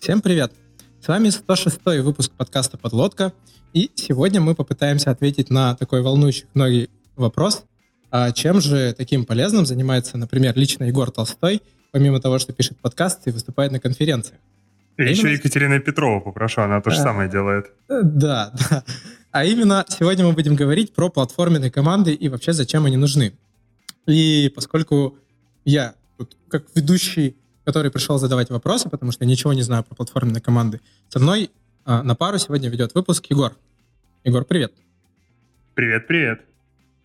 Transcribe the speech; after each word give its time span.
Всем 0.00 0.22
привет! 0.22 0.52
С 1.02 1.08
вами 1.08 1.28
106 1.28 1.80
выпуск 2.02 2.30
подкаста 2.30 2.78
«Подлодка», 2.78 3.32
и 3.72 3.90
сегодня 3.96 4.40
мы 4.40 4.54
попытаемся 4.54 5.10
ответить 5.10 5.50
на 5.50 5.74
такой 5.74 6.02
волнующий 6.02 6.46
многие 6.54 6.88
вопрос, 7.16 7.64
а 8.10 8.30
чем 8.30 8.60
же 8.60 8.94
таким 8.96 9.26
полезным 9.26 9.66
занимается, 9.66 10.16
например, 10.16 10.56
лично 10.56 10.84
Егор 10.84 11.10
Толстой, 11.10 11.62
помимо 11.90 12.20
того, 12.20 12.38
что 12.38 12.52
пишет 12.52 12.78
подкасты 12.78 13.30
и 13.30 13.32
выступает 13.32 13.72
на 13.72 13.80
конференциях. 13.80 14.38
И 14.96 15.02
именно... 15.02 15.10
еще 15.10 15.32
Екатерина 15.32 15.80
Петрова 15.80 16.20
попрошу, 16.20 16.62
она 16.62 16.80
то 16.80 16.90
же 16.90 17.00
а, 17.00 17.02
самое 17.02 17.28
делает. 17.28 17.66
Э, 17.88 18.00
да, 18.02 18.52
да. 18.70 18.84
А 19.32 19.44
именно 19.44 19.84
сегодня 19.88 20.24
мы 20.24 20.32
будем 20.32 20.54
говорить 20.54 20.94
про 20.94 21.10
платформенные 21.10 21.72
команды 21.72 22.14
и 22.14 22.28
вообще 22.28 22.52
зачем 22.52 22.86
они 22.86 22.96
нужны. 22.96 23.32
И 24.06 24.50
поскольку 24.54 25.18
я, 25.64 25.94
как 26.48 26.64
ведущий 26.76 27.36
который 27.68 27.90
пришел 27.90 28.16
задавать 28.16 28.48
вопросы, 28.48 28.88
потому 28.88 29.12
что 29.12 29.24
я 29.24 29.30
ничего 29.30 29.52
не 29.52 29.60
знаю 29.60 29.84
про 29.84 29.94
платформенные 29.94 30.40
команды. 30.40 30.80
Со 31.10 31.18
мной 31.18 31.50
э, 31.84 32.02
на 32.02 32.14
пару 32.14 32.38
сегодня 32.38 32.70
ведет 32.70 32.94
выпуск 32.94 33.26
Егор. 33.26 33.52
Егор, 34.24 34.42
привет. 34.46 34.72
Привет, 35.74 36.06
привет. 36.06 36.40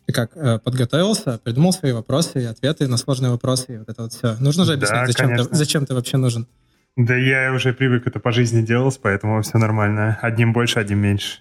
Ты 0.06 0.14
как, 0.14 0.38
э, 0.38 0.60
подготовился, 0.60 1.38
придумал 1.44 1.74
свои 1.74 1.92
вопросы 1.92 2.42
и 2.42 2.46
ответы 2.46 2.88
на 2.88 2.96
сложные 2.96 3.32
вопросы 3.32 3.74
и 3.74 3.78
вот 3.78 3.90
это 3.90 4.04
вот 4.04 4.14
все. 4.14 4.38
Нужно 4.40 4.64
же 4.64 4.76
объяснить, 4.76 5.02
да, 5.02 5.06
зачем, 5.06 5.36
ты, 5.36 5.44
зачем 5.54 5.86
ты 5.86 5.96
вообще 5.96 6.16
нужен? 6.16 6.48
Да 6.96 7.14
я 7.14 7.52
уже 7.52 7.74
привык 7.74 8.08
это 8.08 8.22
по 8.22 8.32
жизни 8.32 8.62
делать, 8.62 8.98
поэтому 9.02 9.42
все 9.42 9.58
нормально. 9.58 10.18
Одним 10.22 10.54
больше, 10.54 10.80
одним 10.80 11.00
меньше. 11.00 11.40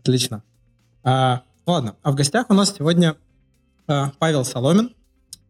Отлично. 0.00 0.42
А, 1.02 1.40
ладно, 1.66 1.96
а 2.02 2.12
в 2.12 2.16
гостях 2.16 2.50
у 2.50 2.54
нас 2.54 2.74
сегодня 2.76 3.16
а, 3.86 4.12
Павел 4.18 4.44
Соломин, 4.44 4.90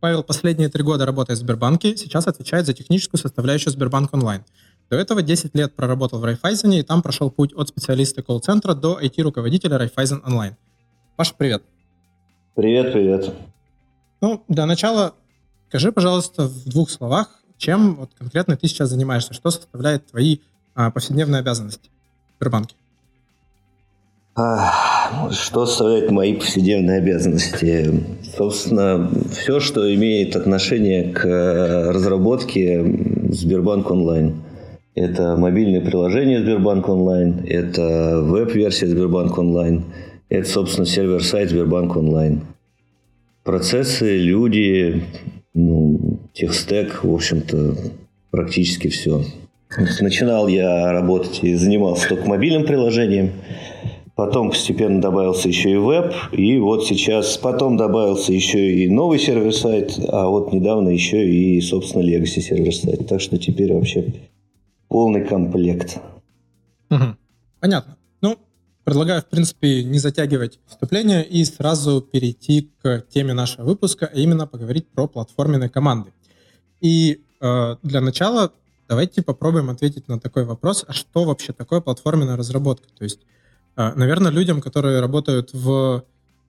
Павел 0.00 0.22
последние 0.22 0.68
три 0.68 0.84
года 0.84 1.06
работает 1.06 1.38
в 1.38 1.42
Сбербанке, 1.42 1.96
сейчас 1.96 2.28
отвечает 2.28 2.66
за 2.66 2.72
техническую 2.72 3.18
составляющую 3.18 3.72
Сбербанк 3.72 4.14
онлайн. 4.14 4.44
До 4.90 4.96
этого 4.96 5.22
10 5.22 5.54
лет 5.54 5.74
проработал 5.74 6.20
в 6.20 6.24
Райфайзене 6.24 6.80
и 6.80 6.82
там 6.82 7.02
прошел 7.02 7.30
путь 7.30 7.52
от 7.54 7.68
специалиста 7.68 8.22
колл-центра 8.22 8.74
до 8.74 9.00
IT-руководителя 9.00 9.76
Райфайзен 9.76 10.22
онлайн. 10.24 10.56
Паша, 11.16 11.34
привет. 11.36 11.62
Привет, 12.54 12.92
привет. 12.92 13.34
Ну, 14.20 14.44
для 14.48 14.66
начала 14.66 15.14
скажи, 15.68 15.92
пожалуйста, 15.92 16.44
в 16.44 16.64
двух 16.68 16.90
словах, 16.90 17.42
чем 17.56 17.96
вот 17.96 18.10
конкретно 18.16 18.56
ты 18.56 18.68
сейчас 18.68 18.90
занимаешься, 18.90 19.34
что 19.34 19.50
составляет 19.50 20.06
твои 20.06 20.38
а, 20.74 20.90
повседневные 20.90 21.40
обязанности 21.40 21.90
в 22.30 22.36
Сбербанке? 22.36 22.76
Что 25.32 25.66
составляет 25.66 26.12
мои 26.12 26.34
повседневные 26.34 26.98
обязанности? 26.98 28.04
Собственно, 28.36 29.10
все, 29.32 29.58
что 29.58 29.92
имеет 29.92 30.36
отношение 30.36 31.12
к 31.12 31.24
разработке 31.92 32.84
Сбербанк 33.30 33.90
онлайн. 33.90 34.36
Это 34.94 35.36
мобильное 35.36 35.80
приложение 35.80 36.40
Сбербанк 36.40 36.88
онлайн, 36.88 37.44
это 37.48 38.20
веб-версия 38.22 38.86
Сбербанк 38.86 39.36
онлайн, 39.38 39.84
это, 40.28 40.48
собственно, 40.48 40.86
сервер-сайт 40.86 41.50
Сбербанк 41.50 41.96
онлайн. 41.96 42.42
Процессы, 43.42 44.18
люди, 44.18 45.04
ну, 45.54 46.20
техстек, 46.32 47.02
в 47.02 47.12
общем-то, 47.12 47.74
практически 48.30 48.88
все. 48.88 49.24
Начинал 50.00 50.48
я 50.48 50.92
работать 50.92 51.40
и 51.42 51.54
занимался 51.54 52.08
только 52.08 52.28
мобильным 52.28 52.64
приложением– 52.64 53.32
Потом 54.18 54.50
постепенно 54.50 55.00
добавился 55.00 55.46
еще 55.46 55.70
и 55.70 55.76
веб, 55.76 56.12
и 56.32 56.58
вот 56.58 56.84
сейчас 56.84 57.36
потом 57.36 57.76
добавился 57.76 58.32
еще 58.32 58.74
и 58.74 58.88
новый 58.88 59.16
сервер-сайт, 59.16 59.96
а 60.08 60.26
вот 60.26 60.52
недавно 60.52 60.88
еще 60.88 61.24
и, 61.24 61.60
собственно, 61.60 62.02
Legacy 62.02 62.40
сервер-сайт. 62.40 63.06
Так 63.06 63.20
что 63.20 63.38
теперь 63.38 63.72
вообще 63.72 64.12
полный 64.88 65.24
комплект. 65.24 66.00
Угу. 66.90 67.04
Понятно. 67.60 67.96
Ну, 68.20 68.36
предлагаю, 68.82 69.22
в 69.22 69.26
принципе, 69.26 69.84
не 69.84 70.00
затягивать 70.00 70.58
вступление 70.66 71.24
и 71.24 71.44
сразу 71.44 72.00
перейти 72.00 72.72
к 72.82 73.04
теме 73.08 73.34
нашего 73.34 73.66
выпуска, 73.66 74.10
а 74.12 74.18
именно 74.18 74.48
поговорить 74.48 74.88
про 74.88 75.06
платформенные 75.06 75.70
команды. 75.70 76.10
И 76.80 77.20
э, 77.40 77.76
для 77.84 78.00
начала 78.00 78.52
давайте 78.88 79.22
попробуем 79.22 79.70
ответить 79.70 80.08
на 80.08 80.18
такой 80.18 80.44
вопрос, 80.44 80.84
а 80.88 80.92
что 80.92 81.22
вообще 81.22 81.52
такое 81.52 81.80
платформенная 81.80 82.36
разработка? 82.36 82.88
То 82.98 83.04
есть 83.04 83.20
Наверное, 83.78 84.32
людям, 84.32 84.60
которые 84.60 85.00
работают 85.00 85.50
в 85.52 86.02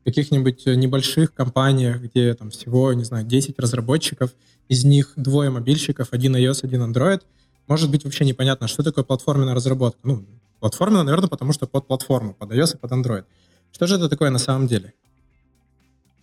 каких-нибудь 0.04 0.66
небольших 0.66 1.32
компаниях, 1.34 2.02
где 2.02 2.34
там 2.34 2.50
всего, 2.50 2.92
не 2.94 3.04
знаю, 3.04 3.24
10 3.26 3.60
разработчиков, 3.60 4.32
из 4.68 4.84
них 4.84 5.14
двое 5.16 5.52
мобильщиков, 5.52 6.08
один 6.12 6.36
iOS, 6.36 6.62
один 6.64 6.82
Android, 6.82 7.22
может 7.68 7.92
быть 7.92 8.04
вообще 8.04 8.26
непонятно, 8.26 8.68
что 8.68 8.82
такое 8.82 9.04
платформенная 9.04 9.54
разработка. 9.54 10.00
Ну, 10.04 10.24
платформенная, 10.60 11.04
наверное, 11.04 11.30
потому 11.30 11.54
что 11.54 11.68
под 11.68 11.86
платформу, 11.86 12.34
под 12.34 12.52
iOS 12.52 12.76
и 12.76 12.78
под 12.78 12.92
Android. 12.92 13.24
Что 13.72 13.86
же 13.86 13.98
это 13.98 14.10
такое 14.10 14.32
на 14.32 14.40
самом 14.40 14.66
деле? 14.66 14.94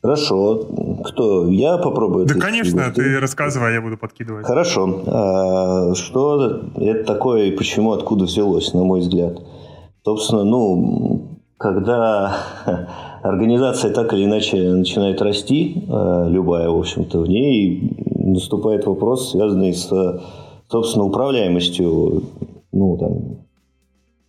Хорошо. 0.03 0.67
Кто? 1.05 1.49
Я 1.49 1.79
попробую. 1.79 2.27
Да, 2.27 2.35
конечно, 2.35 2.93
ты 2.93 3.21
рассказывай, 3.21 3.69
а 3.69 3.73
я 3.73 3.81
буду 3.81 3.97
подкидывать. 3.97 4.47
Хорошо. 4.47 5.03
А, 5.07 5.95
что 5.95 6.65
это 6.77 7.05
такое 7.05 7.45
и 7.45 7.51
почему, 7.53 7.93
откуда 7.93 8.25
взялось, 8.25 8.75
на 8.75 8.83
мой 8.85 9.01
взгляд? 9.01 9.39
Собственно, 10.07 10.45
ну, 10.45 11.41
когда 11.59 12.37
организация 13.25 13.93
так 13.93 14.13
или 14.13 14.25
иначе 14.25 14.57
начинает 14.71 15.21
расти, 15.21 15.83
э, 15.89 16.27
любая, 16.31 16.69
в 16.69 16.79
общем-то, 16.79 17.23
в 17.23 17.29
ней 17.29 17.91
наступает 18.15 18.87
вопрос, 18.87 19.33
связанный 19.33 19.75
с, 19.75 19.91
собственно, 20.69 21.07
управляемостью, 21.07 22.23
ну, 22.71 22.97
там, 22.99 23.39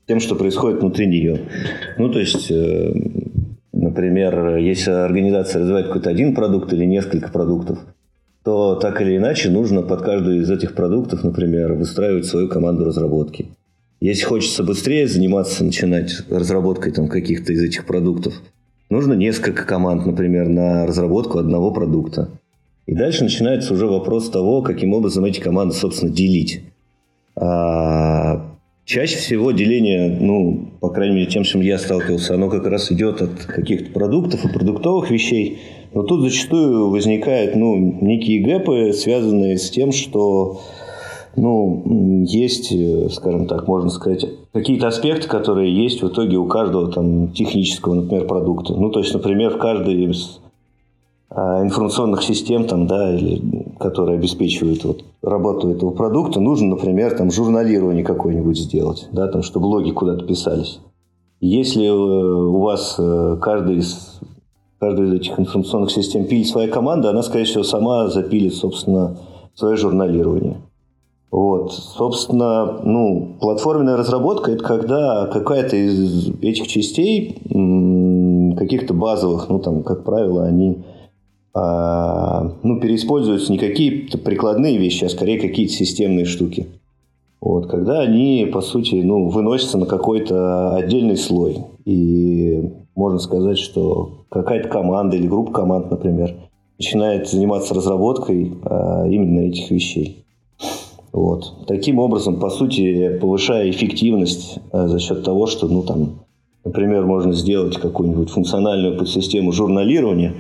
тем, 0.07 0.19
что 0.19 0.33
происходит 0.33 0.81
внутри 0.81 1.05
нее. 1.05 1.41
Ну, 1.99 2.11
то 2.11 2.17
есть, 2.17 2.49
э, 2.49 2.91
например, 3.71 4.57
если 4.57 4.89
организация 4.89 5.59
развивает 5.59 5.89
какой-то 5.89 6.09
один 6.09 6.33
продукт 6.33 6.73
или 6.73 6.85
несколько 6.85 7.31
продуктов, 7.31 7.77
то 8.44 8.73
так 8.77 8.99
или 8.99 9.15
иначе 9.15 9.51
нужно 9.51 9.83
под 9.83 10.01
каждый 10.01 10.39
из 10.39 10.49
этих 10.49 10.73
продуктов, 10.73 11.23
например, 11.23 11.73
выстраивать 11.73 12.25
свою 12.25 12.49
команду 12.49 12.83
разработки. 12.83 13.49
Если 13.99 14.23
хочется 14.23 14.63
быстрее 14.63 15.07
заниматься, 15.07 15.63
начинать 15.63 16.11
разработкой 16.29 16.91
там, 16.91 17.07
каких-то 17.07 17.51
из 17.53 17.63
этих 17.63 17.85
продуктов, 17.85 18.41
нужно 18.89 19.13
несколько 19.13 19.63
команд, 19.63 20.05
например, 20.05 20.47
на 20.47 20.85
разработку 20.85 21.39
одного 21.39 21.71
продукта. 21.71 22.29
И 22.85 22.93
дальше 22.93 23.23
начинается 23.23 23.73
уже 23.73 23.87
вопрос 23.87 24.29
того, 24.29 24.61
каким 24.61 24.93
образом 24.93 25.25
эти 25.25 25.39
команды, 25.39 25.73
собственно, 25.73 26.11
делить. 26.11 26.61
А 27.35 28.51
чаще 28.85 29.17
всего 29.17 29.51
деление, 29.51 30.15
ну, 30.21 30.69
по 30.79 30.89
крайней 30.89 31.15
мере, 31.15 31.27
тем, 31.27 31.43
чем 31.43 31.61
я 31.61 31.79
сталкивался, 31.79 32.35
оно 32.35 32.49
как 32.49 32.67
раз 32.67 32.91
идет 32.91 33.21
от 33.21 33.45
каких-то 33.45 33.91
продуктов 33.91 34.45
и 34.45 34.49
продуктовых 34.49 35.09
вещей. 35.09 35.59
Но 35.93 36.03
тут 36.03 36.21
зачастую 36.21 36.89
возникают, 36.89 37.55
ну, 37.55 37.75
некие 38.01 38.43
гэпы, 38.43 38.93
связанные 38.93 39.57
с 39.57 39.69
тем, 39.71 39.91
что 39.91 40.61
ну, 41.37 42.23
есть, 42.25 42.71
э, 42.71 43.09
скажем 43.11 43.45
так, 43.45 43.67
можно 43.67 43.89
сказать, 43.91 44.25
какие-то 44.51 44.87
аспекты, 44.87 45.27
которые 45.27 45.73
есть 45.73 46.01
в 46.01 46.07
итоге 46.07 46.37
у 46.37 46.45
каждого 46.45 46.91
там 46.91 47.31
технического, 47.31 47.93
например, 47.93 48.25
продукта. 48.25 48.73
Ну, 48.73 48.89
то 48.89 48.99
есть, 48.99 49.13
например, 49.13 49.51
в 49.51 49.59
каждой 49.59 50.05
из 50.05 50.39
а, 51.29 51.61
информационных 51.63 52.23
систем, 52.23 52.65
там, 52.65 52.87
да, 52.87 53.15
или, 53.15 53.67
которые 53.79 54.17
обеспечивают 54.17 54.83
вот, 54.83 55.03
работу 55.21 55.69
этого 55.69 55.91
продукта, 55.91 56.39
нужно, 56.39 56.69
например, 56.69 57.15
там, 57.15 57.29
журналирование 57.29 58.03
какое-нибудь 58.03 58.57
сделать, 58.57 59.07
да, 59.12 59.27
там, 59.27 59.44
чтобы 59.44 59.67
логи 59.67 59.91
куда-то 59.91 60.25
писались. 60.25 60.79
Если 61.39 61.85
э, 61.85 61.91
у 61.91 62.59
вас 62.62 62.95
э, 62.97 63.38
каждый 63.39 63.77
из 63.77 64.19
каждой 64.79 65.07
из 65.07 65.13
этих 65.13 65.39
информационных 65.39 65.91
систем 65.91 66.25
пилит 66.25 66.47
своя 66.47 66.67
команда, 66.67 67.12
она, 67.12 67.21
скорее 67.21 67.45
всего, 67.45 67.63
сама 67.63 68.07
запилит, 68.07 68.56
собственно, 68.56 69.17
свое 69.53 69.75
журналирование. 69.75 70.57
Вот, 71.29 71.74
собственно, 71.74 72.79
ну, 72.83 73.35
платформенная 73.41 73.97
разработка– 73.97 74.51
это 74.53 74.63
когда 74.63 75.27
какая-то 75.27 75.75
из 75.75 76.29
этих 76.41 76.68
частей, 76.68 77.38
каких-то 78.57 78.94
базовых, 78.94 79.50
ну, 79.50 79.59
там, 79.59 79.83
как 79.83 80.03
правило, 80.06 80.45
они 80.45 80.83
а, 81.53 82.53
ну, 82.63 82.79
переиспользуются 82.79 83.51
не 83.51 83.57
какие-то 83.57 84.18
прикладные 84.18 84.77
вещи, 84.77 85.06
а 85.06 85.09
скорее 85.09 85.39
какие-то 85.39 85.74
системные 85.74 86.25
штуки. 86.25 86.68
Вот, 87.41 87.68
когда 87.68 88.00
они, 88.00 88.50
по 88.51 88.62
сути, 88.62 88.95
ну, 88.95 89.29
выносятся 89.29 89.77
на 89.77 89.85
какой-то 89.85 90.75
отдельный 90.75 91.18
слой. 91.18 91.57
И 91.85 92.71
можно 92.95 93.19
сказать, 93.19 93.57
что 93.57 94.25
какая-то 94.29 94.69
команда 94.69 95.18
или 95.18 95.27
группа 95.27 95.51
команд, 95.51 95.89
например, 95.91 96.35
начинает 96.77 97.27
заниматься 97.27 97.74
разработкой 97.74 98.53
а, 98.63 99.07
именно 99.07 99.41
этих 99.41 99.71
вещей. 99.71 100.26
Вот. 101.12 101.65
Таким 101.68 102.00
образом, 102.00 102.39
по 102.39 102.50
сути, 102.50 103.18
повышая 103.19 103.69
эффективность 103.69 104.59
э, 104.71 104.88
за 104.88 105.00
счет 105.00 105.24
того, 105.24 105.48
что, 105.48 105.68
ну, 105.68 105.81
там, 105.81 106.19
например, 106.63 107.06
можно 107.06 107.33
сделать 107.33 107.77
какую-нибудь 107.77 108.30
функциональную 108.30 108.98
подсистему 108.98 109.51
журналирования, 109.51 110.33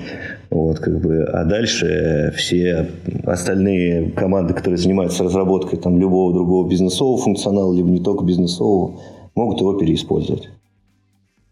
Вот, 0.49 0.79
как 0.79 1.01
бы, 1.01 1.23
а 1.23 1.45
дальше 1.45 2.33
все 2.37 2.89
остальные 3.25 4.11
команды, 4.11 4.53
которые 4.53 4.77
занимаются 4.77 5.23
разработкой 5.23 5.79
там, 5.79 5.97
любого 5.97 6.33
другого 6.33 6.69
бизнесового 6.69 7.17
функционала, 7.17 7.73
либо 7.73 7.89
не 7.89 7.99
только 7.99 8.23
бизнесового, 8.23 8.99
могут 9.35 9.61
его 9.61 9.73
переиспользовать. 9.73 10.49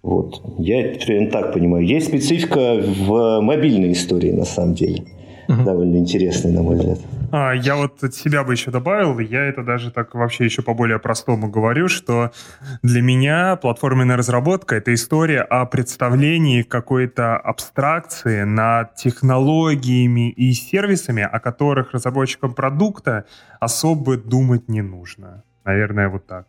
Вот. 0.04 0.40
Я 0.60 0.82
это 0.82 1.04
примерно 1.04 1.32
так 1.32 1.52
понимаю. 1.52 1.84
Есть 1.84 2.08
специфика 2.08 2.80
в 3.08 3.42
мобильной 3.42 3.94
истории, 3.94 4.32
на 4.32 4.46
самом 4.46 4.76
деле. 4.76 5.04
Угу. 5.48 5.64
Довольно 5.64 5.98
интересная, 5.98 6.52
на 6.52 6.62
мой 6.62 6.76
взгляд. 6.76 7.00
А, 7.32 7.54
я 7.54 7.76
вот 7.76 8.04
от 8.04 8.14
себя 8.14 8.44
бы 8.44 8.54
еще 8.54 8.72
добавил, 8.72 9.20
я 9.20 9.46
это 9.46 9.64
даже 9.64 9.92
так 9.92 10.14
вообще 10.16 10.46
еще 10.46 10.62
по 10.62 10.74
более 10.74 11.00
простому 11.00 11.50
говорю, 11.50 11.88
что 11.88 12.32
для 12.82 13.02
меня 13.02 13.56
платформенная 13.56 14.18
разработка— 14.18 14.76
это 14.78 14.94
история 14.94 15.42
о 15.42 15.66
представлении 15.66 16.62
какой-то 16.62 17.38
абстракции 17.38 18.44
над 18.44 18.96
технологиями 18.96 20.32
и 20.32 20.54
сервисами, 20.54 21.24
о 21.24 21.40
которых 21.40 21.92
разработчикам 21.94 22.54
продукта 22.54 23.26
особо 23.60 24.18
думать 24.18 24.70
не 24.70 24.82
нужно. 24.82 25.44
Наверное, 25.64 26.10
вот 26.10 26.28
так. 26.28 26.48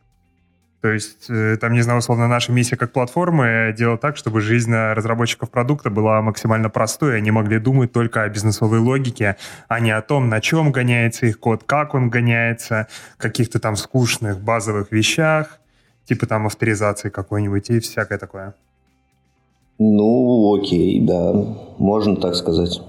То 0.86 0.92
есть, 0.92 1.28
э, 1.28 1.56
там, 1.60 1.72
не 1.72 1.82
знаю, 1.82 1.98
условно, 1.98 2.28
наша 2.28 2.52
миссия 2.52 2.76
как 2.76 2.92
платформы 2.92 3.74
делать 3.76 4.00
так, 4.00 4.16
чтобы 4.16 4.40
жизнь 4.40 4.72
разработчиков 4.72 5.50
продукта 5.50 5.90
была 5.90 6.22
максимально 6.22 6.70
простой, 6.70 7.16
они 7.16 7.32
могли 7.32 7.58
думать 7.58 7.90
только 7.90 8.22
о 8.22 8.28
бизнесовой 8.28 8.78
логике, 8.78 9.36
а 9.66 9.80
не 9.80 9.90
о 9.90 10.00
том, 10.00 10.28
на 10.28 10.40
чем 10.40 10.70
гоняется 10.70 11.26
их 11.26 11.40
код, 11.40 11.64
как 11.66 11.94
он 11.94 12.08
гоняется, 12.08 12.86
каких-то 13.16 13.58
там 13.58 13.74
скучных 13.74 14.40
базовых 14.40 14.92
вещах, 14.92 15.58
типа 16.04 16.26
там 16.26 16.46
авторизации 16.46 17.08
какой-нибудь 17.08 17.68
и 17.70 17.80
всякое 17.80 18.18
такое. 18.18 18.54
Ну, 19.80 20.54
окей, 20.54 21.00
да, 21.00 21.32
можно 21.78 22.14
так 22.14 22.36
сказать. 22.36 22.80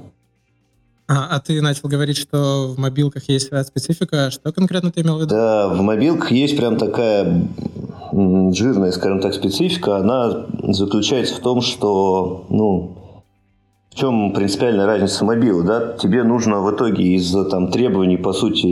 А, 1.09 1.37
а 1.37 1.39
ты 1.39 1.61
начал 1.61 1.87
говорить, 1.87 2.17
что 2.17 2.67
в 2.75 2.77
мобилках 2.77 3.29
есть 3.29 3.47
своя 3.47 3.63
специфика. 3.63 4.29
Что 4.29 4.51
конкретно 4.51 4.91
ты 4.91 5.01
имел 5.01 5.17
в 5.17 5.21
виду? 5.21 5.29
Да, 5.29 5.69
в 5.69 5.81
мобилках 5.81 6.31
есть 6.31 6.57
прям 6.57 6.77
такая 6.77 7.47
жирная, 8.11 8.91
скажем 8.91 9.19
так, 9.19 9.33
специфика. 9.33 9.97
Она 9.97 10.45
заключается 10.63 11.35
в 11.35 11.39
том, 11.39 11.61
что, 11.61 12.45
ну, 12.49 12.91
в 13.91 13.99
чем 13.99 14.31
принципиальная 14.33 14.85
разница 14.85 15.25
мобила, 15.25 15.63
да? 15.63 15.93
Тебе 15.97 16.23
нужно 16.23 16.61
в 16.61 16.75
итоге 16.75 17.15
из-за 17.15 17.45
там 17.45 17.69
требований, 17.69 18.17
по 18.17 18.31
сути, 18.31 18.67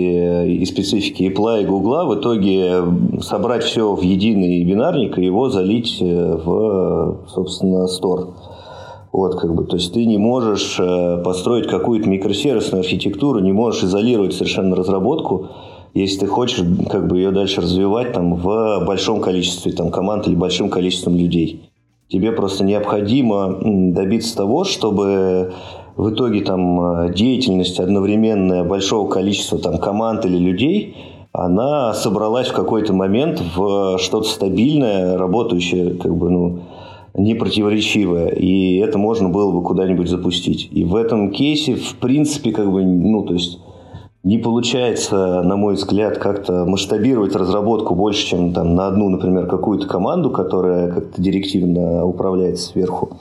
и 0.46 0.66
специфики 0.66 1.24
Apple 1.24 1.64
и 1.64 1.66
Google 1.66 2.06
в 2.08 2.20
итоге 2.20 2.84
собрать 3.22 3.64
все 3.64 3.96
в 3.96 4.02
единый 4.02 4.64
бинарник 4.64 5.18
и 5.18 5.26
его 5.26 5.50
залить 5.50 5.98
э, 6.00 6.40
в, 6.46 7.28
собственно, 7.28 7.88
Store. 7.88 8.34
Вот, 9.12 9.36
как 9.40 9.56
бы, 9.56 9.64
то 9.64 9.78
есть 9.78 9.94
ты 9.94 10.06
не 10.06 10.18
можешь 10.18 10.78
э, 10.78 11.22
построить 11.24 11.68
какую-то 11.68 12.10
микросервисную 12.10 12.82
архитектуру, 12.82 13.40
не 13.40 13.54
можешь 13.54 13.86
изолировать 13.86 14.34
совершенно 14.34 14.76
разработку, 14.76 15.48
если 16.02 16.20
ты 16.20 16.28
хочешь 16.28 16.64
как 16.90 17.08
бы 17.08 17.18
ее 17.18 17.32
дальше 17.32 17.62
развивать 17.62 18.14
там, 18.14 18.36
в 18.36 18.84
большом 18.86 19.22
количестве 19.22 19.72
там, 19.72 19.92
команд 19.92 20.28
или 20.28 20.36
большим 20.36 20.70
количеством 20.70 21.16
людей. 21.18 21.70
Тебе 22.10 22.32
просто 22.32 22.64
необходимо 22.64 23.58
добиться 23.94 24.36
того, 24.36 24.64
чтобы 24.64 25.54
в 25.96 26.12
итоге 26.12 26.42
там, 26.42 27.12
деятельность 27.14 27.80
одновременная 27.80 28.64
большого 28.64 29.10
количества 29.10 29.58
там, 29.58 29.78
команд 29.80 30.26
или 30.26 30.38
людей 30.38 30.96
она 31.38 31.94
собралась 31.94 32.48
в 32.48 32.54
какой-то 32.54 32.94
момент 32.94 33.42
в 33.56 33.98
что-то 33.98 34.28
стабильное, 34.28 35.18
работающее, 35.18 35.96
как 35.96 36.16
бы, 36.16 36.30
ну, 36.30 36.60
непротиворечивое, 37.14 38.30
и 38.30 38.78
это 38.78 38.98
можно 38.98 39.30
было 39.30 39.52
бы 39.52 39.62
куда-нибудь 39.62 40.08
запустить. 40.08 40.70
И 40.72 40.84
в 40.86 40.96
этом 40.96 41.32
кейсе, 41.32 41.76
в 41.76 41.96
принципе, 41.96 42.52
как 42.52 42.72
бы, 42.72 42.84
ну, 42.84 43.24
то 43.24 43.34
есть 43.34 43.60
не 44.26 44.40
получается, 44.40 45.44
на 45.44 45.56
мой 45.56 45.76
взгляд, 45.76 46.18
как-то 46.18 46.66
масштабировать 46.66 47.36
разработку 47.36 47.94
больше, 47.94 48.26
чем 48.26 48.54
там, 48.54 48.74
на 48.74 48.88
одну, 48.88 49.08
например, 49.10 49.46
какую-то 49.46 49.88
команду, 49.88 50.32
которая 50.32 50.92
как-то 50.92 51.22
директивно 51.22 52.04
управляется 52.04 52.70
сверху, 52.70 53.18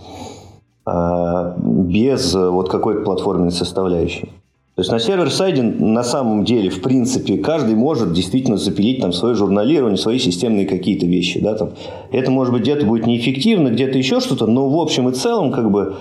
а 0.86 1.54
без 1.58 2.34
вот 2.34 2.70
какой-то 2.70 3.02
платформенной 3.02 3.52
составляющей. 3.52 4.32
То 4.76 4.80
есть 4.80 4.90
на 4.90 4.98
сервер-сайде 4.98 5.62
на 5.62 6.02
самом 6.02 6.44
деле, 6.46 6.70
в 6.70 6.80
принципе, 6.80 7.36
каждый 7.36 7.74
может 7.74 8.14
действительно 8.14 8.56
запилить 8.56 9.02
там 9.02 9.12
свое 9.12 9.34
журналирование, 9.34 9.98
свои 9.98 10.18
системные 10.18 10.66
какие-то 10.66 11.04
вещи. 11.04 11.38
Да, 11.38 11.54
там. 11.54 11.70
Это, 12.12 12.30
может 12.30 12.52
быть, 12.54 12.62
где-то 12.62 12.86
будет 12.86 13.06
неэффективно, 13.06 13.68
где-то 13.68 13.98
еще 13.98 14.20
что-то, 14.20 14.46
но 14.46 14.70
в 14.70 14.80
общем 14.80 15.10
и 15.10 15.12
целом, 15.12 15.52
как 15.52 15.70
бы, 15.70 15.96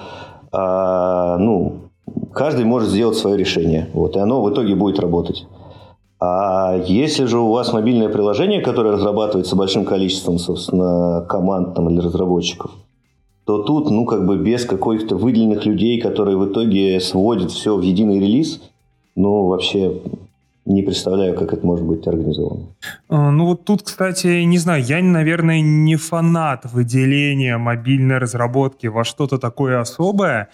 а, 0.54 1.38
ну, 1.38 1.83
каждый 2.34 2.66
может 2.66 2.90
сделать 2.90 3.18
свое 3.18 3.38
решение. 3.38 3.90
Вот, 3.94 4.16
и 4.16 4.20
оно 4.20 4.42
в 4.42 4.52
итоге 4.52 4.76
будет 4.76 5.00
работать. 5.00 5.46
А 6.20 6.78
если 6.86 7.26
же 7.26 7.40
у 7.40 7.52
вас 7.52 7.74
мобильное 7.74 8.08
приложение, 8.08 8.62
которое 8.62 8.94
разрабатывается 8.94 9.56
большим 9.56 9.84
количеством, 9.84 10.38
собственно, 10.38 11.26
команд 11.28 11.76
там, 11.76 11.90
или 11.90 12.00
разработчиков, 12.00 12.72
то 13.46 13.62
тут, 13.64 13.90
ну, 13.90 14.06
как 14.06 14.26
бы 14.26 14.38
без 14.38 14.64
каких-то 14.64 15.18
выделенных 15.18 15.66
людей, 15.66 16.00
которые 16.00 16.38
в 16.38 16.50
итоге 16.50 17.00
сводят 17.02 17.52
все 17.52 17.76
в 17.76 17.82
единый 17.82 18.20
релиз, 18.20 18.62
ну, 19.16 19.48
вообще 19.48 20.00
не 20.66 20.82
представляю, 20.82 21.36
как 21.36 21.52
это 21.52 21.66
может 21.66 21.86
быть 21.86 22.08
организовано. 22.08 22.68
А, 23.10 23.32
ну 23.32 23.46
вот 23.48 23.66
тут, 23.66 23.84
кстати, 23.84 24.44
не 24.44 24.58
знаю, 24.58 24.82
я, 24.82 25.04
наверное, 25.04 25.62
не 25.62 25.98
фанат 25.98 26.72
выделения 26.72 27.58
мобильной 27.58 28.18
разработки 28.18 28.88
во 28.88 29.04
что-то 29.04 29.38
такое 29.38 29.82
особое. 29.82 30.48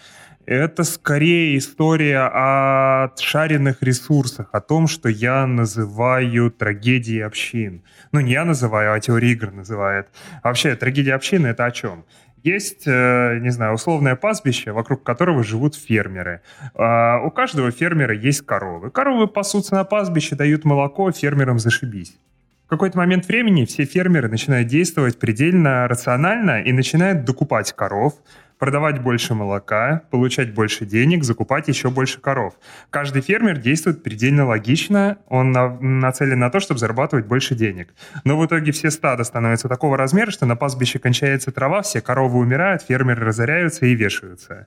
Это 0.50 0.82
скорее 0.82 1.56
история 1.58 2.28
о 2.28 3.12
шаренных 3.16 3.84
ресурсах, 3.84 4.48
о 4.50 4.60
том, 4.60 4.88
что 4.88 5.08
я 5.08 5.46
называю 5.46 6.50
трагедией 6.50 7.20
общин. 7.20 7.84
Ну, 8.10 8.18
не 8.18 8.32
я 8.32 8.44
называю, 8.44 8.92
а 8.92 8.98
теория 8.98 9.30
игр 9.30 9.52
называет. 9.52 10.08
Вообще, 10.42 10.74
трагедия 10.74 11.14
общины— 11.14 11.46
это 11.54 11.66
о 11.66 11.70
чем? 11.70 12.04
Есть, 12.42 12.82
э, 12.86 13.38
не 13.40 13.50
знаю, 13.50 13.74
условное 13.74 14.16
пастбище, 14.16 14.72
вокруг 14.72 15.04
которого 15.04 15.44
живут 15.44 15.76
фермеры. 15.76 16.40
А, 16.74 17.20
у 17.24 17.30
каждого 17.30 17.70
фермера 17.70 18.12
есть 18.12 18.44
коровы. 18.44 18.90
Коровы 18.90 19.28
пасутся 19.28 19.76
на 19.76 19.84
пастбище, 19.84 20.34
дают 20.34 20.64
молоко, 20.64 21.12
фермерам 21.12 21.60
зашибись. 21.60 22.18
В 22.66 22.70
какой-то 22.70 22.98
момент 22.98 23.28
времени 23.28 23.66
все 23.66 23.84
фермеры 23.84 24.28
начинают 24.28 24.66
действовать 24.66 25.16
предельно 25.20 25.86
рационально 25.86 26.60
и 26.60 26.72
начинают 26.72 27.24
докупать 27.24 27.72
коров, 27.72 28.14
продавать 28.60 29.02
больше 29.02 29.34
молока, 29.34 30.02
получать 30.10 30.54
больше 30.54 30.84
денег, 30.84 31.24
закупать 31.24 31.66
еще 31.66 31.90
больше 31.90 32.20
коров. 32.20 32.54
Каждый 32.90 33.22
фермер 33.22 33.58
действует 33.58 34.02
предельно 34.02 34.46
логично, 34.46 35.16
он 35.28 35.50
на, 35.50 35.80
нацелен 35.80 36.38
на 36.38 36.50
то, 36.50 36.60
чтобы 36.60 36.78
зарабатывать 36.78 37.24
больше 37.24 37.54
денег. 37.54 37.94
Но 38.22 38.38
в 38.38 38.46
итоге 38.46 38.70
все 38.72 38.90
стада 38.90 39.24
становятся 39.24 39.68
такого 39.68 39.96
размера, 39.96 40.30
что 40.30 40.44
на 40.44 40.56
пастбище 40.56 40.98
кончается 40.98 41.50
трава, 41.50 41.80
все 41.80 42.02
коровы 42.02 42.38
умирают, 42.38 42.82
фермеры 42.82 43.24
разоряются 43.24 43.86
и 43.86 43.94
вешаются. 43.94 44.66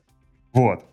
Вот. 0.53 0.83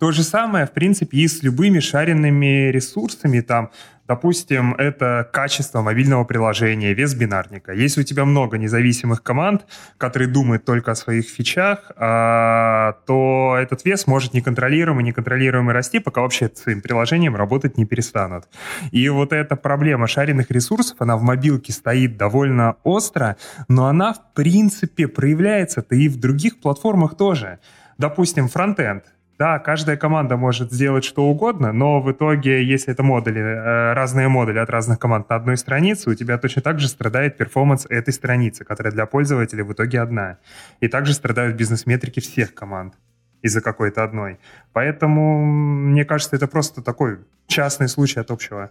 То 0.00 0.10
же 0.10 0.24
самое, 0.24 0.66
в 0.66 0.72
принципе, 0.72 1.18
и 1.18 1.28
с 1.28 1.44
любыми 1.44 1.78
шаренными 1.78 2.72
ресурсами, 2.72 3.38
там, 3.38 3.70
Допустим, 4.08 4.74
это 4.74 5.28
качество 5.32 5.80
мобильного 5.80 6.24
приложения, 6.24 6.92
вес 6.92 7.14
бинарника. 7.14 7.72
Если 7.72 8.00
у 8.00 8.04
тебя 8.04 8.24
много 8.24 8.58
независимых 8.58 9.22
команд, 9.22 9.64
которые 9.96 10.28
думают 10.28 10.64
только 10.64 10.90
о 10.90 10.94
своих 10.96 11.28
фичах, 11.28 11.92
а, 11.96 12.94
то 13.06 13.56
этот 13.56 13.84
вес 13.84 14.08
может 14.08 14.34
неконтролируемо, 14.34 15.02
неконтролируемо 15.02 15.72
расти, 15.72 16.00
пока 16.00 16.20
вообще 16.22 16.50
своим 16.52 16.80
приложением 16.80 17.36
работать 17.36 17.78
не 17.78 17.86
перестанут. 17.86 18.48
И 18.90 19.08
вот 19.08 19.32
эта 19.32 19.54
проблема 19.54 20.08
шаренных 20.08 20.50
ресурсов, 20.50 20.96
она 21.00 21.16
в 21.16 21.22
мобилке 21.22 21.72
стоит 21.72 22.16
довольно 22.16 22.76
остро, 22.82 23.36
но 23.68 23.86
она, 23.86 24.14
в 24.14 24.32
принципе, 24.34 25.06
проявляется-то 25.06 25.94
и 25.94 26.08
в 26.08 26.18
других 26.18 26.60
платформах 26.60 27.16
тоже. 27.16 27.60
Допустим, 27.98 28.48
фронтенд. 28.48 29.04
Да, 29.42 29.58
каждая 29.58 29.96
команда 29.96 30.36
может 30.36 30.70
сделать 30.70 31.02
что 31.02 31.24
угодно, 31.24 31.72
но 31.72 32.00
в 32.00 32.12
итоге, 32.12 32.64
если 32.64 32.92
это 32.92 33.02
модули, 33.02 33.40
э, 33.40 33.92
разные 33.92 34.28
модули 34.28 34.58
от 34.58 34.70
разных 34.70 35.00
команд 35.00 35.28
на 35.28 35.34
одной 35.34 35.56
странице, 35.56 36.10
у 36.10 36.14
тебя 36.14 36.38
точно 36.38 36.62
так 36.62 36.78
же 36.78 36.86
страдает 36.86 37.36
перформанс 37.36 37.84
этой 37.90 38.14
страницы, 38.14 38.64
которая 38.64 38.92
для 38.92 39.04
пользователя 39.04 39.64
в 39.64 39.72
итоге 39.72 40.00
одна. 40.00 40.36
И 40.78 40.86
также 40.86 41.12
страдают 41.12 41.56
бизнес-метрики 41.56 42.20
всех 42.20 42.54
команд 42.54 42.94
из-за 43.42 43.60
какой-то 43.60 44.04
одной. 44.04 44.38
Поэтому, 44.72 45.44
мне 45.44 46.04
кажется, 46.04 46.36
это 46.36 46.46
просто 46.46 46.80
такой 46.80 47.18
частный 47.48 47.88
случай 47.88 48.20
от 48.20 48.30
общего. 48.30 48.70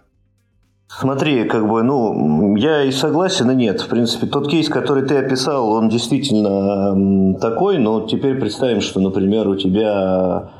Смотри, 0.88 1.44
как 1.44 1.68
бы, 1.68 1.82
ну, 1.82 2.56
я 2.56 2.84
и 2.84 2.92
согласен, 2.92 3.50
и 3.50 3.54
нет. 3.54 3.82
В 3.82 3.88
принципе, 3.88 4.26
тот 4.26 4.48
кейс, 4.48 4.70
который 4.70 5.06
ты 5.06 5.18
описал, 5.18 5.70
он 5.70 5.90
действительно 5.90 7.38
такой, 7.38 7.76
но 7.76 8.06
теперь 8.06 8.40
представим, 8.40 8.80
что, 8.80 9.00
например, 9.00 9.48
у 9.48 9.56
тебя 9.56 10.50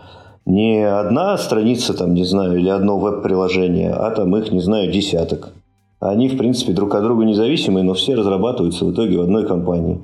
не 0.47 0.83
одна 0.83 1.37
страница, 1.39 1.95
там, 1.95 2.15
не 2.15 2.25
знаю, 2.25 2.59
или 2.59 2.69
одно 2.69 2.99
веб-приложение, 2.99 3.93
а 3.93 4.11
там 4.11 4.37
их, 4.37 4.51
не 4.53 4.61
знаю, 4.61 4.91
десяток. 4.91 5.53
Они, 6.01 6.29
в 6.29 6.37
принципе, 6.37 6.73
друг 6.73 6.95
от 6.95 7.03
друга 7.05 7.25
независимые, 7.25 7.85
но 7.85 7.95
все 7.95 8.15
разрабатываются 8.15 8.85
в 8.85 8.93
итоге 8.93 9.19
в 9.19 9.23
одной 9.23 9.47
компании. 9.47 10.03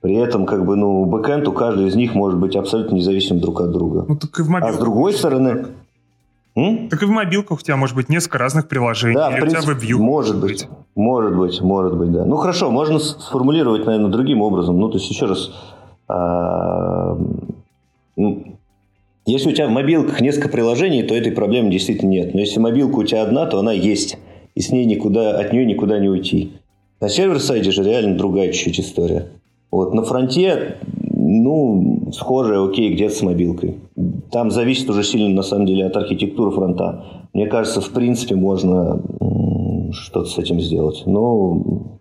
При 0.00 0.14
этом, 0.14 0.46
как 0.46 0.64
бы, 0.64 0.76
ну, 0.76 1.04
бэкэнд 1.04 1.48
у 1.48 1.52
каждого 1.52 1.86
из 1.86 1.96
них 1.96 2.14
может 2.14 2.38
быть 2.38 2.56
абсолютно 2.56 2.94
независим 2.94 3.40
друг 3.40 3.60
от 3.60 3.72
друга. 3.72 4.04
Ну, 4.08 4.16
так 4.16 4.38
и 4.38 4.42
в 4.42 4.48
мобилках. 4.48 4.74
А 4.74 4.78
с 4.78 4.80
другой 4.80 5.12
стороны... 5.12 5.66
М? 6.56 6.88
Так 6.88 7.02
и 7.02 7.06
в 7.06 7.10
мобилках 7.10 7.58
у 7.58 7.62
тебя 7.62 7.76
может 7.76 7.96
быть 7.96 8.08
несколько 8.08 8.38
разных 8.38 8.68
приложений. 8.68 9.16
Да, 9.16 9.30
в 9.30 9.40
принципе, 9.40 9.72
у 9.72 9.78
тебя 9.78 9.96
может 9.98 10.40
быть. 10.40 10.68
Может 10.94 11.36
быть, 11.36 11.60
может 11.60 11.96
быть, 11.96 12.12
да. 12.12 12.24
Ну, 12.24 12.36
хорошо, 12.36 12.70
можно 12.70 12.98
сформулировать, 12.98 13.84
наверное, 13.86 14.10
другим 14.10 14.40
образом. 14.40 14.78
Ну, 14.78 14.88
то 14.88 14.98
есть, 14.98 15.10
еще 15.10 15.26
раз... 15.26 15.52
А, 16.06 17.18
ну, 18.16 18.44
если 19.26 19.50
у 19.50 19.52
тебя 19.52 19.68
в 19.68 19.70
мобилках 19.70 20.20
несколько 20.20 20.48
приложений, 20.48 21.04
то 21.04 21.14
этой 21.14 21.32
проблемы 21.32 21.70
действительно 21.70 22.10
нет. 22.10 22.34
Но 22.34 22.40
если 22.40 22.60
мобилка 22.60 22.98
у 22.98 23.04
тебя 23.04 23.22
одна, 23.22 23.46
то 23.46 23.58
она 23.58 23.72
есть. 23.72 24.18
И 24.54 24.60
с 24.60 24.70
ней 24.70 24.84
никуда, 24.84 25.38
от 25.38 25.52
нее 25.52 25.64
никуда 25.66 25.98
не 25.98 26.08
уйти. 26.08 26.52
На 27.00 27.08
сервер-сайде 27.08 27.70
же 27.70 27.82
реально 27.82 28.16
другая 28.16 28.52
чуть-чуть 28.52 28.80
история. 28.80 29.28
Вот 29.70 29.94
на 29.94 30.02
фронте, 30.04 30.76
ну, 31.10 32.10
схожая, 32.12 32.64
окей, 32.64 32.94
где-то 32.94 33.14
с 33.14 33.22
мобилкой. 33.22 33.76
Там 34.30 34.50
зависит 34.50 34.88
уже 34.88 35.02
сильно, 35.02 35.28
на 35.34 35.42
самом 35.42 35.66
деле, 35.66 35.86
от 35.86 35.96
архитектуры 35.96 36.50
фронта. 36.50 37.04
Мне 37.32 37.46
кажется, 37.46 37.80
в 37.80 37.90
принципе, 37.90 38.36
можно 38.36 39.02
что-то 39.90 40.28
с 40.28 40.38
этим 40.38 40.60
сделать. 40.60 41.02
Но 41.06 41.98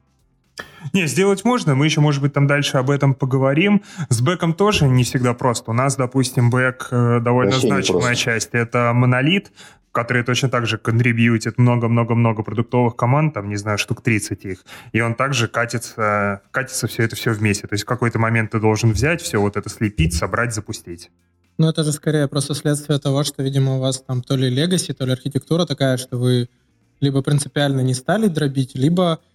не, 0.93 1.07
сделать 1.07 1.45
можно, 1.45 1.75
мы 1.75 1.85
еще, 1.85 2.01
может 2.01 2.21
быть, 2.21 2.33
там 2.33 2.47
дальше 2.47 2.77
об 2.77 2.89
этом 2.89 3.13
поговорим. 3.13 3.83
С 4.09 4.21
бэком 4.21 4.53
тоже 4.53 4.87
не 4.87 5.03
всегда 5.03 5.33
просто. 5.33 5.71
У 5.71 5.73
нас, 5.73 5.95
допустим, 5.95 6.49
бэк 6.49 6.87
э, 6.91 7.19
довольно 7.21 7.51
Вообще 7.51 7.67
значимая 7.67 8.15
часть. 8.15 8.49
Это 8.53 8.91
монолит, 8.93 9.51
который 9.93 10.23
точно 10.23 10.49
так 10.49 10.65
же 10.65 10.77
контрибьютит 10.77 11.57
много-много-много 11.57 12.43
продуктовых 12.43 12.95
команд, 12.95 13.35
там, 13.35 13.47
не 13.47 13.55
знаю, 13.55 13.77
штук 13.77 14.01
30 14.01 14.45
их, 14.45 14.65
и 14.91 14.99
он 15.01 15.13
также 15.13 15.47
катится, 15.47 16.41
катится 16.51 16.87
все 16.87 17.03
это 17.03 17.15
все 17.15 17.31
вместе. 17.31 17.67
То 17.67 17.75
есть 17.75 17.83
в 17.83 17.87
какой-то 17.87 18.19
момент 18.19 18.51
ты 18.51 18.59
должен 18.59 18.91
взять, 18.91 19.21
все 19.21 19.39
вот 19.39 19.55
это 19.55 19.69
слепить, 19.69 20.13
собрать, 20.13 20.53
запустить. 20.53 21.11
Ну, 21.59 21.69
это 21.69 21.83
же 21.83 21.91
скорее 21.91 22.27
просто 22.27 22.55
следствие 22.55 22.97
того, 22.97 23.23
что, 23.23 23.43
видимо, 23.43 23.75
у 23.75 23.79
вас 23.79 24.01
там 24.01 24.23
то 24.23 24.35
ли 24.35 24.49
легаси, 24.49 24.93
то 24.93 25.05
ли 25.05 25.11
архитектура 25.11 25.65
такая, 25.65 25.97
что 25.97 26.17
вы 26.17 26.49
либо 26.99 27.21
принципиально 27.21 27.81
не 27.81 27.93
стали 27.93 28.27
дробить, 28.27 28.73
либо 28.73 29.19
э, 29.19 29.32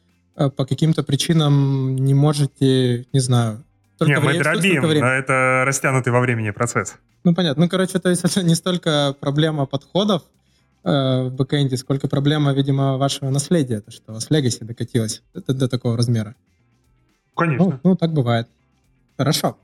по 0.56 0.64
каким-то 0.64 1.02
причинам 1.02 1.96
не 1.96 2.14
можете, 2.14 3.06
не 3.12 3.20
знаю, 3.20 3.64
только 3.98 4.14
не, 4.14 4.20
мы 4.20 4.38
дробим, 4.38 4.82
но 4.82 5.08
это 5.08 5.64
растянутый 5.66 6.12
во 6.12 6.20
времени 6.20 6.50
процесс. 6.50 6.96
Ну, 7.24 7.34
понятно. 7.34 7.64
Ну, 7.64 7.68
короче, 7.68 7.98
то 7.98 8.08
есть 8.08 8.24
это 8.24 8.42
не 8.44 8.54
столько 8.54 9.14
проблема 9.20 9.66
подходов, 9.66 10.22
Э, 10.84 11.24
в 11.24 11.32
бэкэнде, 11.34 11.76
сколько 11.76 12.08
проблема, 12.08 12.52
видимо, 12.52 12.96
вашего 12.96 13.30
наследия, 13.30 13.80
то, 13.80 13.90
что 13.90 14.12
у 14.12 14.14
вас 14.14 14.30
Legacy 14.30 14.64
докатилось 14.64 15.22
до, 15.34 15.52
до 15.52 15.68
такого 15.68 15.96
размера. 15.96 16.34
Конечно. 17.36 17.64
Ну, 17.64 17.80
ну, 17.82 17.96
так 17.96 18.12
бывает. 18.12 18.48
Хорошо. 19.16 19.58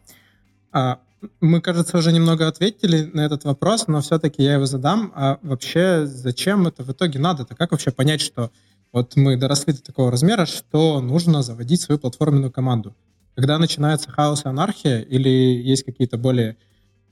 А, 0.72 0.98
мы, 1.40 1.60
кажется, 1.60 1.96
уже 1.96 2.12
немного 2.12 2.48
ответили 2.48 3.10
на 3.14 3.24
этот 3.24 3.44
вопрос, 3.44 3.86
но 3.86 4.00
все-таки 4.00 4.42
я 4.42 4.54
его 4.54 4.66
задам. 4.66 5.12
А 5.14 5.38
вообще, 5.42 6.04
зачем 6.04 6.66
это 6.66 6.82
в 6.82 6.90
итоге 6.90 7.18
надо-то? 7.18 7.54
Как 7.54 7.70
вообще 7.70 7.90
понять, 7.90 8.20
что 8.20 8.50
вот 8.94 9.16
мы 9.16 9.36
доросли 9.36 9.72
до 9.72 9.82
такого 9.82 10.12
размера, 10.12 10.46
что 10.46 11.00
нужно 11.00 11.42
заводить 11.42 11.80
свою 11.80 11.98
платформенную 11.98 12.52
команду? 12.52 12.94
Когда 13.34 13.58
начинается 13.58 14.08
хаос 14.08 14.44
и 14.44 14.48
анархия, 14.48 15.00
или 15.00 15.28
есть 15.28 15.82
какие-то 15.82 16.16
более 16.16 16.56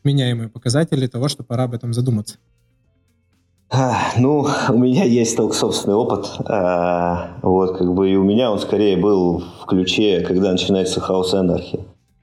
меняемые 0.05 0.49
показатели 0.49 1.09
того, 1.09 1.27
что 1.27 1.43
пора 1.43 1.65
об 1.65 1.75
этом 1.75 1.93
задуматься? 1.93 2.37
Ну, 4.17 4.47
у 4.69 4.79
меня 4.79 5.03
есть 5.03 5.37
только 5.37 5.57
собственный 5.57 5.97
опыт. 5.97 6.29
А, 6.47 7.39
вот, 7.43 7.77
как 7.77 7.93
бы, 7.93 8.09
и 8.09 8.15
у 8.15 8.23
меня 8.23 8.53
он 8.53 8.61
скорее 8.61 8.97
был 8.97 9.43
в 9.62 9.67
ключе, 9.67 10.21
когда 10.21 10.53
начинается 10.53 11.01
хаос 11.01 11.35
и 11.35 11.39
анархия. 11.39 11.81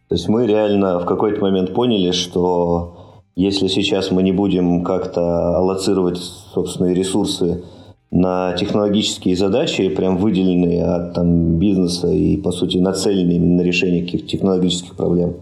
То 0.08 0.16
есть 0.16 0.30
мы 0.30 0.48
реально 0.48 1.00
в 1.00 1.06
какой-то 1.06 1.42
момент 1.42 1.74
поняли, 1.74 2.12
что 2.12 3.24
если 3.36 3.68
сейчас 3.68 4.10
мы 4.10 4.24
не 4.24 4.32
будем 4.32 4.86
как-то 4.86 5.58
аллоцировать 5.58 6.18
собственные 6.18 6.94
ресурсы 6.96 7.64
на 8.12 8.54
технологические 8.54 9.36
задачи, 9.36 9.88
прям 9.90 10.18
выделенные 10.18 10.84
от 10.84 11.14
там, 11.14 11.58
бизнеса 11.58 12.08
и, 12.08 12.38
по 12.38 12.52
сути, 12.52 12.78
нацеленные 12.78 13.40
на 13.40 13.62
решение 13.62 14.04
каких-то 14.04 14.28
технологических 14.28 14.96
проблем, 14.96 15.36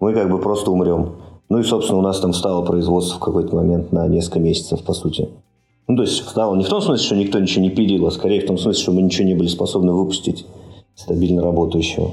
мы 0.00 0.14
как 0.14 0.30
бы 0.30 0.38
просто 0.38 0.70
умрем. 0.70 1.16
Ну 1.48 1.58
и, 1.58 1.62
собственно, 1.62 1.98
у 1.98 2.02
нас 2.02 2.20
там 2.20 2.32
стало 2.32 2.64
производство 2.64 3.16
в 3.16 3.20
какой-то 3.20 3.54
момент 3.54 3.92
на 3.92 4.06
несколько 4.08 4.40
месяцев, 4.40 4.82
по 4.82 4.92
сути. 4.92 5.28
Ну, 5.86 5.96
то 5.96 6.02
есть 6.02 6.28
стало 6.28 6.54
не 6.56 6.64
в 6.64 6.68
том 6.68 6.82
смысле, 6.82 7.06
что 7.06 7.16
никто 7.16 7.38
ничего 7.38 7.62
не 7.62 7.70
пилил, 7.70 8.06
а 8.06 8.10
скорее 8.10 8.42
в 8.42 8.46
том 8.46 8.58
смысле, 8.58 8.82
что 8.82 8.92
мы 8.92 9.02
ничего 9.02 9.26
не 9.26 9.34
были 9.34 9.48
способны 9.48 9.92
выпустить 9.92 10.44
стабильно 10.94 11.42
работающего. 11.42 12.10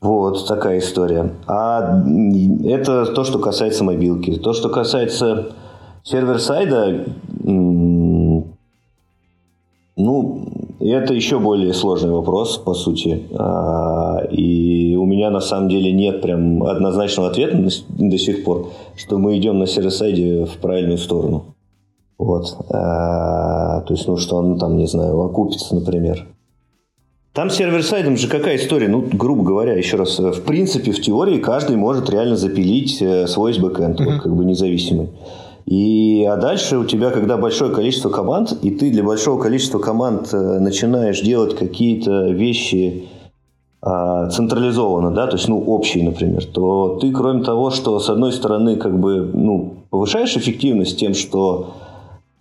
Вот 0.00 0.48
такая 0.48 0.80
история. 0.80 1.32
А 1.46 2.02
это 2.64 3.06
то, 3.06 3.22
что 3.22 3.38
касается 3.38 3.84
мобилки. 3.84 4.34
То, 4.36 4.52
что 4.52 4.68
касается 4.68 5.52
server-side 6.02 6.88
а, 6.88 7.04
ну, 10.02 10.42
это 10.80 11.14
еще 11.14 11.38
более 11.38 11.72
сложный 11.72 12.10
вопрос, 12.10 12.58
по 12.58 12.74
сути. 12.74 13.22
А, 13.34 14.22
и 14.30 14.96
у 14.96 15.06
меня 15.06 15.30
на 15.30 15.40
самом 15.40 15.68
деле 15.68 15.92
нет 15.92 16.20
прям 16.22 16.62
однозначного 16.64 17.30
ответа 17.30 17.56
до 17.88 18.18
сих 18.18 18.44
пор, 18.44 18.70
что 18.96 19.18
мы 19.18 19.38
идем 19.38 19.58
на 19.58 19.66
server-side 19.66 20.38
е 20.38 20.44
в 20.44 20.58
правильную 20.58 20.98
сторону. 20.98 21.44
Вот. 22.18 22.56
А, 22.70 23.80
то 23.82 23.94
есть, 23.94 24.06
ну, 24.08 24.16
что 24.16 24.36
он 24.36 24.58
там, 24.58 24.76
не 24.76 24.86
знаю, 24.86 25.20
окупится, 25.20 25.74
например. 25.74 26.26
Там 27.32 27.48
с 27.48 27.54
server-side 27.54 28.07
ом 28.07 28.16
же 28.16 28.28
какая 28.28 28.56
история? 28.56 28.88
Ну, 28.88 29.06
грубо 29.10 29.42
говоря, 29.42 29.72
еще 29.72 29.96
раз, 29.96 30.18
в 30.18 30.42
принципе, 30.42 30.92
в 30.92 31.00
теории 31.00 31.38
каждый 31.38 31.76
может 31.76 32.10
реально 32.10 32.36
запилить 32.36 33.00
э, 33.00 33.26
свой 33.26 33.58
бэкэнд, 33.58 33.98
mm-hmm. 33.98 34.04
вот, 34.04 34.22
как 34.22 34.36
бы 34.36 34.44
независимый. 34.44 35.08
И, 35.66 36.24
а 36.24 36.36
дальше 36.36 36.78
у 36.78 36.84
тебя, 36.84 37.10
когда 37.10 37.36
большое 37.36 37.72
количество 37.72 38.08
команд, 38.08 38.52
и 38.62 38.70
ты 38.70 38.90
для 38.90 39.02
большого 39.02 39.40
количества 39.40 39.78
команд 39.78 40.32
э, 40.32 40.58
начинаешь 40.58 41.20
делать 41.20 41.56
какие-то 41.56 42.30
вещи 42.30 43.08
а, 43.84 44.28
централизованно, 44.28 45.10
да, 45.10 45.26
то 45.26 45.36
есть, 45.36 45.48
ну, 45.48 45.60
общие, 45.60 46.04
например, 46.04 46.44
то 46.44 46.98
ты, 47.00 47.10
кроме 47.10 47.42
того, 47.42 47.70
что, 47.70 47.98
с 47.98 48.08
одной 48.08 48.32
стороны, 48.32 48.76
как 48.76 48.96
бы, 48.96 49.28
ну, 49.34 49.74
повышаешь 49.90 50.36
эффективность 50.36 51.00
тем, 51.00 51.14
что 51.14 51.74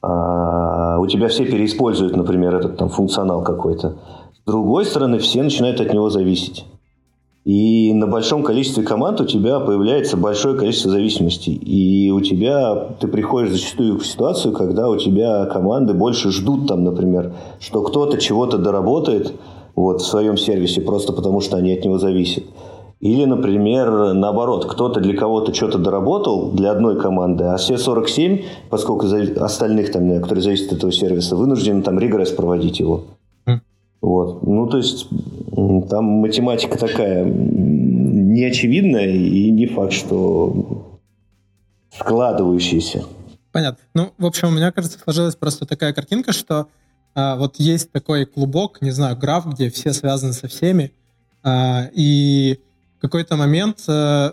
а, 0.03 0.99
у 0.99 1.07
тебя 1.07 1.29
все 1.29 1.45
переиспользуют, 1.45 2.15
например, 2.15 2.55
этот 2.55 2.77
там 2.77 2.89
функционал 2.89 3.41
какой-то. 3.41 3.95
С 4.35 4.45
другой 4.45 4.85
стороны, 4.85 5.17
все 5.17 5.41
начинают 5.41 5.81
от 5.81 5.91
него 5.91 6.11
зависеть. 6.11 6.65
И 7.43 7.91
на 7.93 8.05
большом 8.05 8.43
количестве 8.43 8.83
команд 8.83 9.19
у 9.19 9.25
тебя 9.25 9.59
появляется 9.59 10.15
большое 10.15 10.55
количество 10.55 10.91
зависимостей. 10.91 11.53
И 11.53 12.11
у 12.11 12.21
тебя, 12.21 12.89
ты 12.99 13.07
приходишь 13.07 13.53
зачастую 13.53 13.97
в 13.97 14.05
ситуацию, 14.05 14.53
когда 14.53 14.87
у 14.89 14.97
тебя 14.97 15.45
команды 15.45 15.93
больше 15.93 16.31
ждут 16.31 16.67
там, 16.67 16.83
например, 16.83 17.33
что 17.59 17.81
кто-то 17.81 18.19
чего-то 18.19 18.59
доработает 18.59 19.33
вот, 19.75 20.01
в 20.01 20.05
своем 20.05 20.37
сервисе, 20.37 20.81
просто 20.81 21.13
потому 21.13 21.41
что 21.41 21.57
они 21.57 21.73
от 21.73 21.83
него 21.83 21.97
зависят. 21.97 22.43
Или, 22.99 23.25
например, 23.25 24.13
наоборот, 24.13 24.65
кто-то 24.65 24.99
для 24.99 25.17
кого-то 25.17 25.51
что-то 25.55 25.79
доработал 25.79 26.51
для 26.51 26.69
одной 26.69 26.99
команды, 26.99 27.45
а 27.45 27.57
все 27.57 27.79
47, 27.79 28.43
поскольку 28.69 29.07
остальных, 29.39 29.91
там, 29.91 30.21
которые 30.21 30.43
зависят 30.43 30.67
от 30.67 30.77
этого 30.77 30.91
сервиса, 30.91 31.35
вынуждены 31.35 31.81
там 31.81 31.97
регресс 31.97 32.29
проводить 32.29 32.79
его. 32.79 33.05
Вот. 34.01 34.43
Ну, 34.43 34.67
то 34.67 34.77
есть, 34.77 35.07
там 35.89 36.05
математика 36.05 36.77
такая 36.77 37.23
неочевидная 37.25 39.07
и 39.07 39.51
не 39.51 39.67
факт, 39.67 39.93
что 39.93 40.99
складывающаяся. 41.97 43.05
Понятно. 43.51 43.83
Ну, 43.93 44.13
в 44.17 44.25
общем, 44.25 44.47
у 44.47 44.51
меня, 44.51 44.71
кажется, 44.71 44.97
сложилась 44.97 45.35
просто 45.35 45.65
такая 45.65 45.93
картинка, 45.93 46.31
что 46.31 46.67
а, 47.13 47.35
вот 47.35 47.57
есть 47.57 47.91
такой 47.91 48.25
клубок, 48.25 48.81
не 48.81 48.91
знаю, 48.91 49.17
граф, 49.17 49.45
где 49.45 49.69
все 49.69 49.93
связаны 49.93 50.33
со 50.33 50.47
всеми, 50.47 50.93
а, 51.43 51.89
и 51.93 52.59
какой-то 53.01 53.35
момент 53.35 53.83
э, 53.87 54.31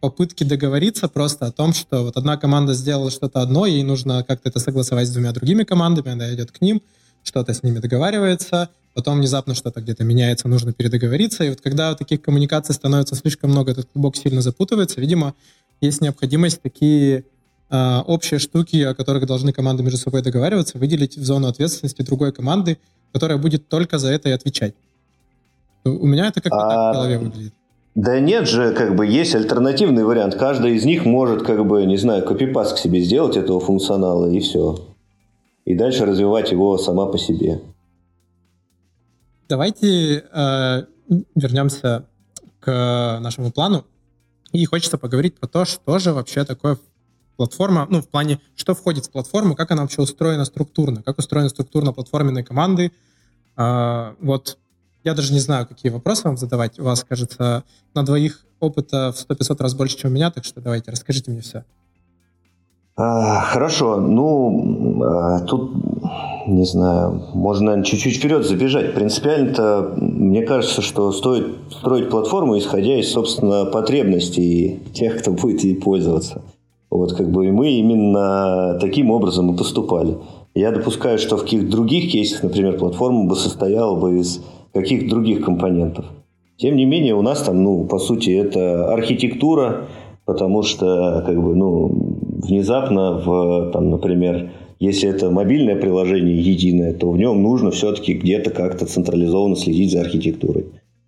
попытки 0.00 0.44
договориться 0.44 1.08
просто 1.08 1.46
о 1.46 1.52
том, 1.52 1.74
что 1.74 2.04
вот 2.04 2.16
одна 2.16 2.36
команда 2.36 2.72
сделала 2.72 3.10
что-то 3.10 3.40
одно, 3.40 3.66
ей 3.66 3.82
нужно 3.82 4.22
как-то 4.22 4.48
это 4.48 4.60
согласовать 4.60 5.08
с 5.08 5.10
двумя 5.10 5.32
другими 5.32 5.64
командами, 5.64 6.12
она 6.12 6.32
идет 6.32 6.52
к 6.52 6.60
ним, 6.60 6.80
что-то 7.24 7.52
с 7.52 7.64
ними 7.64 7.80
договаривается, 7.80 8.70
потом 8.94 9.18
внезапно 9.18 9.54
что-то 9.54 9.80
где-то 9.80 10.04
меняется, 10.04 10.48
нужно 10.48 10.72
передоговориться. 10.72 11.44
И 11.44 11.50
вот 11.50 11.60
когда 11.60 11.94
таких 11.94 12.22
коммуникаций 12.22 12.74
становится 12.74 13.14
слишком 13.14 13.50
много, 13.50 13.72
этот 13.72 13.88
клубок 13.92 14.16
сильно 14.16 14.40
запутывается, 14.40 15.00
видимо, 15.00 15.34
есть 15.80 16.00
необходимость 16.00 16.62
такие 16.62 17.24
э, 17.70 17.98
общие 18.06 18.38
штуки, 18.38 18.82
о 18.82 18.94
которых 18.94 19.26
должны 19.26 19.52
команды 19.52 19.82
между 19.82 19.98
собой 19.98 20.22
договариваться, 20.22 20.78
выделить 20.78 21.16
в 21.16 21.24
зону 21.24 21.48
ответственности 21.48 22.02
другой 22.02 22.32
команды, 22.32 22.78
которая 23.12 23.38
будет 23.38 23.68
только 23.68 23.98
за 23.98 24.10
это 24.10 24.28
и 24.28 24.32
отвечать. 24.32 24.74
У 25.84 26.06
меня 26.06 26.28
это 26.28 26.40
как-то 26.40 26.58
а... 26.58 26.70
так 26.70 26.90
в 26.90 26.96
голове 26.96 27.18
выглядит. 27.18 27.54
Да 27.94 28.18
нет 28.18 28.48
же, 28.48 28.72
как 28.72 28.96
бы 28.96 29.06
есть 29.06 29.36
альтернативный 29.36 30.02
вариант. 30.02 30.34
Каждый 30.34 30.74
из 30.74 30.84
них 30.84 31.04
может, 31.04 31.42
как 31.42 31.64
бы, 31.64 31.86
не 31.86 31.96
знаю, 31.96 32.24
копипаст 32.24 32.74
к 32.74 32.78
себе 32.78 33.00
сделать 33.00 33.36
этого 33.36 33.60
функционала, 33.60 34.26
и 34.26 34.40
все. 34.40 34.80
И 35.64 35.74
дальше 35.74 36.04
развивать 36.04 36.50
его 36.50 36.76
сама 36.76 37.06
по 37.06 37.18
себе. 37.18 37.60
Давайте 39.54 40.24
э, 40.32 40.84
вернемся 41.36 42.08
к 42.58 43.20
нашему 43.20 43.52
плану. 43.52 43.86
И 44.50 44.64
хочется 44.64 44.98
поговорить 44.98 45.38
про 45.38 45.46
то, 45.46 45.64
что 45.64 46.00
же 46.00 46.12
вообще 46.12 46.44
такое 46.44 46.76
платформа, 47.36 47.86
ну, 47.88 48.02
в 48.02 48.08
плане, 48.08 48.40
что 48.56 48.74
входит 48.74 49.06
в 49.06 49.12
платформу, 49.12 49.54
как 49.54 49.70
она 49.70 49.82
вообще 49.82 50.02
устроена 50.02 50.44
структурно, 50.44 51.04
как 51.04 51.20
устроена 51.20 51.50
структурно 51.50 51.92
платформенные 51.92 52.42
команды. 52.42 52.90
А, 53.54 54.16
вот 54.20 54.58
я 55.04 55.14
даже 55.14 55.32
не 55.32 55.38
знаю, 55.38 55.68
какие 55.68 55.92
вопросы 55.92 56.24
вам 56.24 56.36
задавать. 56.36 56.80
У 56.80 56.82
вас, 56.82 57.04
кажется, 57.04 57.62
на 57.94 58.04
двоих 58.04 58.44
опыта 58.58 59.12
в 59.12 59.30
100-500 59.30 59.62
раз 59.62 59.74
больше, 59.74 59.98
чем 59.98 60.10
у 60.10 60.14
меня, 60.14 60.32
так 60.32 60.44
что 60.44 60.60
давайте, 60.60 60.90
расскажите 60.90 61.30
мне 61.30 61.42
все. 61.42 61.64
А, 62.96 63.40
хорошо, 63.40 63.96
ну, 63.96 65.02
а, 65.02 65.40
тут, 65.40 65.72
не 66.46 66.64
знаю, 66.64 67.22
можно, 67.34 67.66
наверное, 67.66 67.84
чуть-чуть 67.84 68.16
вперед 68.16 68.46
забежать. 68.46 68.94
Принципиально-то, 68.94 69.94
мне 69.96 70.42
кажется, 70.42 70.80
что 70.80 71.10
стоит 71.10 71.46
строить 71.70 72.08
платформу, 72.08 72.56
исходя 72.56 72.96
из, 72.96 73.10
собственно, 73.10 73.64
потребностей 73.64 74.78
тех, 74.92 75.18
кто 75.18 75.32
будет 75.32 75.64
ей 75.64 75.74
пользоваться. 75.74 76.42
Вот 76.88 77.14
как 77.14 77.32
бы 77.32 77.46
и 77.46 77.50
мы 77.50 77.72
именно 77.72 78.78
таким 78.80 79.10
образом 79.10 79.52
и 79.52 79.56
поступали. 79.56 80.16
Я 80.54 80.70
допускаю, 80.70 81.18
что 81.18 81.36
в 81.36 81.42
каких-то 81.42 81.66
других 81.66 82.12
кейсах, 82.12 82.44
например, 82.44 82.78
платформа 82.78 83.24
бы 83.24 83.34
состояла 83.34 83.96
бы 83.96 84.20
из 84.20 84.40
каких-то 84.72 85.10
других 85.10 85.44
компонентов. 85.44 86.04
Тем 86.56 86.76
не 86.76 86.84
менее, 86.84 87.16
у 87.16 87.22
нас 87.22 87.42
там, 87.42 87.64
ну, 87.64 87.84
по 87.84 87.98
сути, 87.98 88.30
это 88.30 88.92
архитектура, 88.92 89.86
потому 90.24 90.62
что, 90.62 91.22
как 91.26 91.42
бы, 91.42 91.54
ну, 91.54 92.18
внезапно, 92.42 93.18
в, 93.18 93.70
там, 93.72 93.90
например, 93.90 94.50
если 94.80 95.08
это 95.08 95.30
мобильное 95.30 95.76
приложение 95.76 96.40
единое, 96.40 96.92
то 96.92 97.10
в 97.10 97.16
нем 97.16 97.42
нужно 97.42 97.70
все-таки 97.70 98.14
где-то 98.14 98.50
как-то 98.50 98.86
централизованно 98.86 99.56
следить 99.56 99.92
за 99.92 100.00
архитектурой. 100.00 100.66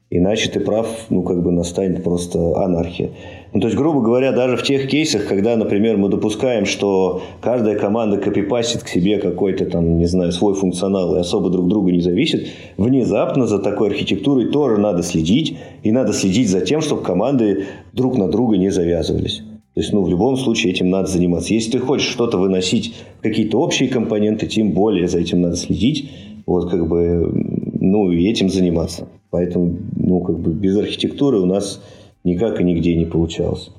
Иначе 0.08 0.48
ты 0.48 0.60
прав, 0.60 0.86
ну, 1.10 1.22
как 1.24 1.42
бы 1.42 1.50
настанет 1.50 2.04
просто 2.04 2.56
анархия. 2.62 3.10
Ну, 3.52 3.60
то 3.60 3.66
есть, 3.66 3.76
грубо 3.76 4.02
говоря, 4.02 4.30
даже 4.30 4.56
в 4.56 4.62
тех 4.62 4.88
кейсах, 4.88 5.26
когда, 5.26 5.56
например, 5.56 5.96
мы 5.96 6.08
допускаем, 6.08 6.64
что 6.64 7.22
каждая 7.40 7.76
команда 7.76 8.18
копипастит 8.18 8.84
к 8.84 8.88
себе 8.88 9.18
какой-то 9.18 9.66
там, 9.66 9.98
не 9.98 10.06
знаю, 10.06 10.30
свой 10.30 10.54
функционал 10.54 11.16
и 11.16 11.18
особо 11.18 11.50
друг 11.50 11.66
друга 11.66 11.90
не 11.90 12.00
зависит, 12.00 12.46
внезапно 12.76 13.46
за 13.46 13.58
такой 13.58 13.88
архитектурой 13.88 14.52
тоже 14.52 14.76
надо 14.76 15.02
следить, 15.02 15.58
и 15.82 15.90
надо 15.90 16.12
следить 16.12 16.50
за 16.50 16.60
тем, 16.60 16.82
чтобы 16.82 17.02
команды 17.02 17.64
друг 17.92 18.16
на 18.16 18.28
друга 18.28 18.56
не 18.58 18.70
завязывались. 18.70 19.42
То 19.74 19.80
есть, 19.80 19.92
ну, 19.92 20.02
в 20.02 20.08
любом 20.08 20.36
случае 20.36 20.72
этим 20.72 20.88
надо 20.88 21.08
заниматься. 21.08 21.52
Если 21.52 21.72
ты 21.72 21.78
хочешь 21.80 22.08
что-то 22.08 22.38
выносить 22.38 22.94
какие-то 23.22 23.58
общие 23.58 23.88
компоненты, 23.88 24.46
тем 24.46 24.70
более 24.70 25.08
за 25.08 25.18
этим 25.18 25.42
надо 25.42 25.56
следить, 25.56 26.10
вот, 26.46 26.70
как 26.70 26.86
бы, 26.88 27.55
ну, 27.90 28.10
и 28.10 28.28
этим 28.28 28.48
заниматься. 28.48 29.08
Поэтому, 29.30 29.76
ну, 29.96 30.20
как 30.20 30.38
бы 30.38 30.52
без 30.52 30.76
архитектуры 30.76 31.38
у 31.40 31.46
нас 31.46 31.82
никак 32.24 32.60
и 32.60 32.64
нигде 32.64 32.94
не 32.96 33.04
получалось. 33.04 33.70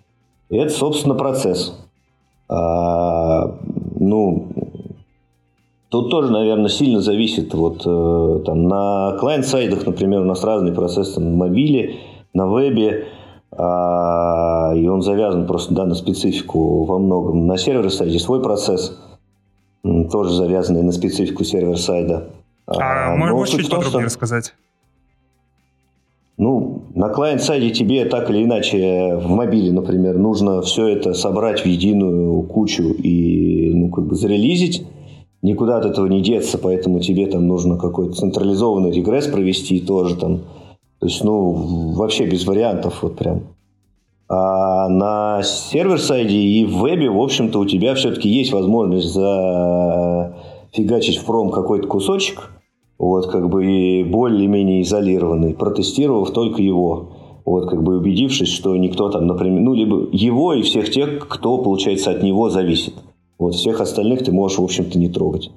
И 0.49 0.57
это, 0.57 0.71
собственно, 0.71 1.15
процесс. 1.15 1.77
А, 2.49 3.57
ну, 3.99 4.47
тут 5.89 6.09
тоже, 6.09 6.31
наверное, 6.31 6.69
сильно 6.69 7.01
зависит. 7.01 7.53
Вот 7.53 7.85
э, 7.85 8.43
там 8.45 8.63
на 8.63 9.17
клиент-сайдах, 9.19 9.85
например, 9.85 10.21
у 10.21 10.25
нас 10.25 10.43
разный 10.43 10.71
процесс 10.71 11.13
там, 11.13 11.31
на 11.31 11.35
мобиле, 11.35 11.95
на 12.33 12.47
вебе, 12.47 13.05
а, 13.51 14.73
и 14.75 14.87
он 14.87 15.01
завязан 15.01 15.47
просто 15.47 15.73
да, 15.73 15.85
на 15.85 15.95
специфику 15.95 16.83
во 16.83 16.99
многом. 16.99 17.47
На 17.47 17.57
сервер-сайде 17.57 18.19
свой 18.19 18.41
процесс, 18.41 18.97
тоже 19.83 20.33
завязанный 20.33 20.83
на 20.83 20.91
специфику 20.91 21.43
сервер-сайда. 21.43 22.29
А, 22.67 23.13
а 23.13 23.15
можешь 23.15 23.55
чуть 23.55 23.69
подробнее 23.69 24.05
рассказать? 24.05 24.53
Ну, 26.37 26.83
на 26.93 27.09
клиент-сайде 27.09 27.71
тебе 27.71 28.05
так 28.05 28.29
или 28.29 28.43
иначе 28.43 29.15
в 29.15 29.27
мобиле, 29.29 29.71
например, 29.71 30.19
нужно 30.19 30.61
все 30.61 30.87
это 30.87 31.13
собрать 31.13 31.61
в 31.61 31.65
единую 31.65 32.43
кучу 32.43 32.83
и 32.83 33.73
ну, 33.73 33.89
как 33.89 34.05
бы 34.05 34.15
зарелизить. 34.15 34.85
Никуда 35.41 35.77
от 35.77 35.85
этого 35.85 36.05
не 36.07 36.21
деться, 36.21 36.59
поэтому 36.59 36.99
тебе 36.99 37.25
там 37.27 37.47
нужно 37.47 37.77
какой-то 37.77 38.13
централизованный 38.13 38.91
регресс 38.91 39.27
провести 39.27 39.79
тоже 39.79 40.15
там. 40.15 40.41
То 40.99 41.07
есть, 41.07 41.23
ну, 41.23 41.93
вообще 41.93 42.27
без 42.27 42.45
вариантов 42.45 43.01
вот 43.01 43.15
прям. 43.15 43.41
А 44.29 44.89
на 44.89 45.41
сервер-сайде 45.41 46.37
и 46.37 46.65
в 46.65 46.79
вебе, 46.79 47.09
в 47.09 47.19
общем-то, 47.19 47.59
у 47.59 47.65
тебя 47.65 47.95
все-таки 47.95 48.29
есть 48.29 48.51
возможность 48.51 49.13
зафигачить 49.13 51.17
в 51.17 51.25
пром 51.25 51.49
какой-то 51.49 51.87
кусочек– 51.87 52.51
вот, 52.97 53.27
как 53.27 53.49
бы 53.49 53.65
и 53.65 54.03
более-менее 54.03 54.81
изолированный, 54.81 55.53
протестировав 55.53 56.31
только 56.31 56.61
его. 56.61 57.09
Вот, 57.45 57.69
как 57.69 57.81
бы 57.81 57.97
убедившись, 57.97 58.49
что 58.49 58.75
никто 58.75 59.09
там, 59.09 59.25
например, 59.25 59.61
ну, 59.61 59.73
либо 59.73 60.07
его 60.11 60.53
и 60.53 60.63
всех 60.63 60.91
тех, 60.91 61.27
кто, 61.27 61.59
получается, 61.59 62.11
от 62.11 62.21
него 62.21 62.49
зависит. 62.49 62.93
Вот, 63.39 63.55
всех 63.55 63.79
остальных 63.79 64.25
ты 64.25 64.31
можешь, 64.31 64.57
в 64.57 64.63
общем-то, 64.63 64.97
не 64.99 65.07
трогать. 65.07 65.51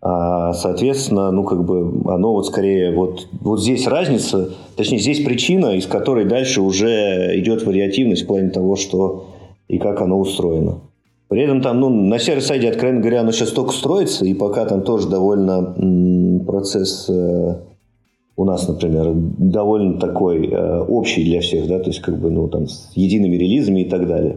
А, 0.00 0.52
соответственно, 0.52 1.30
ну, 1.30 1.44
как 1.44 1.64
бы, 1.64 2.12
оно 2.12 2.34
вот 2.34 2.46
скорее, 2.46 2.94
вот, 2.94 3.26
вот 3.40 3.60
здесь 3.60 3.86
разница, 3.86 4.50
точнее, 4.76 4.98
здесь 4.98 5.24
причина, 5.24 5.76
из 5.76 5.86
которой 5.86 6.26
дальше 6.26 6.60
уже 6.60 7.32
идет 7.40 7.64
вариативность 7.64 8.24
в 8.24 8.26
плане 8.26 8.50
того, 8.50 8.76
что 8.76 9.24
и 9.66 9.78
как 9.78 10.02
оно 10.02 10.20
устроено. 10.20 10.80
При 11.28 11.42
этом 11.42 11.62
там, 11.62 11.80
ну, 11.80 11.88
на 11.88 12.18
сервер-сайде, 12.18 12.68
откровенно 12.68 13.00
говоря, 13.00 13.20
оно 13.20 13.32
сейчас 13.32 13.50
только 13.50 13.72
строится, 13.72 14.24
и 14.24 14.34
пока 14.34 14.66
там 14.66 14.82
тоже 14.82 15.08
довольно 15.08 16.42
процесс 16.46 17.08
э, 17.08 17.56
у 18.36 18.44
нас, 18.44 18.68
например, 18.68 19.12
довольно 19.14 19.98
такой 19.98 20.48
э, 20.48 20.80
общий 20.80 21.24
для 21.24 21.40
всех, 21.40 21.66
да, 21.66 21.78
то 21.78 21.88
есть 21.88 22.00
как 22.00 22.18
бы, 22.18 22.30
ну, 22.30 22.48
там, 22.48 22.68
с 22.68 22.90
едиными 22.94 23.36
релизами 23.36 23.80
и 23.80 23.88
так 23.88 24.06
далее. 24.06 24.36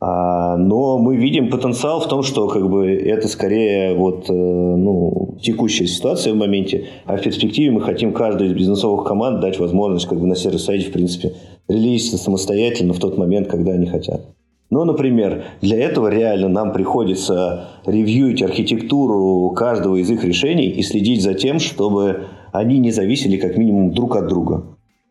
А, 0.00 0.56
но 0.56 0.98
мы 0.98 1.16
видим 1.16 1.50
потенциал 1.50 2.00
в 2.00 2.06
том, 2.06 2.22
что 2.22 2.46
как 2.46 2.70
бы 2.70 2.88
это 2.88 3.26
скорее 3.26 3.94
вот, 3.94 4.30
э, 4.30 4.32
ну, 4.32 5.36
текущая 5.42 5.88
ситуация 5.88 6.32
в 6.32 6.36
моменте, 6.36 6.86
а 7.04 7.16
в 7.16 7.22
перспективе 7.22 7.72
мы 7.72 7.80
хотим 7.80 8.12
каждой 8.12 8.46
из 8.46 8.52
бизнесовых 8.54 9.04
команд 9.06 9.40
дать 9.40 9.58
возможность 9.58 10.06
как 10.06 10.20
бы 10.20 10.26
на 10.26 10.36
сервис-сайте, 10.36 10.86
в 10.86 10.92
принципе, 10.92 11.34
релизиться 11.68 12.16
самостоятельно 12.16 12.92
в 12.92 13.00
тот 13.00 13.18
момент, 13.18 13.48
когда 13.48 13.72
они 13.72 13.86
хотят. 13.86 14.20
Ну, 14.70 14.84
например, 14.84 15.44
для 15.62 15.78
этого 15.78 16.08
реально 16.08 16.48
нам 16.48 16.72
приходится 16.72 17.68
ревьюить 17.86 18.42
архитектуру 18.42 19.50
каждого 19.56 19.96
из 19.96 20.10
их 20.10 20.24
решений 20.24 20.68
и 20.68 20.82
следить 20.82 21.22
за 21.22 21.32
тем, 21.34 21.58
чтобы 21.58 22.26
они 22.52 22.78
не 22.78 22.90
зависели 22.90 23.38
как 23.38 23.56
минимум 23.56 23.92
друг 23.92 24.16
от 24.16 24.28
друга. 24.28 24.64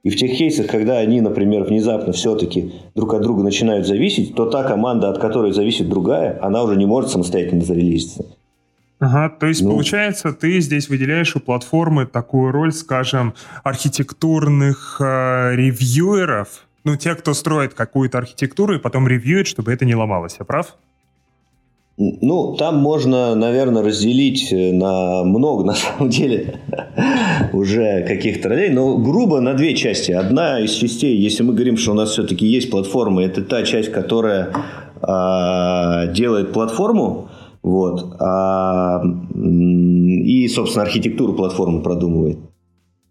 И 0.04 0.10
в 0.10 0.16
тех 0.16 0.38
кейсах, 0.38 0.68
когда 0.68 1.00
они, 1.00 1.22
например, 1.22 1.64
внезапно 1.64 2.14
все-таки 2.14 2.72
друг 2.96 3.14
от 3.16 3.24
друга 3.24 3.44
начинают 3.44 3.88
зависеть, 3.88 4.36
то 4.36 4.46
та 4.46 4.64
команда, 4.64 5.10
от 5.10 5.18
которой 5.18 5.52
зависит 5.52 5.90
другая, 5.90 6.40
она 6.42 6.64
уже 6.64 6.76
не 6.76 6.86
может 6.86 7.10
самостоятельно 7.10 7.66
зарелизиться. 7.66 8.26
Ага, 9.00 9.30
то 9.30 9.48
есть, 9.48 9.62
ну, 9.62 9.72
получается, 9.72 10.34
ты 10.34 10.60
здесь 10.60 10.90
выделяешь 10.90 11.36
у 11.36 11.40
платформы 11.40 12.06
такую 12.06 12.52
роль, 12.52 12.72
скажем, 12.72 13.34
архитектурных 13.64 15.02
э, 15.02 15.56
ревьюеров, 15.56 16.67
ну, 16.88 16.96
те, 16.96 17.16
кто 17.16 17.34
строит 17.34 17.74
какую-то 17.74 18.18
архитектуру 18.18 18.76
и 18.76 18.80
потом 18.80 19.10
ревьюет, 19.10 19.46
чтобы 19.46 19.74
это 19.74 19.84
не 19.84 19.94
ломалось. 19.94 20.38
Я 20.40 20.46
прав? 20.46 20.78
Ну, 21.98 22.56
там 22.56 22.78
можно, 22.78 23.36
наверное, 23.36 23.84
разделить 23.84 24.54
э, 24.54 24.72
на 24.72 25.26
много, 25.26 25.64
на 25.72 25.74
самом 25.74 26.10
деле, 26.10 26.62
уже 27.52 28.06
каких-то 28.08 28.48
ролей, 28.48 28.70
но 28.70 28.98
грубо 28.98 29.42
на 29.42 29.54
две 29.54 29.76
части. 29.76 30.14
Одна 30.14 30.62
из 30.62 30.72
частей, 30.72 31.18
если 31.18 31.44
мы 31.44 31.54
говорим, 31.54 31.76
что 31.76 31.92
у 31.92 31.96
нас 31.96 32.12
все-таки 32.12 32.48
есть 32.48 32.70
платформа, 32.70 33.22
это 33.22 33.42
та 33.44 33.64
часть, 33.64 33.92
которая 33.92 34.54
а, 35.02 36.08
делает 36.08 36.54
платформу, 36.54 37.28
вот, 37.64 38.16
а, 38.22 39.02
и, 39.36 40.48
собственно, 40.48 40.86
архитектуру 40.86 41.34
платформы 41.34 41.82
продумывает. 41.82 42.38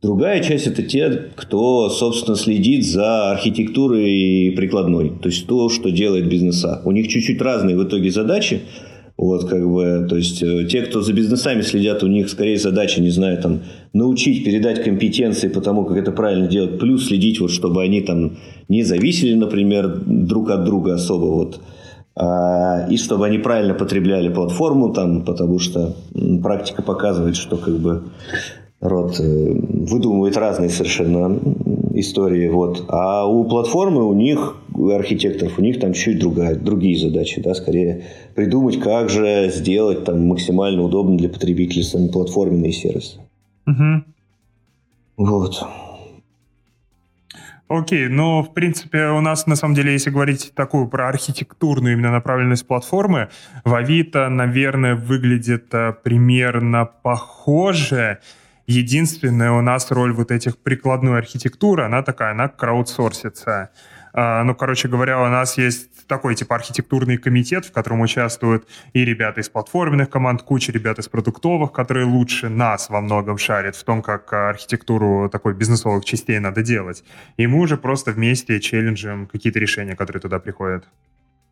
Другая 0.02 0.42
часть– 0.42 0.66
это 0.68 0.82
те, 0.82 1.30
кто, 1.34 1.88
собственно, 1.88 2.36
следит 2.36 2.86
за 2.86 3.30
архитектурой 3.30 4.52
прикладной, 4.54 5.10
то 5.22 5.28
есть 5.28 5.46
то, 5.46 5.68
что 5.68 5.90
делает 5.90 6.28
бизнеса. 6.28 6.82
У 6.84 6.92
них 6.92 7.08
чуть-чуть 7.08 7.40
разные 7.40 7.76
в 7.76 7.82
итоге 7.82 8.10
задачи, 8.10 8.60
вот, 9.16 9.48
как 9.48 9.66
бы, 9.66 10.06
то 10.08 10.16
есть, 10.16 10.42
э, 10.42 10.66
те, 10.70 10.82
кто 10.82 11.00
за 11.00 11.14
бизнесами 11.14 11.62
следят, 11.62 12.02
у 12.02 12.06
них 12.06 12.28
скорее 12.28 12.58
задача, 12.58 13.00
не 13.00 13.08
знаю, 13.08 13.40
там, 13.40 13.60
научить, 13.94 14.44
передать 14.44 14.84
компетенции 14.84 15.48
по 15.48 15.62
тому, 15.62 15.86
как 15.86 15.96
это 15.96 16.12
правильно 16.12 16.46
делать, 16.46 16.78
плюс 16.78 17.06
следить, 17.06 17.40
вот, 17.40 17.50
чтобы 17.50 17.82
они 17.82 18.02
там 18.02 18.36
не 18.68 18.82
зависели, 18.82 19.34
например, 19.34 20.02
друг 20.04 20.50
от 20.50 20.64
друга 20.64 20.94
особо, 20.94 21.24
вот, 21.24 21.60
а, 22.14 22.86
и 22.90 22.98
чтобы 22.98 23.24
они 23.24 23.38
правильно 23.38 23.72
потребляли 23.72 24.28
платформу, 24.28 24.92
там, 24.92 25.24
потому 25.24 25.58
что 25.58 25.96
практика 26.42 26.82
показывает, 26.82 27.36
что, 27.36 27.56
как 27.56 27.78
бы, 27.78 28.02
народ 28.86 29.20
э, 29.20 29.52
выдумывает 29.90 30.36
разные 30.36 30.70
совершенно 30.70 31.38
истории. 31.94 32.48
Вот. 32.48 32.84
А 32.88 33.26
у 33.26 33.44
платформы, 33.44 34.04
у 34.04 34.14
них, 34.14 34.56
у 34.74 34.88
архитекторов, 34.90 35.58
у 35.58 35.62
них 35.62 35.80
там 35.80 35.92
чуть 35.92 36.18
другая, 36.18 36.54
другие 36.54 36.96
задачи. 36.98 37.40
Да, 37.40 37.54
скорее 37.54 38.04
придумать, 38.34 38.80
как 38.80 39.10
же 39.10 39.50
сделать 39.52 40.04
там 40.04 40.26
максимально 40.26 40.82
удобно 40.82 41.16
для 41.18 41.28
потребителей 41.28 41.82
сами 41.82 42.08
платформенные 42.08 42.72
сервисы. 42.72 43.18
Угу. 43.66 44.04
Вот. 45.16 45.66
Окей, 47.68 48.06
ну, 48.06 48.42
в 48.42 48.54
принципе, 48.54 49.08
у 49.08 49.20
нас, 49.20 49.48
на 49.48 49.56
самом 49.56 49.74
деле, 49.74 49.92
если 49.92 50.10
говорить 50.10 50.52
такую 50.54 50.86
про 50.86 51.08
архитектурную 51.08 51.94
именно 51.94 52.12
направленность 52.12 52.64
платформы, 52.64 53.28
в 53.64 53.74
Авито, 53.74 54.28
наверное, 54.28 54.94
выглядит 54.94 55.66
а, 55.72 55.92
примерно 55.92 56.88
похоже. 57.02 58.20
Единственная 58.66 59.52
у 59.52 59.60
нас 59.60 59.90
роль 59.90 60.12
вот 60.12 60.30
этих 60.30 60.58
прикладной 60.58 61.18
архитектуры, 61.18 61.84
она 61.84 62.02
такая, 62.02 62.32
она 62.32 62.48
краудсорсится. 62.48 63.70
А, 64.12 64.42
ну, 64.42 64.54
короче 64.54 64.88
говоря, 64.88 65.22
у 65.22 65.28
нас 65.28 65.56
есть 65.56 66.06
такой 66.06 66.34
типа 66.34 66.56
архитектурный 66.56 67.16
комитет, 67.16 67.66
в 67.66 67.72
котором 67.72 68.00
участвуют 68.00 68.66
и 68.92 69.04
ребята 69.04 69.40
из 69.40 69.48
платформенных 69.48 70.10
команд, 70.10 70.42
куча 70.42 70.72
ребят 70.72 70.98
из 70.98 71.08
продуктовых, 71.08 71.70
которые 71.72 72.06
лучше 72.06 72.48
нас 72.48 72.90
во 72.90 73.00
многом 73.00 73.38
шарят 73.38 73.76
в 73.76 73.84
том, 73.84 74.02
как 74.02 74.32
архитектуру 74.32 75.28
такой 75.30 75.54
бизнесовых 75.54 76.04
частей 76.04 76.38
надо 76.38 76.62
делать. 76.62 77.04
И 77.36 77.46
мы 77.46 77.60
уже 77.60 77.76
просто 77.76 78.12
вместе 78.12 78.58
челленджим 78.58 79.26
какие-то 79.26 79.58
решения, 79.58 79.94
которые 79.94 80.20
туда 80.20 80.38
приходят. 80.40 80.88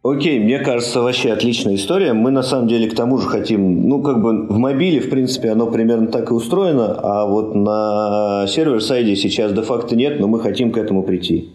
Окей, 0.04 0.38
мне 0.38 0.58
кажется, 0.58 1.00
вообще 1.00 1.32
отличная 1.32 1.76
история. 1.76 2.12
Мы 2.12 2.30
на 2.30 2.42
самом 2.42 2.68
деле 2.68 2.90
к 2.90 2.94
тому 2.94 3.16
же 3.16 3.26
хотим, 3.26 3.88
ну 3.88 4.02
как 4.02 4.20
бы 4.20 4.46
в 4.48 4.58
мобиле, 4.58 5.00
в 5.00 5.08
принципе, 5.08 5.48
оно 5.48 5.66
примерно 5.70 6.08
так 6.08 6.30
и 6.30 6.34
устроено, 6.34 6.94
а 7.02 7.24
вот 7.24 7.54
на 7.54 8.46
сервер-сайде 8.46 9.16
сейчас 9.16 9.54
де-факто 9.54 9.96
нет, 9.96 10.20
но 10.20 10.28
мы 10.28 10.40
хотим 10.40 10.72
к 10.72 10.76
этому 10.76 11.04
прийти. 11.04 11.54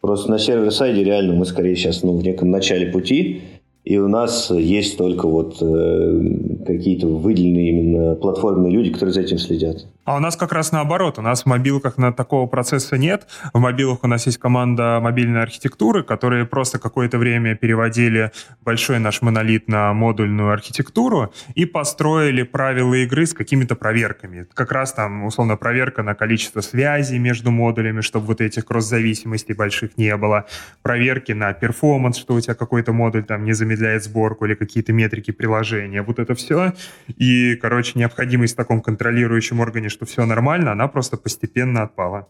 Просто 0.00 0.30
на 0.30 0.38
сервер-сайде 0.38 1.02
реально 1.02 1.34
мы 1.34 1.44
скорее 1.44 1.74
сейчас 1.74 2.04
ну, 2.04 2.16
в 2.16 2.22
неком 2.22 2.52
начале 2.52 2.86
пути, 2.86 3.42
и 3.90 3.98
у 3.98 4.06
нас 4.06 4.52
есть 4.52 4.96
только 4.96 5.26
вот 5.26 5.56
э, 5.60 6.64
какие-то 6.64 7.08
выделенные 7.08 7.70
именно 7.70 8.14
платформенные 8.14 8.72
люди, 8.72 8.92
которые 8.92 9.12
за 9.12 9.22
этим 9.22 9.38
следят. 9.38 9.84
А 10.10 10.16
у 10.16 10.18
нас 10.18 10.34
как 10.34 10.52
раз 10.52 10.72
наоборот. 10.72 11.18
У 11.18 11.22
нас 11.22 11.42
в 11.42 11.46
мобилках 11.46 11.98
на 11.98 12.12
такого 12.12 12.46
процесса 12.46 12.98
нет. 12.98 13.28
В 13.52 13.60
мобилах 13.60 13.98
у 14.02 14.08
нас 14.08 14.26
есть 14.26 14.38
команда 14.38 14.98
мобильной 15.00 15.42
архитектуры, 15.42 16.02
которые 16.02 16.46
просто 16.46 16.78
какое-то 16.78 17.18
время 17.18 17.54
переводили 17.54 18.32
большой 18.64 18.98
наш 18.98 19.22
монолит 19.22 19.68
на 19.68 19.92
модульную 19.92 20.52
архитектуру 20.52 21.32
и 21.54 21.64
построили 21.64 22.42
правила 22.42 22.94
игры 22.94 23.26
с 23.26 23.34
какими-то 23.34 23.76
проверками. 23.76 24.46
Как 24.54 24.72
раз 24.72 24.92
там, 24.92 25.24
условно, 25.24 25.56
проверка 25.56 26.02
на 26.02 26.14
количество 26.14 26.60
связей 26.60 27.18
между 27.18 27.50
модулями, 27.50 28.00
чтобы 28.00 28.26
вот 28.26 28.40
этих 28.40 28.64
кросс-зависимостей 28.64 29.54
больших 29.54 29.96
не 29.96 30.16
было. 30.16 30.46
Проверки 30.82 31.32
на 31.32 31.52
перформанс, 31.52 32.16
что 32.16 32.34
у 32.34 32.40
тебя 32.40 32.54
какой-то 32.54 32.92
модуль 32.92 33.22
там 33.22 33.44
не 33.44 33.52
замедляет 33.80 34.04
сборку 34.04 34.46
или 34.46 34.54
какие-то 34.54 34.92
метрики 34.92 35.32
приложения. 35.32 36.02
Вот 36.02 36.18
это 36.18 36.34
все. 36.34 36.72
И, 37.18 37.56
короче, 37.56 37.98
необходимость 37.98 38.54
в 38.54 38.56
таком 38.56 38.80
контролирующем 38.80 39.60
органе, 39.60 39.88
что 39.88 40.04
все 40.06 40.26
нормально, 40.26 40.72
она 40.72 40.88
просто 40.88 41.16
постепенно 41.16 41.82
отпала. 41.82 42.26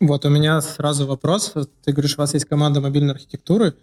Вот 0.00 0.24
у 0.24 0.28
меня 0.28 0.60
сразу 0.60 1.06
вопрос. 1.06 1.54
Ты 1.84 1.92
говоришь, 1.92 2.14
у 2.16 2.20
вас 2.20 2.34
есть 2.34 2.46
команда 2.46 2.80
мобильной 2.80 3.14
архитектуры. 3.14 3.74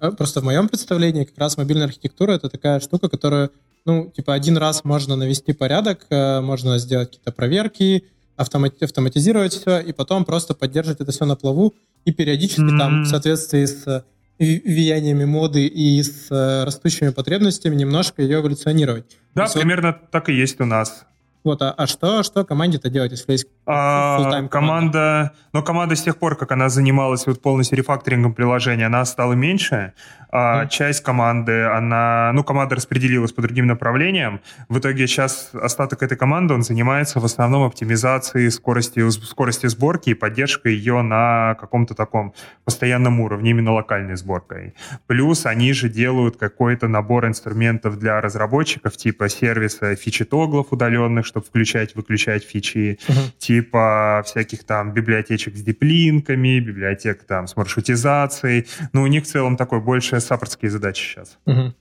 А 0.00 0.10
просто 0.10 0.40
в 0.40 0.44
моем 0.44 0.68
представлении 0.68 1.24
как 1.24 1.38
раз 1.38 1.56
мобильная 1.56 1.86
архитектура— 1.86 2.32
это 2.34 2.48
такая 2.48 2.80
штука, 2.80 3.08
которая, 3.08 3.50
ну, 3.86 4.10
типа 4.16 4.34
один 4.34 4.56
раз 4.56 4.84
можно 4.84 5.16
навести 5.16 5.52
порядок, 5.52 6.06
э, 6.10 6.40
можно 6.40 6.78
сделать 6.78 7.08
какие-то 7.08 7.32
проверки, 7.32 8.04
автомати- 8.36 8.84
автоматизировать 8.84 9.52
все, 9.52 9.78
и 9.78 9.92
потом 9.92 10.24
просто 10.24 10.54
поддерживать 10.54 11.00
это 11.00 11.12
все 11.12 11.26
на 11.26 11.36
плаву 11.36 11.74
и 12.06 12.12
периодически 12.12 12.62
mm-hmm. 12.62 12.78
там 12.78 13.02
в 13.04 13.06
соответствии 13.06 13.66
с 13.66 14.04
влияниями 14.40 15.24
моды 15.24 15.66
и 15.66 16.02
с 16.02 16.30
э, 16.30 16.64
растущими 16.64 17.10
потребностями 17.10 17.74
немножко 17.76 18.22
ее 18.22 18.40
эволюционировать. 18.40 19.04
Да, 19.34 19.46
примерно 19.52 19.92
так 19.92 20.28
и 20.30 20.32
есть 20.32 20.60
у 20.60 20.64
нас. 20.64 21.04
Вот, 21.42 21.62
а, 21.62 21.72
а 21.72 21.86
что, 21.86 22.22
что 22.22 22.44
команде-то 22.44 22.90
делать, 22.90 23.12
если 23.12 23.32
есть 23.32 23.46
а, 23.64 24.46
команда? 24.48 25.32
Но 25.52 25.62
команда 25.62 25.96
с 25.96 26.02
тех 26.02 26.18
пор, 26.18 26.36
как 26.36 26.52
она 26.52 26.68
занималась 26.68 27.26
вот 27.26 27.40
полностью 27.40 27.78
рефакторингом 27.78 28.34
приложения, 28.34 28.86
она 28.86 29.04
стала 29.06 29.32
меньше. 29.32 29.94
А 30.32 30.66
часть 30.66 31.02
команды, 31.02 31.64
она, 31.64 32.30
ну, 32.34 32.44
команда 32.44 32.76
распределилась 32.76 33.32
по 33.32 33.42
другим 33.42 33.66
направлениям. 33.66 34.40
В 34.68 34.78
итоге 34.78 35.06
сейчас 35.06 35.50
остаток 35.52 36.02
этой 36.02 36.16
команды, 36.16 36.54
он 36.54 36.62
занимается 36.62 37.18
в 37.18 37.24
основном 37.24 37.64
оптимизацией 37.64 38.50
скорости, 38.50 39.08
скорости 39.10 39.66
сборки 39.66 40.10
и 40.10 40.14
поддержкой 40.14 40.74
ее 40.74 41.02
на 41.02 41.56
каком-то 41.60 41.94
таком 41.94 42.34
постоянном 42.64 43.20
уровне, 43.20 43.50
именно 43.50 43.72
локальной 43.72 44.16
сборкой. 44.16 44.74
Плюс 45.06 45.46
они 45.46 45.72
же 45.72 45.88
делают 45.88 46.36
какой-то 46.36 46.86
набор 46.86 47.26
инструментов 47.26 47.98
для 47.98 48.20
разработчиков, 48.20 48.96
типа 48.96 49.28
сервиса 49.28 49.96
фичи-тоглов 49.96 50.68
удаленных, 50.70 51.26
чтобы 51.26 51.46
включать, 51.46 51.96
выключать 51.96 52.44
фичи, 52.44 52.98
uh-huh. 53.08 53.32
типа 53.38 54.22
всяких 54.24 54.64
там 54.64 54.92
библиотечек 54.92 55.56
с 55.56 55.62
диплинками, 55.62 56.60
библиотек 56.60 57.24
там 57.24 57.48
с 57.48 57.56
маршрутизацией. 57.56 58.66
Ну, 58.92 59.02
у 59.02 59.06
них 59.08 59.24
в 59.24 59.26
целом 59.26 59.56
такой 59.56 59.80
больше 59.80 60.19
саппортские 60.20 60.70
задачи 60.70 61.02
сейчас. 61.02 61.38
Uh-huh. 61.46 61.72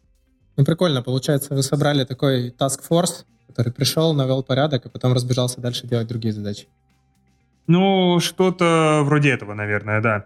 Ну, 0.57 0.65
прикольно. 0.65 1.01
Получается, 1.01 1.53
вы 1.53 1.63
собрали 1.63 2.03
такой 2.03 2.49
task 2.49 2.81
force, 2.89 3.25
который 3.47 3.71
пришел, 3.71 4.13
навел 4.13 4.43
порядок, 4.43 4.85
и 4.85 4.89
потом 4.89 5.13
разбежался 5.13 5.61
дальше 5.61 5.87
делать 5.87 6.07
другие 6.07 6.33
задачи. 6.33 6.67
Ну, 7.67 8.19
что-то 8.19 9.01
вроде 9.03 9.29
этого, 9.29 9.53
наверное, 9.53 10.01
да. 10.01 10.25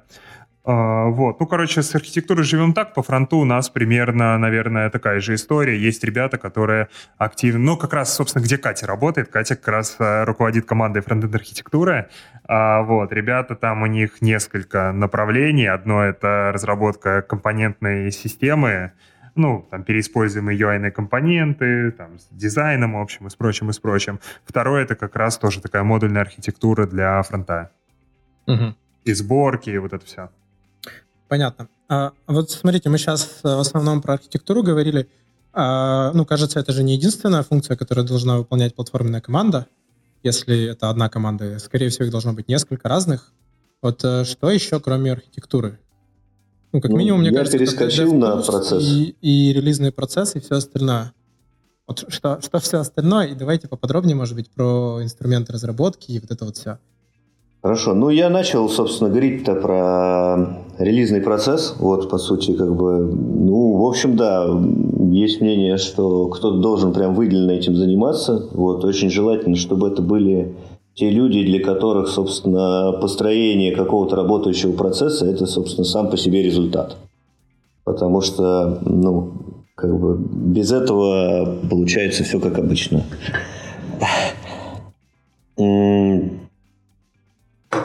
А, 0.66 1.08
вот. 1.08 1.40
Ну, 1.40 1.46
короче, 1.46 1.82
с 1.82 1.94
архитектурой 1.94 2.46
живем 2.46 2.74
так. 2.74 2.94
По 2.94 3.04
фронту 3.04 3.38
у 3.38 3.46
нас 3.46 3.70
примерно, 3.70 4.38
наверное, 4.38 4.90
такая 4.90 5.20
же 5.20 5.36
история. 5.36 5.78
Есть 5.78 6.04
ребята, 6.04 6.38
которые 6.38 6.88
активно... 7.18 7.60
Ну, 7.60 7.78
как 7.78 7.94
раз, 7.94 8.16
собственно, 8.16 8.44
где 8.44 8.58
Катя 8.58 8.88
работает. 8.88 9.28
Катя 9.28 9.58
как 9.58 9.68
раз 9.68 9.98
э, 10.00 10.24
руководит 10.24 10.66
командой 10.66 11.02
фронтенд 11.02 11.36
архитектуры. 11.36 12.10
А, 12.46 12.82
вот. 12.84 13.12
Ребята, 13.12 13.56
там 13.56 13.82
у 13.82 13.88
них 13.88 14.22
несколько 14.22 14.94
направлений. 14.94 15.66
Одно— 15.66 16.02
это 16.04 16.52
разработка 16.54 17.22
компонентной 17.22 18.10
системы, 18.12 18.94
ну, 19.36 19.68
там, 19.70 19.84
переиспользуемые 19.84 20.58
UI 20.58 20.92
компоненты, 20.92 21.92
там, 21.92 22.20
с 22.20 22.28
дизайном, 22.32 22.94
в 22.94 23.02
общем, 23.02 23.28
и 23.28 23.30
с 23.30 23.36
прочим, 23.36 23.70
и 23.70 23.74
с 23.74 23.80
прочим. 23.80 24.20
Второе— 24.46 24.84
это 24.86 24.96
как 24.96 25.16
раз 25.18 25.38
тоже 25.38 25.60
такая 25.60 25.84
модульная 25.84 26.22
архитектура 26.22 26.86
для 26.86 27.22
фронта. 27.24 27.72
Угу. 28.48 28.76
И 29.06 29.14
сборки, 29.14 29.70
и 29.70 29.78
вот 29.78 29.92
это 29.92 30.06
все. 30.06 30.30
Понятно. 31.34 31.68
А, 31.90 32.12
вот 32.28 32.52
смотрите, 32.52 32.90
мы 32.90 33.00
сейчас 33.00 33.40
э, 33.44 33.48
в 33.48 33.60
основном 33.60 34.04
про 34.04 34.14
архитектуру 34.14 34.62
говорили. 34.62 35.10
А, 35.52 36.12
ну, 36.14 36.28
кажется, 36.28 36.60
это 36.60 36.72
же 36.74 36.84
не 36.84 36.94
единственная 36.94 37.42
функция, 37.42 37.76
которую 37.76 38.06
должна 38.06 38.38
выполнять 38.38 38.76
платформенная 38.76 39.20
команда. 39.20 39.66
Если 40.22 40.66
это 40.66 40.92
одна 40.92 41.10
команда, 41.10 41.58
скорее 41.58 41.90
всего, 41.90 42.06
их 42.06 42.12
должно 42.12 42.34
быть 42.34 42.50
несколько 42.50 42.88
разных. 42.88 43.34
Вот 43.82 44.04
э, 44.04 44.26
что 44.26 44.52
еще, 44.52 44.80
кроме 44.80 45.12
архитектуры? 45.12 45.80
Ну, 46.72 46.82
как 46.82 46.92
ну, 46.92 46.98
минимум, 46.98 47.22
мне 47.22 47.32
я 47.32 47.36
кажется, 47.36 47.58
перескочил 47.58 48.14
на 48.14 48.40
процесс. 48.44 48.84
И, 48.84 49.16
и 49.22 49.54
релизный 49.54 49.92
процесс, 49.92 50.36
и 50.36 50.40
все 50.40 50.58
остальное. 50.58 51.14
Вот 51.88 52.06
что, 52.10 52.42
что 52.42 52.60
все 52.60 52.78
остальное, 52.78 53.30
и 53.30 53.34
давайте 53.34 53.68
поподробнее, 53.68 54.16
может 54.16 54.36
быть, 54.36 54.52
про 54.52 55.00
инструменты 55.02 55.52
разработки 55.52 56.12
и 56.12 56.20
вот 56.20 56.30
это 56.30 56.46
вот 56.46 56.58
все. 56.58 56.78
Хорошо. 57.64 57.94
Ну, 57.94 58.10
я 58.10 58.30
начал, 58.30 58.68
собственно, 58.68 59.10
говорить-то 59.10 59.56
про 59.56 60.60
релизный 60.78 61.22
процесс. 61.22 61.76
Вот, 61.80 62.10
по 62.10 62.18
сути, 62.18 62.52
как 62.52 62.76
бы, 62.76 63.06
ну, 63.06 63.78
в 63.78 63.86
общем, 63.86 64.18
да, 64.18 64.50
есть 65.12 65.40
мнение, 65.40 65.78
что 65.78 66.28
кто-то 66.28 66.58
должен 66.58 66.92
прям 66.92 67.16
выделенно 67.16 67.52
этим 67.52 67.78
заниматься. 67.78 68.50
Вот, 68.52 68.84
очень 68.84 69.10
желательно, 69.10 69.56
чтобы 69.56 69.88
это 69.88 70.02
были 70.02 70.56
те 70.94 71.10
люди, 71.10 71.42
для 71.42 71.64
которых, 71.64 72.10
собственно, 72.10 72.92
построение 73.00 73.74
какого-то 73.74 74.18
работающего 74.18 74.74
процесса– 74.74 75.26
это, 75.28 75.46
собственно, 75.46 75.86
сам 75.86 76.10
по 76.10 76.18
себе 76.18 76.44
результат. 76.44 76.98
Потому 77.86 78.20
что, 78.20 78.80
ну, 78.82 79.32
как 79.76 79.98
бы 79.98 80.18
без 80.18 80.74
этого 80.74 81.56
получается 81.70 82.26
все 82.26 82.42
как 82.42 82.60
обычно. 82.60 83.06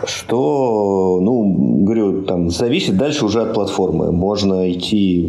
Что, 0.06 1.18
ну, 1.20 1.84
говорю, 1.84 2.22
там 2.22 2.50
зависит 2.50 2.96
дальше 2.96 3.24
уже 3.24 3.42
от 3.42 3.54
платформы. 3.54 4.12
Можно 4.12 4.70
идти 4.70 5.28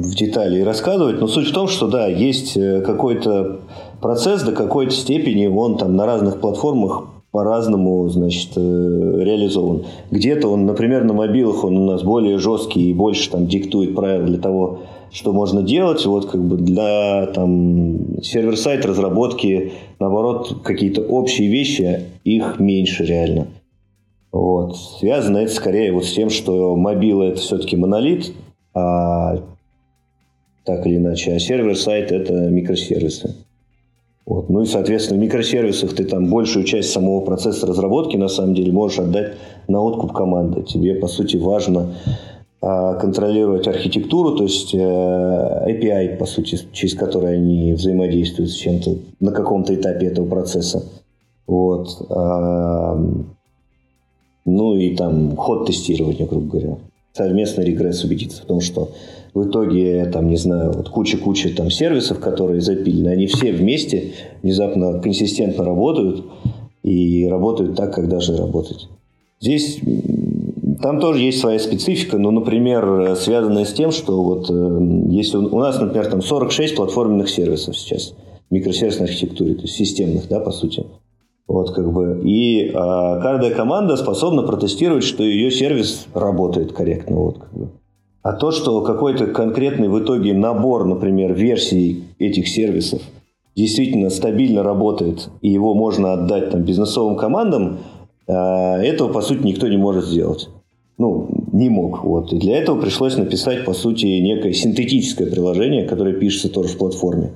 в 0.00 0.14
детали 0.14 0.60
и 0.60 0.64
рассказывать, 0.64 1.20
но 1.20 1.26
суть 1.26 1.48
в 1.48 1.52
том, 1.52 1.68
что 1.68 1.86
да, 1.86 2.06
есть 2.06 2.56
э, 2.56 2.80
какой-то 2.80 3.60
процесс 4.00 4.42
до 4.42 4.52
какой-то 4.52 4.92
степени, 4.92 5.46
он 5.46 5.76
там 5.76 5.96
на 5.96 6.06
разных 6.06 6.40
платформах 6.40 7.04
по-разному, 7.30 8.08
значит, 8.08 8.50
э, 8.56 8.60
реализован. 8.60 9.84
Где-то 10.10 10.48
он, 10.48 10.66
например, 10.66 11.04
на 11.04 11.12
мобилах 11.12 11.64
он 11.64 11.76
у 11.76 11.86
нас 11.86 12.02
более 12.02 12.38
жесткий 12.38 12.90
и 12.90 12.94
больше 12.94 13.30
там 13.30 13.46
диктует 13.46 13.94
правила 13.94 14.26
для 14.26 14.38
того, 14.38 14.80
что 15.12 15.32
можно 15.32 15.62
делать. 15.62 16.04
Вот 16.06 16.30
как 16.30 16.42
бы 16.42 16.56
для 16.56 17.26
там 17.26 18.22
сервер-сайт 18.22 18.84
разработки, 18.84 19.72
наоборот, 19.98 20.62
какие-то 20.62 21.02
общие 21.02 21.48
вещи, 21.48 22.04
их 22.24 22.58
меньше 22.58 23.04
реально. 23.04 23.48
Вот. 24.32 24.76
Связано 24.76 25.38
это 25.38 25.52
скорее 25.52 25.92
вот 25.92 26.04
с 26.04 26.12
тем, 26.12 26.30
что 26.30 26.76
мобила 26.76 27.24
это 27.24 27.40
все-таки 27.40 27.76
монолит, 27.76 28.32
а 28.74 29.38
так 30.64 30.86
или 30.86 30.96
иначе, 30.96 31.32
а 31.32 31.38
сервер-сайт 31.38 32.12
это 32.12 32.32
микросервисы. 32.32 33.34
Вот. 34.26 34.48
Ну 34.48 34.62
и, 34.62 34.66
соответственно, 34.66 35.18
в 35.18 35.22
микросервисах 35.24 35.92
ты 35.94 36.04
там 36.04 36.30
большую 36.30 36.64
часть 36.64 36.92
самого 36.92 37.20
процесса 37.20 37.66
разработки 37.66 38.16
на 38.16 38.28
самом 38.28 38.54
деле 38.54 38.70
можешь 38.70 39.00
отдать 39.00 39.32
на 39.66 39.82
откуп 39.82 40.12
команды. 40.12 40.62
Тебе, 40.62 40.94
по 40.94 41.08
сути, 41.08 41.36
важно 41.36 41.94
контролировать 42.60 43.66
архитектуру, 43.66 44.36
то 44.36 44.42
есть 44.44 44.74
э, 44.74 44.78
API, 44.78 46.18
по 46.18 46.26
сути, 46.26 46.58
через 46.72 46.94
который 46.94 47.36
они 47.36 47.72
взаимодействуют 47.72 48.50
с 48.50 48.54
чем-то 48.54 48.96
на 49.18 49.32
каком-то 49.32 49.74
этапе 49.74 50.06
этого 50.06 50.26
процесса. 50.26 50.84
Вот. 51.46 52.06
А, 52.10 53.02
ну 54.44 54.76
и 54.76 54.94
там 54.94 55.36
ход 55.36 55.66
тестирования, 55.66 56.26
грубо 56.26 56.50
говоря. 56.50 56.78
Совместный 57.14 57.64
регресс 57.64 58.04
убедиться 58.04 58.42
в 58.42 58.44
том, 58.46 58.60
что 58.60 58.90
в 59.32 59.48
итоге, 59.48 60.04
там, 60.06 60.28
не 60.28 60.36
знаю, 60.36 60.72
вот 60.72 60.90
куча-куча 60.90 61.54
там 61.56 61.70
сервисов, 61.70 62.20
которые 62.20 62.60
запилены, 62.60 63.08
они 63.08 63.26
все 63.26 63.52
вместе 63.52 64.12
внезапно 64.42 65.00
консистентно 65.00 65.64
работают 65.64 66.24
и 66.82 67.26
работают 67.26 67.74
так, 67.76 67.94
как 67.94 68.08
должны 68.08 68.36
работать. 68.36 68.88
Здесь 69.40 69.80
там 70.80 71.00
тоже 71.00 71.20
есть 71.20 71.40
своя 71.40 71.58
специфика, 71.58 72.18
но, 72.18 72.30
например, 72.30 73.14
связанная 73.16 73.64
с 73.64 73.72
тем, 73.72 73.90
что 73.90 74.22
вот 74.22 74.50
э, 74.50 75.10
если 75.10 75.36
у 75.36 75.58
нас, 75.58 75.80
например, 75.80 76.06
там 76.06 76.22
46 76.22 76.76
платформенных 76.76 77.28
сервисов 77.28 77.76
сейчас 77.76 78.14
микросервисной 78.50 79.06
архитектуре, 79.06 79.54
то 79.54 79.62
есть 79.62 79.74
системных, 79.74 80.28
да, 80.28 80.40
по 80.40 80.50
сути. 80.50 80.86
Вот 81.46 81.72
как 81.72 81.92
бы. 81.92 82.20
И 82.24 82.70
а, 82.74 83.20
каждая 83.20 83.52
команда 83.54 83.96
способна 83.96 84.42
протестировать, 84.42 85.04
что 85.04 85.24
ее 85.24 85.50
сервис 85.50 86.06
работает 86.14 86.72
корректно. 86.72 87.16
Вот, 87.16 87.38
как 87.38 87.52
бы. 87.52 87.68
А 88.22 88.32
то, 88.32 88.50
что 88.50 88.82
какой-то 88.82 89.26
конкретный 89.26 89.88
в 89.88 89.98
итоге 89.98 90.34
набор, 90.34 90.84
например, 90.84 91.32
версий 91.32 92.04
этих 92.18 92.48
сервисов 92.48 93.02
действительно 93.56 94.10
стабильно 94.10 94.62
работает, 94.62 95.28
и 95.40 95.48
его 95.48 95.74
можно 95.74 96.12
отдать 96.12 96.50
там, 96.50 96.62
бизнесовым 96.62 97.16
командам, 97.16 97.78
а, 98.28 98.78
этого, 98.78 99.12
по 99.12 99.20
сути, 99.20 99.42
никто 99.42 99.66
не 99.68 99.76
может 99.76 100.04
сделать 100.04 100.48
ну, 101.00 101.30
не 101.52 101.70
мог. 101.70 102.04
Вот. 102.04 102.30
И 102.34 102.36
для 102.36 102.58
этого 102.58 102.78
пришлось 102.78 103.16
написать, 103.16 103.64
по 103.64 103.72
сути, 103.72 104.04
некое 104.04 104.52
синтетическое 104.52 105.30
приложение, 105.30 105.88
которое 105.88 106.12
пишется 106.12 106.50
тоже 106.50 106.68
в 106.68 106.76
платформе, 106.76 107.30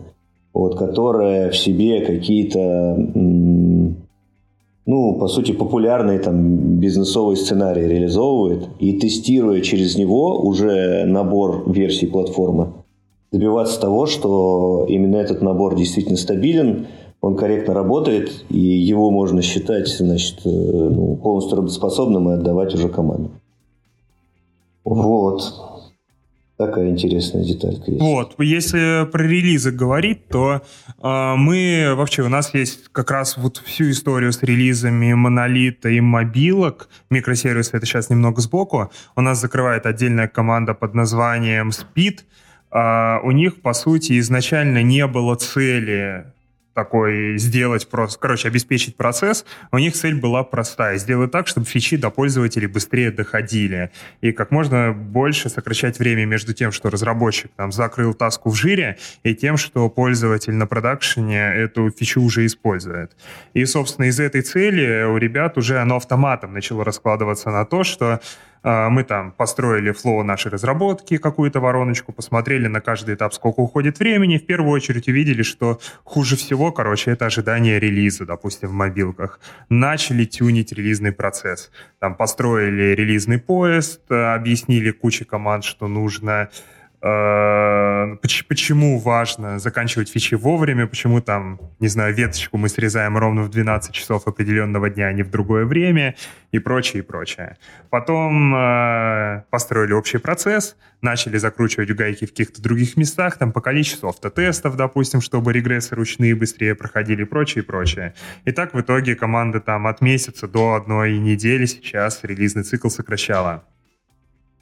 вот, 0.53 0.77
которое 0.77 1.51
в 1.51 1.57
себе 1.57 2.03
какие-то, 2.03 2.95
ну, 4.87 5.19
по 5.19 5.29
сути, 5.29 5.53
популярные 5.53 6.19
там 6.19 6.79
бизнесовые 6.79 7.39
сценарии 7.39 7.87
реализовывает 7.87 8.69
и 8.81 8.99
тестируя 8.99 9.63
через 9.63 9.97
него 9.97 10.43
уже 10.43 11.05
набор 11.07 11.65
версий 11.67 12.07
платформы, 12.07 12.75
добиваться 13.33 13.81
того, 13.81 14.05
что 14.05 14.85
именно 14.91 15.17
этот 15.17 15.41
набор 15.41 15.75
действительно 15.75 16.19
стабилен, 16.19 16.87
он 17.23 17.35
корректно 17.37 17.73
работает, 17.73 18.45
и 18.51 18.59
его 18.59 19.11
можно 19.11 19.41
считать 19.41 19.89
значит, 19.89 20.41
э, 20.45 20.51
ну, 20.51 21.17
полностью 21.17 21.57
работоспособным 21.57 22.29
и 22.29 22.35
отдавать 22.35 22.75
уже 22.75 22.91
команду. 22.91 23.31
Вот. 24.85 25.75
Такая 26.57 26.89
интересная 26.89 27.43
деталька 27.43 27.91
есть. 27.91 28.01
Вот, 28.01 28.37
если 28.39 29.11
про 29.11 29.25
релизы 29.25 29.73
говорить, 29.73 30.29
то 30.29 30.63
э, 31.03 31.35
мы 31.37 31.95
вообще, 31.97 32.23
у 32.23 32.29
нас 32.29 32.55
есть 32.55 32.91
как 32.93 33.11
раз 33.11 33.37
вот 33.37 33.57
всю 33.57 33.91
историю 33.91 34.33
с 34.33 34.41
релизами 34.41 35.13
монолита 35.15 35.89
и 35.89 35.99
мобилок, 35.99 36.89
микросервисы, 37.11 37.77
это 37.77 37.87
сейчас 37.87 38.09
немного 38.09 38.41
сбоку, 38.41 38.93
у 39.17 39.21
нас 39.21 39.41
закрывает 39.41 39.85
отдельная 39.85 40.29
команда 40.29 40.75
под 40.75 40.95
названием 40.95 41.71
Speed, 41.71 42.21
э, 42.71 43.19
у 43.25 43.33
них, 43.33 43.61
по 43.61 43.73
сути, 43.73 44.21
изначально 44.21 44.85
не 44.85 45.09
было 45.09 45.35
цели 45.35 46.34
такой 46.75 47.39
сделать 47.39 47.89
просто, 47.89 48.19
короче, 48.19 48.49
обеспечить 48.49 48.97
процесс, 48.97 49.45
у 49.73 49.79
них 49.79 49.95
цель 49.95 50.21
была 50.21 50.43
простая, 50.43 50.99
сделать 50.99 51.31
так, 51.31 51.47
чтобы 51.47 51.67
фичи 51.67 51.97
до 51.97 52.11
пользователей 52.11 52.67
быстрее 52.67 53.11
доходили, 53.11 53.91
и 54.21 54.33
как 54.33 54.51
можно 54.51 54.93
больше 54.93 55.49
сокращать 55.49 55.99
время 55.99 56.27
между 56.27 56.53
тем, 56.53 56.73
что 56.73 56.91
разработчик 56.91 57.51
там 57.57 57.73
закрыл 57.73 58.15
таску 58.15 58.51
в 58.51 58.55
жире, 58.55 58.99
и 59.23 59.35
тем, 59.35 59.57
что 59.57 59.89
пользователь 59.89 60.55
на 60.55 60.67
продакшене 60.67 61.55
эту 61.55 61.91
фичу 61.91 62.21
уже 62.21 62.45
использует. 62.47 63.17
И, 63.55 63.65
собственно, 63.65 64.07
из 64.07 64.19
этой 64.21 64.43
цели 64.43 65.05
у 65.05 65.17
ребят 65.17 65.57
уже 65.57 65.79
оно 65.79 65.97
автоматом 65.97 66.53
начало 66.53 66.85
раскладываться 66.85 67.51
на 67.51 67.65
то, 67.65 67.85
что 67.85 68.21
мы 68.65 69.05
там 69.05 69.31
построили 69.31 69.93
флоу 69.93 70.25
нашей 70.25 70.51
разработки, 70.51 71.19
какую-то 71.19 71.61
вороночку, 71.61 72.13
посмотрели 72.13 72.67
на 72.67 72.81
каждый 72.81 73.15
этап, 73.15 73.35
сколько 73.35 73.61
уходит 73.61 73.99
времени. 73.99 74.39
В 74.39 74.47
первую 74.47 74.73
очередь 74.73 75.07
увидели, 75.07 75.43
что 75.43 75.81
хуже 76.03 76.37
всего, 76.37 76.73
короче, 76.73 77.11
это 77.11 77.27
ожидание 77.27 77.79
релиза, 77.79 78.25
допустим, 78.25 78.71
в 78.71 78.73
мобилках. 78.73 79.39
Начали 79.69 80.25
тюнить 80.25 80.73
релизный 80.73 81.13
процесс. 81.13 81.71
Там 81.99 82.15
построили 82.15 82.95
релизный 82.95 83.39
поезд, 83.39 84.11
объяснили 84.11 84.91
куче 84.91 85.25
команд, 85.25 85.65
что 85.65 85.87
нужно 85.87 86.49
почему 88.49 88.99
важно 88.99 89.59
заканчивать 89.59 90.09
фичи 90.09 90.37
вовремя, 90.37 90.87
почему 90.87 91.21
там, 91.21 91.61
не 91.79 91.89
знаю, 91.89 92.15
веточку 92.15 92.57
мы 92.57 92.71
срезаем 92.71 93.19
ровно 93.19 93.43
в 93.43 93.51
12 93.51 93.93
часов 93.93 94.27
определенного 94.27 94.89
дня, 94.89 95.09
а 95.09 95.13
не 95.13 95.23
в 95.23 95.31
другое 95.31 95.67
время, 95.67 96.15
и 96.51 96.59
прочее, 96.59 97.03
и 97.03 97.07
прочее. 97.07 97.59
Потом 97.91 98.55
э, 98.55 99.43
построили 99.51 99.93
общий 99.93 100.17
процесс, 100.17 100.77
начали 101.03 101.37
закручивать 101.37 101.91
гайки 101.91 102.25
в 102.25 102.31
каких-то 102.31 102.63
других 102.63 102.97
местах, 102.97 103.37
там 103.37 103.53
по 103.53 103.61
количеству 103.61 104.09
автотестов, 104.09 104.77
допустим, 104.77 105.21
чтобы 105.21 105.53
регрессы 105.53 105.95
ручные 105.95 106.35
быстрее 106.35 106.75
проходили, 106.75 107.23
и 107.23 107.27
прочее, 107.27 107.65
и 107.65 107.67
прочее. 107.67 108.15
И 108.47 108.53
так 108.53 108.73
в 108.73 108.81
итоге 108.81 109.15
команда 109.15 109.61
там 109.61 109.87
от 109.87 110.01
месяца 110.01 110.49
до 110.49 110.73
одной 110.73 111.19
недели 111.19 111.67
сейчас 111.67 112.21
релизный 112.23 112.63
цикл 112.63 112.89
сокращала. 112.89 113.65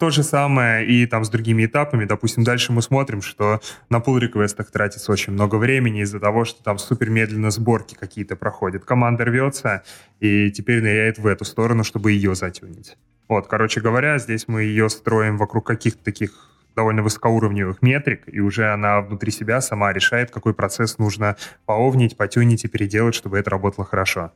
То 0.02 0.10
же 0.10 0.24
самое 0.24 0.84
и 0.84 1.06
там 1.06 1.24
с 1.24 1.28
другими 1.28 1.64
этапами. 1.64 2.06
Допустим, 2.06 2.42
дальше 2.42 2.72
мы 2.72 2.82
смотрим, 2.82 3.22
что 3.22 3.60
на 3.88 3.98
pull 3.98 4.18
реквестах 4.18 4.68
тратится 4.72 5.12
очень 5.12 5.32
много 5.32 5.54
времени 5.54 6.00
из-за 6.00 6.18
того, 6.18 6.44
что 6.44 6.60
там 6.60 6.78
супер 6.78 7.08
медленно 7.08 7.52
сборки 7.52 7.94
какие-то 7.94 8.34
проходят. 8.34 8.84
Команда 8.84 9.26
рвется 9.26 9.84
и 10.18 10.50
теперь 10.50 10.82
ныряет 10.82 11.18
в 11.18 11.26
эту 11.28 11.44
сторону, 11.44 11.84
чтобы 11.84 12.10
ее 12.10 12.34
затюнить. 12.34 12.96
Вот, 13.28 13.46
короче 13.46 13.80
говоря, 13.80 14.18
здесь 14.18 14.48
мы 14.48 14.64
ее 14.64 14.90
строим 14.90 15.38
вокруг 15.38 15.64
каких-то 15.64 16.02
таких 16.02 16.32
довольно 16.74 17.04
высокоуровневых 17.04 17.80
метрик, 17.80 18.22
и 18.26 18.40
уже 18.40 18.72
она 18.72 19.02
внутри 19.02 19.30
себя 19.30 19.60
сама 19.60 19.92
решает, 19.92 20.32
какой 20.32 20.52
процесс 20.52 20.98
нужно 20.98 21.36
поовнить, 21.64 22.16
потюнить 22.16 22.64
и 22.64 22.68
переделать, 22.68 23.14
чтобы 23.14 23.38
это 23.38 23.50
работало 23.50 23.86
хорошо. 23.86 24.32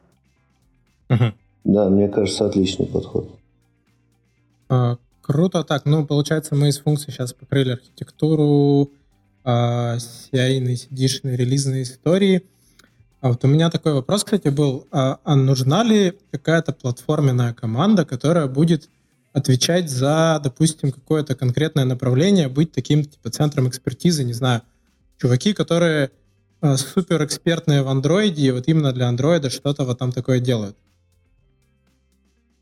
Да, 1.08 1.88
мне 1.90 2.06
кажется, 2.06 2.46
отличный 2.46 2.86
подход. 2.86 3.36
А, 4.68 4.96
Круто. 5.26 5.64
Так, 5.64 5.86
ну, 5.86 6.06
получается, 6.06 6.54
мы 6.54 6.68
из 6.68 6.78
функций 6.78 7.12
сейчас 7.12 7.32
покрыли 7.32 7.72
архитектуру, 7.72 8.92
а, 9.42 9.96
CI-ные, 9.96 10.76
cd 10.76 11.34
релизные 11.34 11.82
истории. 11.82 12.44
А 13.20 13.30
вот 13.30 13.44
у 13.44 13.48
меня 13.48 13.68
такой 13.68 13.94
вопрос, 13.94 14.22
кстати, 14.22 14.48
был. 14.50 14.86
А, 14.92 15.18
а 15.24 15.34
нужна 15.34 15.82
ли 15.82 16.16
какая-то 16.30 16.72
платформенная 16.72 17.54
команда, 17.54 18.04
которая 18.04 18.46
будет 18.46 18.88
отвечать 19.32 19.90
за, 19.90 20.40
допустим, 20.40 20.92
какое-то 20.92 21.34
конкретное 21.34 21.84
направление, 21.84 22.48
быть 22.48 22.70
таким 22.70 23.04
типа 23.04 23.30
центром 23.30 23.68
экспертизы, 23.68 24.22
не 24.22 24.32
знаю, 24.32 24.62
чуваки, 25.20 25.54
которые 25.54 26.12
а, 26.60 26.76
супер 26.76 27.24
экспертные 27.24 27.82
в 27.82 27.88
андроиде, 27.88 28.46
и 28.46 28.50
вот 28.52 28.68
именно 28.68 28.92
для 28.92 29.08
андроида 29.08 29.50
что-то 29.50 29.84
вот 29.84 29.98
там 29.98 30.12
такое 30.12 30.38
делают. 30.38 30.76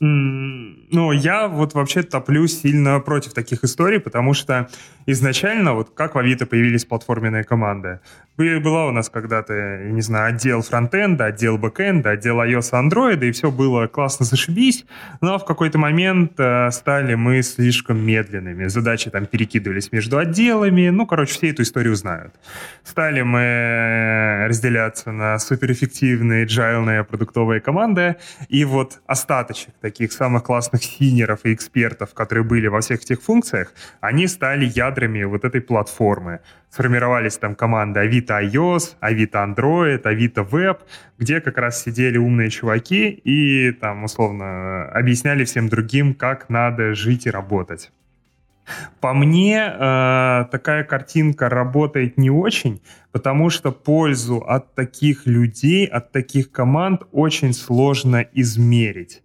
Ну, 0.00 1.12
я 1.12 1.48
вот 1.48 1.74
вообще 1.74 2.02
топлю 2.02 2.46
сильно 2.46 3.00
против 3.00 3.32
таких 3.32 3.64
историй, 3.64 4.00
потому 4.00 4.34
что 4.34 4.68
изначально, 5.06 5.74
вот 5.74 5.90
как 5.94 6.14
в 6.14 6.18
Авито 6.18 6.46
появились 6.46 6.84
платформенные 6.84 7.44
команды, 7.44 8.00
была 8.36 8.86
у 8.86 8.90
нас 8.90 9.08
когда-то, 9.08 9.84
не 9.84 10.02
знаю, 10.02 10.34
отдел 10.34 10.62
фронтенда, 10.62 11.26
отдел 11.26 11.56
бэкенда, 11.56 12.10
отдел 12.10 12.42
iOS 12.42 12.72
Android, 12.72 13.24
и 13.24 13.30
все 13.30 13.50
было 13.50 13.86
классно 13.86 14.26
зашибись, 14.26 14.84
но 15.20 15.38
в 15.38 15.44
какой-то 15.44 15.78
момент 15.78 16.32
э, 16.38 16.70
стали 16.72 17.14
мы 17.14 17.42
слишком 17.42 18.04
медленными. 18.04 18.66
Задачи 18.66 19.10
там 19.10 19.26
перекидывались 19.26 19.92
между 19.92 20.18
отделами, 20.18 20.88
ну, 20.88 21.06
короче, 21.06 21.34
все 21.34 21.50
эту 21.50 21.62
историю 21.62 21.94
знают. 21.94 22.34
Стали 22.82 23.22
мы 23.22 24.46
разделяться 24.48 25.12
на 25.12 25.38
суперэффективные, 25.38 26.46
джайлные 26.46 27.04
продуктовые 27.04 27.60
команды, 27.60 28.16
и 28.48 28.64
вот 28.64 29.00
остаточек 29.06 29.74
таких 29.80 29.93
самых 30.12 30.44
классных 30.44 30.82
сеньоров 30.82 31.40
и 31.44 31.52
экспертов, 31.52 32.14
которые 32.14 32.44
были 32.44 32.66
во 32.66 32.80
всех 32.80 33.02
этих 33.02 33.22
функциях, 33.22 33.72
они 34.00 34.26
стали 34.26 34.66
ядрами 34.66 35.24
вот 35.24 35.44
этой 35.44 35.60
платформы 35.60 36.40
сформировались 36.74 37.38
там 37.38 37.54
команды 37.54 38.00
Авито 38.00 38.40
iOS, 38.42 38.96
Авито 38.98 39.38
Android, 39.44 40.02
Авито 40.02 40.42
Web, 40.42 40.78
где 41.18 41.40
как 41.40 41.58
раз 41.58 41.80
сидели 41.80 42.18
умные 42.18 42.50
чуваки 42.50 43.10
и 43.10 43.70
там 43.70 44.04
условно 44.04 44.88
объясняли 44.88 45.44
всем 45.44 45.68
другим, 45.68 46.14
как 46.14 46.48
надо 46.48 46.94
жить 46.94 47.26
и 47.26 47.30
работать. 47.30 47.92
По 49.00 49.12
мне, 49.12 49.58
э, 49.58 50.44
такая 50.50 50.84
картинка 50.84 51.48
работает 51.48 52.16
не 52.18 52.30
очень, 52.30 52.80
потому 53.12 53.50
что 53.50 53.70
пользу 53.70 54.38
от 54.38 54.74
таких 54.74 55.26
людей, 55.26 55.86
от 55.86 56.12
таких 56.12 56.50
команд 56.50 57.02
очень 57.12 57.52
сложно 57.52 58.26
измерить. 58.32 59.22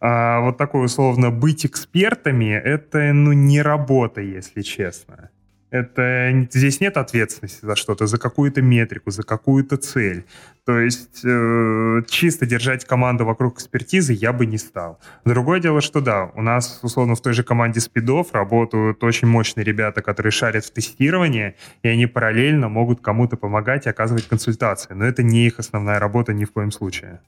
А 0.00 0.40
вот 0.40 0.56
такой 0.56 0.84
условно 0.84 1.30
быть 1.30 1.66
экспертами, 1.66 2.52
это 2.52 3.12
ну 3.12 3.32
не 3.32 3.62
работа, 3.62 4.20
если 4.20 4.62
честно. 4.62 5.30
Это 5.70 6.46
здесь 6.50 6.80
нет 6.80 6.96
ответственности 6.96 7.66
за 7.66 7.76
что-то, 7.76 8.06
за 8.06 8.16
какую-то 8.16 8.62
метрику, 8.62 9.10
за 9.10 9.22
какую-то 9.22 9.76
цель. 9.76 10.24
То 10.64 10.78
есть 10.78 11.20
э, 11.24 12.02
чисто 12.08 12.46
держать 12.46 12.86
команду 12.86 13.26
вокруг 13.26 13.56
экспертизы 13.56 14.14
я 14.14 14.32
бы 14.32 14.46
не 14.46 14.56
стал. 14.56 14.98
Другое 15.26 15.60
дело, 15.60 15.82
что 15.82 16.00
да, 16.00 16.30
у 16.34 16.42
нас 16.42 16.80
условно 16.82 17.16
в 17.16 17.20
той 17.20 17.34
же 17.34 17.42
команде 17.42 17.80
спидов 17.80 18.32
работают 18.32 19.04
очень 19.04 19.28
мощные 19.28 19.64
ребята, 19.64 20.00
которые 20.00 20.32
шарят 20.32 20.64
в 20.64 20.70
тестировании, 20.70 21.54
и 21.82 21.88
они 21.88 22.06
параллельно 22.06 22.68
могут 22.68 23.02
кому-то 23.02 23.36
помогать 23.36 23.84
и 23.86 23.90
оказывать 23.90 24.26
консультации. 24.26 24.94
Но 24.94 25.04
это 25.04 25.22
не 25.22 25.46
их 25.46 25.58
основная 25.58 25.98
работа 25.98 26.32
ни 26.32 26.46
в 26.46 26.52
коем 26.52 26.70
случае. 26.70 27.20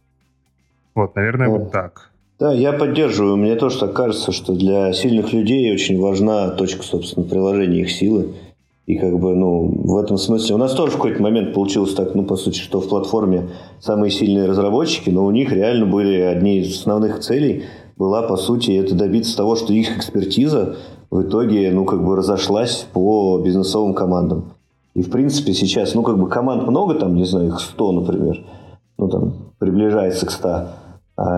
Вот, 0.94 1.14
наверное, 1.14 1.48
О. 1.48 1.50
вот 1.50 1.72
так. 1.72 2.10
Да, 2.40 2.54
я 2.54 2.72
поддерживаю. 2.72 3.36
Мне 3.36 3.54
тоже 3.54 3.78
так 3.80 3.92
кажется, 3.92 4.32
что 4.32 4.54
для 4.54 4.94
сильных 4.94 5.34
людей 5.34 5.70
очень 5.74 6.00
важна 6.00 6.48
точка, 6.48 6.82
собственно, 6.82 7.26
приложения 7.26 7.82
их 7.82 7.90
силы. 7.90 8.28
И 8.86 8.96
как 8.96 9.18
бы, 9.20 9.34
ну, 9.34 9.70
в 9.84 9.98
этом 9.98 10.16
смысле 10.16 10.54
у 10.54 10.58
нас 10.58 10.72
тоже 10.72 10.92
в 10.92 10.96
какой-то 10.96 11.22
момент 11.22 11.52
получилось 11.52 11.92
так, 11.92 12.14
ну, 12.14 12.24
по 12.24 12.36
сути, 12.36 12.58
что 12.58 12.80
в 12.80 12.88
платформе 12.88 13.50
самые 13.78 14.10
сильные 14.10 14.46
разработчики, 14.46 15.10
но 15.10 15.26
у 15.26 15.30
них 15.30 15.52
реально 15.52 15.84
были 15.84 16.18
одни 16.18 16.60
из 16.60 16.80
основных 16.80 17.20
целей 17.20 17.64
была, 17.98 18.22
по 18.22 18.38
сути, 18.38 18.70
это 18.70 18.94
добиться 18.94 19.36
того, 19.36 19.54
что 19.54 19.74
их 19.74 19.94
экспертиза 19.98 20.76
в 21.10 21.20
итоге, 21.20 21.70
ну, 21.70 21.84
как 21.84 22.02
бы 22.02 22.16
разошлась 22.16 22.86
по 22.94 23.38
бизнесовым 23.44 23.92
командам. 23.92 24.54
И, 24.94 25.02
в 25.02 25.10
принципе, 25.10 25.52
сейчас, 25.52 25.94
ну, 25.94 26.02
как 26.02 26.18
бы 26.18 26.26
команд 26.26 26.66
много, 26.66 26.94
там, 26.94 27.16
не 27.16 27.24
знаю, 27.24 27.48
их 27.48 27.60
100, 27.60 27.92
например, 27.92 28.42
ну, 28.96 29.08
там, 29.08 29.34
приближается 29.58 30.24
к 30.24 30.30
100 30.30 30.48
а, 30.48 30.74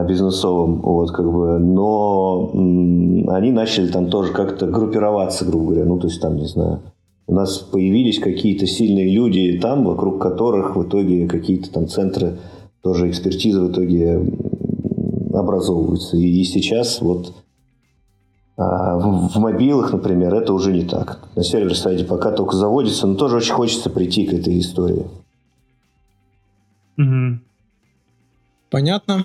бизнесовым, 0.07 0.81
вот, 0.81 1.11
как 1.11 1.31
бы, 1.31 1.59
но 1.59 2.51
они 3.29 3.51
начали 3.51 3.88
там 3.88 4.11
тоже 4.11 4.33
как-то 4.33 4.66
группироваться, 4.66 5.45
грубо 5.45 5.66
говоря, 5.66 5.85
ну, 5.85 5.99
то 5.99 6.07
есть 6.07 6.21
там, 6.21 6.37
не 6.37 6.47
знаю, 6.47 6.81
у 7.27 7.35
нас 7.35 7.59
появились 7.59 8.18
какие-то 8.18 8.66
сильные 8.66 9.12
люди 9.12 9.59
там, 9.59 9.85
вокруг 9.85 10.21
которых 10.21 10.77
в 10.77 10.83
итоге 10.85 11.27
какие-то 11.27 11.73
там 11.73 11.88
центры 11.88 12.38
тоже 12.83 13.09
экспертизы 13.11 13.61
в 13.61 13.73
итоге 13.73 14.21
образовываются. 15.33 16.16
И, 16.16 16.40
и 16.40 16.45
сейчас 16.45 17.01
вот 17.01 17.33
а, 18.57 18.99
в, 18.99 19.29
в 19.31 19.37
мобилах, 19.38 19.92
например, 19.92 20.35
это 20.35 20.53
уже 20.53 20.73
не 20.73 20.85
так. 20.85 21.21
На 21.37 21.42
сервер-сайде 21.42 22.05
пока 22.05 22.33
только 22.33 22.57
заводится, 22.57 23.07
но 23.07 23.14
тоже 23.14 23.37
очень 23.37 23.55
хочется 23.55 23.88
прийти 23.88 24.27
к 24.27 24.35
этой 24.35 24.59
истории. 24.59 25.07
Угу. 26.99 27.38
Понятно. 28.71 29.25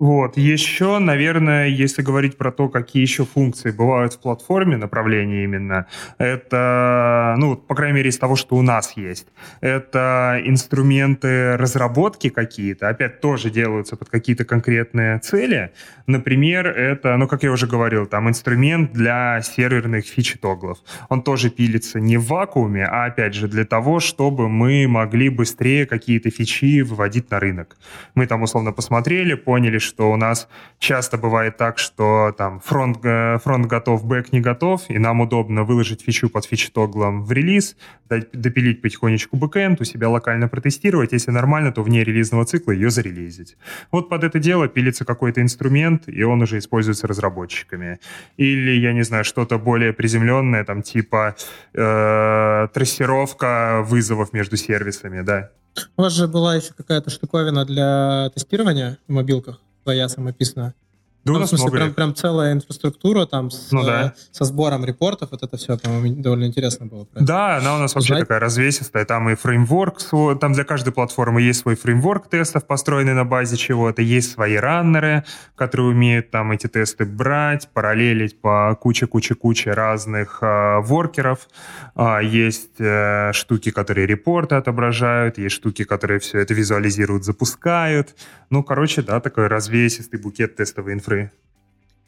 Вот. 0.00 0.38
Еще, 0.38 0.98
наверное, 0.98 1.68
если 1.68 2.00
говорить 2.00 2.38
про 2.38 2.50
то, 2.50 2.70
какие 2.70 3.02
еще 3.02 3.26
функции 3.26 3.70
бывают 3.70 4.14
в 4.14 4.18
платформе, 4.18 4.78
направления 4.78 5.44
именно, 5.44 5.86
это, 6.16 7.34
ну, 7.36 7.56
по 7.56 7.74
крайней 7.74 7.96
мере, 7.96 8.08
из 8.08 8.16
того, 8.16 8.34
что 8.34 8.56
у 8.56 8.62
нас 8.62 8.96
есть, 8.96 9.26
это 9.60 10.40
инструменты 10.42 11.58
разработки 11.58 12.30
какие-то, 12.30 12.88
опять 12.88 13.20
тоже 13.20 13.50
делаются 13.50 13.94
под 13.96 14.08
какие-то 14.08 14.46
конкретные 14.46 15.18
цели. 15.18 15.72
Например, 16.06 16.66
это, 16.66 17.18
ну, 17.18 17.28
как 17.28 17.42
я 17.42 17.52
уже 17.52 17.66
говорил, 17.66 18.06
там 18.06 18.26
инструмент 18.30 18.92
для 18.94 19.42
серверных 19.42 20.06
фичи-тоглов. 20.06 20.78
Он 21.10 21.22
тоже 21.22 21.50
пилится 21.50 22.00
не 22.00 22.16
в 22.16 22.24
вакууме, 22.24 22.86
а, 22.86 23.04
опять 23.04 23.34
же, 23.34 23.48
для 23.48 23.66
того, 23.66 24.00
чтобы 24.00 24.48
мы 24.48 24.88
могли 24.88 25.28
быстрее 25.28 25.84
какие-то 25.84 26.30
фичи 26.30 26.80
выводить 26.80 27.30
на 27.30 27.38
рынок. 27.38 27.76
Мы 28.14 28.26
там, 28.26 28.42
условно, 28.42 28.72
посмотрели, 28.72 29.34
поняли, 29.34 29.76
что 29.90 30.10
у 30.10 30.16
нас 30.16 30.48
часто 30.78 31.18
бывает 31.18 31.56
так, 31.56 31.78
что 31.78 32.32
там 32.38 32.60
фронт, 32.60 32.98
фронт 33.42 33.66
готов, 33.66 34.04
бэк 34.04 34.28
не 34.32 34.40
готов, 34.40 34.82
и 34.88 34.98
нам 34.98 35.20
удобно 35.20 35.64
выложить 35.64 36.02
фичу 36.02 36.30
под 36.30 36.44
feature 36.46 36.82
toggle 36.82 37.14
ом 37.14 37.24
в 37.24 37.32
релиз, 37.32 37.76
допилить 38.08 38.80
потихонечку 38.82 39.36
бэкэнд, 39.36 39.80
у 39.80 39.84
себя 39.84 40.08
локально 40.08 40.48
протестировать, 40.48 41.12
если 41.12 41.32
нормально, 41.32 41.72
то 41.72 41.82
вне 41.82 42.04
релизного 42.04 42.44
цикла 42.44 42.72
ее 42.72 42.90
зарелизить. 42.90 43.56
Вот 43.90 44.08
под 44.08 44.24
это 44.24 44.38
дело 44.38 44.68
пилится 44.68 45.04
какой-то 45.04 45.42
инструмент, 45.42 46.08
и 46.08 46.22
он 46.22 46.40
уже 46.42 46.58
используется 46.58 47.06
разработчиками. 47.06 47.98
Или, 48.36 48.70
я 48.70 48.92
не 48.92 49.02
знаю, 49.02 49.24
что-то 49.24 49.58
более 49.58 49.92
приземленное, 49.92 50.64
там 50.64 50.82
типа 50.82 51.34
э, 51.74 52.68
трассировка 52.72 53.82
вызовов 53.84 54.32
между 54.32 54.56
сервисами, 54.56 55.22
да. 55.22 55.50
У 55.96 56.02
вас 56.02 56.12
же 56.12 56.28
была 56.28 56.56
еще 56.56 56.72
какая-то 56.76 57.10
штуковина 57.10 57.64
для 57.64 58.30
тестирования 58.34 58.98
в 59.08 59.12
мобилках 59.12 59.60
твоя 59.84 60.08
самописная. 60.08 60.74
Да, 61.22 61.32
ну, 61.32 61.40
в 61.40 61.46
смысле, 61.46 61.70
прям, 61.70 61.92
прям 61.92 62.14
целая 62.14 62.54
инфраструктура 62.54 63.26
там 63.26 63.50
с, 63.50 63.70
ну, 63.72 63.84
да. 63.84 64.14
со 64.32 64.44
сбором 64.44 64.86
репортов, 64.86 65.30
вот 65.32 65.42
это 65.42 65.58
все, 65.58 65.76
по-моему, 65.76 66.22
довольно 66.22 66.46
интересно 66.46 66.86
было. 66.86 67.06
Да, 67.12 67.58
она 67.58 67.76
у 67.76 67.78
нас 67.78 67.94
вообще 67.94 68.14
Узнать. 68.14 68.28
такая 68.28 68.40
развесистая, 68.40 69.04
там 69.04 69.28
и 69.28 69.34
фреймворк, 69.34 69.98
там 70.40 70.54
для 70.54 70.64
каждой 70.64 70.94
платформы 70.94 71.42
есть 71.42 71.60
свой 71.60 71.76
фреймворк 71.76 72.28
тестов, 72.28 72.66
построенный 72.66 73.12
на 73.12 73.26
базе 73.26 73.58
чего-то, 73.58 74.00
есть 74.00 74.32
свои 74.32 74.56
раннеры, 74.56 75.24
которые 75.56 75.88
умеют 75.88 76.30
там 76.30 76.52
эти 76.52 76.68
тесты 76.68 77.04
брать, 77.04 77.68
параллелить 77.74 78.40
по 78.40 78.74
куче-куче-куче 78.80 79.72
разных 79.72 80.38
э, 80.40 80.78
воркеров, 80.80 81.48
э, 81.96 82.20
есть 82.24 82.80
э, 82.80 83.32
штуки, 83.34 83.70
которые 83.70 84.06
репорты 84.06 84.54
отображают, 84.54 85.36
есть 85.36 85.56
штуки, 85.56 85.84
которые 85.84 86.18
все 86.18 86.38
это 86.38 86.54
визуализируют, 86.54 87.24
запускают, 87.24 88.14
ну, 88.48 88.64
короче, 88.64 89.02
да, 89.02 89.20
такой 89.20 89.48
развесистый 89.48 90.18
букет 90.18 90.56
тестовой 90.56 90.94
инфраструктуры 90.94 91.09
инфры. 91.10 91.32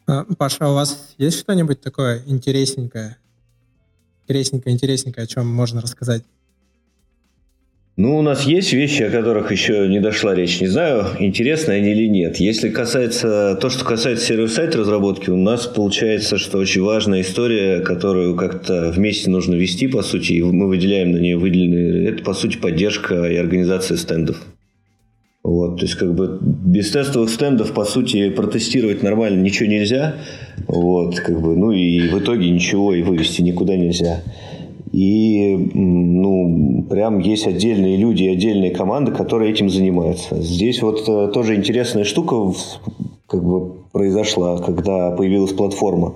А, 0.07 0.25
Паша, 0.37 0.57
а 0.61 0.71
у 0.71 0.73
вас 0.75 1.15
есть 1.17 1.39
что-нибудь 1.39 1.81
такое 1.81 2.21
интересненькое? 2.25 3.17
Интересненькое, 4.27 4.73
интересненькое, 4.73 5.25
о 5.25 5.27
чем 5.27 5.47
можно 5.47 5.81
рассказать? 5.81 6.23
Ну, 7.95 8.17
у 8.17 8.23
нас 8.23 8.43
есть 8.45 8.73
вещи, 8.73 9.03
о 9.03 9.11
которых 9.11 9.51
еще 9.51 9.87
не 9.87 9.99
дошла 9.99 10.33
речь. 10.33 10.59
Не 10.59 10.67
знаю, 10.67 11.05
интересны 11.19 11.73
они 11.73 11.91
или 11.91 12.07
нет. 12.07 12.37
Если 12.37 12.69
касается 12.69 13.55
то, 13.61 13.69
что 13.69 13.85
касается 13.85 14.25
сервис-сайт 14.25 14.75
разработки, 14.75 15.29
у 15.29 15.37
нас 15.37 15.67
получается, 15.67 16.39
что 16.39 16.57
очень 16.57 16.81
важная 16.81 17.21
история, 17.21 17.81
которую 17.81 18.35
как-то 18.35 18.89
вместе 18.89 19.29
нужно 19.29 19.53
вести, 19.53 19.87
по 19.87 20.01
сути, 20.01 20.33
и 20.33 20.41
мы 20.41 20.67
выделяем 20.67 21.11
на 21.11 21.17
нее 21.17 21.37
выделенные, 21.37 22.09
это, 22.09 22.23
по 22.23 22.33
сути, 22.33 22.57
поддержка 22.57 23.25
и 23.25 23.35
организация 23.35 23.97
стендов. 23.97 24.41
Вот, 25.43 25.75
то 25.75 25.81
есть, 25.81 25.95
как 25.95 26.15
бы 26.15 26.39
без 26.41 26.91
тестовых 26.91 27.29
стендов, 27.29 27.73
по 27.73 27.83
сути, 27.83 28.29
протестировать 28.29 29.03
нормально 29.03 29.41
ничего 29.41 29.67
нельзя. 29.67 30.15
Вот, 30.67 31.19
как 31.19 31.41
бы, 31.41 31.55
ну 31.57 31.71
и 31.71 32.07
в 32.07 32.19
итоге 32.19 32.49
ничего 32.49 32.93
и 32.93 33.01
вывести 33.01 33.41
никуда 33.41 33.75
нельзя. 33.75 34.21
И, 34.93 35.57
ну, 35.73 36.85
прям 36.89 37.19
есть 37.19 37.45
отдельные 37.45 37.97
люди, 37.97 38.25
отдельные 38.25 38.71
команды, 38.71 39.11
которые 39.11 39.51
этим 39.51 39.69
занимаются. 39.69 40.39
Здесь 40.41 40.81
вот 40.81 41.03
э, 41.09 41.31
тоже 41.33 41.55
интересная 41.55 42.03
штука 42.03 42.53
как 43.27 43.43
бы 43.43 43.73
произошла, 43.91 44.59
когда 44.59 45.11
появилась 45.11 45.51
платформа. 45.51 46.13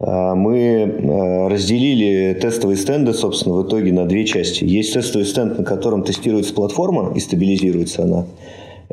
А, 0.00 0.34
мы 0.34 0.58
э, 0.58 1.48
разделили 1.48 2.34
тестовые 2.34 2.76
стенды, 2.76 3.12
собственно, 3.12 3.56
в 3.56 3.66
итоге 3.66 3.92
на 3.92 4.06
две 4.06 4.24
части. 4.24 4.64
Есть 4.64 4.94
тестовый 4.94 5.26
стенд, 5.26 5.58
на 5.58 5.64
котором 5.64 6.02
тестируется 6.02 6.54
платформа 6.54 7.12
и 7.14 7.20
стабилизируется 7.20 8.04
она. 8.04 8.26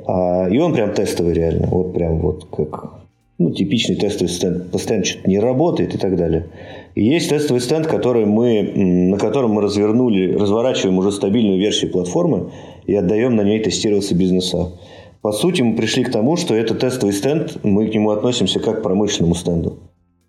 А, 0.08 0.48
и 0.50 0.58
он 0.58 0.74
прям 0.74 0.94
тестовый 0.94 1.34
реально. 1.34 1.68
Вот 1.68 1.94
прям 1.94 2.20
вот 2.20 2.48
как 2.52 2.96
ну, 3.38 3.52
типичный 3.52 3.96
тестовый 3.96 4.30
стенд. 4.30 4.72
Постоянно 4.72 5.06
что-то 5.06 5.30
не 5.30 5.40
работает 5.40 5.94
и 5.94 5.98
так 5.98 6.16
далее. 6.16 6.48
И 6.96 7.04
есть 7.04 7.30
тестовый 7.30 7.62
стенд, 7.62 7.86
который 7.86 8.26
мы, 8.26 8.64
на 8.64 9.18
котором 9.18 9.52
мы 9.52 9.62
развернули, 9.62 10.34
разворачиваем 10.34 10.98
уже 10.98 11.12
стабильную 11.12 11.60
версию 11.60 11.92
платформы 11.92 12.52
и 12.88 12.96
отдаем 12.96 13.36
на 13.36 13.42
ней 13.42 13.60
тестироваться 13.60 14.16
бизнеса. 14.16 14.72
По 15.22 15.32
сути, 15.32 15.62
мы 15.62 15.76
пришли 15.76 16.04
к 16.04 16.12
тому, 16.12 16.38
что 16.38 16.56
это 16.56 16.76
тестовый 16.76 17.14
стенд, 17.14 17.58
мы 17.64 17.88
к 17.88 17.94
нему 17.94 18.12
относимся 18.12 18.60
как 18.60 18.80
к 18.80 18.84
промышленному 18.84 19.36
стенду. 19.36 19.80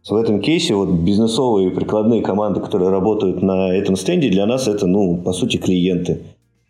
В 0.08 0.14
этом 0.14 0.40
кейсе 0.40 0.72
вот 0.76 0.88
бизнесовые 0.88 1.72
прикладные 1.72 2.22
команды, 2.22 2.60
которые 2.60 2.90
работают 2.90 3.42
на 3.42 3.74
этом 3.74 3.96
стенде, 3.96 4.28
для 4.28 4.46
нас 4.46 4.68
это, 4.68 4.86
ну, 4.86 5.16
по 5.16 5.32
сути, 5.32 5.56
клиенты, 5.56 6.20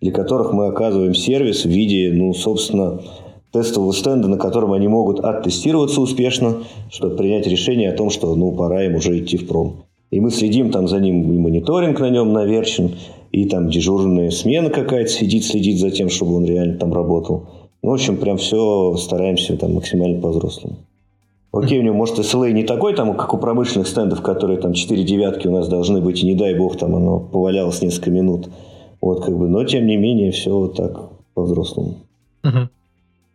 для 0.00 0.10
которых 0.10 0.54
мы 0.54 0.68
оказываем 0.68 1.14
сервис 1.14 1.66
в 1.66 1.68
виде, 1.68 2.10
ну, 2.14 2.32
собственно, 2.32 3.02
тестового 3.52 3.92
стенда, 3.92 4.28
на 4.28 4.38
котором 4.38 4.72
они 4.72 4.88
могут 4.88 5.20
оттестироваться 5.20 6.00
успешно, 6.00 6.64
чтобы 6.90 7.16
принять 7.16 7.46
решение 7.46 7.90
о 7.90 7.96
том, 7.96 8.08
что, 8.08 8.34
ну, 8.34 8.52
пора 8.52 8.84
им 8.84 8.94
уже 8.94 9.18
идти 9.18 9.36
в 9.36 9.46
пром. 9.46 9.84
И 10.10 10.18
мы 10.18 10.30
следим 10.30 10.70
там 10.70 10.88
за 10.88 10.98
ним, 10.98 11.30
и 11.30 11.36
мониторинг 11.36 12.00
на 12.00 12.08
нем 12.08 12.32
наверчен, 12.32 12.92
и 13.32 13.44
там 13.44 13.68
дежурная 13.68 14.30
смена 14.30 14.70
какая-то 14.70 15.10
сидит, 15.10 15.44
следит 15.44 15.78
за 15.78 15.90
тем, 15.90 16.08
чтобы 16.08 16.36
он 16.36 16.46
реально 16.46 16.78
там 16.78 16.94
работал. 16.94 17.44
Ну, 17.82 17.90
в 17.90 17.92
общем, 17.92 18.16
прям 18.16 18.38
все 18.38 18.96
стараемся 18.96 19.58
там 19.58 19.74
максимально 19.74 20.22
по-взрослому. 20.22 20.76
Окей, 21.58 21.80
у 21.80 21.82
него, 21.82 21.94
может, 21.94 22.18
SLA 22.18 22.52
не 22.52 22.64
такой, 22.64 22.94
там, 22.94 23.16
как 23.16 23.32
у 23.34 23.38
промышленных 23.38 23.88
стендов, 23.88 24.22
которые 24.22 24.60
там 24.60 24.72
4 24.72 25.04
девятки 25.04 25.46
у 25.46 25.52
нас 25.52 25.68
должны 25.68 26.00
быть, 26.00 26.22
и 26.22 26.26
не 26.26 26.34
дай 26.34 26.54
бог, 26.54 26.78
там 26.78 26.94
оно 26.94 27.20
повалялось 27.20 27.82
несколько 27.82 28.10
минут. 28.10 28.48
Вот, 29.00 29.24
как 29.24 29.36
бы, 29.36 29.48
но 29.48 29.64
тем 29.64 29.86
не 29.86 29.96
менее, 29.96 30.32
все 30.32 30.50
вот 30.50 30.76
так 30.76 31.10
по-взрослому. 31.34 31.98
Угу. 32.44 32.68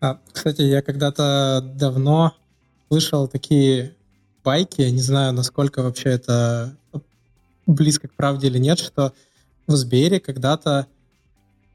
А, 0.01 0.17
кстати, 0.32 0.61
я 0.61 0.82
когда-то 0.82 1.63
давно 1.80 2.34
слышал 2.89 3.28
такие 3.28 3.93
байки, 4.43 4.82
не 4.82 5.01
знаю, 5.01 5.34
насколько 5.34 5.84
вообще 5.84 6.09
это 6.09 6.76
близко 7.67 8.07
к 8.07 8.13
правде 8.13 8.47
или 8.47 8.57
нет, 8.57 8.80
что 8.80 9.13
в 9.67 9.76
Сбере 9.76 10.19
когда-то 10.19 10.88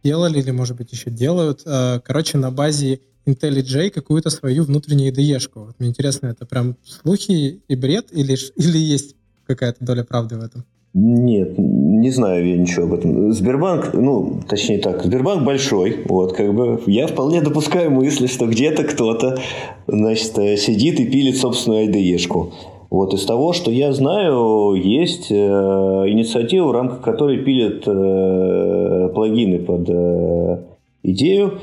делали, 0.03 0.41
или, 0.41 0.51
может 0.51 0.77
быть, 0.77 0.93
еще 0.93 1.11
делают, 1.11 1.63
э, 1.65 2.01
короче, 2.05 2.39
на 2.39 2.51
базе 2.51 3.01
IntelliJ 3.27 3.91
какую-то 3.91 4.31
свою 4.31 4.65
внутреннюю 4.65 5.13
IDE-шку. 5.13 5.67
Вот 5.67 5.75
мне 5.79 5.89
интересно, 5.89 6.29
это 6.29 6.47
прям 6.47 6.77
слухи 6.85 7.61
и 7.67 7.77
бред, 7.77 8.07
или, 8.13 8.37
или 8.57 8.79
есть 8.79 9.17
какая-то 9.47 9.85
доля 9.85 10.05
правды 10.05 10.37
в 10.37 10.43
этом? 10.43 10.65
Нет, 10.99 11.59
не 11.59 12.11
знаю 12.11 12.49
я 12.49 12.57
ничего 12.57 12.85
об 12.85 12.95
этом. 12.95 13.31
Сбербанк, 13.33 13.93
ну, 13.93 14.41
точнее 14.49 14.79
так, 14.79 15.05
Сбербанк 15.05 15.45
большой, 15.45 16.05
вот, 16.07 16.33
как 16.33 16.55
бы, 16.55 16.81
я 16.87 17.07
вполне 17.07 17.43
допускаю 17.43 17.91
мысли, 17.91 18.27
что 18.27 18.47
где-то 18.47 18.85
кто-то, 18.85 19.39
значит, 19.87 20.39
э, 20.39 20.57
сидит 20.57 20.99
и 20.99 21.05
пилит 21.05 21.37
собственную 21.37 21.89
IDE-шку. 21.91 22.53
Вот 22.89 23.13
из 23.13 23.25
того, 23.27 23.53
что 23.53 23.71
я 23.71 23.93
знаю, 23.93 24.75
есть 24.75 25.31
э, 25.31 25.35
инициатива, 25.35 26.69
в 26.69 26.73
рамках 26.73 27.03
которой 27.03 27.45
пилят 27.45 27.83
э, 27.87 29.11
плагины 29.13 29.59
под 29.59 29.91
э, 29.91 30.63
идею. 31.03 31.59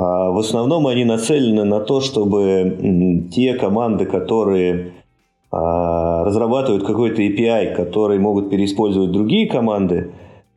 А 0.00 0.30
в 0.30 0.38
основном 0.38 0.86
они 0.86 1.04
нацелены 1.04 1.64
на 1.64 1.80
то, 1.80 2.00
чтобы 2.00 3.26
те 3.34 3.54
команды, 3.54 4.06
которые 4.06 4.92
а, 5.50 6.22
разрабатывают 6.22 6.86
какой-то 6.86 7.20
API, 7.20 7.74
который 7.74 8.20
могут 8.20 8.48
переиспользовать 8.48 9.10
другие 9.10 9.48
команды, 9.48 10.12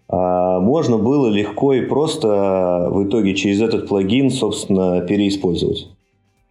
а, 0.08 0.60
можно 0.60 1.00
было 1.00 1.28
легко 1.28 1.74
и 1.74 1.82
просто 1.82 2.90
в 2.92 3.04
итоге 3.04 3.34
через 3.34 3.62
этот 3.62 3.88
плагин, 3.88 4.30
собственно, 4.30 5.02
переиспользовать. 5.02 5.88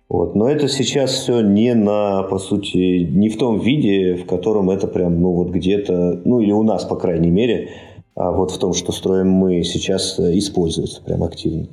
Вот. 0.08 0.34
Но 0.34 0.48
это 0.48 0.66
сейчас 0.66 1.12
все 1.12 1.42
не 1.42 1.74
на, 1.74 2.24
по 2.24 2.40
сути, 2.40 3.04
не 3.04 3.28
в 3.28 3.38
том 3.38 3.60
виде, 3.60 4.16
в 4.16 4.26
котором 4.26 4.68
это 4.68 4.88
прям, 4.88 5.20
ну 5.20 5.30
вот 5.30 5.50
где-то, 5.50 6.22
ну 6.24 6.40
или 6.40 6.50
у 6.50 6.64
нас, 6.64 6.84
по 6.86 6.96
крайней 6.96 7.30
мере, 7.30 7.68
вот 8.16 8.50
в 8.50 8.58
том, 8.58 8.74
что 8.74 8.90
строим 8.90 9.30
мы, 9.30 9.62
сейчас 9.62 10.18
используется 10.18 11.00
прям 11.04 11.22
активно. 11.22 11.68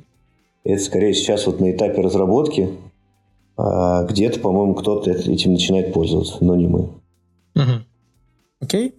Это 0.64 0.82
скорее 0.82 1.14
сейчас 1.14 1.46
вот 1.46 1.60
на 1.60 1.70
этапе 1.70 2.00
разработки, 2.00 2.70
а 3.56 4.04
где-то, 4.04 4.40
по-моему, 4.40 4.74
кто-то 4.74 5.10
этим 5.10 5.52
начинает 5.52 5.92
пользоваться, 5.92 6.36
но 6.40 6.54
не 6.56 6.66
мы. 6.66 6.80
Угу. 7.54 7.84
Окей. 8.60 8.94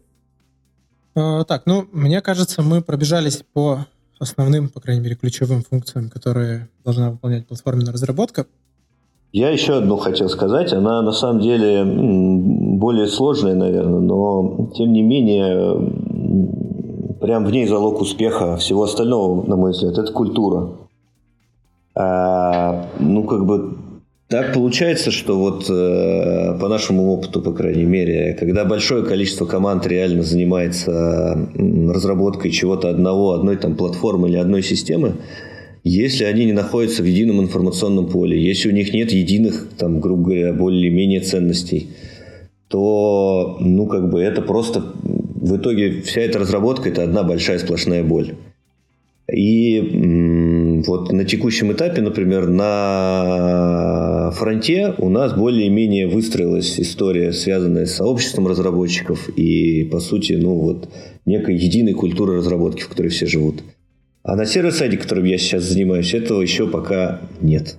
А, 1.16 1.43
так, 1.43 1.64
ну, 1.66 1.86
мне 1.91 2.22
кажется, 2.22 2.62
мы 2.62 2.82
пробежались 2.82 3.43
по 3.53 3.86
основным, 4.20 4.70
по 4.70 4.80
крайней 4.82 5.01
мере, 5.01 5.16
ключевым 5.16 5.64
функциям, 5.64 6.10
которые 6.10 6.70
должна 6.84 7.12
выполнять 7.12 7.47
платформенная 7.47 7.93
разработка. 7.93 8.45
Я 9.32 9.49
еще 9.49 9.78
одну 9.78 9.97
хотел 9.97 10.28
сказать. 10.28 10.74
Она 10.74 11.01
на 11.01 11.12
самом 11.12 11.39
деле 11.39 11.84
более 11.86 13.07
сложная, 13.07 13.53
наверное, 13.53 13.99
но 13.99 14.72
тем 14.76 14.91
не 14.91 15.03
менее 15.03 15.78
прям 17.22 17.45
в 17.45 17.51
ней 17.51 17.68
залог 17.68 18.01
успеха 18.01 18.57
всего 18.57 18.84
остального, 18.84 19.45
на 19.45 19.55
мой 19.55 19.72
взгляд, 19.72 19.97
это 19.97 20.12
культура. 20.12 20.72
А, 22.00 22.88
ну, 22.97 23.26
как 23.26 23.45
бы 23.45 23.78
так 24.30 24.54
получается, 24.54 25.12
что 25.12 25.38
вот 25.38 25.70
э, 25.70 26.58
по 26.58 26.70
нашему 26.70 27.12
опыту, 27.12 27.41
по 27.41 27.52
крайней 27.52 27.84
мере, 27.84 28.38
когда 28.39 28.64
большое 28.64 29.04
количество 29.04 29.45
команд 29.45 29.86
реально 29.86 30.24
занимается 30.24 31.50
разработкой 31.56 32.52
чего-то 32.52 32.89
одного, 32.89 33.34
одной 33.34 33.58
там 33.58 33.76
платформы 33.76 34.30
или 34.30 34.38
одной 34.38 34.64
системы, 34.64 35.16
если 35.84 36.24
они 36.24 36.45
не 36.45 36.54
находятся 36.54 37.04
в 37.04 37.06
едином 37.06 37.41
информационном 37.41 38.08
поле, 38.08 38.41
если 38.41 38.70
у 38.70 38.72
них 38.72 38.93
нет 38.93 39.12
единых, 39.12 39.68
там, 39.78 40.00
грубо 40.00 40.24
говоря, 40.24 40.54
более-менее 40.54 41.20
ценностей, 41.20 41.89
то, 42.70 43.58
ну, 43.60 43.88
как 43.88 44.10
бы 44.10 44.22
это 44.22 44.41
просто 44.41 44.84
в 44.95 45.58
итоге 45.58 46.02
вся 46.04 46.22
эта 46.22 46.39
разработка– 46.39 46.88
это 46.89 47.04
одна 47.04 47.24
большая 47.24 47.60
сплошная 47.60 48.04
боль. 48.04 48.36
И 49.32 49.80
вот 50.86 51.12
на 51.12 51.26
текущем 51.26 51.72
этапе, 51.72 52.02
например, 52.02 52.48
на 52.48 54.32
фронте 54.32 54.94
у 54.98 55.10
нас 55.10 55.34
более-менее 55.34 56.08
выстроилась 56.08 56.80
история, 56.80 57.34
связанная 57.34 57.86
с 57.86 57.96
сообществом 57.96 58.48
разработчиков 58.48 59.30
и, 59.30 59.84
по 59.86 60.00
сути, 60.00 60.34
ну 60.34 60.56
вот 60.56 60.90
некой 61.26 61.56
единой 61.56 61.94
культурой 61.94 62.38
разработки, 62.38 62.82
в 62.82 62.88
которой 62.90 63.10
все 63.10 63.26
живут. 63.26 63.64
А 64.24 64.36
на 64.36 64.46
сервис-сайде, 64.46 64.98
которым 64.98 65.26
я 65.26 65.38
сейчас 65.38 65.64
занимаюсь, 65.64 66.14
этого 66.14 66.42
еще 66.42 66.68
пока 66.68 67.22
нет. 67.42 67.78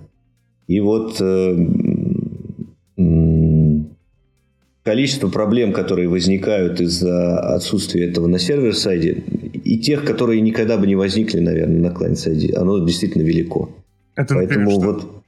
И 0.67 0.79
вот 0.79 1.17
э, 1.19 1.67
количество 4.83 5.29
проблем, 5.29 5.73
которые 5.73 6.07
возникают 6.07 6.81
из-за 6.81 7.39
отсутствия 7.39 8.05
этого 8.09 8.27
на 8.27 8.39
сервер-сайде, 8.39 9.23
и 9.71 9.77
тех, 9.77 10.03
которые 10.03 10.41
никогда 10.41 10.77
бы 10.77 10.85
не 10.85 10.95
возникли, 10.95 11.39
наверное, 11.39 11.89
на 11.89 11.95
клиент-сайде, 11.95 12.53
оно 12.57 12.85
действительно 12.85 13.23
велико. 13.23 13.69
Это, 14.15 14.35
Поэтому 14.35 14.71
например, 14.71 14.93
вот... 14.93 15.23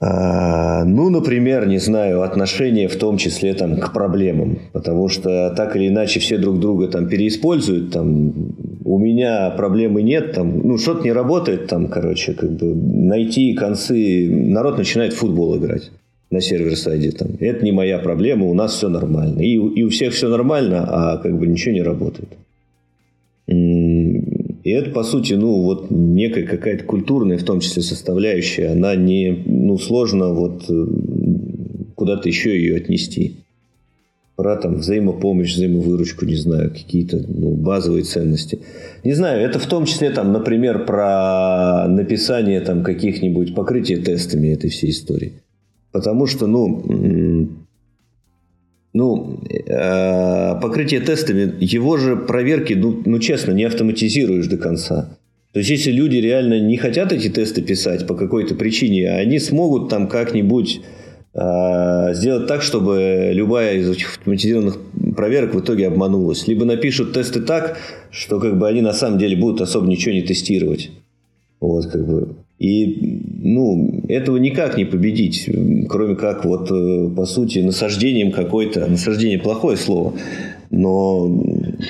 А, 0.00 0.84
ну, 0.84 1.10
например, 1.10 1.66
не 1.66 1.78
знаю, 1.78 2.22
отношение 2.22 2.88
в 2.88 2.96
том 2.96 3.18
числе 3.18 3.52
там, 3.52 3.76
к 3.76 3.92
проблемам. 3.92 4.58
Потому 4.72 5.08
что 5.08 5.52
так 5.54 5.76
или 5.76 5.88
иначе 5.88 6.18
все 6.18 6.38
друг 6.38 6.58
друга 6.60 6.88
там 6.88 7.08
переиспользуют. 7.08 7.92
Там, 7.92 8.32
у 8.84 8.98
меня 8.98 9.50
проблемы 9.50 10.02
нет, 10.02 10.32
там, 10.32 10.60
ну, 10.66 10.78
что-то 10.78 11.04
не 11.04 11.12
работает, 11.12 11.66
там, 11.66 11.88
короче, 11.88 12.32
как 12.32 12.52
бы 12.52 12.74
найти 12.74 13.52
концы. 13.52 14.30
Народ 14.30 14.78
начинает 14.78 15.12
в 15.12 15.18
футбол 15.18 15.58
играть 15.58 15.90
на 16.30 16.40
сервер-сайде. 16.40 17.12
Там. 17.12 17.28
Это 17.40 17.64
не 17.64 17.72
моя 17.72 17.98
проблема, 17.98 18.46
у 18.46 18.54
нас 18.54 18.74
все 18.74 18.88
нормально. 18.88 19.40
И, 19.40 19.54
и 19.54 19.82
у 19.82 19.88
всех 19.88 20.12
все 20.12 20.28
нормально, 20.28 20.84
а 20.88 21.16
как 21.18 21.38
бы 21.38 21.46
ничего 21.46 21.74
не 21.74 21.82
работает. 21.82 22.28
И 23.46 24.70
это, 24.70 24.90
по 24.90 25.02
сути, 25.02 25.32
ну, 25.32 25.62
вот 25.62 25.90
некая 25.90 26.44
какая-то 26.44 26.84
культурная, 26.84 27.38
в 27.38 27.44
том 27.44 27.60
числе, 27.60 27.82
составляющая. 27.82 28.68
Она 28.72 28.94
не, 28.94 29.42
ну, 29.46 29.78
сложно 29.78 30.34
вот 30.34 30.64
э, 30.68 30.86
куда-то 31.94 32.28
еще 32.28 32.54
ее 32.54 32.76
отнести. 32.76 33.36
Про 34.36 34.56
там 34.56 34.76
взаимопомощь, 34.76 35.54
взаимовыручку, 35.54 36.26
не 36.26 36.36
знаю, 36.36 36.70
какие-то 36.70 37.24
ну, 37.26 37.54
базовые 37.54 38.04
ценности. 38.04 38.60
Не 39.02 39.14
знаю, 39.14 39.40
это 39.40 39.58
в 39.58 39.66
том 39.66 39.86
числе, 39.86 40.10
там, 40.10 40.32
например, 40.32 40.84
про 40.84 41.86
написание 41.88 42.60
там 42.60 42.82
каких-нибудь 42.82 43.54
покрытия 43.54 43.96
тестами 43.96 44.48
этой 44.48 44.68
всей 44.68 44.90
истории. 44.90 45.32
Потому 45.92 46.26
что, 46.26 46.46
ну, 46.46 47.48
ну, 48.92 49.40
э, 49.48 50.60
покрытие 50.60 51.00
тестами, 51.00 51.54
его 51.60 51.96
же 51.96 52.16
проверки, 52.16 52.74
ну, 52.74 53.02
ну, 53.04 53.18
честно, 53.18 53.52
не 53.52 53.64
автоматизируешь 53.64 54.46
до 54.46 54.56
конца. 54.56 55.18
То 55.52 55.60
есть, 55.60 55.70
если 55.70 55.92
люди 55.92 56.16
реально 56.16 56.60
не 56.60 56.76
хотят 56.76 57.12
эти 57.12 57.28
тесты 57.28 57.62
писать 57.62 58.06
по 58.06 58.14
какой-то 58.14 58.54
причине, 58.54 59.10
они 59.10 59.38
смогут 59.38 59.88
там 59.88 60.08
как-нибудь 60.08 60.80
э, 61.34 62.14
сделать 62.14 62.46
так, 62.46 62.62
чтобы 62.62 63.30
любая 63.32 63.76
из 63.76 63.88
этих 63.88 64.18
автоматизированных 64.18 64.78
проверок 65.16 65.54
в 65.54 65.60
итоге 65.60 65.86
обманулась. 65.86 66.46
Либо 66.46 66.64
напишут 66.64 67.12
тесты 67.12 67.40
так, 67.40 67.78
что 68.10 68.38
как 68.40 68.58
бы 68.58 68.68
они 68.68 68.82
на 68.82 68.92
самом 68.92 69.18
деле 69.18 69.36
будут 69.36 69.60
особо 69.60 69.86
ничего 69.86 70.14
не 70.14 70.22
тестировать. 70.22 70.90
Вот, 71.60 71.86
как 71.86 72.06
бы. 72.06 72.36
И 72.58 73.22
ну, 73.40 74.02
этого 74.08 74.36
никак 74.36 74.76
не 74.76 74.84
победить, 74.84 75.48
кроме 75.88 76.16
как 76.16 76.44
вот 76.44 76.70
э, 76.72 77.08
по 77.14 77.24
сути 77.24 77.60
насаждением 77.60 78.32
какой-то, 78.32 78.86
насаждение 78.86 79.38
плохое 79.38 79.76
слово, 79.76 80.14
но 80.70 81.40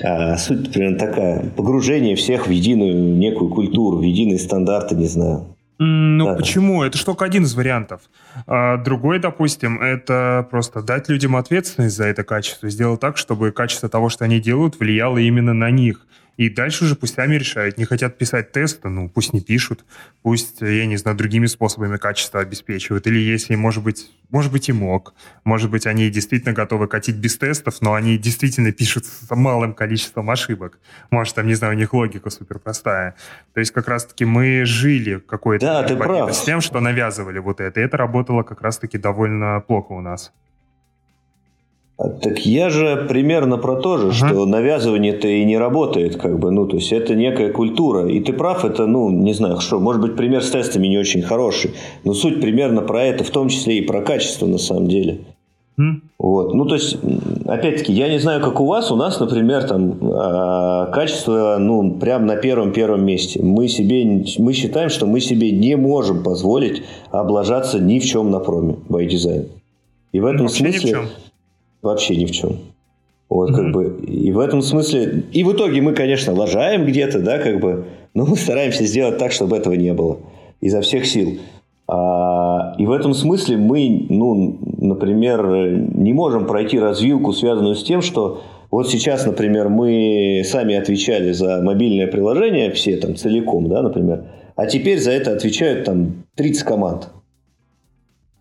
а 0.02 0.36
суть 0.36 0.70
примерно 0.70 0.98
такая, 0.98 1.50
погружение 1.56 2.16
всех 2.16 2.46
в 2.46 2.50
единую 2.50 3.16
некую 3.16 3.50
культуру, 3.50 3.98
в 3.98 4.02
единые 4.02 4.38
стандарты, 4.38 4.94
не 4.94 5.06
знаю. 5.06 5.56
Ну 5.80 6.26
да. 6.26 6.34
почему? 6.34 6.82
Это 6.82 6.98
же 6.98 7.04
только 7.04 7.24
один 7.24 7.44
из 7.44 7.54
вариантов. 7.54 8.02
А 8.46 8.78
другой, 8.78 9.20
допустим, 9.20 9.80
это 9.80 10.46
просто 10.50 10.82
дать 10.82 11.08
людям 11.08 11.36
ответственность 11.36 11.96
за 11.96 12.04
это 12.06 12.24
качество, 12.24 12.68
сделать 12.68 13.00
так, 13.00 13.16
чтобы 13.16 13.52
качество 13.52 13.88
того, 13.88 14.08
что 14.08 14.24
они 14.24 14.40
делают, 14.40 14.78
влияло 14.80 15.18
именно 15.18 15.54
на 15.54 15.70
них. 15.70 16.04
И 16.38 16.48
дальше 16.48 16.84
уже 16.84 16.94
пусть 16.94 17.14
сами 17.14 17.34
решают. 17.34 17.78
Не 17.78 17.84
хотят 17.84 18.16
писать 18.16 18.52
тесты, 18.52 18.88
ну 18.88 19.08
пусть 19.08 19.32
не 19.32 19.40
пишут. 19.40 19.84
Пусть, 20.22 20.60
я 20.60 20.86
не 20.86 20.96
знаю, 20.96 21.16
другими 21.16 21.46
способами 21.46 21.96
качество 21.96 22.38
обеспечивают. 22.40 23.08
Или 23.08 23.18
если, 23.18 23.56
может 23.56 23.82
быть, 23.82 24.08
может 24.30 24.52
быть 24.52 24.68
и 24.68 24.72
мог. 24.72 25.14
Может 25.42 25.68
быть, 25.68 25.84
они 25.84 26.08
действительно 26.10 26.54
готовы 26.54 26.86
катить 26.86 27.16
без 27.16 27.36
тестов, 27.36 27.82
но 27.82 27.94
они 27.94 28.16
действительно 28.18 28.70
пишут 28.70 29.06
с 29.06 29.28
малым 29.34 29.74
количеством 29.74 30.30
ошибок. 30.30 30.78
Может, 31.10 31.34
там, 31.34 31.48
не 31.48 31.54
знаю, 31.54 31.74
у 31.74 31.76
них 31.76 31.92
логика 31.92 32.30
супер 32.30 32.60
простая. 32.60 33.16
То 33.52 33.58
есть 33.58 33.72
как 33.72 33.88
раз-таки 33.88 34.24
мы 34.24 34.64
жили 34.64 35.18
какой-то 35.18 35.66
да, 35.66 35.82
ты 35.82 35.96
прав. 35.96 36.32
с 36.32 36.44
тем, 36.44 36.60
что 36.60 36.78
навязывали 36.78 37.40
вот 37.40 37.60
это. 37.60 37.80
И 37.80 37.82
это 37.82 37.96
работало 37.96 38.44
как 38.44 38.62
раз-таки 38.62 38.96
довольно 38.96 39.60
плохо 39.66 39.90
у 39.90 40.00
нас. 40.00 40.32
А, 41.98 42.10
так 42.10 42.46
я 42.46 42.70
же 42.70 43.06
примерно 43.08 43.58
про 43.58 43.76
то 43.76 43.98
же, 43.98 44.08
uh 44.08 44.12
что 44.12 44.46
навязывание-то 44.46 45.26
и 45.26 45.44
не 45.44 45.58
работает, 45.58 46.16
как 46.16 46.38
бы, 46.38 46.52
ну, 46.52 46.66
то 46.66 46.76
есть 46.76 46.92
это 46.92 47.16
некая 47.16 47.52
культура. 47.52 48.08
И 48.08 48.20
ты 48.20 48.32
прав, 48.32 48.64
это, 48.64 48.86
ну, 48.86 49.10
не 49.10 49.34
знаю, 49.34 49.60
что, 49.60 49.80
может 49.80 50.00
быть, 50.00 50.16
пример 50.16 50.42
с 50.42 50.50
тестами 50.50 50.86
не 50.86 50.98
очень 50.98 51.22
хороший, 51.22 51.72
но 52.04 52.14
суть 52.14 52.40
примерно 52.40 52.82
про 52.82 53.02
это, 53.02 53.24
в 53.24 53.30
том 53.30 53.48
числе 53.48 53.78
и 53.78 53.82
про 53.82 54.00
качество 54.02 54.46
на 54.46 54.58
самом 54.58 54.86
деле. 54.86 55.18
Mm. 55.76 55.94
Вот, 56.18 56.54
ну, 56.54 56.66
то 56.66 56.74
есть, 56.74 56.98
опять-таки, 57.46 57.92
я 57.92 58.08
не 58.08 58.18
знаю, 58.18 58.40
как 58.42 58.60
у 58.60 58.66
вас, 58.66 58.92
у 58.92 58.96
нас, 58.96 59.18
например, 59.18 59.64
там, 59.64 59.92
э, 60.00 60.92
качество, 60.92 61.56
ну, 61.58 61.92
прям 61.98 62.26
на 62.26 62.36
первом-первом 62.36 63.04
месте. 63.04 63.40
Мы 63.42 63.68
себе, 63.68 64.24
мы 64.38 64.52
считаем, 64.52 64.88
что 64.88 65.06
мы 65.06 65.20
себе 65.20 65.50
не 65.50 65.76
можем 65.76 66.22
позволить 66.22 66.82
облажаться 67.10 67.80
ни 67.80 67.98
в 67.98 68.04
чем 68.04 68.30
на 68.30 68.38
проме, 68.38 68.76
by 68.88 69.06
design. 69.08 69.46
И 70.12 70.20
в 70.20 70.26
этом 70.26 70.46
Вообще 70.46 70.64
смысле... 70.64 70.90
Ни 70.90 70.94
в 70.94 70.96
чем 70.96 71.08
вообще 71.82 72.16
ни 72.16 72.26
в 72.26 72.30
чем. 72.30 72.58
Вот, 73.28 73.50
mm-hmm. 73.50 73.54
как 73.54 73.72
бы, 73.72 74.00
и 74.06 74.32
в 74.32 74.38
этом 74.38 74.62
смысле, 74.62 75.24
и 75.32 75.44
в 75.44 75.52
итоге 75.52 75.82
мы, 75.82 75.92
конечно, 75.92 76.32
лажаем 76.32 76.86
где-то, 76.86 77.20
да, 77.20 77.38
как 77.38 77.60
бы, 77.60 77.84
но 78.14 78.24
мы 78.24 78.36
стараемся 78.36 78.84
сделать 78.84 79.18
так, 79.18 79.32
чтобы 79.32 79.56
этого 79.56 79.74
не 79.74 79.92
было 79.92 80.18
изо 80.60 80.80
всех 80.80 81.06
сил. 81.06 81.38
А, 81.86 82.74
и 82.78 82.86
в 82.86 82.90
этом 82.90 83.14
смысле 83.14 83.56
мы, 83.56 84.06
ну, 84.08 84.58
например, 84.78 85.46
не 85.94 86.12
можем 86.12 86.46
пройти 86.46 86.78
развилку, 86.78 87.32
связанную 87.32 87.74
с 87.74 87.84
тем, 87.84 88.02
что 88.02 88.42
вот 88.70 88.88
сейчас, 88.88 89.24
например, 89.24 89.68
мы 89.68 90.42
сами 90.44 90.74
отвечали 90.74 91.32
за 91.32 91.62
мобильное 91.62 92.06
приложение, 92.06 92.70
все 92.72 92.96
там 92.96 93.16
целиком, 93.16 93.68
да, 93.68 93.82
например, 93.82 94.24
а 94.56 94.66
теперь 94.66 94.98
за 94.98 95.12
это 95.12 95.32
отвечают 95.32 95.84
там 95.84 96.24
30 96.36 96.62
команд. 96.64 97.08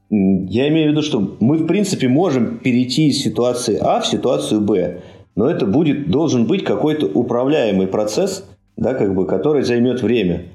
Я 0.10 0.70
имею 0.70 0.89
в 0.89 0.91
виду, 0.91 1.01
что 1.01 1.36
мы, 1.39 1.58
в 1.58 1.68
принципе, 1.68 2.08
можем 2.08 2.60
перейти 2.60 3.08
из 3.10 3.22
ситуации 3.22 3.78
А 3.80 3.99
в 3.99 4.08
ситуацию 4.08 4.62
Б, 4.62 5.01
но 5.36 5.49
это 5.49 5.66
будет, 5.66 6.10
должен 6.10 6.45
быть 6.45 6.64
какой-то 6.64 7.08
управляемый 7.08 7.88
процесс, 7.88 8.45
да, 8.78 8.93
как 8.93 9.14
бы, 9.14 9.26
который 9.26 9.64
займет 9.64 10.01
время. 10.01 10.45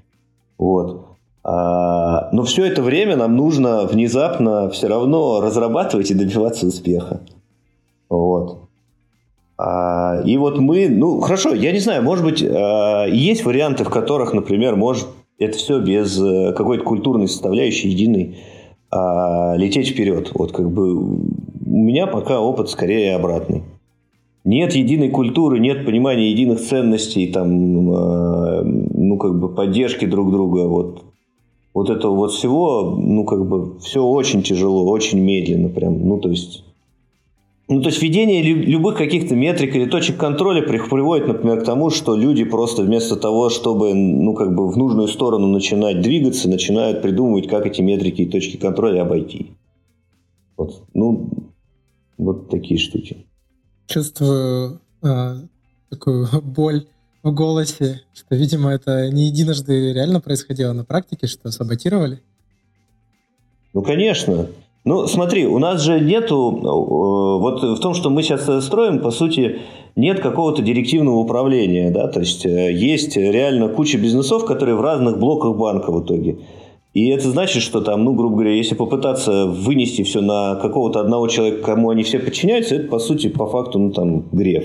Вот. 0.58 1.06
А, 1.44 2.30
но 2.32 2.44
все 2.44 2.64
это 2.64 2.82
время 2.82 3.16
нам 3.16 3.36
нужно 3.36 3.84
внезапно 3.86 4.70
все 4.70 4.88
равно 4.88 5.40
разрабатывать 5.40 6.10
и 6.10 6.14
добиваться 6.14 6.66
успеха. 6.66 7.20
Вот. 8.08 8.60
А, 9.58 10.22
и 10.24 10.36
вот 10.38 10.58
мы, 10.58 10.88
ну 10.88 11.20
хорошо, 11.20 11.54
я 11.54 11.72
не 11.72 11.78
знаю, 11.78 12.02
может 12.02 12.24
быть, 12.24 12.42
а, 12.42 13.06
есть 13.06 13.44
варианты, 13.44 13.84
в 13.84 13.90
которых, 13.90 14.32
например, 14.32 14.76
может 14.76 15.06
это 15.38 15.58
все 15.58 15.80
без 15.80 16.20
э, 16.20 16.52
какой-то 16.52 16.84
культурной 16.84 17.26
составляющей 17.26 17.88
единой 17.88 18.38
а 18.92 19.54
лететь 19.56 19.88
вперед. 19.88 20.30
Вот 20.34 20.52
как 20.52 20.70
бы 20.70 20.94
у 20.94 21.26
меня 21.64 22.06
пока 22.06 22.40
опыт 22.40 22.68
скорее 22.68 23.16
обратный. 23.16 23.62
Нет 24.44 24.74
единой 24.74 25.08
культуры, 25.08 25.60
нет 25.60 25.86
понимания 25.86 26.30
единых 26.30 26.60
ценностей, 26.60 27.28
там, 27.28 27.90
э, 27.90 28.62
ну, 28.64 29.16
как 29.16 29.38
бы 29.38 29.48
поддержки 29.48 30.04
друг 30.04 30.32
друга. 30.32 30.66
Вот, 30.66 31.04
вот 31.72 31.90
этого 31.90 32.16
вот 32.16 32.32
всего, 32.32 32.96
ну, 32.98 33.24
как 33.24 33.46
бы, 33.46 33.78
все 33.78 34.04
очень 34.04 34.42
тяжело, 34.42 34.84
очень 34.90 35.20
медленно 35.20 35.68
прям. 35.68 36.06
Ну, 36.06 36.18
то 36.18 36.28
есть, 36.28 36.64
ну, 37.72 37.80
то 37.80 37.88
есть 37.88 38.02
введение 38.02 38.42
любых 38.42 38.96
каких-то 38.96 39.34
метрик 39.34 39.74
или 39.74 39.86
точек 39.86 40.18
контроля 40.18 40.62
приводит, 40.62 41.26
например, 41.26 41.60
к 41.60 41.64
тому, 41.64 41.90
что 41.90 42.14
люди 42.14 42.44
просто 42.44 42.82
вместо 42.82 43.16
того, 43.16 43.48
чтобы 43.48 43.94
ну, 43.94 44.34
как 44.34 44.54
бы 44.54 44.70
в 44.70 44.76
нужную 44.76 45.08
сторону 45.08 45.48
начинать 45.48 46.02
двигаться, 46.02 46.48
начинают 46.48 47.00
придумывать, 47.02 47.48
как 47.48 47.66
эти 47.66 47.80
метрики 47.80 48.22
и 48.22 48.28
точки 48.28 48.56
контроля 48.56 49.02
обойти. 49.02 49.52
Вот, 50.56 50.82
ну, 50.92 51.30
вот 52.18 52.50
такие 52.50 52.78
штуки. 52.78 53.26
Чувствую 53.86 54.80
э, 55.02 55.34
такую 55.88 56.28
боль 56.42 56.86
в 57.22 57.32
голосе, 57.32 58.02
что, 58.12 58.34
видимо, 58.34 58.70
это 58.70 59.10
не 59.10 59.28
единожды 59.28 59.92
реально 59.92 60.20
происходило 60.20 60.72
на 60.72 60.84
практике, 60.84 61.26
что 61.26 61.50
саботировали. 61.50 62.20
Ну, 63.72 63.82
конечно. 63.82 64.48
Ну, 64.84 65.06
смотри, 65.06 65.46
у 65.46 65.58
нас 65.58 65.80
же 65.80 66.00
нету, 66.00 66.58
э, 66.58 67.40
вот 67.40 67.62
в 67.62 67.80
том, 67.80 67.94
что 67.94 68.10
мы 68.10 68.22
сейчас 68.22 68.64
строим, 68.64 68.98
по 68.98 69.12
сути, 69.12 69.60
нет 69.94 70.20
какого-то 70.20 70.60
директивного 70.60 71.16
управления, 71.16 71.90
да, 71.90 72.08
то 72.08 72.20
есть 72.20 72.44
э, 72.44 72.72
есть 72.72 73.16
реально 73.16 73.68
куча 73.68 73.96
бизнесов, 73.96 74.44
которые 74.44 74.74
в 74.74 74.80
разных 74.80 75.20
блоках 75.20 75.56
банка 75.56 75.92
в 75.92 76.04
итоге. 76.04 76.38
И 76.94 77.08
это 77.08 77.30
значит, 77.30 77.62
что 77.62 77.80
там, 77.80 78.04
ну, 78.04 78.12
грубо 78.12 78.34
говоря, 78.34 78.54
если 78.54 78.74
попытаться 78.74 79.46
вынести 79.46 80.02
все 80.02 80.20
на 80.20 80.56
какого-то 80.56 81.00
одного 81.00 81.28
человека, 81.28 81.62
кому 81.62 81.90
они 81.90 82.02
все 82.02 82.18
подчиняются, 82.18 82.74
это, 82.74 82.88
по 82.88 82.98
сути, 82.98 83.28
по 83.28 83.46
факту, 83.46 83.78
ну, 83.78 83.92
там, 83.92 84.24
греф. 84.32 84.64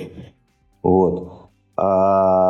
Вот. 0.83 1.31
А, 1.77 2.46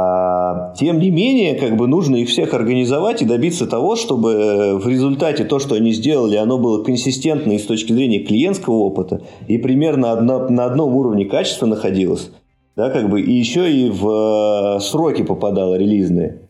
тем 0.77 0.99
не 0.99 1.09
менее, 1.09 1.55
как 1.55 1.75
бы 1.75 1.87
нужно 1.87 2.17
их 2.17 2.29
всех 2.29 2.53
организовать 2.53 3.21
и 3.21 3.25
добиться 3.25 3.67
того, 3.67 3.95
чтобы 3.95 4.79
в 4.81 4.87
результате 4.87 5.43
то, 5.43 5.59
что 5.59 5.75
они 5.75 5.91
сделали, 5.91 6.35
оно 6.35 6.57
было 6.57 6.83
консистентно 6.83 7.53
и 7.53 7.59
с 7.59 7.65
точки 7.65 7.93
зрения 7.93 8.19
клиентского 8.19 8.75
опыта 8.75 9.21
и 9.47 9.57
примерно 9.57 10.11
одно, 10.11 10.49
на 10.49 10.65
одном 10.65 10.95
уровне 10.95 11.25
качества 11.25 11.65
находилось, 11.65 12.31
да, 12.75 12.89
как 12.89 13.09
бы, 13.09 13.21
и 13.21 13.31
еще 13.31 13.71
и 13.71 13.89
в 13.89 14.77
э, 14.77 14.79
сроки 14.81 15.23
попадало 15.23 15.75
релизные. 15.75 16.41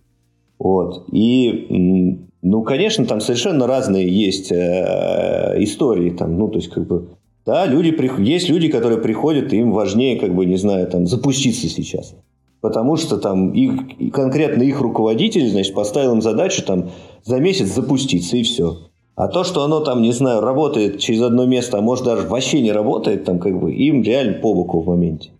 Вот. 0.59 1.05
И, 1.11 2.19
ну, 2.41 2.63
конечно, 2.63 3.05
там 3.05 3.21
совершенно 3.21 3.67
разные 3.67 4.07
есть 4.07 4.51
э, 4.51 5.55
истории, 5.59 6.09
там, 6.09 6.37
ну, 6.37 6.47
то 6.47 6.57
есть, 6.57 6.69
как 6.69 6.87
бы, 6.87 7.09
да, 7.45 7.65
люди, 7.65 7.95
есть 8.21 8.49
люди, 8.49 8.67
которые 8.67 8.99
приходят, 8.99 9.53
и 9.53 9.57
им 9.57 9.71
важнее, 9.71 10.19
как 10.19 10.35
бы, 10.35 10.45
не 10.45 10.57
знаю, 10.57 10.87
там, 10.87 11.07
запуститься 11.07 11.67
сейчас 11.69 12.15
потому 12.61 12.97
что 12.97 13.17
там 13.17 13.51
их, 13.51 14.11
конкретно 14.11 14.63
их 14.63 14.81
руководитель, 14.81 15.49
значит, 15.49 15.73
поставил 15.73 16.13
им 16.13 16.21
задачу 16.21 16.63
там 16.63 16.91
за 17.23 17.39
месяц 17.39 17.67
запуститься 17.67 18.37
и 18.37 18.43
все. 18.43 18.77
А 19.15 19.27
то, 19.27 19.43
что 19.43 19.63
оно 19.63 19.79
там, 19.79 20.01
не 20.01 20.11
знаю, 20.11 20.41
работает 20.41 20.99
через 20.99 21.23
одно 21.23 21.45
место, 21.45 21.79
а 21.79 21.81
может 21.81 22.05
даже 22.05 22.27
вообще 22.27 22.61
не 22.61 22.71
работает, 22.71 23.25
там 23.25 23.39
как 23.39 23.59
бы 23.59 23.73
им 23.73 24.03
реально 24.03 24.39
по 24.39 24.53
боку 24.53 24.81
в 24.81 24.87
моменте. 24.87 25.31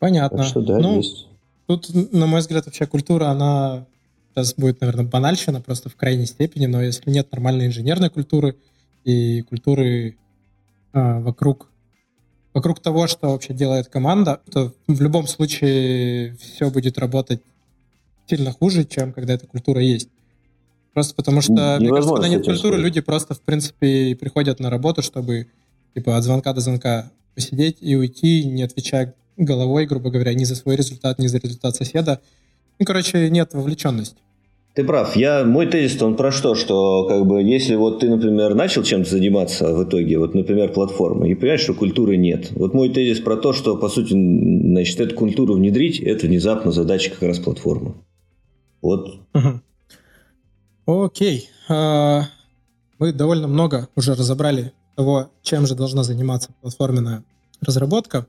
Понятно. 0.00 0.38
Так 0.38 0.46
что 0.46 0.60
да, 0.60 0.78
ну, 0.78 0.96
есть. 0.96 1.28
Тут, 1.66 1.88
на 2.12 2.26
мой 2.26 2.40
взгляд, 2.40 2.66
вообще 2.66 2.86
культура, 2.86 3.26
она 3.26 3.86
сейчас 4.34 4.54
будет, 4.54 4.80
наверное, 4.80 5.04
банальщина 5.04 5.60
просто 5.60 5.88
в 5.88 5.94
крайней 5.94 6.26
степени, 6.26 6.66
но 6.66 6.82
если 6.82 7.10
нет 7.10 7.30
нормальной 7.30 7.66
инженерной 7.66 8.10
культуры 8.10 8.56
и 9.04 9.42
культуры 9.42 10.16
э, 10.92 11.20
вокруг 11.20 11.68
вокруг 12.54 12.80
того, 12.80 13.06
что 13.06 13.30
вообще 13.30 13.54
делает 13.54 13.88
команда, 13.88 14.40
то 14.50 14.72
в 14.86 15.00
любом 15.00 15.26
случае 15.26 16.36
все 16.36 16.70
будет 16.70 16.98
работать 16.98 17.40
сильно 18.28 18.52
хуже, 18.52 18.84
чем 18.84 19.12
когда 19.12 19.34
эта 19.34 19.46
культура 19.46 19.80
есть. 19.80 20.08
Просто 20.92 21.14
потому 21.14 21.40
что, 21.40 21.78
мне 21.80 21.88
кажется, 21.88 22.14
когда 22.14 22.28
нет 22.28 22.44
культуры, 22.44 22.76
люди 22.76 23.00
просто, 23.00 23.34
в 23.34 23.40
принципе, 23.40 24.14
приходят 24.14 24.60
на 24.60 24.68
работу, 24.68 25.02
чтобы 25.02 25.48
типа 25.94 26.16
от 26.16 26.24
звонка 26.24 26.52
до 26.52 26.60
звонка 26.60 27.10
посидеть 27.34 27.78
и 27.80 27.96
уйти, 27.96 28.44
не 28.44 28.62
отвечая 28.62 29.14
головой, 29.38 29.86
грубо 29.86 30.10
говоря, 30.10 30.34
ни 30.34 30.44
за 30.44 30.54
свой 30.54 30.76
результат, 30.76 31.18
ни 31.18 31.26
за 31.26 31.38
результат 31.38 31.76
соседа. 31.76 32.20
Ну, 32.78 32.84
короче, 32.84 33.30
нет 33.30 33.54
вовлеченности. 33.54 34.16
Ты 34.74 34.84
прав. 34.84 35.16
Я, 35.16 35.44
мой 35.44 35.66
тезис 35.66 36.00
он 36.00 36.16
про 36.16 36.32
что? 36.32 36.54
Что 36.54 37.06
как 37.06 37.26
бы 37.26 37.42
если 37.42 37.74
вот 37.74 38.00
ты, 38.00 38.08
например, 38.08 38.54
начал 38.54 38.82
чем-то 38.82 39.10
заниматься 39.10 39.74
в 39.74 39.84
итоге, 39.84 40.18
вот, 40.18 40.34
например, 40.34 40.72
платформой, 40.72 41.30
и 41.30 41.34
понимаешь, 41.34 41.60
что 41.60 41.74
культуры 41.74 42.16
нет. 42.16 42.50
Вот 42.52 42.72
мой 42.72 42.88
тезис 42.88 43.20
про 43.20 43.36
то, 43.36 43.52
что, 43.52 43.76
по 43.76 43.90
сути, 43.90 44.12
значит, 44.12 44.98
эту 44.98 45.14
культуру 45.14 45.54
внедрить, 45.54 46.00
это 46.00 46.26
внезапно 46.26 46.72
задача 46.72 47.10
как 47.10 47.22
раз 47.22 47.38
платформы. 47.38 47.94
Вот. 48.80 49.20
Окей. 50.86 51.48
А, 51.68 52.22
мы 52.98 53.12
довольно 53.12 53.48
много 53.48 53.88
уже 53.94 54.14
разобрали 54.14 54.72
того, 54.96 55.30
чем 55.42 55.66
же 55.66 55.74
должна 55.74 56.02
заниматься 56.02 56.50
платформенная 56.62 57.24
разработка. 57.60 58.26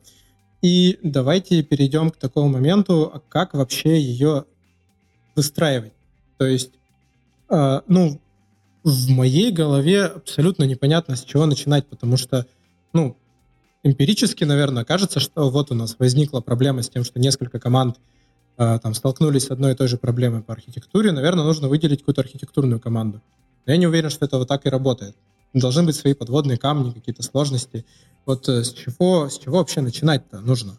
И 0.61 0.99
давайте 1.03 1.63
перейдем 1.63 2.09
к 2.09 2.17
такому 2.17 2.49
моменту, 2.49 3.09
а 3.13 3.21
как 3.29 3.53
вообще 3.53 3.99
ее 3.99 4.43
выстраивать. 5.35 5.93
То 6.43 6.47
есть, 6.47 6.71
э, 7.49 7.81
ну, 7.87 8.19
в 8.83 9.09
моей 9.09 9.49
голове 9.49 10.07
абсолютно 10.07 10.65
непонятно, 10.65 11.15
с 11.15 11.23
чего 11.23 11.45
начинать, 11.45 11.87
потому 11.87 12.17
что, 12.17 12.45
ну, 12.91 13.15
эмпирически, 13.81 14.43
наверное, 14.43 14.83
кажется, 14.83 15.21
что 15.21 15.49
вот 15.49 15.71
у 15.71 15.73
нас 15.73 15.95
возникла 15.99 16.41
проблема 16.41 16.81
с 16.81 16.89
тем, 16.89 17.05
что 17.05 17.17
несколько 17.17 17.61
команд 17.61 17.95
э, 18.57 18.77
там 18.83 18.93
столкнулись 18.93 19.45
с 19.45 19.51
одной 19.51 19.71
и 19.71 19.75
той 19.75 19.87
же 19.87 19.97
проблемой 19.97 20.41
по 20.41 20.51
архитектуре, 20.51 21.13
наверное, 21.13 21.45
нужно 21.45 21.69
выделить 21.69 21.99
какую-то 21.99 22.19
архитектурную 22.19 22.81
команду. 22.81 23.21
Но 23.65 23.71
я 23.71 23.77
не 23.77 23.87
уверен, 23.87 24.09
что 24.09 24.25
это 24.25 24.37
вот 24.37 24.49
так 24.49 24.65
и 24.65 24.69
работает. 24.69 25.15
Должны 25.53 25.83
быть 25.83 25.95
свои 25.95 26.13
подводные 26.13 26.57
камни, 26.57 26.91
какие-то 26.91 27.23
сложности. 27.23 27.85
Вот 28.25 28.49
э, 28.49 28.65
с 28.65 28.73
чего, 28.73 29.29
с 29.29 29.39
чего 29.39 29.59
вообще 29.59 29.79
начинать-то 29.79 30.41
нужно? 30.41 30.77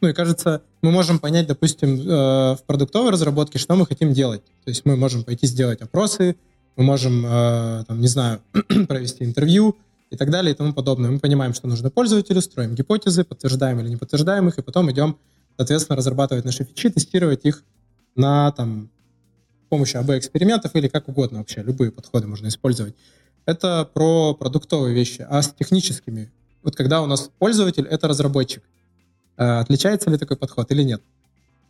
Ну 0.00 0.08
и 0.08 0.12
кажется, 0.12 0.62
мы 0.82 0.90
можем 0.90 1.18
понять, 1.18 1.46
допустим, 1.46 2.00
э, 2.00 2.54
в 2.54 2.60
продуктовой 2.66 3.10
разработке, 3.10 3.58
что 3.58 3.74
мы 3.74 3.86
хотим 3.86 4.12
делать. 4.12 4.44
То 4.64 4.70
есть 4.70 4.84
мы 4.84 4.96
можем 4.96 5.24
пойти 5.24 5.46
сделать 5.46 5.80
опросы, 5.80 6.36
мы 6.76 6.84
можем, 6.84 7.24
э, 7.26 7.84
там, 7.86 8.00
не 8.00 8.08
знаю, 8.08 8.40
провести 8.88 9.24
интервью, 9.24 9.76
и 10.10 10.16
так 10.16 10.30
далее 10.30 10.54
и 10.54 10.56
тому 10.56 10.72
подобное. 10.72 11.10
Мы 11.10 11.18
понимаем, 11.18 11.54
что 11.54 11.68
нужно 11.68 11.90
пользователю, 11.90 12.40
строим 12.40 12.74
гипотезы, 12.74 13.24
подтверждаем 13.24 13.80
или 13.80 13.88
не 13.88 13.96
подтверждаем 13.96 14.48
их, 14.48 14.58
и 14.58 14.62
потом 14.62 14.90
идем, 14.90 15.18
соответственно, 15.56 15.96
разрабатывать 15.96 16.44
наши 16.44 16.64
фичи, 16.64 16.90
тестировать 16.90 17.44
их 17.44 17.64
на 18.14 18.50
там, 18.52 18.90
помощью 19.68 20.00
АБ-экспериментов 20.00 20.74
или 20.74 20.88
как 20.88 21.08
угодно 21.08 21.38
вообще, 21.38 21.62
любые 21.62 21.90
подходы 21.90 22.26
можно 22.26 22.48
использовать. 22.48 22.94
Это 23.44 23.88
про 23.92 24.34
продуктовые 24.34 24.94
вещи. 24.94 25.26
А 25.28 25.42
с 25.42 25.52
техническими, 25.52 26.30
вот 26.62 26.76
когда 26.76 27.02
у 27.02 27.06
нас 27.06 27.30
пользователь— 27.38 27.86
это 27.90 28.08
разработчик, 28.08 28.62
отличается 29.38 30.10
ли 30.10 30.18
такой 30.18 30.36
подход 30.36 30.70
или 30.70 30.82
нет? 30.82 31.00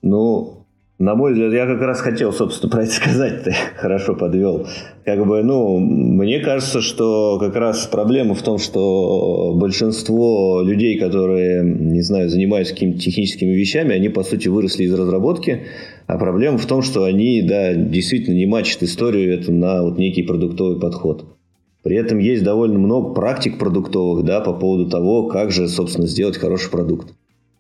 Ну, 0.03 0.65
на 0.99 1.15
мой 1.15 1.33
взгляд, 1.33 1.53
я 1.53 1.67
как 1.67 1.81
раз 1.81 2.01
хотел, 2.01 2.33
собственно, 2.33 2.73
про 2.73 2.83
это 2.83 2.93
сказать, 2.93 3.45
ты 3.45 3.55
хорошо 3.77 4.17
подвел. 4.17 4.67
Как 5.05 5.25
бы, 5.25 5.45
ну, 5.45 5.79
мне 5.79 6.41
кажется, 6.41 6.81
что 6.81 7.39
как 7.39 7.55
раз 7.55 7.87
проблема 7.87 8.35
в 8.35 8.43
том, 8.43 8.59
что 8.59 9.55
большинство 9.55 10.61
людей, 10.61 10.99
которые, 10.99 11.63
не 11.63 12.01
знаю, 12.01 12.29
занимаются 12.29 12.75
какими-то 12.75 12.99
техническими 12.99 13.51
вещами, 13.51 13.95
они, 13.95 14.09
по 14.09 14.25
сути, 14.25 14.49
выросли 14.49 14.85
из 14.85 14.93
разработки, 14.93 15.67
а 16.09 16.19
проблема 16.19 16.59
в 16.59 16.67
том, 16.67 16.83
что 16.83 17.05
они, 17.05 17.43
да, 17.43 17.75
действительно 17.75 18.35
не 18.35 18.47
мачат 18.47 18.83
историю 18.83 19.39
это 19.39 19.53
на 19.53 19.85
вот 19.85 19.99
некий 19.99 20.25
продуктовый 20.25 20.81
подход. 20.81 21.27
При 21.85 21.95
этом 21.95 22.19
есть 22.19 22.43
довольно 22.43 22.81
много 22.81 23.15
практик 23.15 23.57
продуктовых, 23.57 24.25
да, 24.25 24.41
по 24.41 24.53
поводу 24.53 24.91
того, 24.91 25.29
как 25.29 25.53
же, 25.53 25.69
собственно, 25.69 26.09
сделать 26.09 26.39
хороший 26.39 26.73
продукт. 26.73 27.15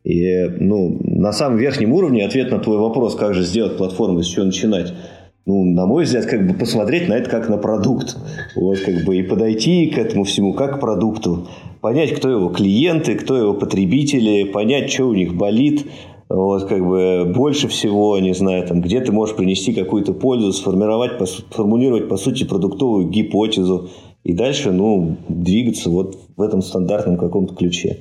И 0.09 0.49
ну, 0.59 0.99
на 1.05 1.33
самом 1.33 1.59
верхнем 1.59 1.93
уровне 1.93 2.25
ответ 2.25 2.51
на 2.51 2.59
твой 2.61 2.79
вопрос, 2.79 3.15
как 3.15 3.35
же 3.35 3.43
сделать 3.43 3.77
платформу, 3.77 4.23
с 4.23 4.27
чего 4.27 4.47
начинать, 4.47 4.95
ну, 5.45 5.63
на 5.65 5.85
мой 5.85 6.05
взгляд, 6.05 6.25
как 6.25 6.47
бы 6.47 6.55
посмотреть 6.55 7.11
на 7.11 7.13
это 7.13 7.29
как 7.29 7.51
на 7.51 7.59
продукт. 7.59 8.17
Вот, 8.57 8.79
как 8.79 9.05
бы, 9.05 9.19
и 9.19 9.23
подойти 9.23 9.87
к 9.89 9.99
этому 9.99 10.25
всему 10.25 10.55
как 10.55 10.77
к 10.77 10.81
продукту. 10.81 11.49
Понять, 11.83 12.15
кто 12.15 12.31
его 12.31 12.49
клиенты, 12.49 13.17
кто 13.17 13.37
его 13.37 13.53
потребители, 13.53 14.45
понять, 14.45 14.91
что 14.91 15.05
у 15.05 15.15
них 15.15 15.35
болит. 15.35 15.85
Вот, 16.31 16.65
как 16.65 16.87
бы, 16.87 17.31
больше 17.37 17.69
всего, 17.69 18.19
не 18.19 18.33
знаю, 18.33 18.67
там, 18.67 18.81
где 18.81 19.03
ты 19.03 19.13
можешь 19.13 19.37
принести 19.37 19.75
какую-то 19.75 20.15
пользу, 20.15 20.55
сформировать, 20.55 21.21
сформулировать, 21.51 22.09
по 22.09 22.17
сути, 22.17 22.45
продуктовую 22.45 23.11
гипотезу. 23.11 23.91
И 24.25 24.33
дальше, 24.33 24.73
ну, 24.73 25.17
двигаться 25.29 25.91
вот 25.91 26.17
в 26.35 26.41
этом 26.41 26.63
стандартном 26.63 27.19
каком-то 27.19 27.55
ключе. 27.55 27.99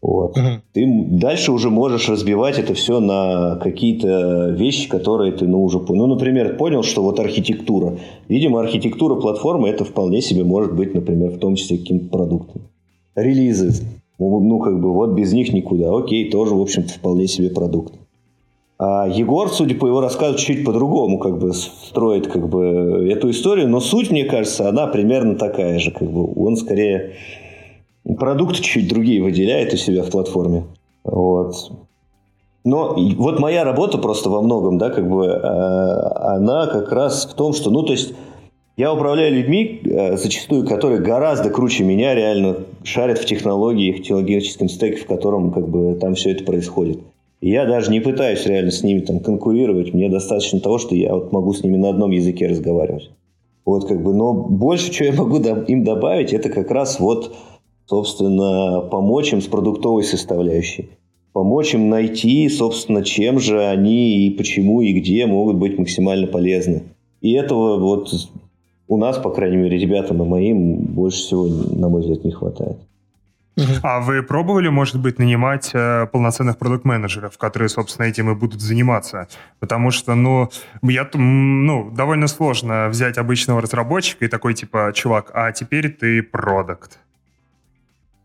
Вот. 0.00 0.36
Угу. 0.36 0.46
Ты 0.72 0.86
дальше 1.10 1.50
уже 1.50 1.70
можешь 1.70 2.08
разбивать 2.08 2.58
это 2.58 2.74
все 2.74 3.00
на 3.00 3.56
какие-то 3.56 4.50
вещи, 4.50 4.88
которые 4.88 5.32
ты 5.32 5.46
ну, 5.46 5.62
уже 5.62 5.80
понял. 5.80 6.06
Ну, 6.06 6.14
например, 6.14 6.56
понял, 6.56 6.82
что 6.82 7.02
вот 7.02 7.18
архитектура. 7.18 7.98
Видимо, 8.28 8.60
архитектура 8.60 9.16
платформы 9.16 9.68
это 9.68 9.84
вполне 9.84 10.20
себе 10.20 10.44
может 10.44 10.74
быть, 10.74 10.94
например, 10.94 11.30
в 11.30 11.38
том 11.38 11.56
числе 11.56 11.78
каким-то 11.78 12.08
продуктом. 12.10 12.62
Релизы. 13.16 13.84
Ну, 14.18 14.40
ну, 14.40 14.60
как 14.60 14.80
бы 14.80 14.92
вот 14.92 15.14
без 15.14 15.32
них 15.32 15.52
никуда. 15.52 15.96
Окей, 15.96 16.30
тоже, 16.30 16.54
в 16.54 16.60
общем-то, 16.60 16.92
вполне 16.92 17.26
себе 17.26 17.50
продукт. 17.50 17.94
А 18.80 19.08
Егор, 19.08 19.48
судя 19.48 19.74
по 19.74 19.88
его 19.88 20.00
рассказу, 20.00 20.38
чуть 20.38 20.64
по-другому 20.64 21.18
как 21.18 21.38
бы 21.38 21.52
строит 21.52 22.28
как 22.28 22.48
бы 22.48 23.08
эту 23.10 23.30
историю, 23.30 23.68
но 23.68 23.80
суть, 23.80 24.12
мне 24.12 24.24
кажется, 24.24 24.68
она 24.68 24.86
примерно 24.86 25.34
такая 25.34 25.80
же. 25.80 25.90
Как 25.90 26.08
бы 26.08 26.32
он 26.36 26.56
скорее 26.56 27.14
продукты 28.14 28.62
чуть 28.62 28.88
другие 28.88 29.22
выделяет 29.22 29.72
у 29.74 29.76
себя 29.76 30.02
в 30.02 30.10
платформе. 30.10 30.64
Вот. 31.04 31.54
Но 32.64 32.96
вот 33.16 33.38
моя 33.38 33.64
работа 33.64 33.98
просто 33.98 34.30
во 34.30 34.42
многом, 34.42 34.78
да, 34.78 34.90
как 34.90 35.08
бы, 35.08 35.26
э, 35.26 35.40
она 35.40 36.66
как 36.66 36.92
раз 36.92 37.26
в 37.26 37.34
том, 37.34 37.54
что, 37.54 37.70
ну, 37.70 37.82
то 37.82 37.92
есть, 37.92 38.14
я 38.76 38.92
управляю 38.92 39.34
людьми, 39.34 39.80
э, 39.84 40.16
зачастую, 40.16 40.66
которые 40.66 41.00
гораздо 41.00 41.50
круче 41.50 41.84
меня 41.84 42.14
реально 42.14 42.56
шарят 42.82 43.18
в 43.18 43.24
технологии, 43.24 43.92
в 43.92 44.02
технологическом 44.02 44.68
стеке, 44.68 44.98
в 44.98 45.06
котором, 45.06 45.50
как 45.52 45.68
бы, 45.68 45.94
там 45.94 46.14
все 46.14 46.32
это 46.32 46.44
происходит. 46.44 47.00
Я 47.40 47.66
даже 47.66 47.90
не 47.90 48.00
пытаюсь 48.00 48.44
реально 48.46 48.72
с 48.72 48.82
ними 48.82 49.00
там 49.00 49.20
конкурировать, 49.20 49.94
мне 49.94 50.08
достаточно 50.08 50.60
того, 50.60 50.78
что 50.78 50.94
я 50.94 51.14
вот 51.14 51.32
могу 51.32 51.54
с 51.54 51.62
ними 51.62 51.76
на 51.76 51.90
одном 51.90 52.10
языке 52.10 52.48
разговаривать. 52.48 53.10
Вот, 53.64 53.86
как 53.86 54.02
бы, 54.02 54.12
но 54.12 54.34
больше, 54.34 54.92
что 54.92 55.04
я 55.04 55.12
могу 55.12 55.38
им 55.38 55.84
добавить, 55.84 56.32
это 56.32 56.48
как 56.48 56.70
раз 56.70 56.98
вот 57.00 57.34
собственно, 57.88 58.80
помочь 58.80 59.32
им 59.32 59.40
с 59.40 59.46
продуктовой 59.46 60.04
составляющей. 60.04 60.90
Помочь 61.32 61.74
им 61.74 61.88
найти, 61.88 62.48
собственно, 62.48 63.02
чем 63.02 63.38
же 63.38 63.64
они 63.64 64.26
и 64.26 64.30
почему 64.30 64.82
и 64.82 64.92
где 64.92 65.26
могут 65.26 65.56
быть 65.56 65.78
максимально 65.78 66.26
полезны. 66.26 66.82
И 67.20 67.32
этого 67.32 67.78
вот 67.78 68.12
у 68.88 68.96
нас, 68.96 69.18
по 69.18 69.30
крайней 69.30 69.56
мере, 69.56 69.78
ребятам 69.78 70.22
и 70.22 70.26
моим 70.26 70.76
больше 70.76 71.18
всего, 71.18 71.46
на 71.46 71.88
мой 71.88 72.02
взгляд, 72.02 72.24
не 72.24 72.32
хватает. 72.32 72.78
А 73.82 74.00
вы 74.00 74.22
пробовали, 74.22 74.68
может 74.68 75.00
быть, 75.00 75.18
нанимать 75.18 75.70
э, 75.74 76.06
полноценных 76.12 76.58
продукт-менеджеров, 76.58 77.36
которые, 77.38 77.68
собственно, 77.68 78.06
этим 78.06 78.30
и 78.30 78.34
будут 78.36 78.60
заниматься? 78.60 79.26
Потому 79.58 79.90
что, 79.90 80.14
ну, 80.14 80.48
я, 80.82 81.08
ну, 81.14 81.90
довольно 81.90 82.28
сложно 82.28 82.88
взять 82.88 83.18
обычного 83.18 83.60
разработчика 83.60 84.24
и 84.24 84.28
такой, 84.28 84.54
типа, 84.54 84.92
чувак, 84.94 85.32
а 85.34 85.50
теперь 85.50 85.90
ты 85.90 86.22
продукт. 86.22 87.00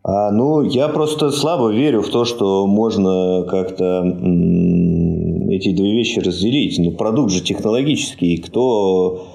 А, 0.03 0.31
ну, 0.31 0.63
я 0.63 0.89
просто 0.89 1.31
слабо 1.31 1.69
верю 1.69 2.01
в 2.01 2.09
то, 2.09 2.25
что 2.25 2.67
можно 2.67 3.45
как-то 3.49 4.01
эти 5.49 5.71
две 5.71 5.93
вещи 5.93 6.19
разделить. 6.19 6.77
Ну, 6.77 6.91
продукт 6.91 7.31
же 7.31 7.41
технологический. 7.41 8.37
Кто 8.37 9.25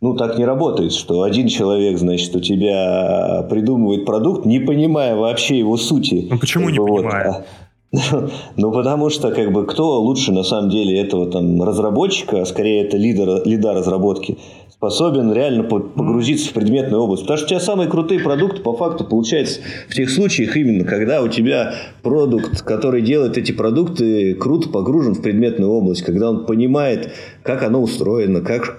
ну, 0.00 0.14
так 0.14 0.38
не 0.38 0.44
работает, 0.44 0.92
что 0.92 1.22
один 1.22 1.48
человек, 1.48 1.98
значит, 1.98 2.36
у 2.36 2.40
тебя 2.40 3.46
придумывает 3.48 4.04
продукт, 4.04 4.44
не 4.44 4.60
понимая 4.60 5.16
вообще 5.16 5.58
его 5.58 5.76
сути. 5.76 6.28
Ну, 6.30 6.38
почему 6.38 6.68
не 6.68 6.78
вот, 6.78 6.98
понимая? 6.98 7.30
А, 7.30 7.44
ну, 8.56 8.70
потому 8.70 9.08
что, 9.08 9.30
как 9.30 9.50
бы, 9.52 9.64
кто 9.64 10.00
лучше, 10.00 10.30
на 10.30 10.42
самом 10.42 10.68
деле, 10.68 11.00
этого 11.00 11.26
там 11.26 11.62
разработчика, 11.62 12.42
а 12.42 12.44
скорее 12.44 12.84
это 12.84 12.96
лидер, 12.96 13.42
лида 13.46 13.72
разработки, 13.72 14.36
способен 14.78 15.32
реально 15.32 15.64
погрузиться 15.64 16.50
в 16.50 16.52
предметную 16.52 17.02
область. 17.02 17.24
Потому 17.24 17.38
что 17.38 17.46
у 17.46 17.48
тебя 17.48 17.60
самые 17.60 17.90
крутые 17.90 18.20
продукты, 18.20 18.62
по 18.62 18.76
факту, 18.76 19.04
получается 19.04 19.60
в 19.88 19.94
тех 19.94 20.08
случаях 20.08 20.56
именно, 20.56 20.84
когда 20.84 21.20
у 21.20 21.26
тебя 21.26 21.74
продукт, 22.02 22.62
который 22.62 23.02
делает 23.02 23.36
эти 23.36 23.50
продукты, 23.50 24.34
круто 24.34 24.68
погружен 24.68 25.14
в 25.14 25.22
предметную 25.22 25.70
область, 25.70 26.02
когда 26.02 26.30
он 26.30 26.46
понимает, 26.46 27.10
как 27.42 27.64
оно 27.64 27.82
устроено, 27.82 28.40
как 28.40 28.78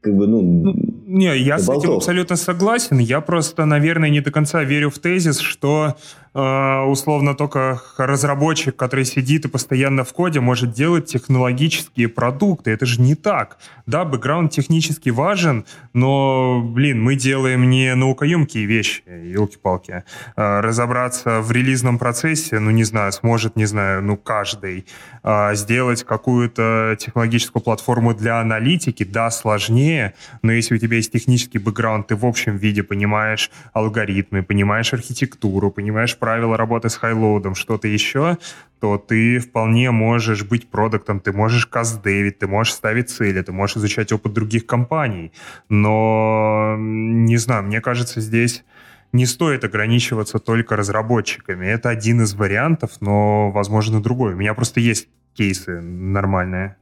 как 0.00 0.16
бы, 0.16 0.26
ну 0.26 0.74
не, 1.08 1.38
я 1.38 1.58
с 1.58 1.70
этим 1.70 1.92
абсолютно 1.92 2.36
согласен. 2.36 2.98
Я 2.98 3.22
просто, 3.22 3.64
наверное, 3.64 4.10
не 4.10 4.20
до 4.20 4.30
конца 4.30 4.62
верю 4.62 4.90
в 4.90 4.98
тезис, 4.98 5.38
что 5.38 5.96
э, 6.34 6.80
условно 6.82 7.34
только 7.34 7.80
разработчик, 7.96 8.76
который 8.76 9.06
сидит 9.06 9.46
и 9.46 9.48
постоянно 9.48 10.04
в 10.04 10.12
коде, 10.12 10.40
может 10.40 10.72
делать 10.72 11.06
технологические 11.06 12.08
продукты. 12.08 12.72
Это 12.72 12.84
же 12.84 13.00
не 13.00 13.14
так. 13.14 13.56
Да, 13.86 14.04
бэкграунд 14.04 14.52
технически 14.52 15.08
важен, 15.08 15.64
но, 15.94 16.60
блин, 16.62 17.02
мы 17.02 17.14
делаем 17.14 17.70
не 17.70 17.94
наукоемкие 17.94 18.66
вещи, 18.66 19.02
елки-палки. 19.06 20.04
Э, 20.36 20.60
разобраться 20.60 21.40
в 21.40 21.50
релизном 21.52 21.98
процессе, 21.98 22.58
ну, 22.58 22.70
не 22.70 22.84
знаю, 22.84 23.12
сможет, 23.12 23.56
не 23.56 23.64
знаю, 23.64 24.02
ну, 24.02 24.18
каждый. 24.18 24.84
Э, 25.22 25.54
сделать 25.54 26.04
какую-то 26.04 26.96
технологическую 26.98 27.62
платформу 27.62 28.12
для 28.12 28.40
аналитики, 28.40 29.04
да, 29.04 29.30
сложнее, 29.30 30.12
но 30.42 30.52
если 30.52 30.74
у 30.74 30.78
тебя 30.78 30.97
есть 30.98 31.12
технический 31.12 31.58
бэкграунд, 31.58 32.06
ты 32.06 32.16
в 32.16 32.24
общем 32.24 32.56
виде 32.56 32.82
понимаешь 32.82 33.50
алгоритмы, 33.72 34.42
понимаешь 34.42 34.92
архитектуру, 34.92 35.70
понимаешь 35.70 36.16
правила 36.16 36.56
работы 36.56 36.90
с 36.90 36.96
хайлоудом, 36.96 37.54
что-то 37.54 37.88
еще, 37.88 38.36
то 38.80 38.98
ты 38.98 39.38
вполне 39.38 39.90
можешь 39.90 40.44
быть 40.44 40.68
продуктом, 40.68 41.20
ты 41.20 41.32
можешь 41.32 41.66
каздевить, 41.66 42.38
ты 42.38 42.46
можешь 42.46 42.74
ставить 42.74 43.10
цели, 43.10 43.42
ты 43.42 43.52
можешь 43.52 43.78
изучать 43.78 44.12
опыт 44.12 44.32
других 44.32 44.66
компаний. 44.66 45.32
Но, 45.68 46.76
не 46.78 47.36
знаю, 47.38 47.64
мне 47.64 47.80
кажется, 47.80 48.20
здесь 48.20 48.64
не 49.12 49.26
стоит 49.26 49.64
ограничиваться 49.64 50.38
только 50.38 50.76
разработчиками. 50.76 51.66
Это 51.66 51.88
один 51.88 52.22
из 52.22 52.34
вариантов, 52.34 53.00
но, 53.00 53.50
возможно, 53.50 54.02
другой. 54.02 54.34
У 54.34 54.36
меня 54.36 54.54
просто 54.54 54.80
есть 54.80 55.08
кейсы 55.34 55.80
нормальные. 55.80 56.76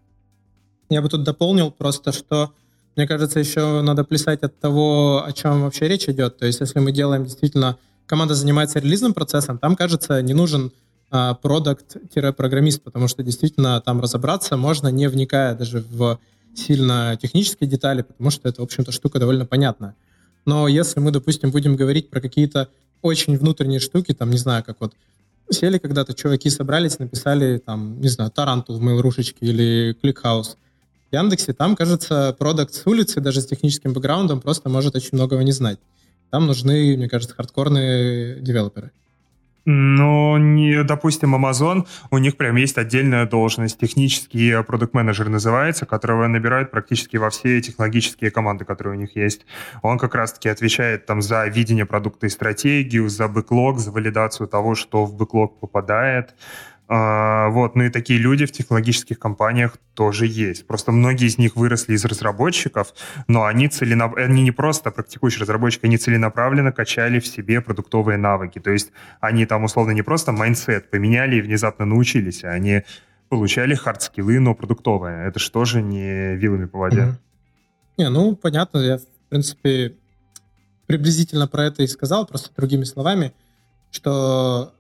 Я 0.89 1.03
бы 1.03 1.09
тут 1.09 1.25
дополнил 1.25 1.71
просто, 1.71 2.13
что 2.13 2.53
мне 2.97 3.07
кажется, 3.07 3.39
еще 3.39 3.83
надо 3.83 4.05
плясать 4.05 4.43
от 4.43 4.59
того, 4.59 5.23
о 5.25 5.33
чем 5.33 5.63
вообще 5.63 5.87
речь 5.87 6.09
идет. 6.09 6.39
То 6.39 6.47
есть, 6.47 6.61
если 6.61 6.81
мы 6.81 6.93
делаем 6.93 7.25
действительно 7.25 7.77
команда 8.07 8.35
занимается 8.35 8.79
релизным 8.79 9.15
процессом, 9.15 9.59
там, 9.59 9.77
кажется, 9.77 10.23
не 10.23 10.33
нужен 10.33 10.73
а, 11.11 11.35
продукт-программист, 11.35 12.83
потому 12.83 13.09
что 13.09 13.23
действительно 13.23 13.81
там 13.81 14.01
разобраться 14.01 14.57
можно, 14.57 14.89
не 14.89 15.09
вникая 15.09 15.55
даже 15.55 15.85
в 15.91 16.19
сильно 16.55 17.19
технические 17.21 17.69
детали, 17.69 18.03
потому 18.03 18.31
что 18.31 18.49
это, 18.49 18.63
в 18.63 18.65
общем-то, 18.65 18.93
штука 18.93 19.19
довольно 19.19 19.45
понятная. 19.45 19.95
Но 20.47 20.69
если 20.69 21.01
мы, 21.01 21.11
допустим, 21.11 21.51
будем 21.51 21.77
говорить 21.77 22.09
про 22.09 22.21
какие-то 22.21 22.69
очень 23.03 23.37
внутренние 23.37 23.81
штуки, 23.81 24.13
там, 24.15 24.31
не 24.31 24.39
знаю, 24.39 24.65
как 24.65 24.77
вот 24.81 24.95
сели 25.51 25.79
когда-то 25.79 26.15
чуваки, 26.15 26.49
собрались, 26.51 26.99
написали, 26.99 27.59
там, 27.59 28.01
не 28.01 28.09
знаю, 28.09 28.31
Таранту 28.31 28.75
в 28.75 28.83
mail 28.83 29.03
или 29.41 29.97
ClickHouse. 30.03 30.57
В 31.11 31.15
Яндексе 31.15 31.53
там, 31.53 31.77
кажется, 31.77 32.35
продукт 32.39 32.75
с 32.75 32.87
улицы, 32.87 33.21
даже 33.21 33.41
с 33.41 33.47
техническим 33.47 33.93
бэкграундом, 33.93 34.41
просто 34.41 34.69
может 34.69 34.97
очень 34.97 35.11
многого 35.13 35.43
не 35.45 35.53
знать. 35.53 35.79
Там 36.31 36.47
нужны, 36.47 36.97
мне 36.97 37.09
кажется, 37.09 37.37
хардкорные 37.37 38.41
девелоперы. 38.41 38.91
Ну, 39.69 40.37
не, 40.37 40.85
допустим, 40.85 41.35
Amazon, 41.35 41.87
у 42.13 42.19
них 42.19 42.37
прям 42.37 42.55
есть 42.55 42.79
отдельная 42.79 43.27
должность, 43.27 43.79
технический 43.79 44.63
продукт-менеджер 44.63 45.29
называется, 45.29 45.87
которого 45.87 46.29
набирают 46.29 46.71
практически 46.71 47.17
во 47.17 47.31
все 47.31 47.61
технологические 47.61 48.31
команды, 48.31 48.65
которые 48.65 48.97
у 48.97 49.01
них 49.01 49.17
есть. 49.17 49.45
Он 49.83 49.99
как 49.99 50.15
раз-таки 50.15 50.49
отвечает 50.49 51.07
там 51.07 51.21
за 51.21 51.47
видение 51.47 51.85
продукта 51.85 52.27
и 52.27 52.31
стратегию, 52.31 53.09
за 53.09 53.27
бэклог, 53.27 53.81
за 53.81 53.91
валидацию 53.91 54.47
того, 54.47 54.77
что 54.77 55.05
в 55.05 55.17
бэклог 55.17 55.59
попадает, 55.59 56.37
а, 56.89 57.49
вот, 57.49 57.75
ну 57.75 57.85
и 57.85 57.91
такие 57.91 58.19
люди 58.19 58.47
в 58.47 58.53
технологических 58.53 59.19
компаниях 59.19 59.77
тоже 59.95 60.27
есть. 60.27 60.67
Просто 60.67 60.93
многие 60.93 61.27
из 61.27 61.37
них 61.37 61.57
выросли 61.57 61.95
из 61.95 62.05
разработчиков, 62.05 62.95
но 63.27 63.45
они, 63.45 63.69
целенап... 63.69 64.17
они 64.17 64.43
не 64.43 64.53
просто 64.53 64.93
практикующие 64.93 65.41
разработчики, 65.41 65.87
они 65.87 65.99
целенаправленно 65.99 66.71
качали 66.71 67.19
в 67.19 67.27
себе 67.27 67.61
продуктовые 67.61 68.19
навыки. 68.19 68.61
То 68.61 68.71
есть 68.71 68.93
они 69.21 69.47
там 69.47 69.65
условно 69.65 69.91
не 69.93 70.03
просто 70.03 70.31
mindset 70.31 70.91
поменяли 70.91 71.37
и 71.37 71.41
внезапно 71.41 71.87
научились, 71.87 72.45
а 72.45 72.51
они 72.51 72.83
получали 73.29 73.75
hard 73.75 73.98
skill 73.98 74.27
ы, 74.27 74.39
но 74.39 74.55
продуктовые. 74.55 75.27
Это 75.27 75.41
что 75.41 75.65
же 75.65 75.83
не 75.83 76.37
вилами 76.37 76.67
по 76.67 76.79
воде? 76.79 77.01
Mm-hmm. 77.01 77.15
Не, 77.99 78.11
ну, 78.11 78.37
понятно, 78.37 78.79
я, 78.79 78.99
в 78.99 79.29
принципе, 79.29 79.97
приблизительно 80.87 81.49
про 81.49 81.65
это 81.65 81.83
и 81.83 81.89
сказал, 81.89 82.27
просто 82.27 82.51
другими 82.57 82.85
словами, 82.85 83.33
что 83.91 84.73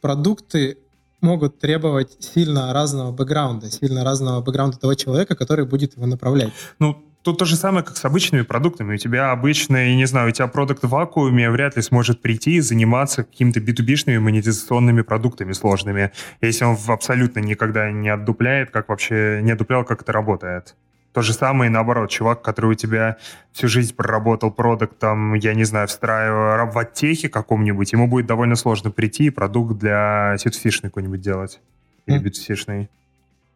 продукты 0.00 0.78
могут 1.22 1.58
требовать 1.58 2.16
сильно 2.20 2.72
разного 2.72 3.12
бэкграунда, 3.12 3.70
сильно 3.70 4.04
разного 4.04 4.42
бэкграунда 4.42 4.78
того 4.78 4.94
человека, 4.94 5.34
который 5.34 5.64
будет 5.64 5.96
его 5.96 6.06
направлять. 6.06 6.52
Ну, 6.78 7.02
Тут 7.22 7.38
то 7.38 7.44
же 7.44 7.54
самое, 7.54 7.84
как 7.84 7.96
с 7.96 8.04
обычными 8.04 8.42
продактами. 8.42 8.94
У 8.94 8.96
тебя 8.96 9.30
обычный, 9.30 9.94
не 9.94 10.06
знаю, 10.06 10.30
у 10.30 10.32
тебя 10.32 10.48
продакт 10.48 10.82
в 10.82 10.88
вакууме 10.88 11.50
вряд 11.50 11.76
ли 11.76 11.82
сможет 11.82 12.20
прийти 12.20 12.56
и 12.56 12.60
заниматься 12.60 13.22
какими-то 13.22 13.60
B2B-шными 13.60 14.18
монетизационными 14.18 15.02
продуктами 15.02 15.52
сложными, 15.52 16.10
если 16.40 16.64
он 16.64 16.76
абсолютно 16.88 17.38
никогда 17.38 17.92
не 17.92 18.08
отдупляет, 18.08 18.70
как 18.70 18.88
вообще 18.88 19.38
не 19.40 19.52
отдуплял, 19.52 19.84
как 19.84 20.02
это 20.02 20.10
работает. 20.10 20.74
То 21.12 21.20
же 21.20 21.34
самое 21.34 21.68
и 21.68 21.72
наоборот, 21.72 22.10
чувак, 22.10 22.40
который 22.42 22.70
у 22.72 22.74
тебя 22.74 23.18
всю 23.52 23.68
жизнь 23.68 23.94
проработал 23.94 24.50
продукт, 24.50 24.98
там, 24.98 25.34
я 25.34 25.54
не 25.54 25.64
знаю, 25.64 25.86
встраивая 25.88 26.64
в 26.64 26.78
оттехе 26.78 27.28
каком-нибудь, 27.28 27.92
ему 27.92 28.06
будет 28.06 28.26
довольно 28.26 28.56
сложно 28.56 28.90
прийти 28.90 29.24
и 29.24 29.30
продукт 29.30 29.78
для 29.78 30.36
ситфишной 30.38 30.90
какой-нибудь 30.90 31.20
делать. 31.20 31.60
Или 32.06 32.18
mm. 32.18 32.22
битфишной. 32.22 32.90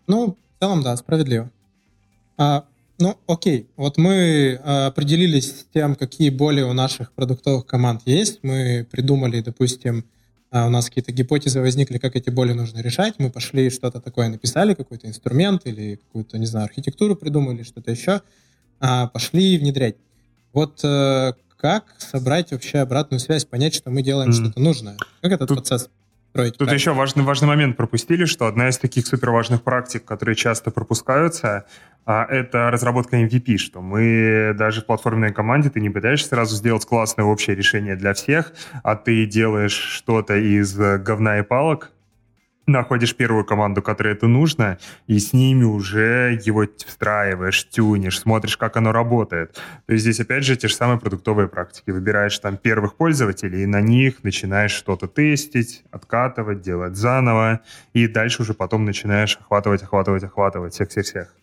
Ну, 0.06 0.36
в 0.56 0.60
целом, 0.60 0.82
да, 0.82 0.96
справедливо. 0.96 1.50
А, 2.36 2.64
ну, 2.98 3.16
окей. 3.26 3.68
Вот 3.76 3.96
мы 3.96 4.60
а, 4.62 4.86
определились 4.88 5.60
с 5.60 5.64
тем, 5.72 5.94
какие 5.94 6.28
боли 6.28 6.60
у 6.60 6.74
наших 6.74 7.12
продуктовых 7.12 7.66
команд 7.66 8.02
есть. 8.04 8.40
Мы 8.42 8.86
придумали, 8.90 9.40
допустим, 9.40 10.04
у 10.64 10.70
нас 10.70 10.86
какие-то 10.86 11.12
гипотезы 11.12 11.60
возникли, 11.60 11.98
как 11.98 12.14
эти 12.14 12.30
боли 12.30 12.52
нужно 12.52 12.78
решать, 12.78 13.14
мы 13.18 13.30
пошли 13.30 13.68
что-то 13.68 14.00
такое 14.00 14.28
написали, 14.28 14.74
какой-то 14.74 15.08
инструмент 15.08 15.62
или 15.66 15.96
какую-то, 15.96 16.38
не 16.38 16.46
знаю, 16.46 16.66
архитектуру 16.66 17.16
придумали, 17.16 17.64
что-то 17.64 17.90
еще, 17.90 18.22
а 18.80 19.08
пошли 19.08 19.58
внедрять. 19.58 19.96
Вот 20.52 20.80
э, 20.84 21.32
как 21.58 21.94
собрать 21.98 22.52
вообще 22.52 22.78
обратную 22.78 23.20
связь, 23.20 23.44
понять, 23.44 23.74
что 23.74 23.90
мы 23.90 24.02
делаем 24.02 24.30
mm. 24.30 24.34
что-то 24.34 24.60
нужное? 24.60 24.96
Как 25.20 25.32
этот 25.32 25.48
Тут... 25.48 25.58
процесс 25.58 25.90
строить. 26.36 26.58
Тут 26.58 26.72
еще 26.72 26.92
важный, 26.92 27.24
важный 27.24 27.48
момент 27.48 27.76
пропустили, 27.76 28.24
что 28.24 28.46
одна 28.46 28.68
из 28.68 28.78
таких 28.78 29.06
суперважных 29.06 29.62
практик, 29.62 30.04
которые 30.04 30.36
часто 30.36 30.70
пропускаются, 30.70 31.64
а, 32.04 32.24
это 32.24 32.70
разработка 32.70 33.16
MVP, 33.16 33.56
что 33.56 33.80
мы 33.80 34.54
даже 34.56 34.82
в 34.82 34.86
платформенной 34.86 35.32
команде, 35.32 35.70
ты 35.70 35.80
не 35.80 35.90
пытаешься 35.90 36.28
сразу 36.28 36.54
сделать 36.54 36.84
классное 36.84 37.24
общее 37.24 37.56
решение 37.56 37.96
для 37.96 38.14
всех, 38.14 38.52
а 38.84 38.94
ты 38.94 39.26
делаешь 39.26 39.72
что-то 39.72 40.36
из 40.36 40.76
говна 40.76 41.38
и 41.38 41.42
палок, 41.42 41.90
находишь 42.66 43.14
первую 43.14 43.44
команду, 43.44 43.82
которой 43.82 44.12
это 44.14 44.26
нужно, 44.26 44.78
и 45.06 45.18
с 45.18 45.32
ними 45.32 45.64
уже 45.64 46.40
его 46.44 46.64
встраиваешь, 46.76 47.68
тюнишь, 47.68 48.20
смотришь, 48.20 48.56
как 48.56 48.76
оно 48.76 48.92
работает. 48.92 49.54
То 49.86 49.92
есть 49.92 50.02
здесь, 50.02 50.20
опять 50.20 50.44
же, 50.44 50.56
те 50.56 50.68
же 50.68 50.74
самые 50.74 50.98
продуктовые 50.98 51.48
практики. 51.48 51.90
Выбираешь 51.90 52.38
там 52.38 52.56
первых 52.56 52.94
пользователей, 52.94 53.62
и 53.62 53.66
на 53.66 53.80
них 53.80 54.24
начинаешь 54.24 54.72
что-то 54.72 55.06
тестить, 55.06 55.84
откатывать, 55.90 56.60
делать 56.60 56.96
заново, 56.96 57.60
и 57.92 58.08
дальше 58.08 58.42
уже 58.42 58.54
потом 58.54 58.84
начинаешь 58.84 59.36
охватывать, 59.40 59.82
охватывать, 59.82 60.24
охватывать 60.24 60.74
всех-всех-всех. 60.74 61.34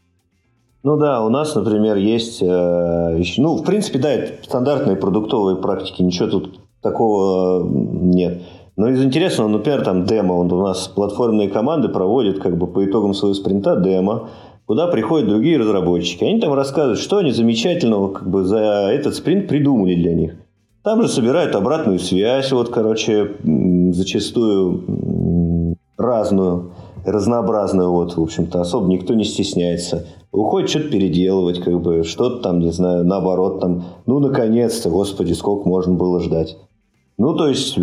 Ну 0.84 0.98
да, 0.98 1.24
у 1.24 1.30
нас, 1.30 1.56
например, 1.56 1.96
есть, 1.96 2.42
э, 2.42 3.24
ну, 3.38 3.56
в 3.56 3.64
принципе, 3.64 4.00
да, 4.00 4.12
это 4.12 4.44
стандартные 4.44 4.98
продуктовые 4.98 5.56
практики, 5.56 6.02
ничего 6.02 6.28
тут 6.28 6.60
такого 6.82 7.66
нет. 7.66 8.44
Но 8.76 8.90
из 8.90 9.04
интересного, 9.04 9.50
например, 9.50 9.84
там 9.84 10.06
демо, 10.06 10.36
у 10.36 10.44
нас 10.46 10.88
платформенные 10.88 11.50
команды 11.50 11.90
проводят 11.90 12.40
как 12.40 12.58
бы 12.58 12.68
по 12.68 12.84
итогам 12.84 13.14
своего 13.14 13.36
спринта 13.36 13.76
демо, 13.76 14.30
куда 14.66 14.88
приходят 14.88 15.30
другие 15.30 15.60
разработчики. 15.60 16.24
Они 16.24 16.40
там 16.40 16.54
рассказывают, 16.54 17.00
что 17.00 17.18
они 17.18 17.32
замечательного 17.32 18.12
как 18.12 18.30
бы 18.30 18.44
за 18.44 18.58
этот 18.58 19.16
спринт 19.16 19.48
придумали 19.48 19.96
для 19.96 20.14
них. 20.16 20.36
Там 20.84 21.02
же 21.02 21.08
собирают 21.08 21.56
обратную 21.56 22.00
связь, 22.00 22.52
вот, 22.52 22.70
короче, 22.70 23.36
зачастую 23.92 25.78
разную, 25.98 26.72
разнообразную, 27.06 27.92
вот, 27.92 28.18
в 28.18 28.22
общем-то, 28.22 28.60
особо 28.60 28.88
никто 28.88 29.14
не 29.14 29.24
стесняется. 29.24 30.08
Уходит 30.32 30.70
что-то 30.70 30.90
переделывать, 30.90 31.60
как 31.60 31.80
бы, 31.80 32.04
что-то 32.04 32.42
там, 32.42 32.60
не 32.60 32.72
знаю, 32.72 33.06
наоборот, 33.06 33.62
там, 33.62 33.84
ну, 34.08 34.20
наконец-то, 34.20 34.90
господи, 34.90 35.34
сколько 35.34 35.70
можно 35.70 35.94
было 35.94 36.20
ждать. 36.20 36.58
Ну, 37.18 37.36
то 37.36 37.48
есть, 37.48 37.78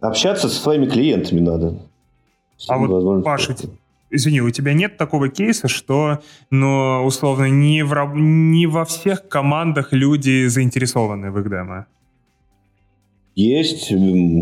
общаться 0.00 0.48
со 0.48 0.60
своими 0.60 0.86
клиентами 0.86 1.40
надо. 1.40 1.78
А 2.68 2.78
вот, 2.78 3.24
Паша, 3.24 3.54
извини, 4.10 4.40
у 4.40 4.50
тебя 4.50 4.72
нет 4.72 4.96
такого 4.96 5.28
кейса, 5.28 5.68
что, 5.68 6.20
ну, 6.50 7.04
условно, 7.04 7.48
не, 7.48 7.82
в, 7.84 7.94
не 8.14 8.66
во 8.66 8.84
всех 8.84 9.28
командах 9.28 9.92
люди 9.92 10.46
заинтересованы 10.46 11.30
в 11.30 11.38
их 11.40 11.50
демо? 11.50 11.86
Есть, 13.34 13.88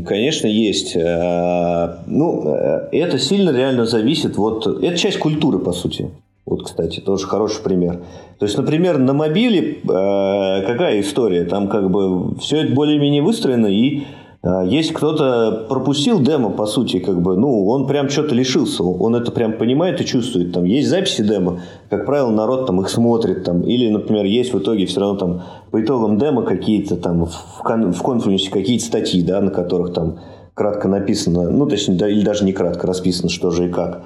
конечно, 0.06 0.46
есть. 0.46 0.94
Э, 0.94 1.96
ну, 2.06 2.54
э, 2.54 2.88
это 2.92 3.18
сильно 3.18 3.50
реально 3.50 3.86
зависит. 3.86 4.36
Вот, 4.36 4.68
это 4.68 4.96
часть 4.96 5.18
культуры, 5.18 5.58
по 5.58 5.72
сути. 5.72 6.10
Вот, 6.46 6.62
кстати, 6.64 7.00
тоже 7.00 7.26
хороший 7.26 7.60
пример. 7.62 8.02
То 8.38 8.46
есть, 8.46 8.56
например, 8.56 8.98
на 8.98 9.12
мобиле 9.12 9.78
э, 9.78 9.82
какая 9.82 11.00
история? 11.00 11.44
Там 11.44 11.68
как 11.68 11.90
бы 11.90 12.38
все 12.38 12.58
это 12.58 12.72
более-менее 12.72 13.22
выстроено, 13.22 13.66
и 13.66 14.04
э, 14.44 14.66
есть 14.66 14.92
кто-то 14.92 15.66
пропустил 15.68 16.20
демо, 16.20 16.50
по 16.50 16.66
сути, 16.66 16.98
как 16.98 17.20
бы, 17.20 17.36
ну, 17.36 17.66
он 17.66 17.86
прям 17.86 18.08
что-то 18.08 18.34
лишился, 18.34 18.82
он 18.84 19.16
это 19.16 19.32
прям 19.32 19.54
понимает 19.54 20.00
и 20.00 20.04
чувствует. 20.04 20.52
Там 20.52 20.64
есть 20.64 20.88
записи 20.88 21.22
демо, 21.22 21.60
как 21.90 22.06
правило, 22.06 22.30
народ 22.30 22.66
там 22.66 22.80
их 22.80 22.88
смотрит, 22.88 23.44
там, 23.44 23.62
или, 23.62 23.90
например, 23.90 24.24
есть 24.26 24.52
в 24.52 24.58
итоге 24.58 24.86
все 24.86 25.00
равно 25.00 25.18
там 25.18 25.42
по 25.70 25.82
итогам 25.82 26.18
демо 26.18 26.42
какие-то 26.42 26.96
там 26.96 27.26
в, 27.26 27.62
кон- 27.62 27.92
в 27.92 28.02
конференции 28.02 28.50
какие-то 28.50 28.84
статьи, 28.84 29.22
да, 29.22 29.40
на 29.40 29.50
которых 29.50 29.92
там 29.92 30.18
кратко 30.54 30.88
написано, 30.88 31.50
ну, 31.50 31.66
точнее, 31.66 31.96
да, 31.96 32.08
или 32.08 32.24
даже 32.24 32.44
не 32.44 32.52
кратко 32.52 32.86
расписано, 32.86 33.28
что 33.28 33.50
же 33.50 33.66
и 33.66 33.70
как. 33.70 34.02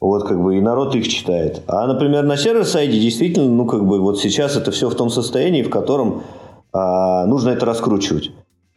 Вот 0.00 0.24
как 0.24 0.42
бы 0.42 0.58
и 0.58 0.60
народ 0.60 0.94
их 0.96 1.08
читает. 1.08 1.62
А, 1.66 1.86
например, 1.86 2.24
на 2.24 2.36
сервер-сайде 2.36 3.00
действительно, 3.00 3.48
ну 3.48 3.64
как 3.64 3.86
бы 3.86 4.00
вот 4.00 4.18
сейчас 4.20 4.54
это 4.54 4.70
все 4.70 4.90
в 4.90 4.94
том 4.94 5.08
состоянии, 5.08 5.62
в 5.62 5.70
котором 5.70 6.24
а, 6.72 7.24
нужно 7.24 7.50
это 7.50 7.64
раскручивать. 7.64 8.32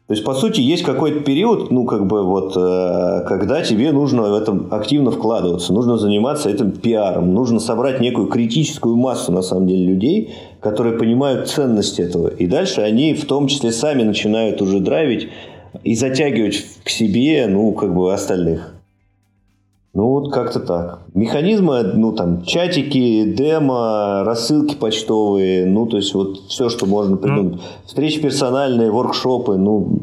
То 0.08 0.14
есть, 0.14 0.24
по 0.24 0.34
сути, 0.34 0.62
есть 0.62 0.84
какой-то 0.84 1.20
период, 1.20 1.70
ну, 1.70 1.84
как 1.84 2.08
бы 2.08 2.24
вот, 2.24 2.56
э, 2.56 3.26
когда 3.28 3.62
тебе 3.62 3.92
нужно 3.92 4.22
в 4.22 4.36
этом 4.36 4.70
активно 4.72 5.12
вкладываться, 5.12 5.74
нужно 5.74 5.98
заниматься 5.98 6.50
этим 6.50 6.72
пиаром, 6.72 7.34
нужно 7.34 7.60
собрать 7.60 8.00
некую 8.00 8.28
критическую 8.28 8.96
массу, 8.96 9.34
на 9.34 9.42
самом 9.42 9.68
деле, 9.68 9.86
людей, 9.86 10.34
которые 10.62 10.98
понимают 10.98 11.50
ценность 11.50 12.00
этого. 12.00 12.30
И 12.30 12.48
дальше 12.48 12.80
они 12.80 13.14
в 13.16 13.26
том 13.26 13.48
числе 13.48 13.74
сами 13.74 14.04
начинают 14.04 14.62
уже 14.62 14.80
драйвить 14.80 15.28
и 15.84 15.94
затягивать 15.94 16.66
к 16.86 16.90
себе, 16.90 17.46
ну, 17.50 17.74
как 17.74 17.94
бы 17.94 18.14
остальных. 18.14 18.77
Ну, 19.94 20.10
вот 20.10 20.32
как-то 20.32 20.60
так. 20.60 21.00
Механизмы, 21.14 21.82
ну, 21.96 22.12
там, 22.12 22.44
чатики, 22.44 23.24
демо, 23.26 24.24
рассылки 24.24 24.76
почтовые, 24.76 25.66
ну, 25.66 25.88
то 25.88 25.98
есть 25.98 26.14
вот 26.14 26.38
все, 26.50 26.70
что 26.70 26.86
можно 26.86 27.18
придумать. 27.18 27.56
Mm. 27.56 27.62
Встречи 27.86 28.22
персональные, 28.22 28.92
воркшопы, 28.92 29.58
ну, 29.58 30.00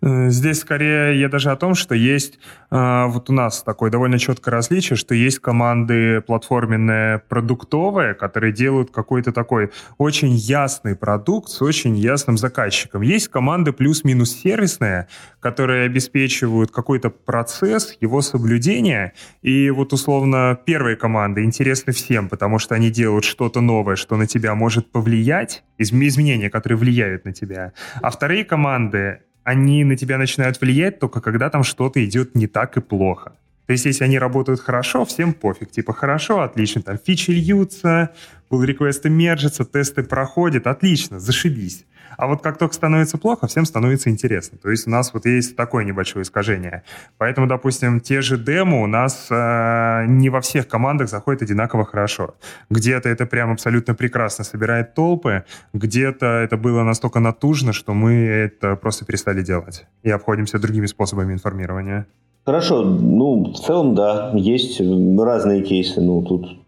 здесь 0.00 0.60
скорее 0.60 1.18
я 1.18 1.28
даже 1.28 1.50
о 1.50 1.56
том, 1.56 1.74
что 1.74 1.94
есть 1.94 2.38
э, 2.70 3.04
вот 3.06 3.30
у 3.30 3.32
нас 3.32 3.62
такое 3.62 3.90
довольно 3.90 4.18
четкое 4.18 4.52
различие, 4.52 4.96
что 4.96 5.14
есть 5.14 5.40
команды 5.40 6.20
платформенные 6.20 7.18
продуктовые, 7.28 8.14
которые 8.14 8.52
делают 8.52 8.90
какой-то 8.90 9.32
такой 9.32 9.70
очень 9.96 10.34
ясный 10.34 10.94
продукт 10.94 11.48
с 11.48 11.60
очень 11.62 11.96
ясным 11.96 12.38
заказчиком. 12.38 13.02
Есть 13.02 13.28
команды 13.28 13.72
плюс-минус 13.72 14.32
сервисные, 14.32 15.08
которые 15.40 15.86
обеспечивают 15.86 16.70
какой-то 16.70 17.10
процесс, 17.10 17.96
его 18.00 18.22
соблюдения. 18.22 19.14
И 19.42 19.70
вот 19.70 19.92
условно 19.92 20.58
первые 20.64 20.96
команды 20.96 21.42
интересны 21.42 21.92
всем, 21.92 22.28
потому 22.28 22.58
что 22.58 22.74
они 22.74 22.90
делают 22.90 23.24
что-то 23.24 23.60
новое, 23.60 23.96
что 23.96 24.16
на 24.16 24.26
тебя 24.26 24.54
может 24.54 24.92
повлиять, 24.92 25.64
изменения, 25.78 26.50
которые 26.50 26.76
влияют 26.76 27.24
на 27.24 27.32
тебя. 27.32 27.72
А 28.02 28.10
вторые 28.10 28.44
команды 28.44 29.20
они 29.48 29.82
на 29.82 29.96
тебя 29.96 30.18
начинают 30.18 30.60
влиять 30.60 30.98
только 30.98 31.22
когда 31.22 31.48
там 31.48 31.64
что-то 31.64 32.04
идет 32.04 32.34
не 32.34 32.46
так 32.46 32.76
и 32.76 32.82
плохо. 32.82 33.32
То 33.64 33.72
есть, 33.72 33.86
если 33.86 34.04
они 34.04 34.18
работают 34.18 34.60
хорошо, 34.60 35.06
всем 35.06 35.32
пофиг. 35.32 35.70
Типа, 35.70 35.94
хорошо, 35.94 36.40
отлично, 36.42 36.82
там 36.82 36.98
фичи 36.98 37.30
льются, 37.30 38.10
pull 38.50 38.66
реквесты 38.66 39.08
мержатся, 39.08 39.64
тесты 39.64 40.02
проходят, 40.02 40.66
отлично, 40.66 41.18
зашибись. 41.18 41.86
А 42.18 42.26
вот 42.26 42.42
как 42.42 42.58
только 42.58 42.74
становится 42.74 43.16
плохо, 43.16 43.46
всем 43.46 43.64
становится 43.64 44.10
интересно. 44.10 44.58
То 44.60 44.70
есть 44.70 44.88
у 44.88 44.90
нас 44.90 45.14
вот 45.14 45.24
есть 45.24 45.54
такое 45.54 45.84
небольшое 45.84 46.24
искажение. 46.24 46.82
Поэтому, 47.16 47.46
допустим, 47.46 48.00
те 48.00 48.22
же 48.22 48.36
демо 48.36 48.82
у 48.82 48.88
нас 48.88 49.28
э, 49.30 50.04
не 50.08 50.28
во 50.28 50.40
всех 50.40 50.66
командах 50.66 51.08
заходят 51.08 51.42
одинаково 51.42 51.84
хорошо. 51.84 52.34
Где-то 52.70 53.08
это 53.08 53.24
прям 53.24 53.52
абсолютно 53.52 53.94
прекрасно 53.94 54.42
собирает 54.42 54.94
толпы, 54.94 55.44
где-то 55.72 56.26
это 56.26 56.56
было 56.56 56.82
настолько 56.82 57.20
натужно, 57.20 57.72
что 57.72 57.94
мы 57.94 58.14
это 58.26 58.74
просто 58.74 59.04
перестали 59.04 59.42
делать 59.42 59.86
и 60.02 60.10
обходимся 60.10 60.58
другими 60.58 60.86
способами 60.86 61.32
информирования. 61.32 62.08
Хорошо, 62.44 62.82
ну, 62.82 63.52
в 63.52 63.58
целом, 63.60 63.94
да, 63.94 64.32
есть 64.34 64.80
разные 64.80 65.62
кейсы, 65.62 66.00
ну, 66.00 66.22
тут 66.22 66.58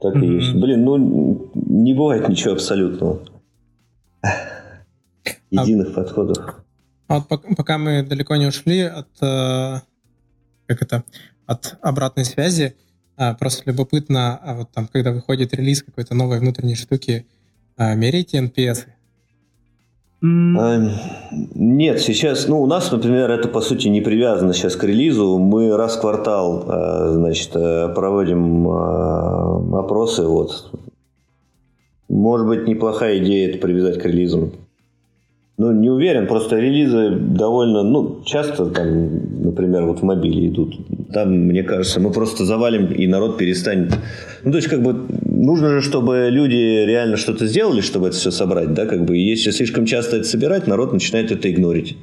так 0.00 0.16
mm-hmm. 0.16 0.24
и 0.24 0.34
есть. 0.34 0.54
Блин, 0.54 0.84
ну, 0.84 1.50
не 1.54 1.92
бывает 1.92 2.26
ничего 2.26 2.54
абсолютного. 2.54 3.18
А 5.56 5.62
единых 5.62 5.88
а, 5.90 5.92
подходов. 5.92 6.62
А 7.08 7.20
вот 7.20 7.44
пока 7.56 7.78
мы 7.78 8.02
далеко 8.02 8.36
не 8.36 8.46
ушли 8.46 8.82
от, 8.82 9.08
э, 9.22 9.80
как 10.66 10.82
это, 10.82 11.04
от 11.46 11.78
обратной 11.80 12.24
связи, 12.24 12.74
а, 13.16 13.34
просто 13.34 13.62
любопытно, 13.70 14.36
а 14.36 14.54
вот 14.54 14.70
там, 14.72 14.88
когда 14.88 15.12
выходит 15.12 15.54
релиз 15.54 15.82
какой-то 15.82 16.14
новой 16.14 16.38
внутренней 16.38 16.76
штуки, 16.76 17.26
меряете 17.78 18.38
NPS? 18.38 18.86
Нет, 20.20 22.00
сейчас, 22.00 22.48
ну, 22.48 22.60
у 22.60 22.66
нас, 22.66 22.90
например, 22.90 23.30
это, 23.30 23.48
по 23.48 23.60
сути, 23.60 23.86
не 23.86 24.00
привязано 24.00 24.52
сейчас 24.52 24.74
к 24.74 24.82
релизу. 24.82 25.38
Мы 25.38 25.76
раз 25.76 25.96
в 25.96 26.00
квартал, 26.00 26.64
значит, 27.12 27.54
э, 27.54 27.88
проводим 27.94 28.68
опросы, 29.76 30.24
вот. 30.24 30.72
Может 32.08 32.46
быть, 32.48 32.66
неплохая 32.66 33.18
идея 33.18 33.50
это 33.50 33.58
привязать 33.58 34.00
к 34.00 34.04
релизам. 34.04 34.52
Ну, 35.58 35.72
не 35.72 35.90
уверен, 35.90 36.28
просто 36.28 36.56
релизы 36.56 37.10
довольно, 37.10 37.82
ну, 37.82 38.22
часто 38.24 38.66
там, 38.66 39.42
например, 39.42 39.86
вот 39.86 39.98
в 39.98 40.02
мобиле 40.04 40.46
идут. 40.46 40.76
Там, 41.12 41.32
мне 41.32 41.64
кажется, 41.64 41.98
мы 41.98 42.12
просто 42.12 42.44
завалим, 42.44 42.86
и 42.92 43.08
народ 43.08 43.38
перестанет. 43.38 43.92
Ну, 44.44 44.52
то 44.52 44.58
есть, 44.58 44.68
как 44.68 44.82
бы, 44.84 44.94
нужно 45.24 45.70
же, 45.70 45.80
чтобы 45.80 46.28
люди 46.30 46.86
реально 46.86 47.16
что-то 47.16 47.46
сделали, 47.46 47.80
чтобы 47.80 48.06
это 48.06 48.16
все 48.16 48.30
собрать, 48.30 48.72
да, 48.72 48.86
как 48.86 49.04
бы, 49.04 49.18
и 49.18 49.20
если 49.20 49.50
слишком 49.50 49.84
часто 49.84 50.18
это 50.18 50.26
собирать, 50.26 50.68
народ 50.68 50.92
начинает 50.92 51.32
это 51.32 51.50
игнорить. 51.50 51.96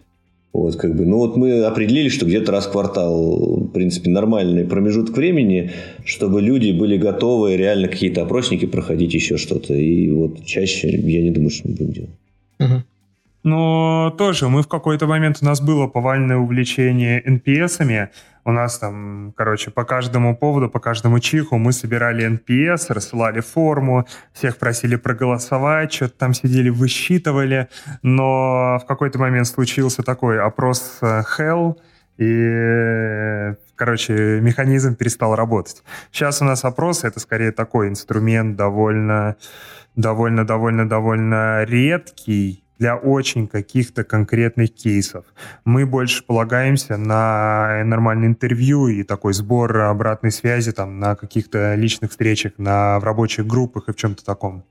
Вот, 0.52 0.76
как 0.76 0.94
бы, 0.94 1.06
ну 1.06 1.18
вот 1.18 1.38
мы 1.38 1.64
определили, 1.64 2.10
что 2.10 2.26
где-то 2.26 2.52
раз 2.52 2.66
в 2.66 2.72
квартал, 2.72 3.68
в 3.68 3.72
принципе, 3.72 4.10
нормальный 4.10 4.66
промежуток 4.66 5.16
времени, 5.16 5.72
чтобы 6.04 6.42
люди 6.42 6.72
были 6.72 6.98
готовы 6.98 7.56
реально 7.56 7.88
какие-то 7.88 8.24
опросники 8.24 8.66
проходить, 8.66 9.14
еще 9.14 9.38
что-то. 9.38 9.74
И 9.74 10.10
вот 10.10 10.44
чаще 10.46 10.90
я 10.90 11.22
не 11.22 11.32
думаю, 11.32 11.52
что 11.52 11.70
мы 11.70 11.76
будем 11.76 11.92
делать. 11.94 12.10
Угу. 12.60 12.84
Но 13.46 14.10
тоже 14.18 14.50
мы 14.50 14.64
в 14.64 14.68
какой-то 14.68 15.06
момент, 15.06 15.38
у 15.40 15.46
нас 15.46 15.62
было 15.62 15.86
повальное 15.86 16.36
увлечение 16.36 17.22
NPS-ами. 17.22 18.10
У 18.44 18.52
нас 18.52 18.80
там, 18.80 19.34
короче, 19.38 19.70
по 19.70 19.84
каждому 19.86 20.36
поводу, 20.36 20.68
по 20.68 20.80
каждому 20.80 21.20
чиху 21.20 21.60
мы 21.60 21.72
собирали 21.72 22.28
NPS, 22.28 22.88
рассылали 22.90 23.42
форму, 23.42 24.08
всех 24.34 24.58
просили 24.58 24.96
проголосовать, 24.96 25.94
что-то 25.94 26.18
там 26.18 26.34
сидели, 26.34 26.70
высчитывали. 26.70 27.68
Но 28.02 28.80
в 28.82 28.86
какой-то 28.88 29.20
момент 29.20 29.46
случился 29.46 30.02
такой 30.02 30.42
опрос 30.42 30.98
э, 31.04 31.22
Hell, 31.38 31.76
и, 32.18 33.54
короче, 33.76 34.42
механизм 34.42 34.96
перестал 34.96 35.36
работать. 35.36 35.84
Сейчас 36.12 36.42
у 36.42 36.46
нас 36.46 36.66
опросы— 36.66 37.06
это 37.10 37.20
скорее 37.20 37.52
такой 37.52 37.90
инструмент 37.90 38.56
довольно, 38.56 39.36
довольно, 39.96 40.48
довольно, 40.48 40.90
довольно 40.90 41.64
редкий, 41.66 42.65
для 42.78 42.96
очень 42.96 43.48
каких-то 43.48 44.04
конкретных 44.04 44.74
кейсов. 44.74 45.26
Мы 45.64 45.86
больше 45.86 46.24
полагаемся 46.24 46.98
на 46.98 47.84
нормальное 47.84 48.28
интервью 48.28 48.88
и 48.88 49.04
такой 49.04 49.34
сбор 49.34 49.78
обратной 49.78 50.32
связи 50.32 50.72
там 50.72 51.00
на 51.00 51.16
каких-то 51.16 51.76
личных 51.76 52.12
встречах, 52.12 52.54
на, 52.58 53.00
в 53.00 53.04
рабочих 53.04 53.48
группах 53.48 53.90
и 53.90 53.94
в 53.94 53.96
чем-то 53.96 54.26
таком. 54.26 54.64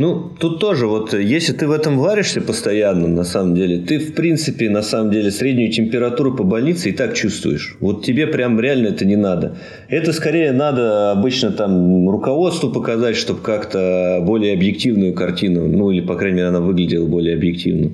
Ну, 0.00 0.30
тут 0.38 0.60
тоже 0.60 0.86
вот, 0.86 1.12
если 1.12 1.52
ты 1.52 1.68
в 1.68 1.72
этом 1.72 1.98
варишься 1.98 2.40
постоянно, 2.40 3.06
на 3.06 3.22
самом 3.22 3.54
деле, 3.54 3.76
ты, 3.76 3.98
в 3.98 4.14
принципе, 4.14 4.70
на 4.70 4.80
самом 4.80 5.10
деле, 5.10 5.30
среднюю 5.30 5.70
температуру 5.70 6.34
по 6.34 6.42
больнице 6.42 6.88
и 6.88 6.92
так 6.92 7.12
чувствуешь. 7.14 7.76
Вот 7.80 8.02
тебе 8.02 8.26
прям 8.26 8.58
реально 8.58 8.88
это 8.88 9.04
не 9.04 9.16
надо. 9.16 9.58
Это 9.90 10.14
скорее 10.14 10.52
надо 10.52 11.10
обычно 11.10 11.50
там 11.50 12.08
руководству 12.08 12.70
показать, 12.70 13.14
чтобы 13.14 13.40
как-то 13.40 14.22
более 14.26 14.54
объективную 14.54 15.12
картину, 15.12 15.68
ну, 15.68 15.90
или, 15.90 16.00
по 16.00 16.14
крайней 16.14 16.36
мере, 16.36 16.48
она 16.48 16.60
выглядела 16.60 17.06
более 17.06 17.34
объективно. 17.34 17.90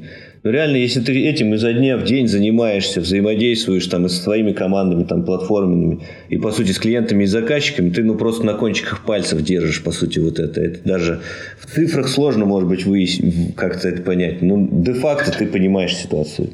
Но 0.47 0.53
реально, 0.53 0.77
если 0.77 1.01
ты 1.01 1.27
этим 1.27 1.55
изо 1.55 1.73
дня 1.73 1.97
в 1.97 2.05
день 2.05 2.29
занимаешься, 2.29 3.01
взаимодействуешь 3.01 3.85
там 3.89 4.07
и 4.07 4.09
со 4.09 4.23
своими 4.23 4.53
командами, 4.53 5.03
там, 5.03 5.25
платформенными, 5.25 6.07
и, 6.29 6.39
по 6.39 6.53
сути, 6.53 6.71
с 6.71 6.79
клиентами 6.79 7.25
и 7.25 7.27
заказчиками, 7.27 7.91
ты, 7.91 8.05
ну, 8.05 8.15
просто 8.15 8.45
на 8.45 8.55
кончиках 8.55 9.05
пальцев 9.05 9.43
держишь, 9.43 9.83
по 9.83 9.91
сути, 9.91 10.21
вот 10.21 10.39
это. 10.39 10.61
Это 10.61 10.89
даже 10.89 11.21
в 11.59 11.67
цифрах 11.67 12.07
сложно, 12.09 12.45
может 12.45 12.69
быть, 12.69 12.87
выяснить, 12.87 13.57
как-то 13.57 13.89
это 13.89 14.03
понять. 14.03 14.41
Но 14.41 14.69
де-факто 14.71 15.37
ты 15.37 15.49
понимаешь 15.49 15.97
ситуацию. 15.97 16.51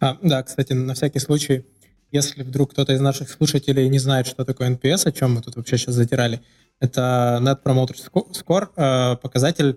А, 0.00 0.16
да, 0.22 0.42
кстати, 0.42 0.72
на 0.72 0.94
всякий 0.94 1.18
случай, 1.18 1.66
если 2.12 2.44
вдруг 2.44 2.70
кто-то 2.70 2.94
из 2.94 3.00
наших 3.02 3.28
слушателей 3.28 3.86
не 3.90 3.98
знает, 3.98 4.26
что 4.26 4.46
такое 4.46 4.70
NPS, 4.70 5.06
о 5.06 5.12
чем 5.12 5.34
мы 5.34 5.42
тут 5.42 5.56
вообще 5.56 5.76
сейчас 5.76 5.96
затирали, 5.96 6.40
это 6.80 7.40
Net 7.42 7.58
Promoter 7.62 7.94
Score, 8.32 8.68
э, 8.74 9.16
показатель, 9.16 9.76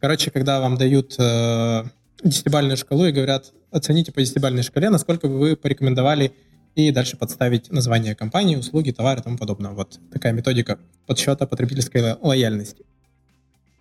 короче, 0.00 0.32
когда 0.32 0.60
вам 0.60 0.76
дают 0.76 1.14
э, 1.20 1.84
десятибальную 2.22 2.76
шкалу 2.76 3.06
и 3.06 3.12
говорят, 3.12 3.52
оцените 3.70 4.12
по 4.12 4.20
десятибальной 4.20 4.62
шкале, 4.62 4.90
насколько 4.90 5.28
бы 5.28 5.38
вы 5.38 5.56
порекомендовали 5.56 6.32
и 6.74 6.90
дальше 6.90 7.16
подставить 7.16 7.70
название 7.72 8.14
компании, 8.14 8.56
услуги, 8.56 8.90
товары 8.90 9.20
и 9.20 9.22
тому 9.22 9.36
подобное. 9.36 9.72
Вот 9.72 9.98
такая 10.12 10.32
методика 10.32 10.78
подсчета 11.06 11.46
потребительской 11.46 12.14
лояльности. 12.20 12.84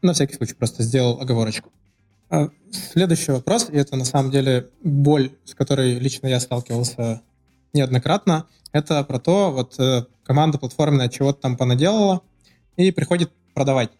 На 0.02 0.14
всякий 0.14 0.36
случай 0.36 0.54
просто 0.54 0.84
сделал 0.84 1.20
оговорочку. 1.20 1.72
А 2.30 2.50
следующий 2.72 3.32
вопрос, 3.32 3.70
и 3.70 3.78
это 3.78 3.96
на 3.96 4.06
самом 4.06 4.32
деле 4.32 4.70
боль, 4.84 5.32
с 5.46 5.54
которой 5.54 5.98
лично 6.00 6.28
я 6.28 6.40
сталкивался 6.40 7.22
неоднократно, 7.74 8.46
это 8.72 9.04
про 9.04 9.20
то, 9.20 9.52
вот 9.52 9.80
э, 9.80 10.06
команда 10.24 10.58
платформенная 10.58 11.10
чего-то 11.10 11.42
там 11.42 11.56
понаделала 11.56 12.22
и 12.76 12.92
приходит 12.92 13.32
продавать. 13.54 13.92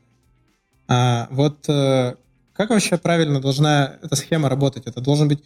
А, 0.88 1.28
вот 1.32 1.68
э, 1.70 2.16
как 2.58 2.72
вообще 2.72 2.98
правильно 2.98 3.40
должна 3.40 3.98
эта 4.02 4.16
схема 4.16 4.50
работать? 4.50 4.88
Это 4.88 5.00
должен 5.00 5.28
быть, 5.28 5.44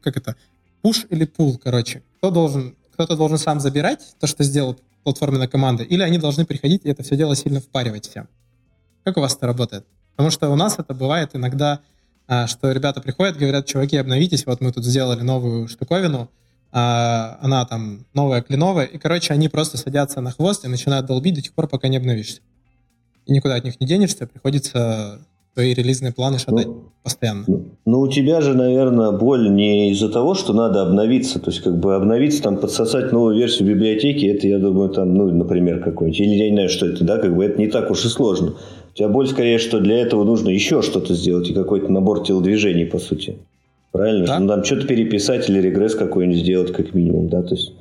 как 0.00 0.16
это, 0.16 0.36
пуш 0.80 1.04
или 1.10 1.26
пул, 1.26 1.58
короче. 1.62 2.02
Кто 2.16 2.30
должен, 2.30 2.74
кто-то 2.94 3.14
должен 3.14 3.36
сам 3.36 3.60
забирать 3.60 4.16
то, 4.18 4.26
что 4.26 4.42
сделал 4.42 4.80
платформенная 5.02 5.48
команда, 5.48 5.82
или 5.82 6.02
они 6.02 6.16
должны 6.16 6.46
приходить 6.46 6.86
и 6.86 6.88
это 6.88 7.02
все 7.02 7.16
дело 7.16 7.36
сильно 7.36 7.60
впаривать 7.60 8.08
всем? 8.08 8.26
Как 9.04 9.18
у 9.18 9.20
вас 9.20 9.36
это 9.36 9.46
работает? 9.46 9.86
Потому 10.12 10.30
что 10.30 10.48
у 10.48 10.56
нас 10.56 10.78
это 10.78 10.94
бывает 10.94 11.30
иногда, 11.34 11.80
а, 12.26 12.46
что 12.46 12.72
ребята 12.72 13.02
приходят, 13.02 13.36
говорят, 13.36 13.66
чуваки, 13.66 13.98
обновитесь, 13.98 14.46
вот 14.46 14.62
мы 14.62 14.72
тут 14.72 14.84
сделали 14.84 15.20
новую 15.20 15.68
штуковину, 15.68 16.30
а, 16.72 17.38
она 17.42 17.66
там 17.66 18.06
новая, 18.14 18.40
кленовая, 18.40 18.86
и, 18.86 18.96
короче, 18.96 19.34
они 19.34 19.50
просто 19.50 19.76
садятся 19.76 20.22
на 20.22 20.30
хвост 20.30 20.64
и 20.64 20.68
начинают 20.68 21.04
долбить 21.04 21.34
до 21.34 21.42
тех 21.42 21.52
пор, 21.52 21.68
пока 21.68 21.88
не 21.88 21.98
обновишься. 21.98 22.40
И 23.26 23.32
никуда 23.32 23.56
от 23.56 23.64
них 23.64 23.78
не 23.78 23.86
денешься, 23.86 24.26
приходится 24.26 25.20
твои 25.54 25.72
релизные 25.72 26.12
планы 26.12 26.38
шатать 26.38 26.66
ну, 26.66 26.84
постоянно. 27.02 27.44
Ну, 27.46 27.64
ну, 27.86 28.00
у 28.00 28.08
тебя 28.08 28.40
же, 28.40 28.54
наверное, 28.54 29.12
боль 29.12 29.50
не 29.50 29.90
из-за 29.92 30.08
того, 30.08 30.34
что 30.34 30.52
надо 30.52 30.82
обновиться. 30.82 31.38
То 31.38 31.50
есть, 31.50 31.62
как 31.62 31.78
бы 31.78 31.94
обновиться, 31.94 32.42
там, 32.42 32.56
подсосать 32.56 33.12
новую 33.12 33.36
версию 33.36 33.68
библиотеки, 33.68 34.26
это, 34.26 34.46
я 34.48 34.58
думаю, 34.58 34.90
там, 34.90 35.14
ну, 35.14 35.30
например, 35.30 35.80
какой-нибудь. 35.80 36.20
Или 36.20 36.34
я 36.34 36.50
не 36.50 36.56
знаю, 36.56 36.68
что 36.68 36.86
это, 36.86 37.04
да, 37.04 37.18
как 37.18 37.36
бы 37.36 37.44
это 37.44 37.58
не 37.58 37.68
так 37.68 37.90
уж 37.90 38.04
и 38.04 38.08
сложно. 38.08 38.54
У 38.92 38.96
тебя 38.96 39.08
боль 39.08 39.26
скорее, 39.28 39.58
что 39.58 39.80
для 39.80 39.98
этого 40.00 40.24
нужно 40.24 40.50
еще 40.50 40.82
что-то 40.82 41.14
сделать 41.14 41.48
и 41.50 41.54
какой-то 41.54 41.90
набор 41.90 42.24
телодвижений, 42.24 42.86
по 42.86 42.98
сути. 42.98 43.38
Правильно? 43.94 44.26
Да? 44.26 44.38
Ну, 44.40 44.48
там 44.48 44.64
что-то 44.64 44.88
переписать 44.88 45.48
или 45.48 45.60
регресс 45.60 45.94
какой-нибудь 45.94 46.40
сделать, 46.40 46.72
как 46.72 46.94
минимум, 46.94 47.28
да, 47.28 47.42
то 47.42 47.54
есть 47.54 47.72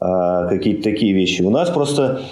а, 0.00 0.48
какие-то 0.48 0.82
такие 0.82 1.12
вещи. 1.12 1.42
У 1.42 1.50
нас 1.50 1.70
просто, 1.70 2.22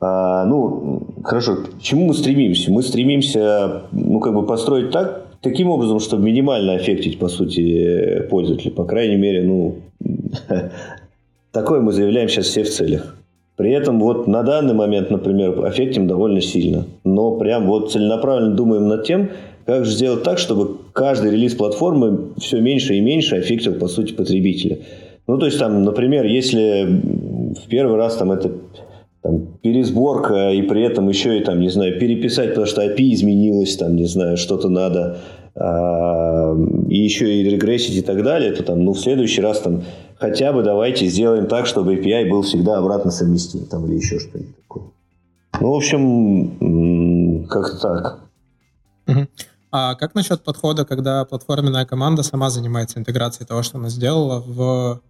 а, 0.00 0.46
ну, 0.46 1.02
хорошо, 1.22 1.56
к 1.56 1.82
чему 1.82 2.06
мы 2.06 2.14
стремимся? 2.14 2.72
Мы 2.72 2.82
стремимся, 2.82 3.82
ну, 3.92 4.20
как 4.20 4.34
бы 4.34 4.46
построить 4.46 4.90
так, 4.90 5.26
таким 5.42 5.70
образом, 5.70 6.00
чтобы 6.00 6.24
минимально 6.24 6.74
аффектить, 6.74 7.18
по 7.18 7.28
сути, 7.28 8.26
пользователя. 8.30 8.70
По 8.70 8.84
крайней 8.84 9.16
мере, 9.16 9.42
ну, 9.42 9.76
такое 11.52 11.80
мы 11.80 11.92
заявляем 11.92 12.28
сейчас 12.28 12.46
все 12.46 12.62
в 12.62 12.70
целях. 12.70 13.16
При 13.56 13.72
этом 13.72 14.00
вот 14.00 14.26
на 14.26 14.42
данный 14.42 14.72
момент, 14.72 15.10
например, 15.10 15.62
аффектим 15.66 16.06
довольно 16.06 16.40
сильно. 16.40 16.86
Но 17.04 17.32
прям 17.32 17.66
вот 17.66 17.92
целенаправленно 17.92 18.54
думаем 18.54 18.88
над 18.88 19.04
тем, 19.04 19.28
как 19.66 19.84
же 19.84 19.90
сделать 19.90 20.22
так, 20.22 20.38
чтобы 20.38 20.78
каждый 20.94 21.32
релиз 21.32 21.54
платформы 21.54 22.30
все 22.38 22.58
меньше 22.60 22.94
и 22.94 23.00
меньше 23.00 23.36
аффектил, 23.36 23.74
по 23.74 23.86
сути, 23.86 24.14
потребителя. 24.14 24.78
Ну, 25.26 25.36
то 25.36 25.44
есть, 25.44 25.58
там, 25.58 25.84
например, 25.84 26.24
если 26.24 27.02
в 27.54 27.68
первый 27.68 27.98
раз 27.98 28.16
там 28.16 28.32
это 28.32 28.50
там, 29.22 29.58
пересборка, 29.62 30.50
и 30.50 30.62
при 30.62 30.82
этом 30.82 31.08
еще 31.08 31.38
и, 31.38 31.44
там, 31.44 31.60
не 31.60 31.68
знаю, 31.68 31.98
переписать, 31.98 32.50
потому 32.50 32.66
что 32.66 32.82
API 32.82 33.12
изменилось, 33.14 33.76
там, 33.76 33.96
не 33.96 34.06
знаю, 34.06 34.36
что-то 34.36 34.68
надо, 34.68 35.18
а, 35.54 36.56
и 36.88 36.96
еще 36.96 37.34
и 37.34 37.42
регрессить 37.42 37.96
и 37.96 38.02
так 38.02 38.22
далее, 38.22 38.52
то 38.52 38.62
там, 38.62 38.84
ну, 38.84 38.92
в 38.92 39.00
следующий 39.00 39.42
раз 39.42 39.60
там 39.60 39.82
хотя 40.18 40.52
бы 40.52 40.62
давайте 40.62 41.06
сделаем 41.06 41.46
так, 41.46 41.66
чтобы 41.66 41.96
API 41.96 42.30
был 42.30 42.42
всегда 42.42 42.78
обратно 42.78 43.10
совместим, 43.10 43.66
там, 43.66 43.86
или 43.86 43.96
еще 43.96 44.18
что-нибудь 44.18 44.56
такое. 44.56 44.84
Ну, 45.60 45.72
в 45.72 45.76
общем, 45.76 47.46
как-то 47.46 47.78
так. 47.78 48.20
А 49.72 49.94
как 49.94 50.14
насчет 50.14 50.42
подхода, 50.42 50.84
когда 50.84 51.24
платформенная 51.24 51.86
команда 51.86 52.22
сама 52.22 52.50
занимается 52.50 52.98
интеграцией 52.98 53.46
того, 53.46 53.62
что 53.62 53.78
она 53.78 53.88
сделала 53.88 54.40
в 54.40 55.00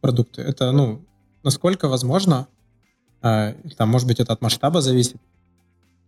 продукты? 0.00 0.40
Это, 0.42 0.72
ну, 0.72 1.02
насколько 1.42 1.88
возможно? 1.88 2.46
А, 3.22 3.54
там, 3.76 3.88
может 3.88 4.06
быть, 4.08 4.20
это 4.20 4.32
от 4.32 4.42
масштаба 4.42 4.80
зависит? 4.80 5.16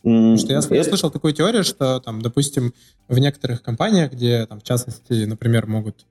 Потому 0.02 0.36
что 0.36 0.52
я, 0.52 0.60
я 0.76 0.84
слышал 0.84 1.10
такую 1.10 1.32
теорию, 1.32 1.64
что, 1.64 1.98
там, 2.00 2.20
допустим, 2.20 2.74
в 3.08 3.18
некоторых 3.18 3.62
компаниях, 3.62 4.12
где, 4.12 4.44
там, 4.44 4.60
в 4.60 4.62
частности, 4.62 5.24
например, 5.24 5.66
могут 5.66 6.04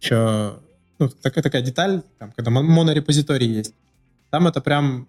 еще... 0.00 0.56
Ну, 0.98 1.08
такая, 1.08 1.42
такая 1.42 1.62
деталь, 1.62 2.02
там, 2.18 2.32
когда 2.32 2.50
монорепозиторий 2.50 3.46
есть, 3.46 3.72
там 4.30 4.48
это 4.48 4.60
прям, 4.60 5.06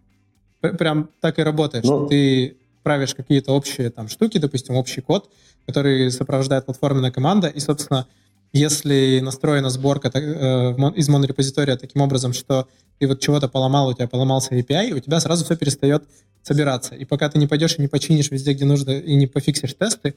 прям 0.62 1.10
так 1.20 1.40
и 1.40 1.42
работает, 1.42 1.84
ну, 1.84 2.02
что 2.02 2.08
ты 2.08 2.58
правишь 2.84 3.16
какие-то 3.16 3.52
общие 3.52 3.90
там 3.90 4.08
штуки, 4.08 4.38
допустим, 4.38 4.76
общий 4.76 5.02
код, 5.02 5.30
который 5.66 6.12
сопровождает 6.12 6.66
платформенная 6.66 7.12
команда, 7.12 7.48
и, 7.48 7.60
собственно, 7.60 8.08
если 8.54 9.20
настроена 9.20 9.70
сборка 9.70 10.10
э, 10.14 10.74
из 10.96 11.10
монорепозитория 11.10 11.78
таким 11.78 12.02
образом, 12.02 12.34
что 12.34 12.68
ты 12.98 13.08
вот 13.08 13.20
чего-то 13.20 13.48
поломал, 13.48 13.90
у 13.90 13.94
тебя 13.94 14.08
поломался 14.08 14.56
API, 14.56 14.92
у 14.94 15.00
тебя 15.00 15.20
сразу 15.20 15.46
все 15.46 15.56
перестает 15.56 16.04
собираться. 16.42 16.96
И 16.96 17.06
пока 17.06 17.30
ты 17.30 17.38
не 17.38 17.48
пойдешь 17.48 17.76
и 17.78 17.82
не 17.82 17.88
починишь 17.88 18.32
везде, 18.32 18.54
где 18.54 18.66
нужно, 18.66 18.92
и 18.92 19.16
не 19.16 19.28
пофиксишь 19.28 19.74
тесты, 19.74 20.16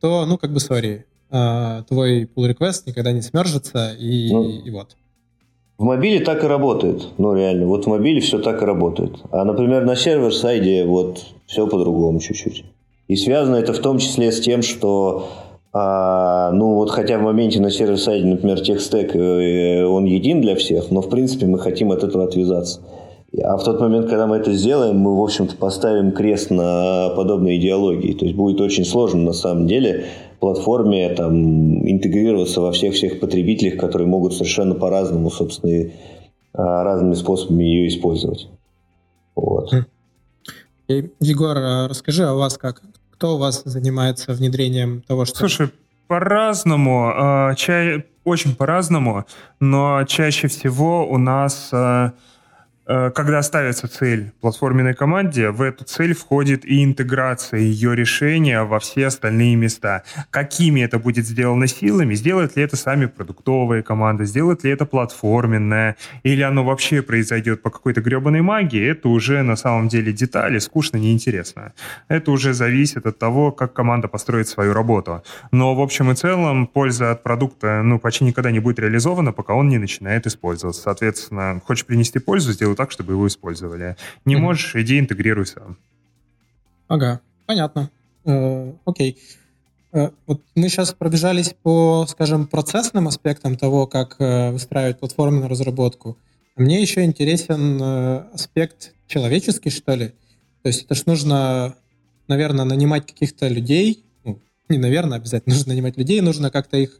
то, 0.00 0.26
ну, 0.26 0.38
как 0.38 0.52
бы, 0.52 0.60
сори, 0.60 1.06
э, 1.30 1.82
твой 1.88 2.24
pull 2.24 2.54
request 2.54 2.82
никогда 2.86 3.12
не 3.12 3.22
смержится, 3.22 3.94
и, 3.98 4.30
ну, 4.30 4.48
и 4.48 4.70
вот. 4.70 4.96
В 5.78 5.84
мобиле 5.84 6.20
так 6.20 6.44
и 6.44 6.46
работает, 6.46 7.08
ну 7.16 7.34
реально, 7.34 7.66
вот 7.66 7.86
в 7.86 7.88
мобиле 7.88 8.20
все 8.20 8.38
так 8.38 8.60
и 8.60 8.66
работает. 8.66 9.16
А, 9.30 9.44
например, 9.46 9.86
на 9.86 9.96
сервер-сайде 9.96 10.84
вот 10.84 11.24
все 11.46 11.66
по-другому 11.66 12.20
чуть-чуть. 12.20 12.64
И 13.08 13.16
связано 13.16 13.56
это 13.56 13.72
в 13.72 13.78
том 13.78 13.98
числе 13.98 14.30
с 14.30 14.40
тем, 14.40 14.60
что 14.60 15.30
а, 15.72 16.50
ну 16.52 16.74
вот 16.74 16.90
хотя 16.90 17.18
в 17.18 17.22
моменте 17.22 17.60
на 17.60 17.70
сервер-сайде, 17.70 18.26
например, 18.26 18.60
техстек, 18.60 19.14
э, 19.14 19.84
он 19.84 20.04
един 20.04 20.40
для 20.40 20.56
всех, 20.56 20.90
но 20.90 21.00
в 21.00 21.08
принципе 21.08 21.46
мы 21.46 21.58
хотим 21.58 21.92
от 21.92 22.02
этого 22.02 22.24
отвязаться. 22.24 22.80
А 23.42 23.56
в 23.56 23.62
тот 23.62 23.80
момент, 23.80 24.08
когда 24.08 24.26
мы 24.26 24.36
это 24.36 24.52
сделаем, 24.52 24.98
мы, 24.98 25.16
в 25.16 25.22
общем-то, 25.22 25.54
поставим 25.56 26.10
крест 26.10 26.50
на 26.50 27.10
подобной 27.10 27.58
идеологии. 27.58 28.12
То 28.14 28.24
есть 28.24 28.36
будет 28.36 28.60
очень 28.60 28.84
сложно, 28.84 29.20
на 29.20 29.32
самом 29.32 29.68
деле, 29.68 30.06
платформе 30.40 31.08
там, 31.10 31.88
интегрироваться 31.88 32.60
во 32.60 32.72
всех-всех 32.72 33.20
потребителях, 33.20 33.78
которые 33.78 34.08
могут 34.08 34.34
совершенно 34.34 34.74
по-разному, 34.74 35.30
собственно, 35.30 35.90
а, 36.52 36.82
разными 36.82 37.14
способами 37.14 37.62
ее 37.62 37.88
использовать. 37.88 38.48
Вот. 39.36 39.70
Егор, 40.88 41.56
а 41.56 41.88
расскажи, 41.88 42.28
у 42.28 42.36
вас 42.36 42.58
как? 42.58 42.82
Кто 43.20 43.34
у 43.34 43.36
вас 43.36 43.64
занимается 43.66 44.32
внедрением 44.32 45.02
того, 45.02 45.26
что... 45.26 45.36
Слушай, 45.36 45.68
по-разному, 46.08 47.12
а, 47.14 47.54
чай, 47.54 48.06
очень 48.24 48.56
по-разному, 48.56 49.26
но 49.60 50.04
чаще 50.04 50.48
всего 50.48 51.06
у 51.06 51.18
нас 51.18 51.68
Э, 51.70 52.12
когда 53.14 53.40
ставится 53.42 53.86
цель 53.86 54.32
платформенной 54.40 54.94
команде, 54.94 55.50
в 55.50 55.62
эту 55.62 55.84
цель 55.84 56.12
входит 56.12 56.64
и 56.64 56.82
интеграция 56.82 57.60
ее 57.60 57.94
решения 57.94 58.64
во 58.64 58.80
все 58.80 59.06
остальные 59.06 59.54
места. 59.54 60.02
Какими 60.30 60.80
это 60.80 60.98
будет 60.98 61.24
сделано 61.24 61.68
силами? 61.68 62.14
Сделают 62.14 62.56
ли 62.56 62.64
это 62.64 62.76
сами 62.76 63.06
продуктовые 63.06 63.84
команды? 63.84 64.24
Сделает 64.24 64.64
ли 64.64 64.72
это 64.72 64.86
платформенная? 64.86 65.96
Или 66.24 66.42
оно 66.42 66.64
вообще 66.64 67.02
произойдет 67.02 67.62
по 67.62 67.70
какой-то 67.70 68.00
гребаной 68.00 68.40
магии? 68.40 68.90
Это 68.90 69.08
уже 69.08 69.42
на 69.42 69.54
самом 69.54 69.86
деле 69.86 70.12
детали, 70.12 70.58
скучно, 70.58 70.96
неинтересно. 70.96 71.72
Это 72.08 72.32
уже 72.32 72.54
зависит 72.54 73.06
от 73.06 73.18
того, 73.18 73.52
как 73.52 73.72
команда 73.72 74.08
построит 74.08 74.48
свою 74.48 74.72
работу. 74.72 75.22
Но 75.52 75.76
в 75.76 75.80
общем 75.80 76.10
и 76.10 76.16
целом 76.16 76.66
польза 76.66 77.12
от 77.12 77.22
продукта 77.22 77.82
ну, 77.84 78.00
почти 78.00 78.24
никогда 78.24 78.50
не 78.50 78.58
будет 78.58 78.80
реализована, 78.80 79.32
пока 79.32 79.54
он 79.54 79.68
не 79.68 79.78
начинает 79.78 80.26
использоваться. 80.26 80.82
Соответственно, 80.82 81.62
хочешь 81.64 81.86
принести 81.86 82.18
пользу, 82.18 82.52
сделай 82.52 82.74
так, 82.80 82.92
чтобы 82.92 83.12
его 83.12 83.26
использовали. 83.26 83.96
Не 84.24 84.36
mm-hmm. 84.36 84.38
можешь, 84.38 84.74
иди 84.74 84.98
интегрируй 84.98 85.44
сам. 85.46 85.76
Ага, 86.88 87.20
понятно. 87.44 87.90
Э, 88.24 88.72
окей. 88.86 89.18
Э, 89.92 90.10
вот 90.26 90.40
мы 90.54 90.70
сейчас 90.70 90.94
пробежались 90.94 91.54
по, 91.62 92.06
скажем, 92.08 92.46
процессным 92.46 93.06
аспектам 93.06 93.58
того, 93.58 93.86
как 93.86 94.16
э, 94.18 94.50
выстраивать 94.50 94.98
платформу 94.98 95.40
на 95.40 95.48
разработку. 95.48 96.16
Мне 96.56 96.80
еще 96.80 97.04
интересен 97.04 97.82
аспект 98.32 98.94
человеческий, 99.06 99.68
что 99.68 99.94
ли. 99.94 100.08
То 100.62 100.68
есть 100.68 100.84
это 100.84 100.94
ж 100.94 101.04
нужно, 101.04 101.74
наверное, 102.28 102.64
нанимать 102.64 103.06
каких-то 103.06 103.46
людей. 103.46 104.04
Ну, 104.24 104.40
не 104.70 104.78
наверное, 104.78 105.18
обязательно 105.18 105.54
нужно 105.54 105.74
нанимать 105.74 105.98
людей, 105.98 106.22
нужно 106.22 106.50
как-то 106.50 106.78
их 106.78 106.96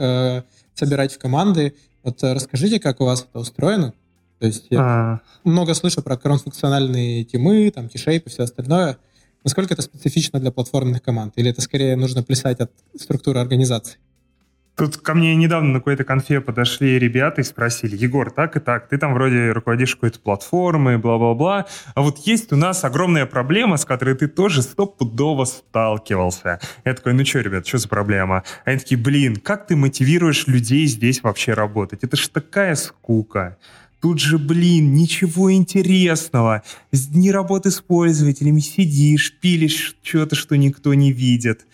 собирать 0.74 1.14
в 1.14 1.18
команды. 1.18 1.74
Вот 2.03 2.22
расскажите, 2.22 2.81
как 2.81 3.01
у 3.01 3.07
вас 3.07 3.26
это 3.28 3.39
устроено? 3.39 3.95
То 4.41 4.47
есть 4.47 4.66
я 4.70 4.80
а... 4.80 5.20
много 5.45 5.74
слышу 5.74 6.03
про 6.03 6.16
кроссфункциональные 6.16 7.24
тимы, 7.24 7.70
там, 7.70 7.88
T-Shape 7.88 8.22
и 8.24 8.28
все 8.28 8.45
остальное. 8.45 8.97
Насколько 9.45 9.74
это 9.74 9.82
специфично 9.82 10.41
для 10.41 10.51
платформенных 10.51 11.03
команд? 11.03 11.34
Или 11.36 11.51
это 11.51 11.61
скорее 11.61 11.95
нужно 11.95 12.22
плясать 12.22 12.59
от 12.61 12.72
структуры 12.99 13.38
организации? 13.38 13.99
Тут 14.76 14.97
ко 14.97 15.12
мне 15.12 15.36
недавно 15.36 15.74
на 15.74 15.78
какой-то 15.80 16.05
конфе 16.05 16.41
подошли 16.41 16.99
ребята 16.99 17.43
и 17.43 17.45
спросили, 17.45 17.97
Егор, 17.97 18.30
так 18.30 18.57
и 18.57 18.61
так, 18.61 18.88
ты 18.88 18.97
там 18.97 19.12
вроде 19.12 19.53
руководишь 19.53 19.95
какой-то 19.95 20.20
платформой, 20.20 20.97
бла-бла-бла, 20.97 21.66
а 21.95 22.01
вот 22.01 22.16
есть 22.20 22.51
у 22.51 22.57
нас 22.57 22.82
огромная 22.82 23.26
проблема, 23.26 23.76
с 23.76 23.84
которой 23.84 24.14
ты 24.14 24.26
тоже 24.26 24.62
стопудово 24.62 25.45
сталкивался. 25.45 26.61
Я 26.86 26.95
такой, 26.95 27.12
ну 27.12 27.26
что, 27.26 27.41
ребят, 27.41 27.66
что 27.66 27.76
за 27.76 27.88
проблема? 27.88 28.43
Они 28.64 28.78
такие, 28.78 28.99
блин, 28.99 29.36
как 29.36 29.66
ты 29.66 29.76
мотивируешь 29.76 30.47
людей 30.47 30.86
здесь 30.86 31.22
вообще 31.22 31.53
работать? 31.53 32.03
Это 32.03 32.16
ж 32.16 32.26
такая 32.28 32.74
скука. 32.74 33.59
Тут 34.01 34.18
же, 34.18 34.38
блин, 34.38 34.94
ничего 34.94 35.53
интересного. 35.53 36.62
Ни 37.12 37.28
работы 37.28 37.70
с 37.70 37.80
пользователями, 37.80 38.61
сидишь, 38.61 39.34
пилишь 39.40 39.96
что-то, 40.03 40.34
что 40.36 40.57
никто 40.57 40.94
не 40.94 41.12
видит. 41.12 41.66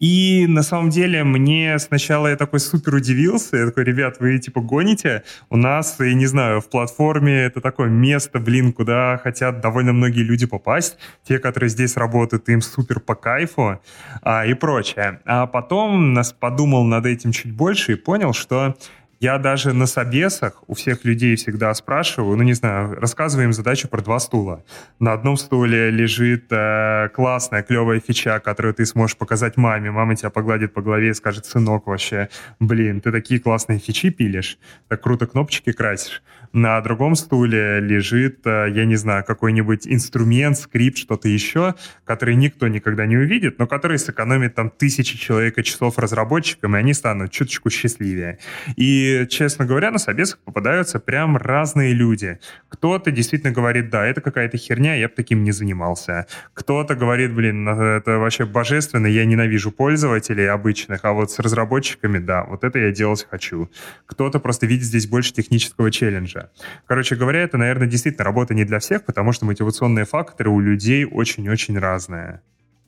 И 0.00 0.46
на 0.48 0.62
самом 0.62 0.90
деле 0.90 1.24
мне 1.24 1.78
сначала 1.78 2.28
я 2.28 2.36
такой 2.36 2.60
супер 2.60 2.94
удивился. 2.94 3.56
Я 3.56 3.66
такой, 3.66 3.84
ребят, 3.84 4.18
вы 4.20 4.38
типа 4.38 4.60
гоните? 4.60 5.24
У 5.50 5.56
нас, 5.56 5.96
я 5.98 6.14
не 6.14 6.26
знаю, 6.26 6.60
в 6.60 6.70
платформе 6.70 7.42
это 7.42 7.60
такое 7.60 7.88
место, 7.88 8.38
блин, 8.38 8.72
куда 8.72 9.18
хотят 9.22 9.60
довольно 9.60 9.92
многие 9.92 10.22
люди 10.22 10.46
попасть. 10.46 10.96
Те, 11.24 11.38
которые 11.38 11.68
здесь 11.70 11.96
работают, 11.96 12.48
им 12.48 12.62
супер 12.62 13.00
по 13.00 13.14
кайфу 13.14 13.80
а, 14.22 14.46
и 14.46 14.54
прочее. 14.54 15.20
А 15.24 15.46
потом 15.46 16.14
нас 16.14 16.32
подумал 16.32 16.84
над 16.84 17.04
этим 17.04 17.32
чуть 17.32 17.52
больше 17.52 17.92
и 17.92 17.96
понял, 17.96 18.32
что 18.32 18.76
Я 19.20 19.38
даже 19.38 19.72
на 19.72 19.86
собесах 19.86 20.62
у 20.68 20.74
всех 20.74 21.04
людей 21.04 21.34
всегда 21.34 21.74
спрашиваю, 21.74 22.36
ну, 22.36 22.44
не 22.44 22.52
знаю, 22.52 23.00
рассказываю 23.00 23.46
им 23.46 23.52
задачу 23.52 23.88
про 23.88 24.00
два 24.00 24.20
стула. 24.20 24.64
На 25.00 25.12
одном 25.12 25.36
стуле 25.36 25.90
лежит 25.90 26.44
э, 26.50 27.08
классная, 27.12 27.64
клевая 27.64 27.98
фича, 27.98 28.38
которую 28.38 28.74
ты 28.74 28.86
сможешь 28.86 29.16
показать 29.16 29.56
маме. 29.56 29.90
Мама 29.90 30.14
тебя 30.14 30.30
погладит 30.30 30.72
по 30.72 30.82
голове 30.82 31.10
и 31.10 31.14
скажет, 31.14 31.46
сынок, 31.46 31.88
вообще, 31.88 32.28
блин, 32.60 33.00
ты 33.00 33.10
такие 33.10 33.40
классные 33.40 33.80
фичи 33.80 34.10
пилишь, 34.10 34.56
так 34.86 35.00
круто 35.02 35.26
кнопочки 35.26 35.72
красишь. 35.72 36.22
На 36.52 36.80
другом 36.80 37.14
стуле 37.14 37.80
лежит, 37.80 38.46
э, 38.46 38.68
я 38.70 38.84
не 38.84 38.96
знаю, 38.96 39.24
какой-нибудь 39.24 39.86
инструмент, 39.88 40.56
скрипт, 40.58 40.96
что-то 40.96 41.28
еще, 41.28 41.74
который 42.04 42.36
никто 42.36 42.68
никогда 42.68 43.04
не 43.04 43.16
увидит, 43.16 43.58
но 43.58 43.66
который 43.66 43.98
сэкономит 43.98 44.54
там 44.54 44.70
тысячи 44.70 45.18
человек 45.18 45.58
и 45.58 45.64
часов 45.64 45.98
разработчикам, 45.98 46.76
и 46.76 46.78
они 46.78 46.94
станут 46.94 47.32
чуточку 47.32 47.68
счастливее. 47.68 48.38
И, 48.76 49.07
честно 49.28 49.64
говоря, 49.64 49.90
на 49.90 49.98
собесах 49.98 50.38
попадаются 50.40 50.98
прям 50.98 51.36
разные 51.36 51.92
люди. 51.92 52.38
Кто-то 52.68 53.10
действительно 53.10 53.52
говорит, 53.52 53.90
да, 53.90 54.06
это 54.06 54.20
какая-то 54.20 54.56
херня, 54.56 54.94
я 54.94 55.08
бы 55.08 55.14
таким 55.14 55.44
не 55.44 55.52
занимался. 55.52 56.26
Кто-то 56.54 56.94
говорит, 56.94 57.34
блин, 57.34 57.68
это 57.68 58.18
вообще 58.18 58.44
божественно, 58.44 59.06
я 59.06 59.24
ненавижу 59.24 59.72
пользователей 59.72 60.48
обычных, 60.50 61.04
а 61.04 61.12
вот 61.12 61.30
с 61.30 61.38
разработчиками, 61.38 62.18
да, 62.18 62.44
вот 62.44 62.64
это 62.64 62.78
я 62.78 62.90
делать 62.90 63.26
хочу. 63.30 63.70
Кто-то 64.06 64.40
просто 64.40 64.66
видит 64.66 64.84
здесь 64.84 65.06
больше 65.06 65.32
технического 65.32 65.90
челленджа. 65.90 66.50
Короче 66.86 67.16
говоря, 67.16 67.40
это, 67.42 67.58
наверное, 67.58 67.86
действительно 67.86 68.24
работа 68.24 68.54
не 68.54 68.64
для 68.64 68.78
всех, 68.78 69.04
потому 69.04 69.32
что 69.32 69.46
мотивационные 69.46 70.04
факторы 70.04 70.50
у 70.50 70.60
людей 70.60 71.04
очень-очень 71.04 71.78
разные. 71.78 72.40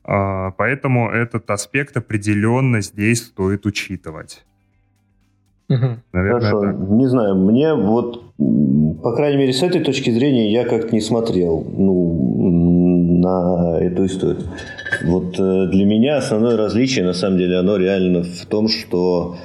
А, 0.05 0.51
поэтому 0.53 1.11
этот 1.11 1.51
аспект 1.51 1.97
определенно 1.97 2.81
здесь 2.81 3.27
стоит 3.27 3.67
учитывать. 3.67 4.45
Угу. 5.71 5.87
Наверное, 6.13 6.41
Хорошо. 6.41 6.65
Это... 6.65 6.79
Не 6.93 7.07
знаю, 7.07 7.37
мне 7.37 7.75
вот, 7.75 8.23
по 9.03 9.15
крайней 9.15 9.39
мере, 9.39 9.53
с 9.53 9.63
этой 9.63 9.81
точки 9.81 10.11
зрения 10.11 10.53
я 10.53 10.65
как-то 10.65 10.93
не 10.93 11.01
смотрел 11.01 11.65
ну, 11.65 13.21
на 13.23 13.79
эту 13.81 14.07
историю. 14.07 14.43
Вот 15.05 15.39
э, 15.39 15.69
для 15.71 15.85
меня 15.87 16.17
основное 16.17 16.57
различие, 16.57 17.05
на 17.05 17.13
самом 17.13 17.39
деле, 17.39 17.57
оно 17.57 17.77
реально 17.77 18.25
в 18.25 18.47
том, 18.47 18.67
что 18.69 19.37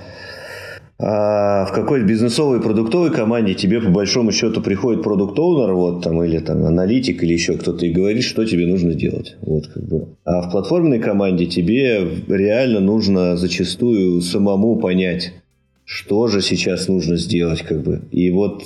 а 0.97 1.65
в 1.65 1.73
какой-то 1.73 2.05
бизнесовой 2.05 2.61
продуктовой 2.61 3.11
команде 3.11 3.53
тебе 3.53 3.81
по 3.81 3.89
большому 3.89 4.31
счету 4.31 4.61
приходит 4.61 5.03
продукт 5.03 5.37
оунер 5.37 5.73
вот 5.73 6.03
там 6.03 6.23
или 6.23 6.39
там 6.39 6.63
аналитик 6.63 7.21
или 7.21 7.33
еще 7.33 7.57
кто-то 7.57 7.85
и 7.85 7.91
говорит, 7.91 8.23
что 8.23 8.45
тебе 8.45 8.65
нужно 8.65 8.93
делать. 8.93 9.35
Вот 9.41 9.67
как 9.67 9.83
бы. 9.83 10.07
А 10.23 10.41
в 10.41 10.51
платформенной 10.51 10.99
команде 10.99 11.47
тебе 11.47 12.07
реально 12.29 12.79
нужно 12.79 13.35
зачастую 13.35 14.21
самому 14.21 14.77
понять, 14.77 15.33
что 15.85 16.27
же 16.27 16.41
сейчас 16.41 16.87
нужно 16.87 17.17
сделать, 17.17 17.61
как 17.61 17.83
бы. 17.83 18.01
И 18.11 18.29
вот 18.31 18.63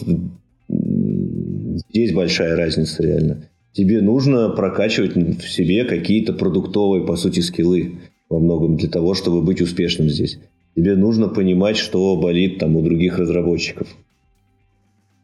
здесь 0.68 2.14
большая 2.14 2.56
разница 2.56 3.04
реально. 3.04 3.44
Тебе 3.74 4.02
нужно 4.02 4.50
прокачивать 4.50 5.16
в 5.16 5.48
себе 5.48 5.86
какие-то 5.86 6.34
продуктовые, 6.34 7.06
по 7.06 7.16
сути, 7.16 7.42
скиллы 7.42 8.00
во 8.30 8.40
многом 8.40 8.78
для 8.78 8.90
того, 8.90 9.14
чтобы 9.14 9.42
быть 9.42 9.62
успешным 9.62 10.10
здесь 10.10 10.40
тебе 10.80 10.96
нужно 10.96 11.28
понимать, 11.28 11.78
что 11.78 12.16
болит 12.16 12.60
там 12.60 12.76
у 12.76 12.82
других 12.82 13.20
разработчиков. 13.20 13.88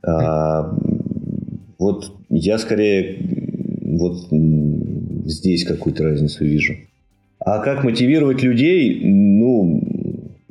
А, 0.06 0.78
вот 1.80 2.12
я 2.30 2.58
скорее 2.58 3.18
вот 3.82 4.28
здесь 5.26 5.64
какую-то 5.66 6.04
разницу 6.04 6.44
вижу. 6.44 6.74
А 7.40 7.60
как 7.60 7.84
мотивировать 7.84 8.44
людей? 8.44 9.02
Ну, 9.04 9.82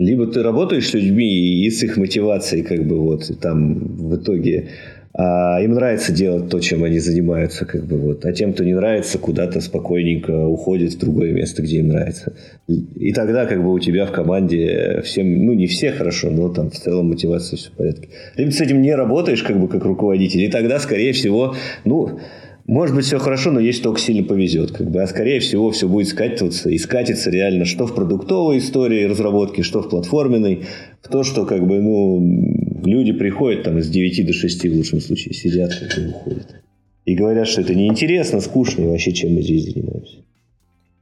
либо 0.04 0.26
ты 0.26 0.42
работаешь 0.42 0.88
с 0.88 0.94
людьми 0.94 1.64
и 1.64 1.70
с 1.70 1.82
их 1.82 1.96
мотивацией, 1.96 2.62
как 2.62 2.84
бы 2.84 2.98
вот, 2.98 3.30
там 3.40 3.78
в 3.96 4.16
итоге 4.16 4.68
а 5.16 5.60
им 5.62 5.74
нравится 5.74 6.12
делать 6.12 6.48
то, 6.48 6.58
чем 6.58 6.82
они 6.82 6.98
занимаются, 6.98 7.64
как 7.64 7.86
бы 7.86 7.98
вот. 7.98 8.24
А 8.24 8.32
тем, 8.32 8.52
кто 8.52 8.64
не 8.64 8.74
нравится, 8.74 9.16
куда-то 9.16 9.60
спокойненько 9.60 10.48
уходит 10.48 10.94
в 10.94 10.98
другое 10.98 11.30
место, 11.30 11.62
где 11.62 11.78
им 11.78 11.88
нравится. 11.88 12.34
И 12.66 13.12
тогда 13.12 13.46
как 13.46 13.62
бы 13.62 13.72
у 13.72 13.78
тебя 13.78 14.06
в 14.06 14.12
команде 14.12 15.02
всем, 15.04 15.46
ну 15.46 15.52
не 15.52 15.68
все 15.68 15.92
хорошо, 15.92 16.30
но 16.30 16.48
там 16.48 16.70
в 16.70 16.74
целом 16.74 17.10
мотивация 17.10 17.56
все 17.56 17.70
в 17.70 17.74
порядке. 17.74 18.08
Либо 18.36 18.50
ты 18.50 18.56
с 18.56 18.60
этим 18.60 18.82
не 18.82 18.92
работаешь 18.92 19.44
как 19.44 19.60
бы 19.60 19.68
как 19.68 19.84
руководитель, 19.84 20.42
и 20.42 20.48
тогда, 20.48 20.80
скорее 20.80 21.12
всего, 21.12 21.54
ну, 21.84 22.18
может 22.66 22.96
быть, 22.96 23.04
все 23.04 23.18
хорошо, 23.18 23.50
но 23.50 23.60
есть 23.60 23.82
только 23.82 24.00
сильно 24.00 24.26
повезет. 24.26 24.72
Как 24.72 24.90
бы. 24.90 25.02
А 25.02 25.06
скорее 25.06 25.40
всего, 25.40 25.70
все 25.70 25.86
будет 25.86 26.08
скатываться 26.08 26.70
и 26.70 26.78
скатится 26.78 27.30
реально 27.30 27.66
что 27.66 27.86
в 27.86 27.94
продуктовой 27.94 28.58
истории 28.58 29.04
разработки, 29.04 29.60
что 29.60 29.82
в 29.82 29.90
платформенной, 29.90 30.64
в 31.02 31.08
то, 31.08 31.24
что 31.24 31.44
как 31.44 31.66
бы, 31.66 31.80
ну, 31.82 32.82
люди 32.84 33.12
приходят 33.12 33.64
там 33.64 33.82
с 33.82 33.88
9 33.88 34.26
до 34.26 34.32
6 34.32 34.68
в 34.68 34.76
лучшем 34.76 35.00
случае, 35.00 35.34
сидят 35.34 35.72
и 35.72 36.06
уходят. 36.08 36.62
И 37.04 37.14
говорят, 37.14 37.48
что 37.48 37.60
это 37.60 37.74
неинтересно, 37.74 38.40
скучно, 38.40 38.84
и 38.84 38.86
вообще 38.86 39.12
чем 39.12 39.34
мы 39.34 39.42
здесь 39.42 39.64
занимаемся. 39.64 40.16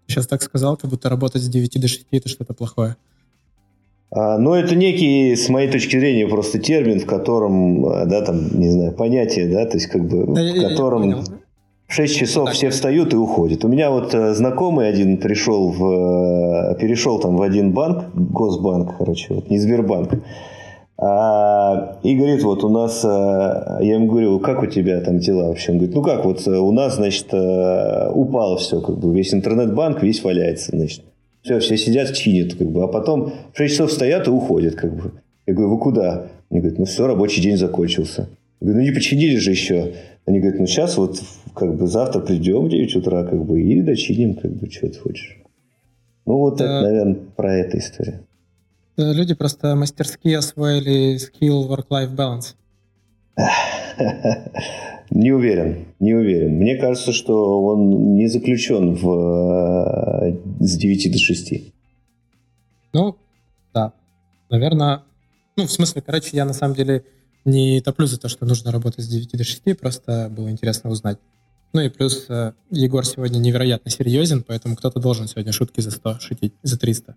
Сейчас 0.08 0.26
так 0.26 0.42
сказал, 0.42 0.76
как 0.76 0.90
будто 0.90 1.08
работать 1.08 1.42
с 1.42 1.48
9 1.48 1.80
до 1.80 1.86
6 1.86 2.06
это 2.10 2.28
что-то 2.28 2.54
плохое. 2.54 2.96
А, 4.10 4.36
ну, 4.36 4.54
это 4.54 4.74
некий, 4.74 5.36
с 5.36 5.48
моей 5.48 5.70
точки 5.70 5.96
зрения, 5.96 6.26
просто 6.26 6.58
термин, 6.58 6.98
в 6.98 7.06
котором, 7.06 7.82
да, 8.08 8.22
там, 8.22 8.58
не 8.58 8.68
знаю, 8.68 8.92
понятие, 8.92 9.48
да, 9.48 9.64
то 9.64 9.76
есть 9.76 9.86
как 9.86 10.04
бы, 10.04 10.26
да, 10.34 10.42
в 10.42 10.68
котором... 10.68 11.08
Я, 11.08 11.16
я, 11.16 11.22
я 11.22 11.41
в 11.92 11.94
6 11.94 12.16
часов 12.16 12.46
так. 12.46 12.54
все 12.54 12.70
встают 12.70 13.12
и 13.12 13.16
уходят. 13.16 13.66
У 13.66 13.68
меня 13.68 13.90
вот 13.90 14.14
э, 14.14 14.32
знакомый 14.32 14.88
один 14.88 15.18
пришел 15.18 15.68
в, 15.68 16.72
э, 16.72 16.80
перешел 16.80 17.20
там 17.20 17.36
в 17.36 17.42
один 17.42 17.72
банк, 17.72 18.04
Госбанк, 18.14 18.96
короче, 18.96 19.34
вот, 19.34 19.50
не 19.50 19.58
Сбербанк. 19.58 20.14
А, 20.96 21.98
и 22.02 22.16
говорит, 22.16 22.44
вот 22.44 22.64
у 22.64 22.70
нас, 22.70 23.04
э, 23.04 23.08
я 23.82 23.96
ему 23.96 24.06
говорю, 24.06 24.40
как 24.40 24.62
у 24.62 24.66
тебя 24.66 25.02
там 25.02 25.18
дела 25.18 25.48
вообще? 25.48 25.72
Он 25.72 25.78
говорит, 25.78 25.94
ну 25.94 26.02
как, 26.02 26.24
вот 26.24 26.46
у 26.48 26.72
нас, 26.72 26.96
значит, 26.96 27.26
упало 27.26 28.56
все, 28.56 28.80
как 28.80 28.96
бы 28.96 29.14
весь 29.14 29.34
интернет-банк 29.34 30.02
весь 30.02 30.24
валяется, 30.24 30.74
значит. 30.74 31.02
Все, 31.42 31.58
все 31.58 31.76
сидят, 31.76 32.14
чинят, 32.14 32.54
как 32.54 32.70
бы, 32.70 32.84
а 32.84 32.86
потом 32.86 33.34
в 33.52 33.58
6 33.58 33.70
часов 33.70 33.92
стоят 33.92 34.28
и 34.28 34.30
уходят, 34.30 34.76
как 34.76 34.94
бы. 34.94 35.12
Я 35.46 35.52
говорю, 35.52 35.74
вы 35.74 35.78
куда? 35.78 36.28
Они 36.50 36.60
говорят, 36.60 36.78
ну 36.78 36.86
все, 36.86 37.06
рабочий 37.06 37.42
день 37.42 37.58
закончился. 37.58 38.30
Я 38.60 38.66
говорю, 38.68 38.78
ну 38.78 38.86
не 38.86 38.94
починили 38.94 39.36
же 39.36 39.50
еще. 39.50 39.92
Они 40.26 40.38
говорят, 40.40 40.60
ну 40.60 40.66
сейчас 40.66 40.96
вот 40.96 41.20
как 41.54 41.76
бы 41.76 41.86
завтра 41.86 42.20
придем 42.20 42.66
в 42.66 42.68
9 42.68 42.96
утра 42.96 43.24
как 43.24 43.44
бы 43.44 43.60
и 43.60 43.82
дочиним, 43.82 44.34
как 44.34 44.52
бы, 44.52 44.70
что 44.70 44.88
ты 44.88 44.98
хочешь. 44.98 45.38
Ну 46.26 46.38
вот 46.38 46.58
да. 46.58 46.64
это, 46.64 46.82
наверное, 46.82 47.16
про 47.36 47.54
эту 47.54 47.78
историю. 47.78 48.26
Люди 48.96 49.34
просто 49.34 49.74
мастерски 49.74 50.28
освоили 50.34 51.16
скилл 51.16 51.68
work-life 51.68 52.14
balance. 52.14 52.54
Не 55.14 55.32
уверен, 55.32 55.88
не 56.00 56.14
уверен. 56.14 56.54
Мне 56.54 56.76
кажется, 56.76 57.12
что 57.12 57.62
он 57.62 58.14
не 58.14 58.28
заключен 58.28 58.94
в, 58.94 59.10
э, 60.24 60.36
с 60.60 60.76
9 60.78 61.12
до 61.12 61.18
6. 61.18 61.52
Ну, 62.94 63.16
да. 63.74 63.92
Наверное, 64.48 65.02
ну, 65.56 65.66
в 65.66 65.70
смысле, 65.70 66.00
короче, 66.00 66.30
я 66.32 66.46
на 66.46 66.54
самом 66.54 66.74
деле 66.74 67.04
не 67.44 67.80
топлю 67.80 68.06
за 68.06 68.18
то, 68.18 68.28
что 68.28 68.46
нужно 68.46 68.72
работать 68.72 69.04
с 69.04 69.08
9 69.08 69.32
до 69.32 69.44
6, 69.44 69.78
просто 69.78 70.28
было 70.30 70.50
интересно 70.50 70.90
узнать. 70.90 71.18
Ну 71.72 71.80
и 71.80 71.88
плюс 71.88 72.26
э, 72.28 72.52
Егор 72.70 73.04
сегодня 73.06 73.38
невероятно 73.38 73.90
серьезен, 73.90 74.44
поэтому 74.46 74.76
кто-то 74.76 75.00
должен 75.00 75.26
сегодня 75.26 75.52
шутки 75.52 75.80
за 75.80 75.90
100 75.90 76.18
шутить, 76.20 76.54
за 76.62 76.78
300. 76.78 77.16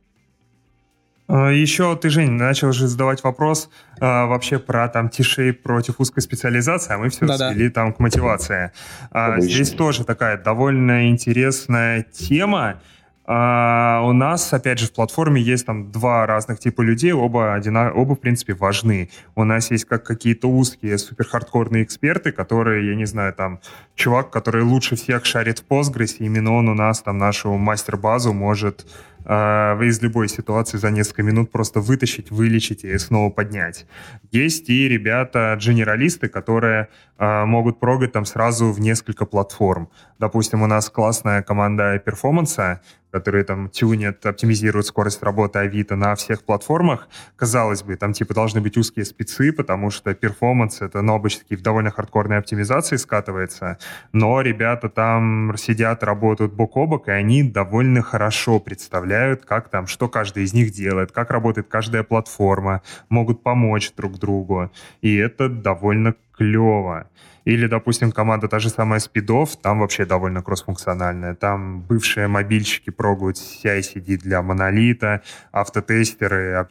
А, 1.27 1.49
Еще 1.49 1.95
ты, 1.97 2.09
Жень, 2.09 2.31
начал 2.31 2.71
же 2.71 2.87
задавать 2.87 3.23
вопрос 3.23 3.69
а, 3.99 4.27
вообще 4.27 4.59
про 4.59 4.87
там 4.89 5.09
тишей 5.09 5.53
против 5.53 5.99
узкой 5.99 6.21
специализации, 6.21 6.93
а 6.93 6.97
мы 6.97 7.09
все 7.09 7.25
да 7.25 7.37
свели 7.37 7.69
там 7.69 7.93
к 7.93 7.99
мотивации. 7.99 8.71
А, 9.11 9.39
здесь 9.39 9.71
тоже 9.71 10.03
такая 10.03 10.41
довольно 10.41 11.09
интересная 11.09 12.03
тема. 12.03 12.81
А 13.27 14.01
у 14.03 14.13
нас, 14.13 14.53
опять 14.53 14.77
же, 14.77 14.87
в 14.87 14.93
платформе 14.93 15.41
есть 15.41 15.65
там 15.65 15.91
два 15.91 16.27
разных 16.27 16.59
типа 16.59 16.81
людей, 16.81 17.11
оба, 17.11 17.55
одина... 17.55 17.91
оба 17.91 18.13
в 18.13 18.19
принципе, 18.19 18.53
важны. 18.53 19.09
У 19.35 19.43
нас 19.43 19.71
есть 19.71 19.85
как 19.85 20.03
какие-то 20.03 20.47
узкие 20.47 20.97
суперхардкорные 20.97 21.83
эксперты, 21.83 22.31
которые, 22.31 22.87
я 22.87 22.95
не 22.95 23.05
знаю, 23.05 23.33
там, 23.33 23.59
чувак, 23.95 24.29
который 24.29 24.63
лучше 24.63 24.95
всех 24.95 25.25
шарит 25.25 25.59
в 25.59 25.67
Postgres, 25.67 26.17
и 26.19 26.25
именно 26.25 26.53
он 26.53 26.69
у 26.69 26.75
нас 26.75 27.01
там 27.01 27.17
нашу 27.17 27.53
мастер-базу 27.55 28.31
может 28.31 28.85
э, 29.25 29.83
из 29.83 30.01
любой 30.01 30.29
ситуации 30.29 30.77
за 30.77 30.91
несколько 30.91 31.23
минут 31.23 31.51
просто 31.51 31.79
вытащить, 31.79 32.31
вылечить 32.31 32.83
и 32.83 32.97
снова 32.97 33.29
поднять. 33.29 33.85
Есть 34.31 34.69
и 34.69 34.87
ребята-дженералисты, 34.87 36.29
которые 36.29 36.89
э, 37.17 37.45
могут 37.45 37.79
прогать 37.79 38.11
там 38.11 38.25
сразу 38.25 38.71
в 38.71 38.79
несколько 38.79 39.25
платформ. 39.25 39.89
Допустим, 40.19 40.61
у 40.61 40.67
нас 40.67 40.89
классная 40.89 41.41
команда 41.41 41.99
перформанса, 41.99 42.81
которые 43.15 43.45
там 43.45 43.69
тюнят, 43.69 44.25
оптимизируют 44.25 44.87
скорость 44.87 45.23
работы 45.23 45.59
Авито 45.59 45.95
на 45.95 46.15
всех 46.15 46.43
платформах. 46.43 47.07
Казалось 47.37 47.81
бы, 47.81 47.95
там 47.95 48.11
типа 48.11 48.33
должны 48.33 48.59
быть 48.59 48.75
узкие 48.77 49.05
спецы, 49.05 49.53
потому 49.53 49.89
что 49.89 50.13
перформанс 50.13 50.81
это 50.81 51.01
ну, 51.01 51.13
обычно 51.13 51.45
в 51.49 51.61
довольно 51.61 51.91
хардкорной 51.91 52.37
оптимизации 52.37 52.97
скатывается, 52.97 53.77
но 54.11 54.41
ребята 54.41 54.89
там 54.89 55.55
сидят, 55.57 56.03
работают 56.03 56.51
бок 56.51 56.75
о 56.75 56.87
бок, 56.87 57.07
и 57.07 57.11
они 57.11 57.41
довольно 57.43 58.01
хорошо 58.01 58.59
представляют 58.59 59.14
представляют, 59.15 59.45
как 59.45 59.69
там, 59.69 59.87
что 59.87 60.09
каждый 60.09 60.43
из 60.43 60.53
них 60.53 60.71
делает, 60.71 61.11
как 61.11 61.31
работает 61.31 61.67
каждая 61.67 62.03
платформа, 62.03 62.81
могут 63.09 63.43
помочь 63.43 63.91
друг 63.95 64.19
другу. 64.19 64.71
И 65.01 65.15
это 65.15 65.49
довольно 65.49 66.15
клево. 66.37 67.07
Или, 67.45 67.67
допустим, 67.67 68.11
команда 68.11 68.47
та 68.47 68.59
же 68.59 68.69
самая 68.69 68.99
Спидов, 68.99 69.55
там 69.55 69.79
вообще 69.79 70.05
довольно 70.05 70.41
кроссфункциональная. 70.41 71.35
Там 71.35 71.81
бывшие 71.81 72.27
мобильщики 72.27 72.89
прогают 72.91 73.37
CI-CD 73.37 74.17
для 74.17 74.41
монолита, 74.41 75.21
автотестеры, 75.51 76.67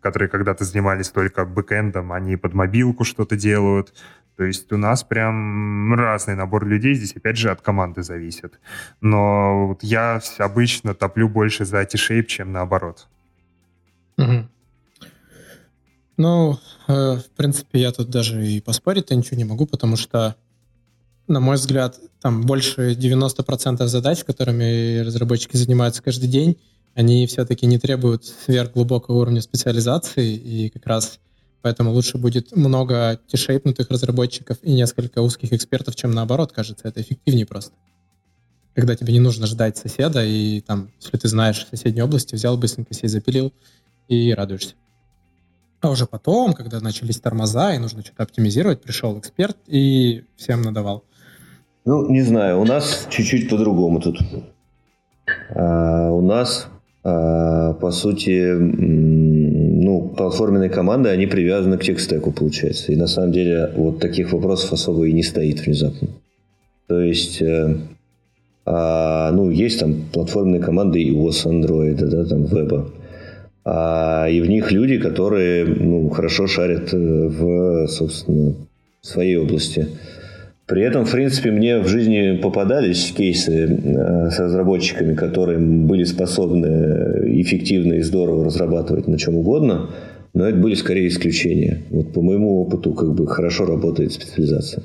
которые 0.00 0.28
когда-то 0.28 0.64
занимались 0.64 1.10
только 1.10 1.44
бэкэндом, 1.44 2.12
они 2.12 2.36
под 2.36 2.54
мобилку 2.54 3.04
что-то 3.04 3.36
делают. 3.36 3.92
То 4.36 4.44
есть 4.44 4.70
у 4.72 4.76
нас 4.76 5.02
прям 5.02 5.94
разный 5.94 6.34
набор 6.34 6.66
людей, 6.66 6.94
здесь 6.94 7.16
опять 7.16 7.38
же 7.38 7.50
от 7.50 7.62
команды 7.62 8.02
зависит. 8.02 8.60
Но 9.00 9.68
вот 9.68 9.82
я 9.82 10.20
обычно 10.38 10.94
топлю 10.94 11.28
больше 11.28 11.64
за 11.64 11.84
T-Shape, 11.84 12.24
чем 12.24 12.52
наоборот. 12.52 13.08
Угу. 14.18 14.48
Ну, 16.18 16.58
э, 16.88 17.16
в 17.16 17.30
принципе, 17.36 17.80
я 17.80 17.92
тут 17.92 18.10
даже 18.10 18.46
и 18.46 18.60
поспорить-то 18.60 19.14
ничего 19.14 19.36
не 19.36 19.44
могу, 19.44 19.66
потому 19.66 19.96
что, 19.96 20.36
на 21.28 21.40
мой 21.40 21.56
взгляд, 21.56 21.98
там 22.20 22.42
больше 22.42 22.94
90% 22.94 23.86
задач, 23.86 24.24
которыми 24.24 25.00
разработчики 25.00 25.56
занимаются 25.56 26.02
каждый 26.02 26.28
день, 26.28 26.58
они 26.94 27.26
все-таки 27.26 27.66
не 27.66 27.78
требуют 27.78 28.24
сверхглубокого 28.24 29.18
уровня 29.18 29.42
специализации, 29.42 30.34
и 30.34 30.70
как 30.70 30.86
раз 30.86 31.20
поэтому 31.66 31.90
лучше 31.90 32.16
будет 32.16 32.54
много 32.54 33.18
тишейпнутых 33.26 33.90
разработчиков 33.90 34.56
и 34.62 34.72
несколько 34.72 35.20
узких 35.20 35.52
экспертов, 35.52 35.96
чем 35.96 36.12
наоборот, 36.12 36.52
кажется, 36.52 36.86
это 36.86 37.00
эффективнее 37.00 37.44
просто. 37.44 37.72
Когда 38.76 38.94
тебе 38.94 39.12
не 39.12 39.18
нужно 39.18 39.48
ждать 39.48 39.76
соседа, 39.76 40.24
и 40.24 40.60
там, 40.60 40.90
если 41.00 41.16
ты 41.16 41.26
знаешь 41.26 41.66
соседней 41.68 42.02
области, 42.02 42.36
взял 42.36 42.56
быстренько 42.56 42.94
себе 42.94 43.08
запилил 43.08 43.52
и 44.06 44.32
радуешься. 44.32 44.76
А 45.80 45.90
уже 45.90 46.06
потом, 46.06 46.52
когда 46.52 46.78
начались 46.78 47.18
тормоза 47.18 47.74
и 47.74 47.78
нужно 47.78 48.04
что-то 48.04 48.22
оптимизировать, 48.22 48.80
пришел 48.80 49.18
эксперт 49.18 49.56
и 49.66 50.22
всем 50.36 50.62
надавал. 50.62 51.02
Ну, 51.84 52.08
не 52.08 52.22
знаю, 52.22 52.60
у 52.60 52.64
нас 52.64 53.08
чуть-чуть 53.10 53.50
по-другому 53.50 54.00
тут. 54.00 54.20
А, 55.50 56.12
у 56.12 56.20
нас 56.20 56.68
а, 57.02 57.72
по 57.74 57.90
сути, 57.90 58.52
ну, 59.86 60.00
платформенные 60.08 60.68
команды, 60.68 61.10
они 61.10 61.26
привязаны 61.26 61.78
к 61.78 61.84
текстеку, 61.84 62.32
получается. 62.32 62.92
И 62.92 62.96
на 62.96 63.06
самом 63.06 63.30
деле 63.30 63.70
вот 63.76 64.00
таких 64.00 64.32
вопросов 64.32 64.72
особо 64.72 65.06
и 65.06 65.12
не 65.12 65.22
стоит 65.22 65.64
внезапно. 65.64 66.08
То 66.88 67.00
есть, 67.00 67.40
э, 67.40 67.76
а, 68.64 69.30
ну, 69.30 69.50
есть 69.50 69.78
там 69.78 69.94
платформенные 70.12 70.60
команды 70.60 71.02
iOS, 71.08 71.46
Android, 71.46 72.04
да, 72.04 72.24
там, 72.24 72.46
веба. 72.46 72.90
А, 73.64 74.26
и 74.28 74.40
в 74.40 74.48
них 74.48 74.72
люди, 74.72 74.98
которые, 74.98 75.64
ну, 75.64 76.08
хорошо 76.10 76.48
шарят 76.48 76.92
э, 76.92 76.96
в, 76.96 77.86
собственно, 77.86 78.54
своей 79.02 79.36
области. 79.36 79.86
При 80.66 80.82
этом, 80.82 81.04
в 81.04 81.12
принципе, 81.12 81.52
мне 81.52 81.78
в 81.78 81.86
жизни 81.86 82.40
попадались 82.42 83.12
кейсы 83.12 83.52
э, 83.52 84.30
с 84.30 84.38
разработчиками, 84.38 85.14
которые 85.14 85.58
были 85.58 86.02
способны 86.02 87.40
эффективно 87.40 87.94
и 87.94 88.02
здорово 88.02 88.44
разрабатывать 88.44 89.06
на 89.06 89.16
чем 89.16 89.36
угодно, 89.36 89.90
но 90.34 90.48
это 90.48 90.58
были 90.58 90.74
скорее 90.74 91.06
исключения. 91.06 91.82
Вот 91.90 92.12
по 92.12 92.20
моему 92.20 92.60
опыту 92.62 92.94
как 92.94 93.14
бы 93.14 93.28
хорошо 93.28 93.64
работает 93.64 94.12
специализация. 94.12 94.82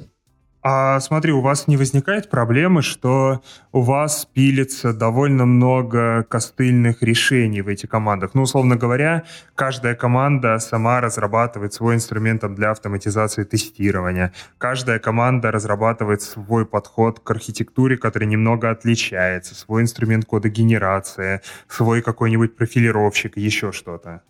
А 0.63 0.99
смотри, 0.99 1.31
у 1.31 1.41
вас 1.41 1.67
не 1.67 1.75
возникает 1.75 2.29
проблемы, 2.29 2.83
что 2.83 3.41
у 3.71 3.81
вас 3.81 4.25
пилится 4.31 4.93
довольно 4.93 5.47
много 5.47 6.23
костыльных 6.29 7.01
решений 7.01 7.63
в 7.63 7.67
этих 7.67 7.89
командах? 7.89 8.35
Ну, 8.35 8.43
условно 8.43 8.75
говоря, 8.75 9.23
каждая 9.55 9.95
команда 9.95 10.59
сама 10.59 11.01
разрабатывает 11.01 11.73
свой 11.73 11.95
инструмент 11.95 12.43
для 12.53 12.69
автоматизации 12.69 13.43
тестирования. 13.43 14.33
Каждая 14.59 14.99
команда 14.99 15.51
разрабатывает 15.51 16.21
свой 16.21 16.67
подход 16.67 17.19
к 17.19 17.31
архитектуре, 17.31 17.97
который 17.97 18.27
немного 18.27 18.69
отличается, 18.69 19.55
свой 19.55 19.81
инструмент 19.81 20.25
кодогенерации, 20.25 21.41
свой 21.67 22.03
какой-нибудь 22.03 22.55
профилировщик, 22.55 23.35
еще 23.35 23.71
что-то. 23.71 24.21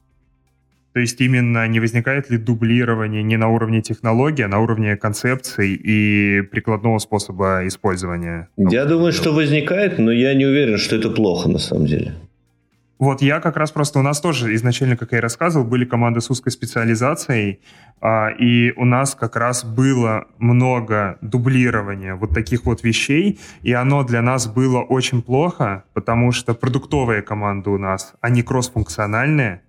То 0.94 1.00
есть 1.00 1.22
именно 1.22 1.68
не 1.68 1.80
возникает 1.80 2.30
ли 2.30 2.38
дублирование 2.38 3.24
не 3.24 3.38
на 3.38 3.48
уровне 3.48 3.82
технологии, 3.82 4.44
а 4.44 4.48
на 4.48 4.60
уровне 4.60 4.98
концепций 4.98 5.74
и 5.74 6.42
прикладного 6.42 7.00
способа 7.00 7.62
использования? 7.66 8.50
Я 8.58 8.86
думаю, 8.86 9.14
что 9.14 9.32
возникает, 9.32 10.00
но 10.00 10.12
я 10.12 10.34
не 10.34 10.46
уверен, 10.46 10.78
что 10.78 10.98
это 10.98 11.10
плохо 11.10 11.50
на 11.50 11.60
самом 11.60 11.86
деле. 11.86 12.14
Вот 13.02 13.24
я 13.24 13.40
как 13.40 13.58
раз 13.58 13.72
просто, 13.72 13.98
у 13.98 14.04
нас 14.04 14.22
тоже 14.22 14.54
изначально, 14.54 14.96
как 14.96 15.12
я 15.14 15.18
и 15.18 15.22
рассказывал, 15.22 15.66
были 15.66 15.86
команды 15.86 16.22
с 16.22 16.30
узкой 16.30 16.52
специализацией, 16.52 17.60
а, 18.00 18.30
и 18.30 18.74
у 18.74 18.86
нас 18.86 19.16
как 19.16 19.36
раз 19.36 19.64
было 19.66 20.26
много 20.38 21.18
дублирования 21.22 22.14
вот 22.14 22.32
таких 22.32 22.66
вот 22.66 22.84
вещей, 22.84 23.40
и 23.64 23.74
оно 23.74 24.04
для 24.04 24.22
нас 24.22 24.46
было 24.46 24.82
очень 24.82 25.24
плохо, 25.24 25.84
потому 25.94 26.32
что 26.32 26.54
продуктовые 26.54 27.24
команды 27.24 27.72
у 27.72 27.80
нас, 27.80 28.14
они 28.22 28.44
кроссфункциональные, 28.44 29.62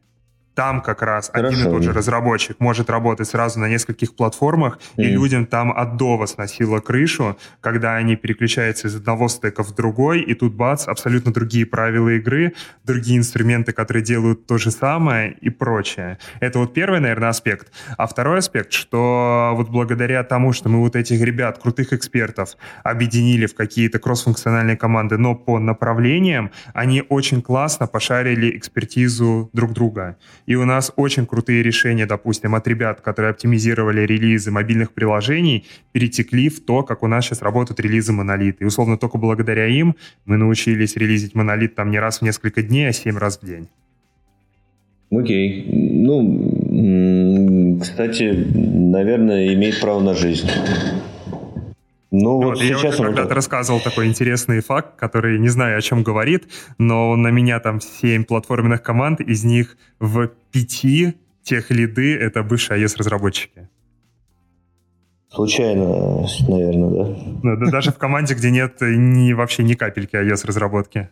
там 0.55 0.81
как 0.81 1.03
раз 1.03 1.31
Хорошо. 1.33 1.57
один 1.57 1.69
и 1.69 1.71
тот 1.71 1.83
же 1.83 1.93
разработчик 1.93 2.61
может 2.61 2.91
работать 2.91 3.29
сразу 3.29 3.59
на 3.61 3.69
нескольких 3.69 4.15
платформах, 4.15 4.79
mm. 4.97 5.03
и 5.03 5.07
людям 5.07 5.47
там 5.47 5.73
от 5.73 5.97
дова 5.97 6.27
сносило 6.27 6.81
крышу, 6.81 7.39
когда 7.61 7.95
они 7.95 8.17
переключаются 8.17 8.89
из 8.89 8.97
одного 8.97 9.29
стека 9.29 9.63
в 9.63 9.75
другой, 9.75 10.21
и 10.21 10.35
тут 10.35 10.55
бац, 10.55 10.89
абсолютно 10.89 11.33
другие 11.33 11.67
правила 11.67 12.11
игры, 12.11 12.55
другие 12.85 13.19
инструменты, 13.19 13.73
которые 13.73 14.03
делают 14.03 14.47
то 14.47 14.59
же 14.59 14.71
самое 14.71 15.33
и 15.41 15.51
прочее. 15.51 16.19
Это 16.41 16.59
вот 16.59 16.75
первый, 16.75 17.01
наверное, 17.01 17.31
аспект. 17.31 17.73
А 17.97 18.07
второй 18.07 18.39
аспект, 18.39 18.73
что 18.73 19.53
вот 19.55 19.71
благодаря 19.71 20.23
тому, 20.25 20.53
что 20.53 20.69
мы 20.69 20.81
вот 20.81 20.97
этих 20.97 21.21
ребят, 21.21 21.59
крутых 21.59 21.93
экспертов, 21.93 22.57
объединили 22.85 23.47
в 23.47 23.55
какие-то 23.55 23.99
кроссфункциональные 23.99 24.77
команды, 24.77 25.19
но 25.19 25.35
по 25.35 25.59
направлениям, 25.59 26.51
они 26.75 27.03
очень 27.09 27.43
классно 27.43 27.87
пошарили 27.87 28.57
экспертизу 28.57 29.51
друг 29.53 29.73
друга. 29.73 30.17
И 30.47 30.55
у 30.55 30.65
нас 30.65 30.93
очень 30.97 31.27
крутые 31.27 31.63
решения, 31.63 32.07
допустим, 32.07 32.55
от 32.55 32.67
ребят, 32.67 33.01
которые 33.01 33.31
оптимизировали 33.31 34.03
релизы 34.03 34.51
мобильных 34.51 34.93
приложений, 34.93 35.67
перетекли 35.93 36.49
в 36.49 36.61
то, 36.61 36.83
как 36.83 37.03
у 37.03 37.07
нас 37.07 37.25
сейчас 37.25 37.43
работают 37.43 37.81
релизы 37.81 38.13
монолита. 38.13 38.65
И 38.65 38.67
условно 38.67 38.99
только 38.99 39.19
благодаря 39.19 39.67
им 39.67 39.97
мы 40.25 40.37
научились 40.37 40.97
релизить 40.97 41.35
монолит 41.35 41.75
там 41.75 41.91
не 41.91 41.99
раз 41.99 42.19
в 42.19 42.23
несколько 42.23 42.63
дней, 42.63 42.89
а 42.89 42.93
семь 42.93 43.19
раз 43.19 43.39
в 43.41 43.47
день. 43.47 43.69
Окей. 45.11 45.67
Ну, 45.71 47.79
кстати, 47.81 48.47
наверное, 48.55 49.53
имеет 49.55 49.81
право 49.81 50.01
на 50.01 50.15
жизнь. 50.15 50.49
Ну, 52.13 52.37
вот, 52.37 52.45
вот 52.45 52.59
сейчас 52.59 52.99
я 52.99 53.07
когда-то 53.07 53.35
рассказывал 53.35 53.81
такой 53.81 54.07
интересный 54.07 54.61
факт, 54.61 54.97
который 54.97 55.39
не 55.39 55.49
знаю, 55.49 55.79
о 55.79 55.81
чем 55.81 56.03
говорит, 56.03 56.47
но 56.77 57.17
на 57.17 57.29
меня 57.29 57.59
там 57.59 57.81
7 57.81 58.25
платформенных 58.25 58.83
команд, 58.83 59.21
из 59.21 59.45
них 59.45 59.79
в 59.99 60.29
пяти 60.53 61.15
тех 61.43 61.71
лиды— 61.71 62.15
это 62.21 62.43
бывшие 62.43 62.85
iOS-разработчики. 62.85 63.71
Случайно, 65.31 66.27
наверное, 66.47 66.91
да? 66.91 67.17
Ну, 67.43 67.57
да 67.57 67.71
даже 67.71 67.93
в 67.93 67.97
команде, 67.97 68.35
где 68.35 68.51
нет 68.51 68.77
ни, 68.83 69.33
вообще 69.33 69.63
ни 69.63 69.73
капельки 69.73 70.15
iOS-разработки. 70.15 71.09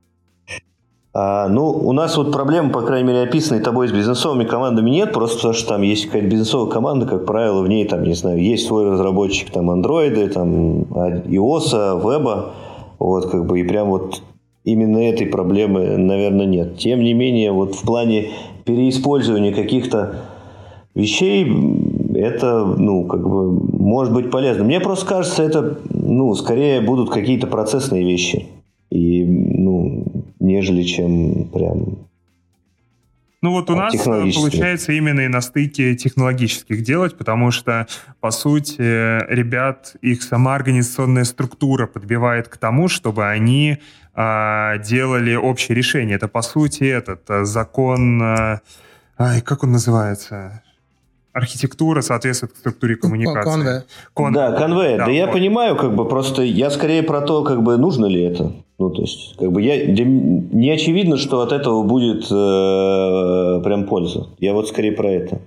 А, 1.19 1.49
ну, 1.49 1.71
у 1.71 1.93
нас 1.93 2.15
вот 2.15 2.31
проблемы, 2.31 2.69
по 2.69 2.81
крайней 2.81 3.07
мере, 3.07 3.21
описанные 3.23 3.63
тобой 3.63 3.87
с 3.87 3.91
бизнесовыми 3.91 4.43
командами 4.43 4.91
нет, 4.91 5.13
просто 5.13 5.37
потому 5.37 5.53
что 5.55 5.69
там 5.69 5.81
есть 5.81 6.05
какая-то 6.05 6.27
бизнесовая 6.27 6.69
команда, 6.69 7.07
как 7.07 7.25
правило, 7.25 7.63
в 7.63 7.67
ней 7.67 7.85
там, 7.85 8.03
не 8.03 8.13
знаю, 8.13 8.39
есть 8.39 8.67
свой 8.67 8.87
разработчик, 8.87 9.49
там, 9.49 9.71
андроиды, 9.71 10.27
там, 10.27 10.83
iOS, 10.83 11.73
веба, 12.07 12.53
вот, 12.99 13.31
как 13.31 13.47
бы, 13.47 13.59
и 13.59 13.63
прям 13.63 13.89
вот 13.89 14.21
именно 14.63 14.99
этой 14.99 15.25
проблемы, 15.25 15.97
наверное, 15.97 16.45
нет. 16.45 16.77
Тем 16.77 16.99
не 16.99 17.15
менее, 17.15 17.51
вот 17.51 17.73
в 17.73 17.83
плане 17.83 18.29
переиспользования 18.65 19.55
каких-то 19.55 20.17
вещей, 20.93 21.51
это, 22.13 22.63
ну, 22.63 23.05
как 23.05 23.27
бы, 23.27 23.53
может 23.53 24.13
быть 24.13 24.29
полезно. 24.29 24.65
Мне 24.65 24.79
просто 24.79 25.07
кажется, 25.07 25.41
это, 25.41 25.79
ну, 25.89 26.35
скорее 26.35 26.79
будут 26.79 27.09
какие-то 27.09 27.47
процессные 27.47 28.03
вещи. 28.03 28.49
И, 28.91 29.23
нежели 30.57 30.83
чем 30.83 31.49
прям 31.49 32.07
ну 33.41 33.51
вот 33.51 33.69
у 33.69 33.75
нас 33.75 33.93
э, 33.93 34.31
получается 34.33 34.93
именно 34.93 35.21
и 35.21 35.27
на 35.27 35.41
стыке 35.41 35.95
технологических 35.95 36.81
делать, 36.81 37.15
потому 37.17 37.51
что, 37.51 37.87
по 38.19 38.31
сути, 38.31 38.81
ребят, 38.81 39.95
их 40.01 40.23
сама 40.23 40.55
организационная 40.55 41.23
структура 41.23 41.85
подбивает 41.85 42.47
к 42.47 42.57
тому, 42.57 42.87
чтобы 42.87 43.27
они 43.27 43.77
э, 44.15 44.83
делали 44.83 45.35
общее 45.35 45.75
решение. 45.75 46.15
Это, 46.15 46.27
по 46.27 46.41
сути, 46.41 46.83
этот 46.85 47.29
э, 47.29 47.45
закон... 47.45 48.21
Э, 48.23 48.59
ай, 49.19 49.41
как 49.41 49.63
он 49.63 49.71
называется? 49.73 50.63
Архитектура 51.37 52.01
соответствует 52.01 52.55
структуре 52.57 52.95
коммуникации. 52.95 53.51
Конве. 53.51 53.83
Кон... 54.13 54.33
Да, 54.33 54.51
конвейер. 54.51 54.97
Да, 54.97 55.05
да 55.05 55.11
я 55.11 55.27
понимаю, 55.27 55.75
как 55.75 55.95
бы 55.95 56.05
просто 56.05 56.41
я 56.41 56.69
скорее 56.69 57.03
про 57.03 57.21
то, 57.21 57.43
как 57.43 57.63
бы 57.63 57.77
нужно 57.77 58.07
ли 58.07 58.21
это. 58.23 58.51
Ну, 58.79 58.89
то 58.89 59.01
есть, 59.01 59.35
как 59.37 59.51
бы 59.51 59.61
я 59.61 59.85
не 59.85 60.69
очевидно, 60.69 61.17
что 61.17 61.41
от 61.41 61.51
этого 61.51 61.83
будет 61.83 62.25
э, 62.29 63.61
прям 63.63 63.85
польза. 63.85 64.27
Я 64.39 64.53
вот 64.53 64.67
скорее 64.67 64.91
про 64.91 65.09
это. 65.09 65.39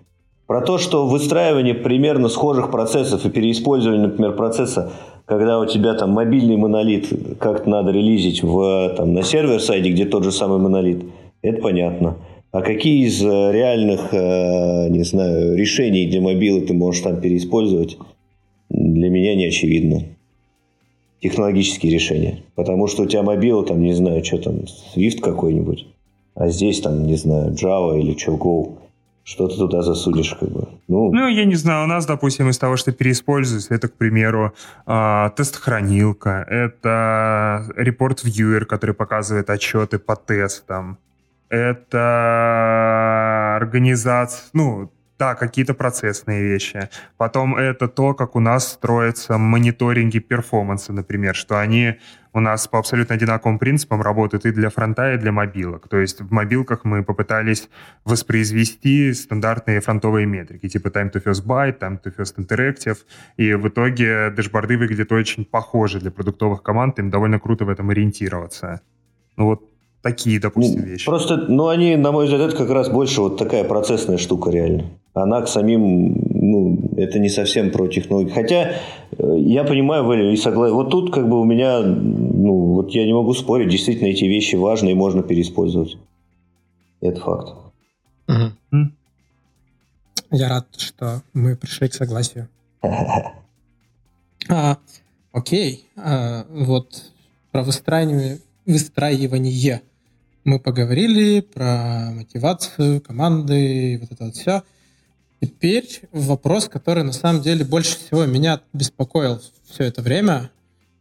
Про 0.47 0.63
то, 0.63 0.79
что 0.79 1.07
выстраивание 1.07 1.75
примерно 1.75 2.29
схожих 2.29 2.73
процессов 2.73 3.25
и 3.25 3.31
переиспользование, 3.31 4.09
например, 4.09 4.33
процесса, 4.33 4.91
когда 5.27 5.61
у 5.61 5.67
тебя 5.67 5.95
там 5.95 6.11
мобильный 6.11 6.57
монолит 6.57 7.09
как-то 7.39 7.71
надо 7.71 7.93
релизить 7.93 8.43
в, 8.43 8.95
там, 8.97 9.15
на 9.15 9.23
сервер-сайде, 9.23 9.91
где 9.91 10.07
тот 10.07 10.25
же 10.25 10.33
самый 10.33 10.59
монолит, 10.59 11.05
это 11.43 11.63
понятно. 11.63 12.17
А 12.53 12.63
какие 12.63 13.07
из 13.07 13.23
э, 13.23 13.53
реальных, 13.53 14.13
э, 14.13 14.89
не 14.89 15.05
знаю, 15.05 15.57
решений 15.57 16.07
для 16.07 16.21
мобилы 16.21 16.63
ты 16.63 16.75
можешь 16.75 17.03
там 17.03 17.21
переиспользовать, 17.21 17.97
для 18.69 19.09
меня 19.09 19.37
не 19.37 19.47
очевидно. 19.47 20.03
Технологические 21.21 21.93
решения. 21.93 22.43
Потому 22.57 22.89
что 22.89 23.03
у 23.03 23.07
тебя 23.07 23.23
мобила, 23.23 23.65
там, 23.65 23.81
не 23.81 23.93
знаю, 23.93 24.25
что 24.25 24.39
там, 24.39 24.65
Swift 24.97 25.21
какой-нибудь, 25.21 25.87
а 26.35 26.49
здесь 26.49 26.81
там, 26.81 27.07
не 27.07 27.17
знаю, 27.17 27.53
Java 27.53 28.01
или 28.01 28.19
что, 28.19 28.33
Go. 28.33 28.79
Что 29.23 29.47
ты 29.47 29.57
туда 29.57 29.83
засудишь, 29.83 30.35
как 30.35 30.51
бы? 30.51 30.69
Ну, 30.89 31.13
ну, 31.13 31.29
я 31.29 31.45
не 31.45 31.55
знаю, 31.55 31.85
у 31.85 31.87
нас, 31.87 32.07
допустим, 32.07 32.49
из 32.49 32.59
того, 32.59 32.77
что 32.77 32.91
переиспользуется, 32.91 33.75
это, 33.75 33.87
к 33.87 33.93
примеру, 33.93 34.55
э, 34.87 35.31
тест-хранилка, 35.37 36.47
это 36.51 37.67
репорт-вьюер, 37.77 38.65
который 38.65 38.95
показывает 38.95 39.51
отчеты 39.51 39.99
по 40.01 40.17
тестам, 40.17 40.99
это 41.51 43.57
организация, 43.57 44.49
ну, 44.55 44.91
да, 45.19 45.35
какие-то 45.35 45.75
процессные 45.75 46.43
вещи. 46.43 46.89
Потом 47.19 47.55
это 47.55 47.89
то, 47.89 48.15
как 48.15 48.37
у 48.37 48.41
нас 48.41 48.73
строятся 48.73 49.37
мониторинги 49.37 50.19
перформанса, 50.19 50.95
например, 50.95 51.35
что 51.35 51.61
они 51.61 51.99
у 52.33 52.41
нас 52.41 52.67
по 52.67 52.79
абсолютно 52.79 53.17
одинаковым 53.17 53.59
принципам 53.59 54.01
работают 54.01 54.47
и 54.47 54.51
для 54.51 54.71
фронта, 54.71 55.13
и 55.13 55.19
для 55.19 55.31
мобилок. 55.31 55.89
То 55.89 55.99
есть 55.99 56.23
в 56.23 56.33
мобилках 56.33 56.85
мы 56.85 57.05
попытались 57.05 57.69
воспроизвести 58.05 59.13
стандартные 59.13 59.81
фронтовые 59.81 60.25
метрики, 60.25 60.71
типа 60.71 60.89
time 60.89 61.13
to 61.13 61.23
first 61.23 61.45
byte, 61.45 61.79
time 61.79 61.99
to 62.03 62.17
first 62.17 62.39
interactive, 62.39 62.97
и 63.37 63.53
в 63.53 63.69
итоге 63.69 64.31
дэшборды 64.31 64.79
выглядят 64.79 65.13
очень 65.13 65.45
похожи 65.45 66.01
для 66.01 66.11
продуктовых 66.11 66.63
команд, 66.63 66.99
им 66.99 67.11
довольно 67.11 67.39
круто 67.39 67.67
в 67.67 67.69
этом 67.69 67.91
ориентироваться. 67.91 68.81
Ну 69.37 69.47
вот 69.47 69.70
такие, 70.03 70.41
допустим, 70.41 70.81
ну, 70.81 70.87
вещи. 70.87 71.07
Просто, 71.07 71.37
ну, 71.37 71.69
они, 71.69 71.97
на 71.97 72.13
мой 72.13 72.25
взгляд, 72.25 72.49
это 72.49 72.57
как 72.57 72.71
раз 72.71 72.89
больше 72.89 73.21
вот 73.21 73.37
такая 73.37 73.65
процессная 73.65 74.19
штука 74.19 74.51
реально. 74.51 74.85
Она 75.15 75.43
к 75.43 75.49
самим, 75.49 76.15
ну, 76.31 76.79
это 76.97 77.19
не 77.19 77.29
совсем 77.29 77.71
про 77.71 77.89
технологии. 77.89 78.31
Хотя, 78.31 78.73
э, 79.19 79.37
я 79.39 79.65
понимаю, 79.65 80.05
Валя, 80.05 80.33
и 80.33 80.37
согласен. 80.37 80.75
Вот 80.75 80.91
тут 80.91 81.13
как 81.13 81.29
бы 81.29 81.41
у 81.41 81.45
меня, 81.45 81.81
ну, 81.81 82.75
вот 82.75 82.91
я 82.91 83.05
не 83.05 83.13
могу 83.13 83.35
спорить, 83.35 83.69
действительно 83.69 84.09
эти 84.09 84.25
вещи 84.25 84.57
важны 84.57 84.91
и 84.91 84.95
можно 84.95 85.23
переиспользовать. 85.23 85.99
Это 87.01 87.21
факт. 87.21 87.55
Угу. 88.29 88.91
Я 90.33 90.49
рад, 90.49 90.67
что 90.77 91.23
мы 91.33 91.57
пришли 91.57 91.89
к 91.89 91.95
согласию. 91.95 92.49
а, 94.49 94.79
окей, 95.33 95.87
а, 95.97 96.47
вот 96.51 97.11
про 97.51 97.65
выстраивание, 97.65 98.39
выстраивание 98.65 99.83
мы 100.45 100.59
поговорили 100.59 101.41
про 101.41 102.11
мотивацию 102.13 103.01
команды, 103.01 103.99
вот 104.01 104.13
это 104.13 104.25
вот 104.25 104.37
все. 104.37 104.63
Теперь 105.41 106.03
вопрос, 106.13 106.69
который 106.69 107.03
на 107.03 107.13
самом 107.13 107.43
деле 107.43 107.65
больше 107.65 107.99
всего 107.99 108.27
меня 108.27 108.61
беспокоил 108.73 109.41
все 109.69 109.85
это 109.85 110.03
время, 110.03 110.51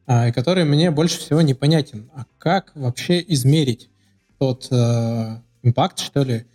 а, 0.08 0.30
и 0.30 0.32
который 0.32 0.64
мне 0.64 0.92
больше 0.92 1.20
всего 1.20 1.42
непонятен. 1.42 2.10
А 2.14 2.26
как 2.38 2.72
вообще 2.76 3.24
измерить 3.28 3.90
тот 4.38 4.68
э, 4.72 5.38
импакт, 5.64 6.00
что 6.00 6.24
ли, 6.24 6.46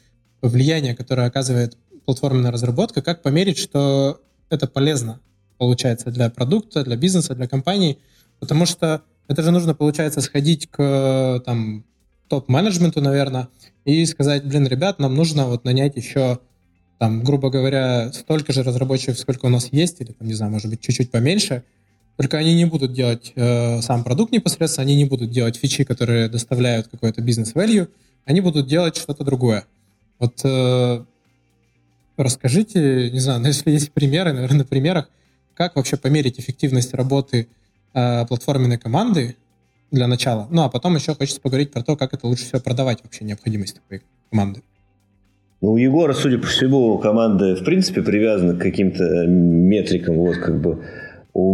влияние, 0.40 0.96
которое 0.96 1.26
оказывает 1.26 1.76
платформенная 2.04 2.50
разработка, 2.50 3.02
как 3.02 3.22
померить, 3.22 3.58
что 3.58 4.20
это 4.48 4.66
полезно 4.66 5.20
получается 5.58 6.10
для 6.10 6.30
продукта, 6.30 6.84
для 6.84 6.96
бизнеса, 6.96 7.34
для 7.34 7.46
компании, 7.46 7.98
потому 8.40 8.66
что 8.66 9.02
это 9.28 9.42
же 9.42 9.50
нужно, 9.50 9.74
получается, 9.74 10.20
сходить 10.20 10.70
к 10.70 11.42
там, 11.44 11.84
топ-менеджменту, 12.28 13.00
наверное, 13.00 13.48
и 13.84 14.04
сказать, 14.06 14.44
блин, 14.44 14.66
ребят, 14.66 14.98
нам 14.98 15.14
нужно 15.14 15.46
вот 15.46 15.64
нанять 15.64 15.96
еще, 15.96 16.38
там, 16.98 17.22
грубо 17.22 17.50
говоря, 17.50 18.12
столько 18.12 18.52
же 18.52 18.62
разработчиков, 18.62 19.18
сколько 19.18 19.46
у 19.46 19.50
нас 19.50 19.68
есть, 19.72 20.00
или, 20.00 20.12
там, 20.12 20.26
не 20.26 20.34
знаю, 20.34 20.52
может 20.52 20.70
быть, 20.70 20.80
чуть-чуть 20.80 21.10
поменьше, 21.10 21.64
только 22.16 22.38
они 22.38 22.54
не 22.54 22.64
будут 22.64 22.92
делать 22.92 23.32
э, 23.34 23.80
сам 23.82 24.04
продукт 24.04 24.32
непосредственно, 24.32 24.86
они 24.86 24.96
не 24.96 25.04
будут 25.04 25.30
делать 25.30 25.56
фичи, 25.56 25.84
которые 25.84 26.28
доставляют 26.28 26.88
какой-то 26.88 27.20
бизнес-value, 27.20 27.88
они 28.24 28.40
будут 28.40 28.68
делать 28.68 28.96
что-то 28.96 29.24
другое. 29.24 29.64
Вот 30.18 30.40
э, 30.44 31.04
расскажите, 32.16 33.10
не 33.10 33.18
знаю, 33.18 33.40
ну, 33.40 33.46
если 33.48 33.70
есть 33.70 33.92
примеры, 33.92 34.32
наверное, 34.32 34.58
на 34.58 34.64
примерах, 34.64 35.10
как 35.54 35.76
вообще 35.76 35.96
померить 35.96 36.38
эффективность 36.38 36.94
работы 36.94 37.48
э, 37.92 38.26
платформенной 38.26 38.78
команды 38.78 39.36
для 39.94 40.06
начала. 40.06 40.46
Ну, 40.50 40.62
а 40.62 40.68
потом 40.68 40.96
еще 40.96 41.14
хочется 41.14 41.40
поговорить 41.40 41.70
про 41.70 41.82
то, 41.82 41.96
как 41.96 42.12
это 42.12 42.26
лучше 42.26 42.44
всего 42.44 42.60
продавать 42.60 42.98
вообще 43.02 43.24
необходимость 43.24 43.76
такой 43.76 44.02
команды. 44.30 44.60
Ну, 45.60 45.72
у 45.72 45.76
Егора, 45.76 46.12
судя 46.12 46.38
по 46.38 46.46
всему, 46.46 46.98
команда 46.98 47.56
в 47.56 47.64
принципе 47.64 48.02
привязана 48.02 48.54
к 48.54 48.58
каким-то 48.58 49.26
метрикам. 49.26 50.16
Вот 50.16 50.36
как 50.36 50.60
бы 50.60 50.84
у, 51.32 51.52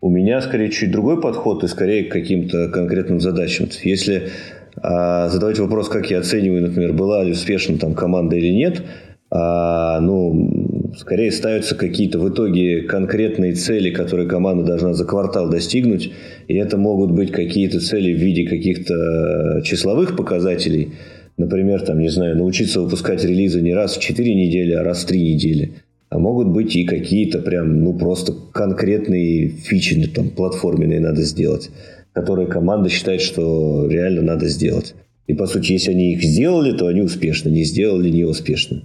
у 0.00 0.08
меня 0.08 0.40
скорее 0.40 0.70
чуть 0.70 0.90
другой 0.90 1.20
подход 1.20 1.62
и 1.64 1.68
скорее 1.68 2.04
к 2.04 2.12
каким-то 2.12 2.68
конкретным 2.70 3.20
задачам. 3.20 3.68
Если 3.82 4.30
а, 4.76 5.28
задавать 5.28 5.58
вопрос, 5.58 5.88
как 5.88 6.10
я 6.10 6.20
оцениваю, 6.20 6.62
например, 6.62 6.92
была 6.92 7.22
ли 7.24 7.32
успешна 7.32 7.78
там 7.78 7.94
команда 7.94 8.36
или 8.36 8.52
нет, 8.52 8.82
а, 9.30 10.00
ну, 10.00 10.92
скорее 10.96 11.30
ставятся 11.30 11.76
какие-то 11.76 12.18
в 12.18 12.28
итоге 12.28 12.82
конкретные 12.82 13.54
цели, 13.54 13.90
которые 13.90 14.28
команда 14.28 14.64
должна 14.64 14.92
за 14.92 15.04
квартал 15.04 15.48
достигнуть, 15.48 16.10
и 16.48 16.54
это 16.54 16.76
могут 16.76 17.12
быть 17.12 17.30
какие-то 17.30 17.80
цели 17.80 18.12
в 18.12 18.18
виде 18.18 18.46
каких-то 18.46 19.62
числовых 19.64 20.16
показателей, 20.16 20.90
например, 21.36 21.82
там, 21.82 22.00
не 22.00 22.08
знаю, 22.08 22.36
научиться 22.36 22.80
выпускать 22.80 23.24
релизы 23.24 23.60
не 23.60 23.72
раз 23.72 23.96
в 23.96 24.00
4 24.00 24.34
недели, 24.34 24.72
а 24.72 24.82
раз 24.82 25.04
в 25.04 25.06
3 25.06 25.34
недели. 25.34 25.72
А 26.08 26.18
могут 26.18 26.48
быть 26.48 26.74
и 26.74 26.84
какие-то 26.84 27.38
прям, 27.38 27.84
ну, 27.84 27.94
просто 27.94 28.34
конкретные 28.52 29.48
фичи 29.48 30.08
там, 30.08 30.30
платформенные 30.30 30.98
надо 30.98 31.22
сделать, 31.22 31.70
которые 32.12 32.48
команда 32.48 32.88
считает, 32.88 33.20
что 33.20 33.86
реально 33.88 34.22
надо 34.22 34.48
сделать. 34.48 34.94
И, 35.28 35.34
по 35.34 35.46
сути, 35.46 35.70
если 35.72 35.92
они 35.92 36.14
их 36.14 36.24
сделали, 36.24 36.76
то 36.76 36.88
они 36.88 37.02
успешны, 37.02 37.50
не 37.50 37.62
сделали, 37.62 38.10
не 38.10 38.24
успешны. 38.24 38.82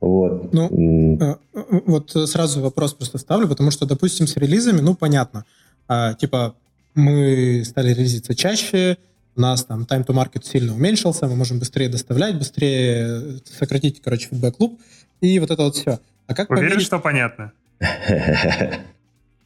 Вот. 0.00 0.52
Ну, 0.52 1.18
э, 1.20 1.36
э, 1.54 1.80
вот 1.86 2.10
сразу 2.10 2.62
вопрос 2.62 2.94
просто 2.94 3.18
ставлю, 3.18 3.48
потому 3.48 3.70
что, 3.70 3.86
допустим, 3.86 4.26
с 4.26 4.36
релизами, 4.36 4.80
ну, 4.80 4.94
понятно. 4.94 5.44
А, 5.88 6.14
типа, 6.14 6.54
мы 6.94 7.62
стали 7.64 7.92
релизиться 7.92 8.34
чаще, 8.34 8.96
у 9.36 9.40
нас 9.40 9.64
там 9.64 9.82
time 9.82 10.06
to 10.06 10.14
market 10.14 10.44
сильно 10.44 10.74
уменьшился, 10.74 11.26
мы 11.26 11.36
можем 11.36 11.58
быстрее 11.58 11.88
доставлять, 11.88 12.36
быстрее 12.38 13.40
сократить, 13.44 14.00
короче, 14.02 14.28
фидбэк-клуб, 14.28 14.80
и 15.20 15.38
вот 15.38 15.50
это 15.50 15.62
вот 15.62 15.76
все. 15.76 16.00
А 16.26 16.34
как 16.34 16.50
Уверен, 16.50 16.70
померить... 16.70 16.86
что 16.86 16.98
понятно? 16.98 17.52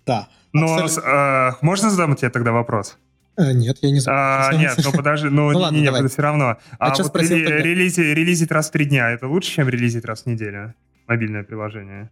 Да. 0.06 0.28
Но 0.52 0.86
э, 0.86 1.52
можно 1.62 1.88
задам 1.88 2.14
тебе 2.14 2.28
тогда 2.28 2.52
вопрос? 2.52 2.98
А, 3.36 3.52
нет, 3.52 3.78
я 3.82 3.90
не 3.90 4.00
знаю. 4.00 4.48
А, 4.48 4.54
нет, 4.56 4.78
ну 4.84 4.92
подожди, 4.92 5.28
ну, 5.28 5.50
ну 5.52 5.58
ладно, 5.58 5.76
нет, 5.76 6.12
все 6.12 6.22
равно. 6.22 6.56
А, 6.78 6.92
а 6.92 6.94
вот 7.02 7.16
рели, 7.16 7.62
релизи, 7.62 8.00
релизить 8.00 8.50
раз 8.50 8.68
в 8.68 8.72
три 8.72 8.84
дня, 8.86 9.10
это 9.10 9.26
лучше, 9.26 9.50
чем 9.50 9.68
релизить 9.68 10.04
раз 10.04 10.22
в 10.22 10.26
неделю? 10.26 10.74
Мобильное 11.06 11.42
приложение. 11.42 12.10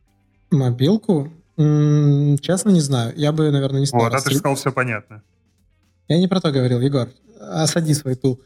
Мобилку? 0.50 1.32
М-м, 1.56 2.38
честно, 2.38 2.70
не 2.70 2.80
знаю. 2.80 3.12
Я 3.16 3.32
бы, 3.32 3.50
наверное, 3.50 3.80
не 3.80 3.86
стал. 3.86 4.00
Вот, 4.00 4.14
а 4.14 4.20
ты 4.20 4.30
же 4.30 4.36
сказал, 4.36 4.56
все 4.56 4.72
понятно. 4.72 5.22
Я 6.08 6.18
не 6.18 6.28
про 6.28 6.40
то 6.40 6.50
говорил, 6.50 6.80
Егор. 6.80 7.08
Осади 7.40 7.94
свой 7.94 8.16
тул. 8.16 8.40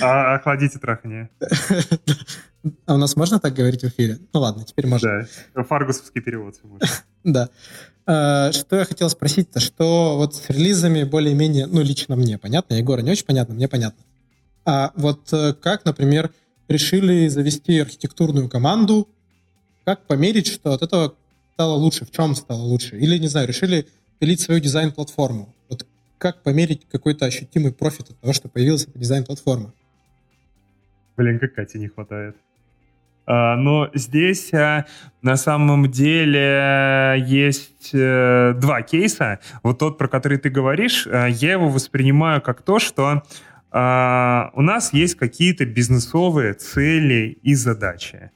А 0.00 0.34
охладите 0.34 0.78
трахание. 0.78 1.30
А 2.84 2.94
у 2.94 2.98
нас 2.98 3.16
можно 3.16 3.40
так 3.40 3.54
говорить 3.54 3.82
в 3.82 3.88
эфире? 3.88 4.18
Ну 4.34 4.40
ладно, 4.40 4.64
теперь 4.64 4.86
можно. 4.86 5.26
Да, 5.54 5.64
фаргусовский 5.64 6.20
перевод. 6.20 6.56
Да. 7.24 7.48
А, 8.12 8.50
что 8.50 8.74
я 8.74 8.84
хотел 8.84 9.08
спросить-то, 9.08 9.60
что 9.60 10.16
вот 10.16 10.34
с 10.34 10.50
релизами 10.50 11.04
более-менее, 11.04 11.66
ну, 11.66 11.80
лично 11.80 12.16
мне 12.16 12.38
понятно, 12.38 12.74
Егора 12.74 13.02
не 13.02 13.12
очень 13.12 13.24
понятно, 13.24 13.54
мне 13.54 13.68
понятно. 13.68 14.02
А 14.64 14.90
вот 14.96 15.32
э, 15.32 15.54
как, 15.54 15.84
например, 15.84 16.32
решили 16.66 17.28
завести 17.28 17.78
архитектурную 17.78 18.48
команду, 18.48 19.08
как 19.84 20.08
померить, 20.08 20.48
что 20.48 20.72
от 20.72 20.82
этого 20.82 21.14
стало 21.52 21.74
лучше, 21.74 22.04
в 22.04 22.10
чем 22.10 22.34
стало 22.34 22.62
лучше? 22.62 22.98
Или, 22.98 23.16
не 23.16 23.28
знаю, 23.28 23.46
решили 23.46 23.86
пилить 24.18 24.40
свою 24.40 24.60
дизайн-платформу. 24.60 25.54
Вот 25.68 25.86
как 26.18 26.42
померить 26.42 26.88
какой-то 26.90 27.26
ощутимый 27.26 27.72
профит 27.72 28.10
от 28.10 28.18
того, 28.18 28.32
что 28.32 28.48
появилась 28.48 28.88
эта 28.88 28.98
дизайн-платформа? 28.98 29.72
Блин, 31.16 31.38
как 31.38 31.54
Кате 31.54 31.78
не 31.78 31.86
хватает. 31.86 32.34
А, 33.26 33.56
но 33.56 33.90
здесь 33.94 34.52
а, 34.52 34.86
на 35.22 35.36
самом 35.36 35.90
деле 35.90 37.22
есть 37.26 37.90
э, 37.92 38.54
два 38.56 38.82
кейса. 38.82 39.40
Вот 39.62 39.78
тот, 39.78 39.98
про 39.98 40.08
который 40.08 40.38
ты 40.38 40.50
говоришь, 40.50 41.06
э, 41.06 41.28
я 41.30 41.52
его 41.52 41.68
воспринимаю 41.68 42.40
как 42.40 42.62
то, 42.62 42.78
что 42.78 43.22
у 43.72 44.62
нас 44.62 44.92
есть 44.92 45.14
какие-то 45.14 45.64
бизнесовые 45.64 46.54
цели 46.54 47.38
и 47.40 47.54
задачи. 47.54 48.32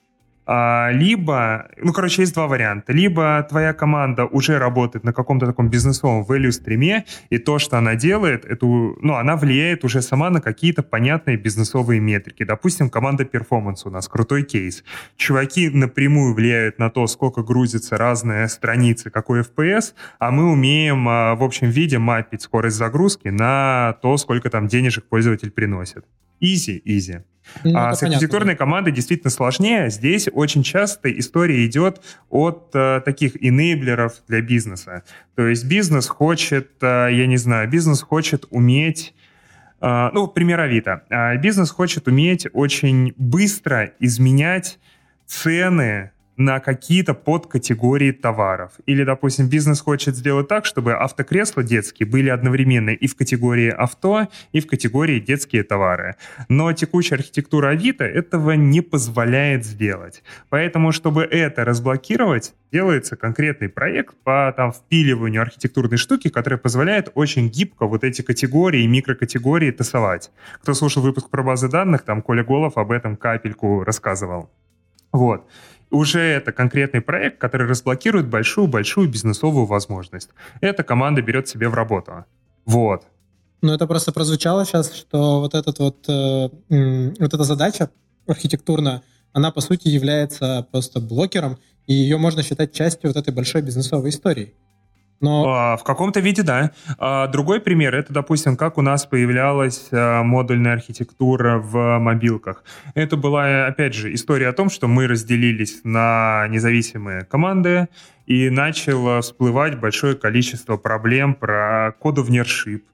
А, 0.47 0.91
либо, 0.93 1.69
ну, 1.77 1.93
короче, 1.93 2.23
есть 2.23 2.35
два 2.35 2.47
варианта. 2.47 2.93
Либо 2.93 3.47
твоя 3.49 3.73
команда 3.73 4.27
уже 4.27 4.59
работает 4.59 5.05
на 5.05 5.13
каком-то 5.13 5.47
таком 5.47 5.71
бизнесовом 5.71 6.25
value 6.25 6.51
стриме, 6.51 7.05
и 7.31 7.39
то, 7.39 7.59
что 7.59 7.79
она 7.79 7.95
делает, 7.95 8.45
эту, 8.45 8.97
ну, 9.01 9.15
она 9.15 9.37
влияет 9.37 9.85
уже 9.85 10.03
сама 10.03 10.31
на 10.31 10.41
какие-то 10.41 10.83
понятные 10.83 11.37
бизнесовые 11.37 12.01
метрики. 12.01 12.45
Допустим, 12.45 12.91
команда 12.91 13.25
перформанс 13.25 13.87
у 13.87 13.91
нас 13.91 14.09
крутой 14.09 14.43
кейс. 14.43 14.85
Чуваки 15.17 15.71
напрямую 15.71 16.35
влияют 16.35 16.79
на 16.79 16.91
то, 16.91 17.07
сколько 17.07 17.43
грузятся 17.43 17.97
разные 17.97 18.49
страницы, 18.49 19.11
какой 19.11 19.41
FPS, 19.41 19.95
а 20.19 20.31
мы 20.31 20.51
умеем 20.51 21.09
а, 21.09 21.35
в 21.35 21.43
общем 21.43 21.71
виде 21.71 21.99
мапить 21.99 22.43
скорость 22.43 22.77
загрузки 22.77 23.29
на 23.29 23.97
то, 24.03 24.17
сколько 24.19 24.51
там 24.51 24.69
денежек 24.69 25.05
пользователь 25.05 25.51
приносит. 25.51 26.05
Изи, 26.41 26.81
изи. 26.85 27.21
Ну, 27.63 27.79
а 27.79 27.95
с 27.95 28.03
архитектурной 28.03 28.57
командой 28.57 28.91
действительно 28.91 29.31
сложнее. 29.31 29.91
Здесь 29.91 30.29
очень 30.33 30.63
часто 30.63 31.11
история 31.19 31.65
идет 31.67 32.01
от 32.31 32.71
э, 32.75 33.01
таких 33.05 33.43
инейблеров 33.43 34.23
для 34.29 34.41
бизнеса. 34.41 35.03
То 35.35 35.47
есть 35.47 35.65
бизнес 35.65 36.07
хочет, 36.07 36.71
э, 36.83 37.09
я 37.13 37.27
не 37.27 37.37
знаю, 37.37 37.69
бизнес 37.69 38.03
хочет 38.03 38.47
уметь 38.51 39.15
э, 39.81 40.11
ну, 40.13 40.27
пример 40.27 40.61
Авито. 40.61 41.03
Э, 41.11 41.37
бизнес 41.37 41.71
хочет 41.71 42.09
уметь 42.09 42.47
очень 42.53 43.15
быстро 43.17 43.93
изменять 44.01 44.79
цены 45.27 46.11
на 46.37 46.61
какие-то 46.61 47.15
подкатегории 47.15 48.13
товаров. 48.13 48.73
Или, 48.87 49.05
допустим, 49.05 49.49
бизнес 49.49 49.81
хочет 49.81 50.17
сделать 50.17 50.49
так, 50.49 50.65
чтобы 50.65 50.95
автокресла 50.95 51.63
детские 51.63 52.09
были 52.09 52.29
одновременно 52.29 52.91
и 52.91 53.07
в 53.07 53.17
категории 53.17 53.71
авто, 53.71 54.29
и 54.53 54.61
в 54.61 54.67
категории 54.67 55.21
детские 55.21 55.63
товары. 55.63 56.17
Но 56.49 56.73
текущая 56.73 57.17
архитектура 57.17 57.69
Авито 57.69 58.05
этого 58.05 58.53
не 58.53 58.81
позволяет 58.81 59.65
сделать. 59.65 60.23
Поэтому, 60.49 60.93
чтобы 60.93 61.23
это 61.23 61.65
разблокировать, 61.65 62.55
делается 62.73 63.17
конкретный 63.17 63.69
проект 63.69 64.15
по 64.25 64.53
там, 64.57 64.73
впиливанию 64.73 65.43
архитектурной 65.43 65.99
штуки, 65.99 66.29
которая 66.29 66.59
позволяет 66.59 67.11
очень 67.15 67.49
гибко 67.49 67.87
вот 67.87 68.03
эти 68.03 68.23
категории 68.23 68.83
и 68.83 68.87
микрокатегории 68.89 69.71
тасовать. 69.71 70.31
Кто 70.61 70.75
слушал 70.75 71.03
выпуск 71.03 71.31
про 71.31 71.43
базы 71.43 71.69
данных, 71.69 72.03
там 72.03 72.23
Коля 72.23 72.43
Голов 72.43 72.77
об 72.77 72.91
этом 72.91 73.17
капельку 73.17 73.85
рассказывал. 73.85 74.51
Вот 75.13 75.49
уже 75.95 76.21
это 76.21 76.53
конкретный 76.53 77.01
проект, 77.01 77.39
который 77.39 77.67
разблокирует 77.67 78.29
большую-большую 78.29 79.09
бизнесовую 79.09 79.67
возможность. 79.67 80.31
Эта 80.61 80.83
команда 80.83 81.23
берет 81.23 81.49
себе 81.49 81.69
в 81.69 81.75
работу. 81.75 82.25
Вот. 82.67 83.05
Ну, 83.63 83.73
это 83.73 83.87
просто 83.87 84.13
прозвучало 84.13 84.67
сейчас, 84.67 84.93
что 84.93 85.41
вот, 85.41 85.55
этот 85.55 85.79
вот, 85.79 86.09
э, 86.09 86.49
вот 87.19 87.35
эта 87.35 87.45
задача 87.45 87.91
архитектурная, 88.27 89.03
она, 89.33 89.51
по 89.51 89.61
сути, 89.61 89.89
является 89.89 90.67
просто 90.71 91.01
блокером, 91.01 91.59
и 91.87 91.95
ее 91.95 92.19
можно 92.19 92.43
считать 92.43 92.73
частью 92.73 93.11
вот 93.11 93.17
этой 93.17 93.33
большой 93.33 93.63
бизнесовой 93.63 94.11
истории. 94.11 94.55
Но... 95.25 95.45
А, 95.49 95.77
в 95.77 95.85
каком-то 95.85 96.21
виде, 96.21 96.43
да. 96.43 96.71
А, 96.99 97.27
другой 97.29 97.61
пример— 97.61 97.95
это, 97.97 98.13
допустим, 98.13 98.57
как 98.57 98.79
у 98.79 98.83
нас 98.83 99.07
появлялась 99.07 99.89
а, 99.91 100.23
модульная 100.23 100.75
архитектура 100.75 101.59
в 101.59 101.99
мобилках. 101.99 102.63
Это 102.95 103.17
была, 103.17 103.67
опять 103.67 103.95
же, 103.95 104.15
история 104.15 104.49
о 104.49 104.53
том, 104.53 104.71
что 104.71 104.87
мы 104.87 105.07
разделились 105.07 105.81
на 105.85 106.47
независимые 106.49 107.25
команды, 107.25 107.89
и 108.27 108.49
начало 108.49 109.21
всплывать 109.21 109.79
большое 109.79 110.15
количество 110.15 110.77
проблем 110.77 111.35
про 111.35 111.93
кодовнершип, 112.01 112.85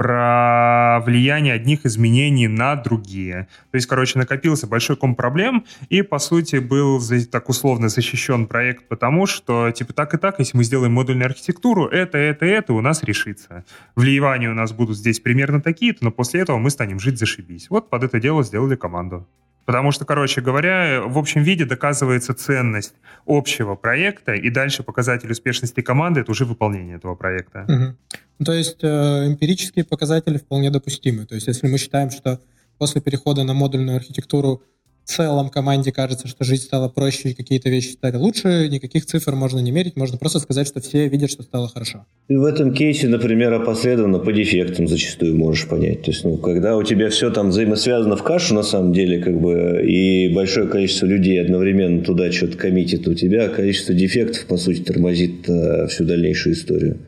про 0.00 1.02
влияние 1.04 1.52
одних 1.52 1.84
изменений 1.84 2.48
на 2.48 2.74
другие. 2.74 3.48
То 3.70 3.76
есть, 3.76 3.86
короче, 3.86 4.18
накопился 4.18 4.66
большой 4.66 4.96
ком 4.96 5.14
проблем, 5.14 5.66
и, 5.90 6.00
по 6.00 6.18
сути, 6.18 6.56
был 6.56 6.98
так 7.30 7.50
условно 7.50 7.90
защищен 7.90 8.46
проект 8.46 8.88
потому, 8.88 9.26
что, 9.26 9.70
типа, 9.70 9.92
так 9.92 10.14
и 10.14 10.16
так, 10.16 10.38
если 10.38 10.56
мы 10.56 10.64
сделаем 10.64 10.94
модульную 10.94 11.26
архитектуру, 11.26 11.84
это, 11.84 12.16
это, 12.16 12.46
это 12.46 12.72
у 12.72 12.80
нас 12.80 13.02
решится. 13.02 13.66
Вливания 13.94 14.50
у 14.50 14.54
нас 14.54 14.72
будут 14.72 14.96
здесь 14.96 15.20
примерно 15.20 15.60
такие-то, 15.60 16.02
но 16.02 16.10
после 16.10 16.40
этого 16.40 16.56
мы 16.56 16.70
станем 16.70 16.98
жить 16.98 17.18
зашибись. 17.18 17.68
Вот 17.68 17.90
под 17.90 18.02
это 18.02 18.18
дело 18.18 18.42
сделали 18.42 18.76
команду. 18.76 19.28
Потому 19.64 19.92
что, 19.92 20.04
короче 20.04 20.40
говоря, 20.40 21.02
в 21.02 21.18
общем 21.18 21.42
виде 21.42 21.64
доказывается 21.64 22.34
ценность 22.34 22.94
общего 23.26 23.74
проекта, 23.74 24.32
и 24.32 24.50
дальше 24.50 24.82
показатель 24.82 25.30
успешности 25.30 25.80
команды— 25.80 26.20
это 26.22 26.30
уже 26.30 26.44
выполнение 26.44 26.96
этого 26.96 27.14
проекта. 27.14 27.66
Угу. 27.68 28.44
То 28.44 28.52
есть 28.52 28.82
э, 28.82 29.26
эмпирические 29.28 29.84
показатели 29.84 30.38
вполне 30.38 30.70
допустимы. 30.70 31.26
То 31.26 31.34
есть 31.34 31.46
если 31.46 31.68
мы 31.68 31.78
считаем, 31.78 32.10
что 32.10 32.40
после 32.78 33.00
перехода 33.00 33.44
на 33.44 33.52
модульную 33.54 33.96
архитектуру 33.96 34.62
целом 35.10 35.50
команде 35.50 35.92
кажется, 35.92 36.28
что 36.28 36.44
жизнь 36.44 36.64
стала 36.64 36.88
проще 36.88 37.30
и 37.30 37.34
какие-то 37.34 37.68
вещи 37.68 37.92
стали 37.92 38.16
лучше, 38.16 38.68
никаких 38.70 39.06
цифр 39.06 39.34
можно 39.34 39.58
не 39.58 39.70
мерить, 39.70 39.96
можно 39.96 40.16
просто 40.16 40.38
сказать, 40.38 40.66
что 40.66 40.80
все 40.80 41.08
видят, 41.08 41.30
что 41.30 41.42
стало 41.42 41.68
хорошо. 41.68 42.06
И 42.28 42.36
в 42.36 42.44
этом 42.44 42.72
кейсе, 42.72 43.08
например, 43.08 43.52
опосредованно 43.52 44.18
по 44.18 44.32
дефектам 44.32 44.88
зачастую 44.88 45.36
можешь 45.36 45.68
понять. 45.68 46.02
То 46.02 46.10
есть, 46.10 46.24
ну, 46.24 46.36
когда 46.36 46.76
у 46.76 46.82
тебя 46.82 47.10
все 47.10 47.30
там 47.30 47.50
взаимосвязано 47.50 48.16
в 48.16 48.22
кашу, 48.22 48.54
на 48.54 48.62
самом 48.62 48.92
деле, 48.92 49.18
как 49.18 49.40
бы, 49.40 49.84
и 49.84 50.32
большое 50.32 50.68
количество 50.68 51.06
людей 51.06 51.40
одновременно 51.40 52.02
туда 52.02 52.30
что-то 52.30 52.56
коммитит, 52.56 53.08
у 53.08 53.14
тебя 53.14 53.48
количество 53.48 53.94
дефектов, 53.94 54.46
по 54.46 54.56
сути, 54.56 54.80
тормозит 54.80 55.48
а, 55.48 55.86
всю 55.88 56.04
дальнейшую 56.04 56.54
историю. 56.54 56.98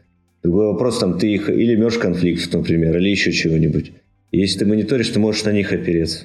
Другой 0.43 0.67
вопрос, 0.67 0.99
там, 0.99 1.19
ты 1.19 1.33
их 1.33 1.49
или 1.49 1.75
имешь 1.75 1.99
конфликт, 1.99 2.53
например, 2.53 2.97
или 2.99 3.11
еще 3.11 3.31
чего-нибудь. 3.33 3.93
Если 4.33 4.61
ты 4.61 4.67
мониторишь, 4.67 5.11
ты 5.11 5.21
можешь 5.21 5.45
на 5.45 5.53
них 5.53 5.73
опереться. 5.73 6.25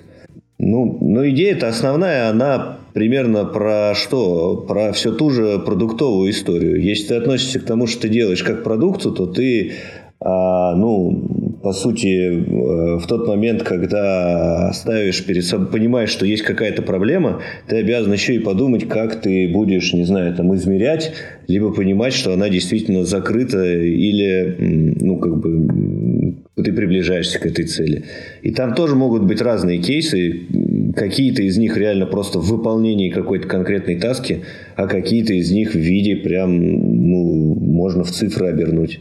Ну, 0.59 0.97
ну 1.01 1.29
идея-то 1.29 1.67
основная, 1.67 2.29
она 2.29 2.79
примерно 2.93 3.45
про 3.45 3.93
что? 3.95 4.57
Про 4.67 4.91
всю 4.91 5.13
ту 5.13 5.29
же 5.29 5.59
продуктовую 5.59 6.31
историю. 6.31 6.81
Если 6.81 7.09
ты 7.09 7.15
относишься 7.15 7.59
к 7.59 7.65
тому, 7.65 7.85
что 7.85 8.03
ты 8.03 8.09
делаешь 8.09 8.43
как 8.43 8.63
продукту, 8.63 9.11
то 9.11 9.27
ты, 9.27 9.73
а, 10.19 10.73
ну, 10.75 11.46
по 11.61 11.73
сути, 11.73 12.07
э, 12.07 12.97
в 12.97 13.07
тот 13.07 13.27
момент, 13.27 13.63
когда 13.63 14.71
ставишь 14.73 15.25
перед 15.25 15.45
собой, 15.45 15.67
понимаешь, 15.67 16.09
что 16.09 16.25
есть 16.25 16.43
какая-то 16.43 16.81
проблема, 16.81 17.41
ты 17.67 17.77
обязан 17.77 18.13
еще 18.13 18.35
и 18.35 18.39
подумать, 18.39 18.87
как 18.87 19.21
ты 19.21 19.47
будешь, 19.47 19.93
не 19.93 20.03
знаю, 20.03 20.35
там, 20.35 20.53
измерять, 20.55 21.13
либо 21.47 21.73
понимать, 21.73 22.13
что 22.13 22.33
она 22.33 22.49
действительно 22.49 23.05
закрыта 23.05 23.63
или, 23.65 24.55
ну, 24.59 25.17
как 25.17 25.37
бы, 25.37 26.35
ты 26.55 26.73
приближаешься 26.73 27.39
к 27.39 27.45
этой 27.45 27.65
цели. 27.65 28.03
И 28.41 28.51
там 28.51 28.73
тоже 28.73 28.95
могут 28.95 29.23
быть 29.23 29.41
разные 29.41 29.79
кейсы. 29.79 30.47
Какие-то 30.95 31.43
из 31.43 31.57
них 31.57 31.77
реально 31.77 32.05
просто 32.05 32.39
в 32.39 32.49
выполнении 32.49 33.09
какой-то 33.09 33.47
конкретной 33.47 33.95
таски, 33.95 34.41
а 34.75 34.87
какие-то 34.87 35.33
из 35.33 35.51
них 35.51 35.71
в 35.71 35.77
виде 35.77 36.15
прям, 36.15 36.57
ну, 36.59 37.55
можно 37.55 38.03
в 38.03 38.11
цифры 38.11 38.47
обернуть. 38.47 38.99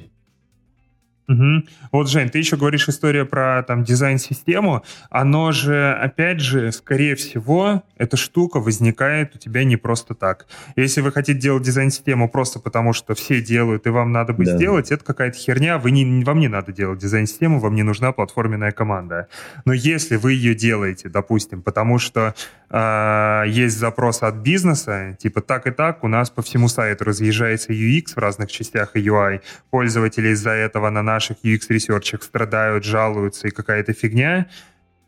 Угу. 1.29 1.65
Вот, 1.93 2.09
Жень, 2.09 2.29
ты 2.29 2.39
еще 2.39 2.57
говоришь 2.57 2.89
историю 2.89 3.27
про 3.27 3.65
там 3.65 3.83
дизайн-систему. 3.83 4.85
Оно 5.11 5.51
же, 5.51 5.93
опять 5.93 6.41
же, 6.41 6.71
скорее 6.71 7.17
всего, 7.17 7.83
эта 7.97 8.17
штука 8.17 8.61
возникает 8.61 9.35
у 9.35 9.39
тебя 9.39 9.65
не 9.65 9.77
просто 9.77 10.15
так. 10.15 10.47
Если 10.77 11.01
вы 11.01 11.11
хотите 11.11 11.39
делать 11.39 11.65
дизайн-систему 11.65 12.29
просто 12.29 12.61
потому, 12.61 12.93
что 12.93 13.15
все 13.15 13.43
делают, 13.43 13.87
и 13.87 13.91
вам 13.91 14.13
надо 14.13 14.35
бы 14.35 14.45
да. 14.45 14.57
сделать, 14.57 14.93
это 14.93 15.05
какая-то 15.05 15.37
херня. 15.37 15.79
Вы 15.79 15.91
не, 15.91 16.25
вам 16.25 16.39
не 16.39 16.49
надо 16.49 16.73
делать 16.73 17.01
дизайн-систему, 17.01 17.59
вам 17.59 17.75
не 17.75 17.83
нужна 17.83 18.13
платформенная 18.13 18.71
команда. 18.71 19.29
Но 19.65 19.73
если 19.73 20.17
вы 20.17 20.35
ее 20.35 20.55
делаете, 20.55 21.09
допустим, 21.09 21.63
потому 21.63 21.99
что 21.99 22.35
э, 22.71 23.43
есть 23.49 23.79
запрос 23.79 24.23
от 24.23 24.37
бизнеса, 24.37 25.17
типа 25.19 25.41
так 25.41 25.67
и 25.67 25.71
так, 25.71 26.05
у 26.05 26.09
нас 26.09 26.31
по 26.31 26.43
всему 26.43 26.69
сайту 26.69 27.05
разъезжается 27.05 27.73
UX 27.73 28.15
в 28.15 28.19
разных 28.19 28.51
частях 28.51 28.95
и 28.95 29.01
UI, 29.01 29.41
пользователи 29.71 30.29
из-за 30.29 30.51
этого 30.51 30.91
на 30.91 31.03
наших 31.17 31.37
UX-ресерчах 31.45 32.23
страдают, 32.23 32.85
жалуются 32.85 33.49
и 33.49 33.51
какая-то 33.51 33.93
фигня, 33.93 34.47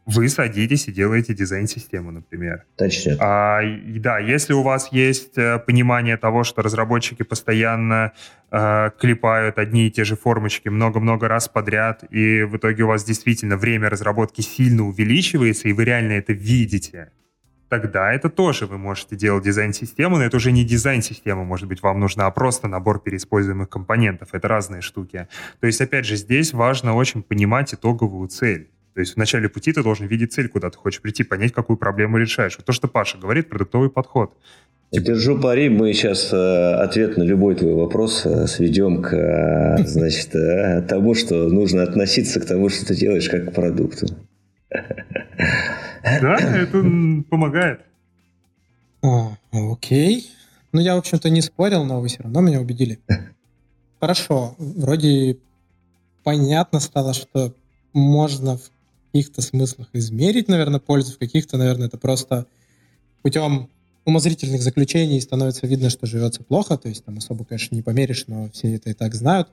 вы 0.07 0.31
садитесь 0.31 0.89
и 0.89 0.93
делаете 0.93 1.35
дизайн-систему, 1.35 2.11
например. 2.11 2.65
Точно. 2.79 3.17
А, 3.21 3.61
и, 3.63 3.99
да, 3.99 4.19
если 4.19 4.55
у 4.55 4.63
вас 4.63 4.91
есть 4.91 5.37
э, 5.37 5.59
понимание 5.59 6.17
того, 6.17 6.45
что 6.45 6.63
разработчики 6.63 7.25
постоянно 7.25 8.13
э, 8.51 8.91
клепают 8.99 9.59
одни 9.59 9.87
и 9.87 9.91
те 9.91 10.05
же 10.05 10.17
формочки 10.17 10.71
много-много 10.71 11.29
раз 11.29 11.49
подряд, 11.49 12.05
и 12.11 12.43
в 12.45 12.57
итоге 12.57 12.85
у 12.85 12.87
вас 12.87 13.05
действительно 13.05 13.59
время 13.59 13.91
разработки 13.91 14.41
сильно 14.41 14.83
увеличивается, 14.85 15.69
и 15.69 15.75
вы 15.75 15.85
реально 15.85 16.13
это 16.13 16.33
видите, 16.33 17.11
тогда 17.69 18.13
это 18.13 18.31
тоже 18.31 18.67
вы 18.67 18.79
можете 18.79 19.17
делать 19.17 19.45
дизайн-систему, 19.45 20.17
но 20.17 20.25
это 20.25 20.37
уже 20.37 20.53
не 20.53 20.65
дизайн-система, 20.65 21.45
может 21.45 21.69
быть, 21.69 21.83
вам 21.83 22.01
нужна, 22.01 22.27
а 22.27 22.31
просто 22.31 22.69
набор 22.69 23.01
переиспользуемых 23.01 23.69
компонентов. 23.69 24.31
Это 24.33 24.49
разные 24.49 24.81
штуки. 24.81 25.29
То 25.61 25.67
есть, 25.67 25.81
опять 25.81 26.07
же, 26.07 26.17
здесь 26.17 26.53
важно 26.53 26.95
очень 26.95 27.23
понимать 27.23 27.75
итоговую 27.75 28.29
цель. 28.29 28.71
То 28.95 29.01
есть 29.01 29.15
в 29.15 29.17
начале 29.17 29.49
пути 29.49 29.73
ты 29.73 29.83
должен 29.83 30.07
видеть 30.07 30.33
цель, 30.33 30.49
куда 30.49 30.71
ты 30.71 30.77
хочешь 30.77 31.01
прийти, 31.01 31.23
понять, 31.23 31.53
какую 31.53 31.77
проблему 31.77 32.19
решаешь. 32.19 32.57
Вот 32.57 32.67
то, 32.67 32.73
что 32.73 32.89
Паша 32.89 33.17
говорит, 33.17 33.49
продуктовый 33.49 33.91
подход. 33.91 34.35
Держу 34.91 35.39
пари, 35.39 35.69
мы 35.69 35.93
сейчас 35.93 36.33
э, 36.33 36.37
ответ 36.37 37.19
на 37.19 37.23
любой 37.23 37.55
твой 37.55 37.75
вопрос 37.75 38.25
э, 38.25 38.47
сведем 38.47 39.03
к 39.03 39.13
э, 39.13 39.85
значит, 39.87 40.33
тому, 40.89 41.15
что 41.15 41.49
нужно 41.49 41.83
относиться 41.83 42.41
к 42.41 42.47
тому, 42.47 42.71
что 42.71 42.87
ты 42.87 42.97
делаешь, 42.97 43.29
как 43.29 43.51
к 43.51 43.53
продукту. 43.53 44.07
Да, 44.71 46.35
это 46.37 46.83
помогает. 47.29 47.81
О, 49.03 49.37
окей. 49.53 50.31
Ну, 50.73 50.81
я, 50.81 50.95
в 50.95 50.99
общем-то, 50.99 51.31
не 51.31 51.41
спорил, 51.41 51.85
но 51.85 52.01
вы 52.01 52.09
все 52.09 52.23
равно 52.23 52.41
меня 52.41 52.61
убедили. 52.61 52.99
Хорошо. 54.01 54.55
Вроде 54.59 55.39
понятно 56.25 56.81
стало, 56.81 57.15
что 57.15 57.55
можно 57.93 58.59
в 58.59 58.71
каких-то 59.13 59.41
смыслах 59.41 59.89
измерить, 59.93 60.49
наверное, 60.49 60.81
пользу, 60.81 61.15
в 61.15 61.19
каких-то, 61.19 61.57
наверное, 61.57 61.87
это 61.89 61.97
просто 61.97 62.47
путем 63.23 63.69
умозрительных 64.05 64.63
заключений 64.63 65.21
становится 65.21 65.67
видно, 65.67 65.91
что 65.91 66.07
живется 66.07 66.43
плохо, 66.43 66.77
то 66.77 66.89
есть 66.89 67.05
там 67.05 67.19
особо, 67.19 67.45
конечно, 67.45 67.75
не 67.75 67.83
померишь, 67.83 68.25
но 68.27 68.49
все 68.51 68.75
это 68.75 68.91
и 68.91 68.95
так 68.95 69.15
знают. 69.15 69.49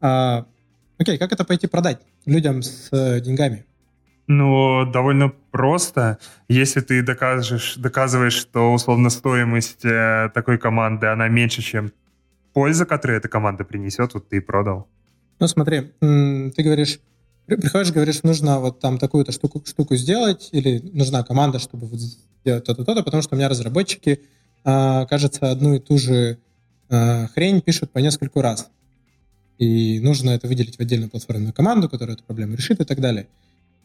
А, 0.00 0.46
окей, 0.98 1.18
как 1.18 1.32
это 1.32 1.44
пойти 1.44 1.66
продать 1.66 2.00
людям 2.26 2.62
с 2.62 2.88
э, 2.92 3.20
деньгами? 3.20 3.64
Ну, 4.28 4.84
довольно 4.86 5.32
просто. 5.50 6.18
Если 6.48 6.80
ты 6.80 7.02
докажешь, 7.02 7.76
доказываешь, 7.76 8.34
что 8.34 8.72
условно 8.72 9.10
стоимость 9.10 9.84
э, 9.84 10.30
такой 10.34 10.58
команды, 10.58 11.06
она 11.06 11.28
меньше, 11.28 11.62
чем 11.62 11.92
польза, 12.52 12.86
которую 12.86 13.18
эта 13.18 13.28
команда 13.28 13.64
принесет, 13.64 14.14
вот 14.14 14.28
ты 14.28 14.38
и 14.38 14.40
продал. 14.40 14.88
Ну, 15.38 15.46
смотри, 15.46 15.92
ты 16.00 16.62
говоришь, 16.62 16.98
приходишь, 17.46 17.92
говоришь, 17.92 18.22
нужно 18.22 18.58
вот 18.58 18.80
там 18.80 18.98
такую-то 18.98 19.30
штуку, 19.30 19.62
штуку 19.64 19.94
сделать, 19.96 20.48
или 20.52 20.80
нужна 20.92 21.22
команда, 21.22 21.58
чтобы 21.58 21.86
вот 21.86 22.00
сделать 22.00 22.64
то-то, 22.64 22.84
то-то, 22.84 23.02
потому 23.02 23.22
что 23.22 23.34
у 23.34 23.38
меня 23.38 23.48
разработчики, 23.48 24.20
э, 24.64 25.06
кажется, 25.06 25.50
одну 25.50 25.74
и 25.74 25.78
ту 25.78 25.98
же 25.98 26.38
э, 26.88 27.26
хрень 27.28 27.60
пишут 27.60 27.92
по 27.92 27.98
нескольку 27.98 28.40
раз. 28.40 28.70
И 29.58 30.00
нужно 30.00 30.30
это 30.30 30.48
выделить 30.48 30.76
в 30.76 30.80
отдельную 30.80 31.10
платформенную 31.10 31.52
команду, 31.52 31.88
которая 31.88 32.16
эту 32.16 32.24
проблему 32.24 32.56
решит 32.56 32.80
и 32.80 32.84
так 32.84 33.00
далее. 33.00 33.28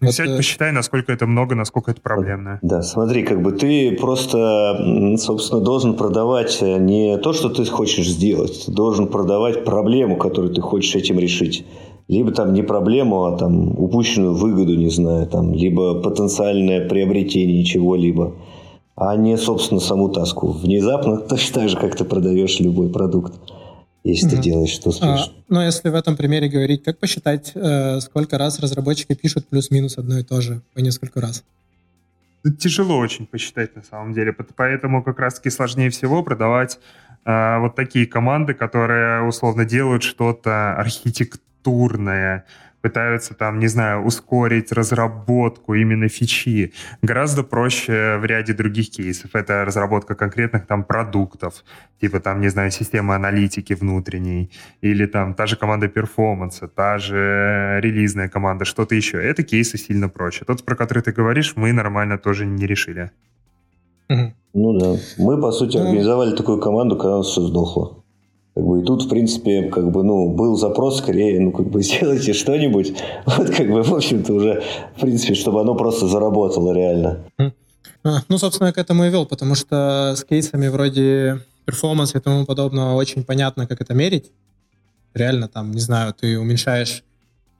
Вот, 0.02 0.14
Сядь, 0.14 0.36
посчитай, 0.36 0.72
насколько 0.72 1.14
это 1.14 1.28
много, 1.28 1.53
насколько 1.53 1.91
это 1.91 2.02
проблемно. 2.02 2.57
Да, 2.64 2.82
смотри, 2.82 3.22
как 3.22 3.44
бы 3.44 3.52
ты 3.52 3.91
просто, 3.91 5.15
собственно, 5.18 5.61
должен 5.61 5.94
продавать 5.94 6.60
не 6.61 7.18
то, 7.19 7.34
что 7.34 7.49
ты 7.49 7.65
хочешь 7.65 8.07
сделать, 8.07 8.65
ты 8.65 8.72
должен 8.72 9.07
продавать 9.07 9.64
проблему, 9.64 10.18
которую 10.18 10.53
ты 10.53 10.61
хочешь 10.61 10.95
этим 10.95 11.19
решить. 11.19 11.65
Либо 12.07 12.32
там 12.32 12.53
не 12.53 12.64
проблему, 12.64 13.26
а 13.26 13.38
там 13.38 13.78
упущенную 13.80 14.34
выгоду, 14.34 14.76
не 14.76 14.90
знаю, 14.90 15.28
там, 15.28 15.53
либо 15.53 16.02
потенциальное 16.02 16.88
приобретение 16.90 17.64
чего-либо, 17.64 18.34
а 18.95 19.15
не, 19.15 19.38
собственно, 19.38 19.80
саму 19.80 20.10
таску. 20.10 20.48
Внезапно 20.48 21.18
точно 21.30 21.61
так 21.61 21.69
же, 21.69 21.78
как 21.78 21.95
ты 21.95 22.06
продаешь 22.06 22.60
любой 22.60 22.90
продукт 22.90 23.34
если 24.03 24.28
угу. 24.28 24.36
ты 24.36 24.41
делаешь 24.41 24.69
что 24.72 24.90
успешно. 24.90 25.23
А, 25.23 25.32
но 25.48 25.64
если 25.64 25.90
в 25.90 25.95
этом 25.95 26.18
примере 26.18 26.49
говорить, 26.49 26.84
как 26.84 26.98
посчитать, 26.98 27.52
э, 27.53 27.99
сколько 27.99 28.38
раз 28.38 28.60
разработчики 28.60 29.14
пишут 29.14 29.48
плюс-минус 29.48 29.98
одно 29.98 30.19
и 30.19 30.23
то 30.23 30.41
же 30.41 30.61
по 30.73 30.80
несколько 30.80 31.22
раз? 31.22 31.44
Тяжело 32.60 32.98
очень 32.98 33.28
посчитать 33.28 33.76
на 33.76 33.84
самом 33.84 34.14
деле, 34.14 34.34
поэтому 34.34 35.03
как 35.03 35.19
раз-таки 35.19 35.52
сложнее 35.52 35.91
всего 35.91 36.23
продавать 36.23 36.80
э, 37.26 37.60
вот 37.60 37.76
такие 37.76 38.07
команды, 38.07 38.56
которые 38.56 39.23
условно 39.23 39.65
делают 39.65 40.02
что-то 40.02 40.76
архитектурное, 40.76 42.45
пытаются 42.82 43.34
там, 43.34 43.60
не 43.60 43.68
знаю, 43.68 44.03
ускорить 44.03 44.72
разработку 44.72 45.74
именно 45.74 46.08
фичи. 46.10 46.74
Гораздо 47.02 47.44
проще 47.44 48.18
в 48.18 48.26
ряде 48.26 48.53
других 48.53 48.90
кейсов. 48.90 49.36
Это 49.36 49.66
разработка 49.66 50.16
конкретных 50.16 50.66
там 50.66 50.84
продуктов, 50.84 51.64
типа 52.02 52.20
там, 52.20 52.41
не 52.41 52.49
знаю, 52.49 52.72
системы 52.72 53.16
аналитики 53.16 53.74
внутренней, 53.74 54.52
или 54.82 55.06
там 55.06 55.34
та 55.34 55.45
же 55.45 55.56
команда 55.56 55.88
перформанса, 55.88 56.68
та 56.68 56.98
же 56.98 57.80
релизная 57.82 58.30
команда, 58.30 58.66
что-то 58.66 58.95
еще. 58.95 59.18
Это 59.18 59.44
кейсы 59.44 59.78
сильно 59.78 60.10
проще. 60.10 60.45
Тот, 60.45 60.66
про 60.66 60.76
который 60.76 61.03
ты 61.03 61.12
говоришь, 61.12 61.53
мы 61.56 61.74
нормально 61.74 62.18
тоже 62.18 62.45
не 62.45 62.68
решили. 62.68 63.12
Ну 64.53 64.78
да. 64.78 64.95
Мы, 65.18 65.40
по 65.40 65.52
сути, 65.52 65.78
ну. 65.78 65.84
организовали 65.84 66.36
такую 66.36 66.60
команду, 66.60 66.98
когда 66.98 67.16
у 67.16 67.18
нас 67.20 67.28
все 67.28 67.41
сдохло. 67.41 68.01
Как 68.61 68.67
бы, 68.67 68.81
и 68.81 68.85
тут, 68.85 69.05
в 69.05 69.09
принципе, 69.09 69.69
как 69.69 69.91
бы, 69.91 70.03
ну, 70.03 70.29
был 70.29 70.55
запрос 70.55 70.99
скорее, 70.99 71.39
ну, 71.39 71.51
как 71.51 71.67
бы, 71.67 71.81
сделайте 71.83 72.33
что-нибудь, 72.33 72.93
вот, 73.25 73.49
как 73.49 73.67
бы, 73.67 73.81
в 73.81 73.91
общем-то, 73.91 74.33
уже, 74.33 74.63
в 74.95 75.01
принципе, 75.01 75.33
чтобы 75.33 75.61
оно 75.61 75.73
просто 75.73 76.07
заработало 76.07 76.71
реально. 76.71 77.23
А, 78.03 78.19
ну, 78.29 78.38
собственно, 78.38 78.67
я 78.67 78.73
к 78.73 78.77
этому 78.77 79.05
и 79.05 79.09
вел, 79.09 79.25
потому 79.25 79.55
что 79.55 80.13
с 80.15 80.23
кейсами 80.23 80.67
вроде 80.67 81.39
performance 81.65 82.15
а 82.15 82.19
и 82.19 82.21
тому 82.21 82.45
подобного 82.45 82.93
очень 82.93 83.23
понятно, 83.23 83.65
как 83.65 83.81
это 83.81 83.95
мерить. 83.95 84.31
Реально, 85.15 85.47
там, 85.47 85.71
не 85.71 85.81
знаю, 85.81 86.13
ты 86.13 86.38
уменьшаешь, 86.38 87.03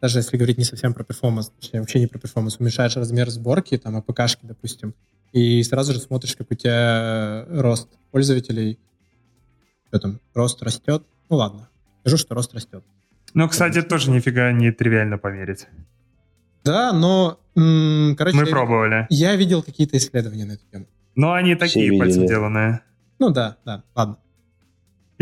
даже 0.02 0.20
если 0.20 0.38
говорить 0.38 0.60
не 0.60 0.66
совсем 0.66 0.94
про 0.94 1.04
performance, 1.04 1.52
точнее, 1.60 1.80
вообще 1.80 2.00
не 2.00 2.08
про 2.08 2.20
performance, 2.20 2.58
уменьшаешь 2.60 2.96
размер 2.96 3.28
сборки, 3.32 3.76
там, 3.80 3.98
APK 3.98 4.14
шки, 4.14 4.42
допустим, 4.44 4.94
и 5.34 5.64
сразу 5.64 5.94
же 5.94 6.00
смотришь, 6.00 6.36
как 6.36 6.52
у 6.52 6.54
тебя 6.54 7.48
рост 7.50 7.88
пользователей– 8.12 8.78
что 9.92 10.00
там, 10.00 10.20
рост 10.34 10.64
растет? 10.64 11.04
Ну 11.30 11.36
ладно, 11.36 11.68
скажу, 12.02 12.18
что 12.18 12.34
рост 12.34 12.54
растет. 12.54 12.84
Ну, 13.34 13.48
кстати, 13.50 13.80
это 13.80 13.90
тоже 13.90 14.10
нифига 14.10 14.52
не 14.54 14.72
тривиально 14.72 15.18
померить. 15.18 15.68
Да, 16.64 16.94
но, 16.94 17.40
м- 17.56 18.16
короче... 18.18 18.38
Мы 18.38 18.46
пробовали. 18.46 19.08
Я 19.10 19.36
видел 19.36 19.64
какие-то 19.64 19.98
исследования 19.98 20.46
на 20.46 20.54
эту 20.54 20.64
тему. 20.72 20.86
Но 21.16 21.34
они 21.34 21.56
такие 21.56 21.98
пальцем 21.98 22.26
деланные. 22.26 22.82
Ну 23.20 23.30
да, 23.32 23.58
да, 23.66 23.84
ладно. 23.96 24.18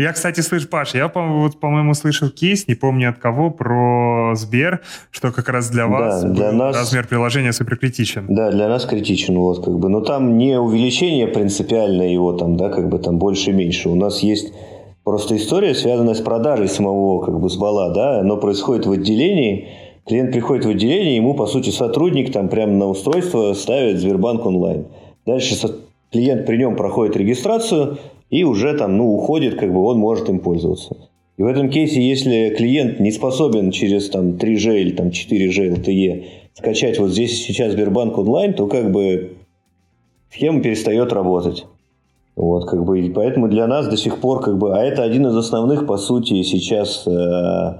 Я, 0.00 0.14
кстати, 0.14 0.40
слышу, 0.40 0.66
Паш, 0.66 0.94
я, 0.94 1.08
по- 1.08 1.20
вот, 1.20 1.60
по-моему, 1.60 1.92
слышал 1.92 2.30
кейс, 2.30 2.66
не 2.66 2.74
помню 2.74 3.10
от 3.10 3.18
кого, 3.18 3.50
про 3.50 4.32
Сбер, 4.34 4.80
что 5.10 5.30
как 5.30 5.50
раз 5.50 5.68
для 5.68 5.86
вас 5.86 6.22
да, 6.22 6.28
для 6.30 6.52
нас... 6.52 6.74
размер 6.74 7.06
приложения 7.06 7.52
супер 7.52 7.76
критичен. 7.76 8.24
Да, 8.26 8.50
для 8.50 8.70
нас 8.70 8.86
критичен, 8.86 9.36
вот, 9.36 9.62
как 9.62 9.78
бы. 9.78 9.90
Но 9.90 10.00
там 10.00 10.38
не 10.38 10.58
увеличение 10.58 11.26
принципиально 11.26 12.10
его, 12.10 12.32
там, 12.32 12.56
да, 12.56 12.70
как 12.70 12.88
бы 12.88 12.98
там 12.98 13.18
больше-меньше. 13.18 13.90
У 13.90 13.94
нас 13.94 14.20
есть 14.20 14.54
просто 15.04 15.36
история, 15.36 15.74
связанная 15.74 16.14
с 16.14 16.22
продажей 16.22 16.68
самого, 16.68 17.22
как 17.22 17.38
бы, 17.38 17.50
с 17.50 17.56
бала, 17.56 17.92
да, 17.92 18.20
оно 18.20 18.38
происходит 18.38 18.86
в 18.86 18.92
отделении, 18.92 19.68
клиент 20.06 20.32
приходит 20.32 20.64
в 20.64 20.70
отделение, 20.70 21.16
ему, 21.16 21.34
по 21.34 21.46
сути, 21.46 21.68
сотрудник 21.68 22.32
там 22.32 22.48
прямо 22.48 22.72
на 22.72 22.86
устройство 22.86 23.52
ставит 23.52 23.98
Сбербанк 23.98 24.46
онлайн. 24.46 24.86
Дальше 25.26 25.56
клиент 26.10 26.46
при 26.46 26.56
нем 26.56 26.74
проходит 26.74 27.18
регистрацию, 27.18 27.98
и 28.30 28.44
уже 28.44 28.74
там, 28.74 28.96
ну, 28.96 29.14
уходит, 29.14 29.56
как 29.56 29.72
бы 29.72 29.82
он 29.82 29.98
может 29.98 30.28
им 30.28 30.38
пользоваться. 30.38 30.96
И 31.36 31.42
в 31.42 31.46
этом 31.46 31.70
кейсе, 31.70 32.00
если 32.02 32.54
клиент 32.56 33.00
не 33.00 33.10
способен 33.12 33.70
через 33.70 34.08
там 34.10 34.32
3G 34.32 34.80
или 34.80 34.90
там 34.92 35.08
4G 35.08 35.74
LTE 35.76 36.24
скачать 36.54 36.98
вот 36.98 37.10
здесь 37.10 37.44
сейчас 37.44 37.72
Сбербанк 37.72 38.18
онлайн, 38.18 38.54
то 38.54 38.66
как 38.66 38.90
бы 38.92 39.36
схема 40.30 40.62
перестает 40.62 41.12
работать. 41.12 41.66
Вот, 42.36 42.66
как 42.66 42.84
бы, 42.84 43.00
и 43.00 43.10
поэтому 43.10 43.48
для 43.48 43.66
нас 43.66 43.88
до 43.88 43.96
сих 43.96 44.18
пор, 44.20 44.40
как 44.40 44.58
бы, 44.58 44.76
а 44.76 44.82
это 44.82 45.02
один 45.02 45.26
из 45.26 45.36
основных, 45.36 45.86
по 45.86 45.96
сути, 45.96 46.42
сейчас 46.42 47.06
э, 47.06 47.10
э, 47.10 47.76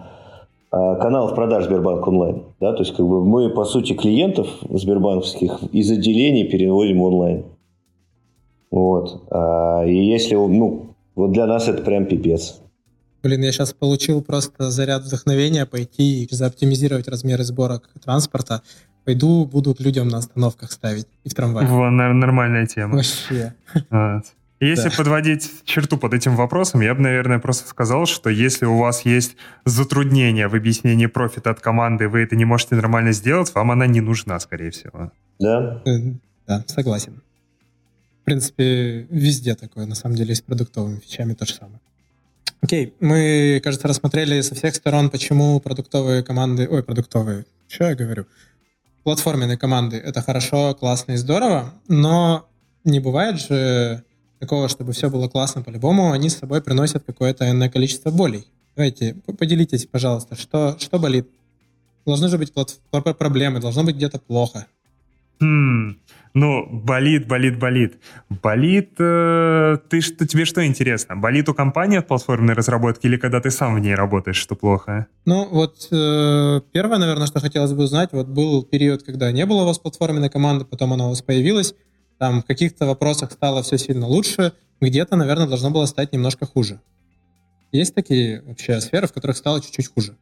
каналов 0.70 1.35
продаж 1.35 1.64
Сбербанк 1.64 2.06
онлайн. 2.06 2.43
Да? 2.60 2.72
То 2.72 2.81
есть, 2.81 2.94
как 2.94 3.06
бы, 3.06 3.24
мы, 3.24 3.48
по 3.51 3.64
сути, 3.64 3.94
клиентов 3.94 4.48
сбербанковских 4.68 5.62
из 5.72 5.90
отделений 5.90 6.44
переводим 6.44 7.01
онлайн. 7.01 7.44
Вот. 8.71 9.27
А, 9.31 9.85
и 9.85 9.95
если, 9.95 10.35
ну, 10.35 10.95
вот 11.15 11.33
для 11.33 11.47
нас 11.47 11.69
это 11.69 11.83
прям 11.83 12.07
пипец. 12.07 12.61
Блин, 13.23 13.43
я 13.43 13.53
сейчас 13.53 13.75
получил 13.75 14.23
просто 14.23 14.71
заряд 14.71 15.03
вдохновения 15.03 15.67
пойти 15.67 16.25
и 16.25 16.35
заоптимизировать 16.35 17.09
размеры 17.09 17.45
сборок 17.45 17.91
транспорта. 18.03 18.63
Пойду, 19.05 19.45
буду 19.45 19.75
людям 19.79 20.09
на 20.09 20.19
остановках 20.19 20.73
ставить 20.73 21.07
и 21.25 21.29
в 21.29 21.35
трамвае. 21.35 21.67
Во, 21.67 21.91
нормальная 21.91 22.67
тема. 22.67 22.97
Вообще. 22.97 23.55
Вот. 23.91 24.25
Если 24.61 24.91
да. 24.91 24.95
подводить 24.97 25.51
черту 25.65 25.97
под 25.97 26.13
этим 26.13 26.37
вопросом, 26.37 26.83
я 26.83 26.95
бы, 26.95 27.01
наверное, 27.01 27.39
просто 27.39 27.67
сказал, 27.67 28.05
что 28.05 28.29
если 28.29 28.67
у 28.67 28.77
вас 28.77 29.07
есть 29.07 29.35
затруднения 29.65 30.49
в 30.49 30.55
объяснении 30.55 31.07
профита 31.07 31.49
от 31.49 31.61
команды, 31.61 32.09
вы 32.09 32.21
это 32.21 32.37
не 32.37 32.45
можете 32.45 32.75
нормально 32.75 33.13
сделать, 33.13 33.55
вам 33.55 33.71
она 33.71 33.87
не 33.87 34.03
нужна, 34.03 34.39
скорее 34.39 34.71
всего. 34.71 35.13
Да? 35.39 35.81
Э, 35.87 35.91
да, 36.47 36.63
согласен 36.67 37.23
принципе, 38.31 39.09
везде 39.11 39.57
такое, 39.57 39.86
на 39.86 39.97
самом 39.97 40.15
деле, 40.15 40.36
с 40.36 40.40
продуктовыми 40.40 41.01
фичами 41.01 41.35
то 41.35 41.47
же 41.47 41.55
самое. 41.55 41.81
Окей, 42.61 42.94
мы, 43.01 43.61
кажется, 43.65 43.89
рассмотрели 43.89 44.40
со 44.43 44.55
всех 44.55 44.77
сторон, 44.77 45.11
почему 45.11 45.59
продуктовые 45.59 46.23
команды... 46.23 46.69
Ой, 46.70 46.85
продуктовые, 46.85 47.44
что 47.66 47.89
я 47.89 47.97
говорю? 47.97 48.27
Платформенные 49.02 49.59
команды— 49.59 49.97
это 50.07 50.23
хорошо, 50.23 50.77
классно 50.77 51.12
и 51.12 51.16
здорово, 51.16 51.74
но 51.89 52.47
не 52.85 53.01
бывает 53.01 53.40
же 53.40 54.05
такого, 54.39 54.69
чтобы 54.69 54.93
все 54.93 55.11
было 55.11 55.28
классно 55.28 55.62
по-любому, 55.62 56.12
они 56.12 56.28
с 56.28 56.39
собой 56.39 56.62
приносят 56.62 57.02
какое-то 57.05 57.51
энное 57.51 57.69
количество 57.69 58.12
болей. 58.12 58.47
Давайте, 58.77 59.16
поделитесь, 59.39 59.86
пожалуйста, 59.86 60.36
что, 60.36 60.77
что 60.78 61.01
болит 61.01 61.28
должны 62.07 62.28
же 62.28 62.39
быть 62.39 62.52
проблемы, 63.19 63.59
должно 63.59 63.82
быть 63.82 63.97
где-то 63.97 64.20
плохо. 64.20 64.66
Хм, 65.41 65.97
ну, 66.35 66.67
болит, 66.71 67.27
болит, 67.27 67.59
болит. 67.59 67.95
Болит, 68.29 68.91
э, 68.99 69.79
ты 69.89 70.01
что, 70.01 70.27
тебе 70.27 70.45
что 70.45 70.65
интересно? 70.65 71.17
Болит 71.17 71.49
у 71.49 71.55
компании 71.55 71.99
от 71.99 72.07
платформенной 72.07 72.55
разработки 72.55 73.07
или 73.07 73.17
когда 73.17 73.41
ты 73.41 73.51
сам 73.51 73.75
в 73.75 73.81
ней 73.81 73.95
работаешь, 73.95 74.37
что 74.37 74.55
плохо? 74.55 75.07
Ну, 75.25 75.49
вот 75.51 75.89
э, 75.91 76.61
первое, 76.73 76.99
наверное, 76.99 77.27
что 77.27 77.41
хотелось 77.41 77.73
бы 77.73 77.85
узнать, 77.85 78.11
вот 78.12 78.29
был 78.29 78.62
период, 78.62 79.03
когда 79.03 79.33
не 79.33 79.45
было 79.47 79.62
у 79.62 79.67
вас 79.67 79.79
платформенной 79.79 80.31
команды, 80.31 80.65
потом 80.65 80.93
она 80.93 81.07
у 81.07 81.09
вас 81.09 81.23
появилась, 81.23 81.75
там 82.19 82.43
в 82.43 82.45
каких-то 82.45 82.87
вопросах 82.87 83.33
стало 83.33 83.62
все 83.62 83.79
сильно 83.79 84.07
лучше, 84.07 84.53
где-то, 84.81 85.17
наверное, 85.17 85.49
должно 85.49 85.71
было 85.71 85.87
стать 85.87 86.12
немножко 86.12 86.47
хуже. 86.47 86.81
Есть 87.73 87.95
такие 87.95 88.43
вообще 88.43 88.81
сферы, 88.81 89.07
в 89.07 89.12
которых 89.12 89.37
стало 89.37 89.61
чуть-чуть 89.61 89.89
хуже? 89.89 90.17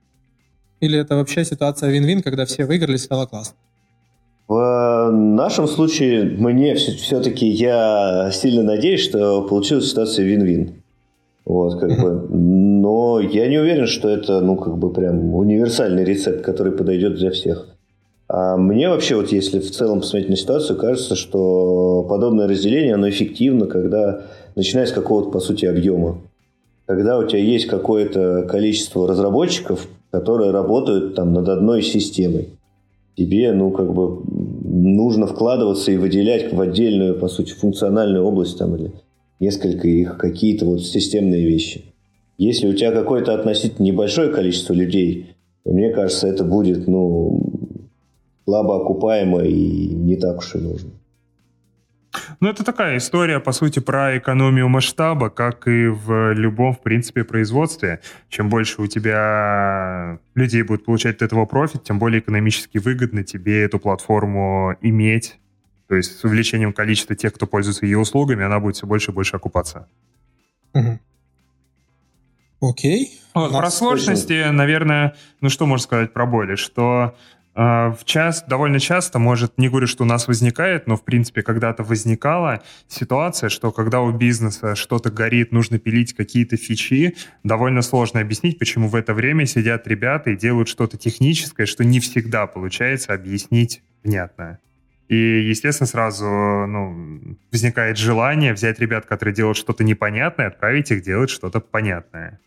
Или 0.80 0.98
это 0.98 1.16
вообще 1.16 1.44
ситуация 1.44 1.90
вин-вин, 1.90 2.22
когда 2.22 2.46
все 2.46 2.64
выиграли, 2.64 2.96
стало 2.96 3.26
классно? 3.26 3.56
В 4.48 5.10
нашем 5.12 5.68
случае 5.68 6.24
мне 6.24 6.74
все-таки 6.74 7.46
я 7.46 8.30
сильно 8.32 8.62
надеюсь, 8.62 9.02
что 9.02 9.42
получилась 9.42 9.90
ситуация 9.90 10.24
вин-вин. 10.24 10.82
Вот, 11.44 11.78
как 11.78 12.00
бы. 12.00 12.26
Но 12.34 13.20
я 13.20 13.46
не 13.48 13.58
уверен, 13.58 13.86
что 13.86 14.08
это, 14.08 14.40
ну, 14.40 14.56
как 14.56 14.78
бы 14.78 14.90
прям 14.90 15.34
универсальный 15.34 16.02
рецепт, 16.02 16.40
который 16.40 16.72
подойдет 16.72 17.16
для 17.16 17.30
всех. 17.30 17.68
А 18.26 18.56
мне 18.56 18.88
вообще, 18.88 19.16
вот 19.16 19.32
если 19.32 19.58
в 19.58 19.70
целом 19.70 20.00
посмотреть 20.00 20.30
на 20.30 20.36
ситуацию, 20.36 20.78
кажется, 20.78 21.14
что 21.14 22.06
подобное 22.08 22.48
разделение, 22.48 22.94
оно 22.94 23.08
эффективно, 23.08 23.66
когда 23.66 24.22
начиная 24.56 24.86
с 24.86 24.92
какого-то, 24.92 25.30
по 25.30 25.40
сути, 25.40 25.66
объема. 25.66 26.20
Когда 26.86 27.18
у 27.18 27.26
тебя 27.26 27.40
есть 27.40 27.66
какое-то 27.66 28.46
количество 28.48 29.06
разработчиков, 29.06 29.86
которые 30.10 30.52
работают 30.52 31.14
там 31.14 31.34
над 31.34 31.50
одной 31.50 31.82
системой 31.82 32.48
тебе, 33.18 33.52
ну, 33.52 33.72
как 33.72 33.92
бы 33.92 34.22
нужно 34.64 35.26
вкладываться 35.26 35.90
и 35.90 35.96
выделять 35.96 36.52
в 36.52 36.60
отдельную, 36.60 37.18
по 37.18 37.28
сути, 37.28 37.52
функциональную 37.52 38.24
область 38.24 38.58
там 38.58 38.76
или 38.76 38.92
несколько 39.40 39.88
их 39.88 40.16
какие-то 40.16 40.64
вот 40.64 40.82
системные 40.82 41.44
вещи. 41.44 41.84
Если 42.38 42.68
у 42.68 42.72
тебя 42.72 42.92
какое-то 42.92 43.34
относительно 43.34 43.84
небольшое 43.84 44.30
количество 44.30 44.72
людей, 44.72 45.34
то 45.64 45.72
мне 45.72 45.90
кажется, 45.90 46.28
это 46.28 46.44
будет, 46.44 46.86
ну, 46.86 47.42
слабо 48.44 48.76
окупаемо 48.76 49.42
и 49.42 49.88
не 49.88 50.16
так 50.16 50.38
уж 50.38 50.54
и 50.54 50.58
нужно. 50.58 50.90
Ну, 52.40 52.48
это 52.48 52.62
такая 52.62 52.98
история, 52.98 53.40
по 53.40 53.50
сути, 53.50 53.80
про 53.80 54.16
экономию 54.16 54.68
масштаба, 54.68 55.28
как 55.28 55.66
и 55.66 55.86
в 55.88 56.32
любом, 56.34 56.72
в 56.72 56.80
принципе, 56.80 57.24
производстве. 57.24 58.00
Чем 58.28 58.48
больше 58.48 58.80
у 58.80 58.86
тебя 58.86 60.18
людей 60.36 60.62
будет 60.62 60.84
получать 60.84 61.16
от 61.16 61.22
этого 61.22 61.46
профит, 61.46 61.82
тем 61.82 61.98
более 61.98 62.20
экономически 62.20 62.78
выгодно 62.78 63.24
тебе 63.24 63.64
эту 63.64 63.80
платформу 63.80 64.76
иметь. 64.82 65.40
То 65.88 65.96
есть 65.96 66.18
с 66.18 66.24
увеличением 66.24 66.72
количества 66.72 67.16
тех, 67.16 67.34
кто 67.34 67.46
пользуется 67.46 67.86
ее 67.86 67.98
услугами, 67.98 68.44
она 68.44 68.60
будет 68.60 68.76
все 68.76 68.86
больше 68.86 69.10
и 69.10 69.14
больше 69.14 69.34
окупаться. 69.34 69.88
Угу. 70.74 71.00
Окей. 72.60 73.20
Вот, 73.34 73.52
про 73.52 73.70
сложности, 73.70 74.48
наверное, 74.50 75.16
ну 75.40 75.48
что 75.48 75.66
можно 75.66 75.82
сказать 75.82 76.12
про 76.12 76.26
боли, 76.26 76.56
что 76.56 77.16
в 77.58 77.98
час 78.04 78.44
довольно 78.46 78.78
часто, 78.78 79.18
может, 79.18 79.58
не 79.58 79.68
говорю, 79.68 79.88
что 79.88 80.04
у 80.04 80.06
нас 80.06 80.28
возникает, 80.28 80.86
но, 80.86 80.96
в 80.96 81.02
принципе, 81.02 81.42
когда-то 81.42 81.82
возникала 81.82 82.62
ситуация, 82.86 83.48
что 83.48 83.72
когда 83.72 84.00
у 84.00 84.12
бизнеса 84.12 84.76
что-то 84.76 85.10
горит, 85.10 85.50
нужно 85.50 85.80
пилить 85.80 86.12
какие-то 86.12 86.56
фичи, 86.56 87.16
довольно 87.42 87.82
сложно 87.82 88.20
объяснить, 88.20 88.60
почему 88.60 88.86
в 88.86 88.94
это 88.94 89.12
время 89.12 89.44
сидят 89.44 89.88
ребята 89.88 90.30
и 90.30 90.36
делают 90.36 90.68
что-то 90.68 90.96
техническое, 90.96 91.66
что 91.66 91.84
не 91.84 91.98
всегда 91.98 92.46
получается 92.46 93.12
объяснить 93.12 93.82
внятно. 94.04 94.60
И, 95.08 95.16
естественно, 95.16 95.88
сразу 95.88 96.26
ну, 96.26 97.36
возникает 97.50 97.96
желание 97.96 98.52
взять 98.52 98.78
ребят, 98.78 99.06
которые 99.06 99.34
делают 99.34 99.56
что-то 99.56 99.82
непонятное, 99.82 100.46
отправить 100.46 100.92
их 100.92 101.02
делать 101.02 101.30
что-то 101.30 101.58
понятное 101.58 102.38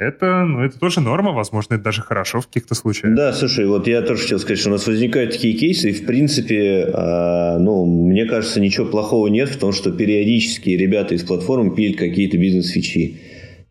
это, 0.00 0.44
ну, 0.46 0.64
это 0.64 0.80
тоже 0.80 1.00
норма, 1.00 1.32
возможно, 1.32 1.74
это 1.74 1.84
даже 1.84 2.00
хорошо 2.00 2.40
в 2.40 2.46
каких-то 2.46 2.74
случаях. 2.74 3.14
Да, 3.14 3.34
слушай, 3.34 3.66
вот 3.66 3.86
я 3.86 4.00
тоже 4.00 4.22
хотел 4.22 4.38
сказать, 4.38 4.58
что 4.58 4.70
у 4.70 4.72
нас 4.72 4.86
возникают 4.86 5.32
такие 5.32 5.54
кейсы, 5.54 5.90
и, 5.90 5.92
в 5.92 6.06
принципе, 6.06 6.90
э, 6.92 7.58
ну, 7.58 7.84
мне 7.84 8.24
кажется, 8.24 8.60
ничего 8.60 8.86
плохого 8.86 9.26
нет 9.26 9.50
в 9.50 9.58
том, 9.58 9.72
что 9.72 9.92
периодически 9.92 10.70
ребята 10.70 11.14
из 11.14 11.22
платформы 11.22 11.74
пилят 11.74 11.98
какие-то 11.98 12.38
бизнес-фичи. 12.38 13.20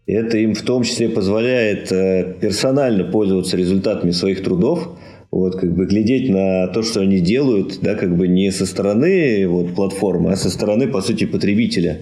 Это 0.05 0.37
им 0.37 0.53
в 0.53 0.61
том 0.61 0.83
числе 0.83 1.09
позволяет 1.09 1.91
э, 1.91 2.35
персонально 2.39 3.05
пользоваться 3.05 3.57
результатами 3.57 4.11
своих 4.11 4.43
трудов, 4.43 4.99
вот, 5.31 5.55
как 5.55 5.73
бы 5.73 5.87
глядеть 5.87 6.29
на 6.29 6.67
то, 6.67 6.83
что 6.83 7.01
они 7.01 7.21
делают, 7.21 7.79
да, 7.81 7.95
как 7.95 8.15
бы 8.15 8.27
не 8.27 8.51
со 8.51 8.67
стороны 8.67 9.47
вот, 9.47 9.73
платформы, 9.73 10.31
а 10.31 10.35
со 10.35 10.51
стороны, 10.51 10.87
по 10.87 11.01
сути, 11.01 11.25
потребителя. 11.25 12.01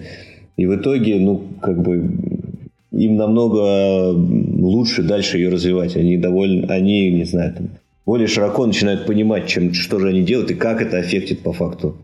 И 0.58 0.66
в 0.66 0.76
итоге, 0.76 1.18
ну, 1.18 1.42
как 1.62 1.80
бы 1.80 2.10
им 2.92 3.16
намного 3.16 4.12
лучше 4.12 5.02
дальше 5.02 5.38
ее 5.38 5.50
развивать. 5.50 5.96
Они 5.96 6.16
довольно, 6.16 6.72
они, 6.72 7.10
не 7.10 7.24
знаю, 7.24 7.54
там, 7.54 7.68
более 8.06 8.26
широко 8.26 8.66
начинают 8.66 9.06
понимать, 9.06 9.46
чем, 9.46 9.74
что 9.74 9.98
же 9.98 10.08
они 10.08 10.22
делают 10.22 10.50
и 10.50 10.54
как 10.54 10.80
это 10.80 10.98
аффектит 10.98 11.40
по 11.40 11.52
факту 11.52 11.96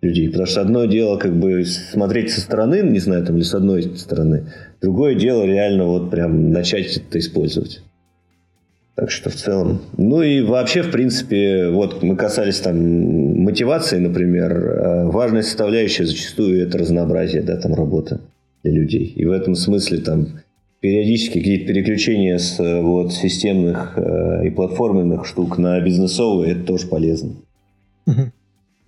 людей. 0.00 0.28
Потому 0.28 0.46
что 0.46 0.62
одно 0.62 0.84
дело 0.86 1.18
как 1.18 1.38
бы 1.38 1.64
смотреть 1.64 2.30
со 2.30 2.40
стороны, 2.40 2.80
не 2.82 2.98
знаю, 2.98 3.24
там, 3.26 3.36
или 3.36 3.42
с 3.42 3.54
одной 3.54 3.82
стороны. 3.96 4.46
Другое 4.80 5.14
дело 5.14 5.44
реально 5.44 5.84
вот 5.84 6.10
прям 6.10 6.50
начать 6.50 6.96
это 6.96 7.18
использовать. 7.18 7.82
Так 8.94 9.10
что 9.10 9.30
в 9.30 9.34
целом. 9.34 9.80
Ну 9.96 10.22
и 10.22 10.42
вообще, 10.42 10.82
в 10.82 10.90
принципе, 10.90 11.68
вот 11.68 12.02
мы 12.02 12.16
касались 12.16 12.58
там 12.60 12.76
мотивации, 13.42 13.98
например. 13.98 14.52
Э, 14.52 15.04
важная 15.06 15.42
составляющая 15.42 16.04
зачастую 16.04 16.66
это 16.66 16.78
разнообразие, 16.78 17.42
да, 17.42 17.56
там 17.56 17.74
работы 17.74 18.20
для 18.62 18.72
людей. 18.72 19.12
И 19.16 19.24
в 19.24 19.32
этом 19.32 19.54
смысле 19.54 19.98
там 19.98 20.40
периодически 20.80 21.38
какие-то 21.38 21.66
переключения 21.66 22.38
с 22.38 22.58
вот, 22.80 23.12
системных 23.12 23.94
э, 23.96 24.46
и 24.46 24.50
платформенных 24.50 25.26
штук 25.26 25.58
на 25.58 25.80
бизнесовые, 25.80 26.52
это 26.52 26.64
тоже 26.64 26.86
полезно. 26.86 27.36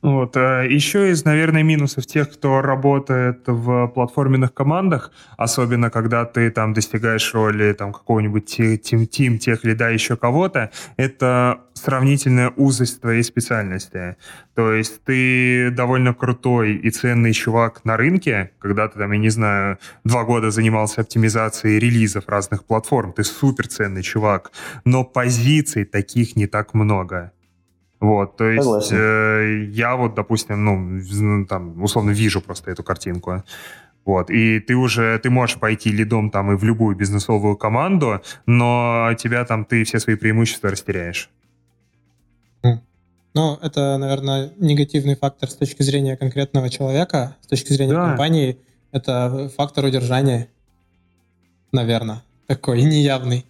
Вот. 0.02 0.36
А 0.36 0.64
еще 0.64 1.12
из, 1.12 1.24
наверное, 1.24 1.62
минусов 1.62 2.06
тех, 2.06 2.32
кто 2.32 2.60
работает 2.60 3.44
в 3.46 3.86
платформенных 3.86 4.52
командах, 4.52 5.12
особенно 5.36 5.90
когда 5.90 6.24
ты 6.24 6.50
там 6.50 6.72
достигаешь 6.72 7.32
роли 7.32 7.72
там 7.72 7.92
какого-нибудь 7.92 8.44
тим-тим, 8.82 9.38
тех 9.38 9.62
лида, 9.62 9.90
еще 9.90 10.16
кого-то, 10.16 10.72
это 10.96 11.60
сравнительная 11.74 12.50
узость 12.56 13.00
твоей 13.00 13.22
специальности. 13.22 14.16
То 14.56 14.72
есть 14.72 15.04
ты 15.04 15.70
довольно 15.70 16.14
крутой 16.14 16.74
и 16.74 16.90
ценный 16.90 17.32
чувак 17.32 17.84
на 17.84 17.96
рынке, 17.96 18.50
когда 18.58 18.88
ты 18.88 18.98
там, 18.98 19.12
я 19.12 19.18
не 19.18 19.30
знаю, 19.30 19.78
два 20.02 20.24
года 20.24 20.50
занимался 20.50 21.02
оптимизацией 21.02 21.78
релизов 21.78 22.28
разных 22.28 22.64
платформ, 22.64 23.12
ты 23.12 23.22
супер 23.22 23.68
ценный 23.68 24.02
чувак, 24.02 24.50
но 24.84 25.04
позиций 25.04 25.84
таких 25.84 26.34
не 26.34 26.48
так 26.48 26.74
много. 26.74 27.30
Вот, 28.02 28.36
то 28.36 28.50
есть 28.50 28.90
э, 28.90 29.68
я 29.70 29.94
вот, 29.94 30.14
допустим, 30.14 30.64
ну, 30.64 31.46
там, 31.46 31.80
условно 31.80 32.10
вижу 32.10 32.40
просто 32.40 32.72
эту 32.72 32.82
картинку. 32.82 33.44
Вот, 34.04 34.28
и 34.28 34.58
ты 34.58 34.74
уже, 34.74 35.20
ты 35.20 35.30
можешь 35.30 35.60
пойти 35.60 35.92
лидом 35.92 36.30
там 36.30 36.50
и 36.50 36.56
в 36.56 36.64
любую 36.64 36.96
бизнесовую 36.96 37.56
команду, 37.56 38.20
но 38.44 39.10
тебя 39.16 39.44
там, 39.44 39.64
ты 39.64 39.84
все 39.84 40.00
свои 40.00 40.16
преимущества 40.16 40.70
растеряешь. 40.70 41.30
Ну, 43.34 43.56
это, 43.62 43.96
наверное, 43.98 44.50
негативный 44.58 45.14
фактор 45.14 45.48
с 45.48 45.54
точки 45.54 45.84
зрения 45.84 46.16
конкретного 46.16 46.68
человека, 46.70 47.36
с 47.42 47.46
точки 47.46 47.72
зрения 47.72 47.94
да. 47.94 48.08
компании. 48.08 48.58
Это 48.90 49.48
фактор 49.56 49.84
удержания, 49.84 50.48
наверное, 51.70 52.24
такой 52.48 52.82
неявный. 52.82 53.46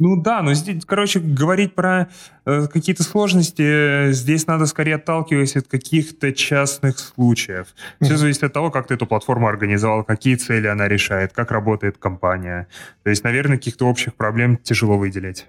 Ну 0.00 0.16
да, 0.16 0.40
но 0.40 0.54
здесь, 0.54 0.82
короче, 0.86 1.20
говорить 1.20 1.74
про 1.74 2.08
э, 2.46 2.66
какие-то 2.68 3.02
сложности, 3.02 4.08
э, 4.08 4.12
здесь 4.12 4.46
надо 4.46 4.64
скорее 4.64 4.94
отталкиваться 4.94 5.58
от 5.58 5.68
каких-то 5.68 6.32
частных 6.32 6.98
случаев. 6.98 7.74
Все 8.00 8.16
зависит 8.16 8.42
от 8.42 8.52
того, 8.54 8.70
как 8.70 8.86
ты 8.86 8.94
эту 8.94 9.06
платформу 9.06 9.46
организовал, 9.46 10.02
какие 10.02 10.36
цели 10.36 10.68
она 10.68 10.88
решает, 10.88 11.34
как 11.34 11.50
работает 11.50 11.98
компания. 11.98 12.66
То 13.02 13.10
есть, 13.10 13.24
наверное, 13.24 13.58
каких-то 13.58 13.86
общих 13.86 14.14
проблем 14.14 14.56
тяжело 14.56 14.96
выделить. 14.96 15.44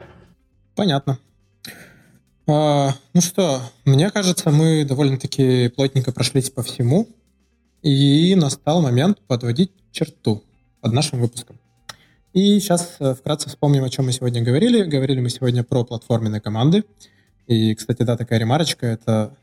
Понятно. 0.76 1.18
А, 2.46 2.94
ну 3.14 3.22
что, 3.22 3.62
мне 3.86 4.12
кажется, 4.12 4.52
мы 4.52 4.84
довольно-таки 4.84 5.70
плотненько 5.70 6.12
прошлись 6.12 6.50
по 6.50 6.62
всему, 6.62 7.08
и 7.82 8.36
настал 8.36 8.82
момент 8.82 9.22
подводить 9.28 9.72
черту 9.94 10.44
под 10.82 10.92
нашим 10.92 11.22
выпуском. 11.22 11.61
И 12.34 12.60
сейчас 12.62 12.96
э, 13.00 13.14
вкратце 13.14 13.50
вспомним, 13.50 13.84
о 13.84 13.90
чем 13.90 14.06
мы 14.06 14.14
сегодня 14.14 14.42
говорили. 14.42 14.84
Говорили 14.84 15.20
мы 15.20 15.30
сегодня 15.30 15.64
про 15.64 15.84
платформенные 15.84 16.40
команды. 16.40 16.86
И, 17.48 17.76
кстати, 17.76 18.04
да, 18.04 18.16
такая 18.16 18.40
ремарочка. 18.40 18.88
Это 18.88 19.36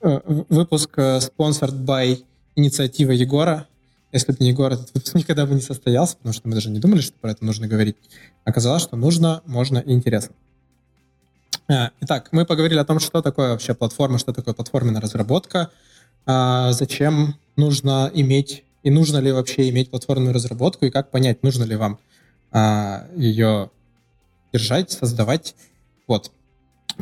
э, 0.00 0.20
выпуск 0.48 0.98
sponsored 0.98 1.84
by 1.84 2.24
инициатива 2.56 3.12
Егора. 3.12 3.68
Если 4.10 4.32
бы 4.32 4.38
не 4.40 4.48
Егор, 4.48 4.72
этот 4.72 4.92
выпуск 4.92 5.14
никогда 5.14 5.46
бы 5.46 5.54
не 5.54 5.60
состоялся, 5.60 6.16
потому 6.16 6.32
что 6.32 6.48
мы 6.48 6.54
даже 6.54 6.68
не 6.70 6.80
думали, 6.80 7.00
что 7.00 7.14
про 7.20 7.30
это 7.30 7.44
нужно 7.44 7.68
говорить. 7.68 7.96
Оказалось, 8.44 8.82
что 8.82 8.96
нужно, 8.96 9.42
можно 9.46 9.78
и 9.78 9.92
интересно. 9.92 10.34
А, 11.68 11.90
итак, 12.00 12.30
мы 12.32 12.44
поговорили 12.44 12.80
о 12.80 12.84
том, 12.84 12.98
что 12.98 13.22
такое 13.22 13.50
вообще 13.50 13.74
платформа, 13.74 14.18
что 14.18 14.32
такое 14.32 14.54
платформенная 14.54 15.00
разработка, 15.00 15.70
а, 16.24 16.72
зачем 16.72 17.36
нужно 17.56 18.10
иметь 18.12 18.64
и 18.82 18.90
нужно 18.90 19.18
ли 19.18 19.30
вообще 19.30 19.68
иметь 19.68 19.90
платформенную 19.90 20.32
разработку, 20.32 20.86
и 20.86 20.90
как 20.90 21.10
понять, 21.10 21.42
нужно 21.42 21.64
ли 21.64 21.76
вам 21.76 21.98
а, 22.56 23.06
ее 23.14 23.70
держать, 24.50 24.90
создавать. 24.90 25.54
Вот. 26.06 26.32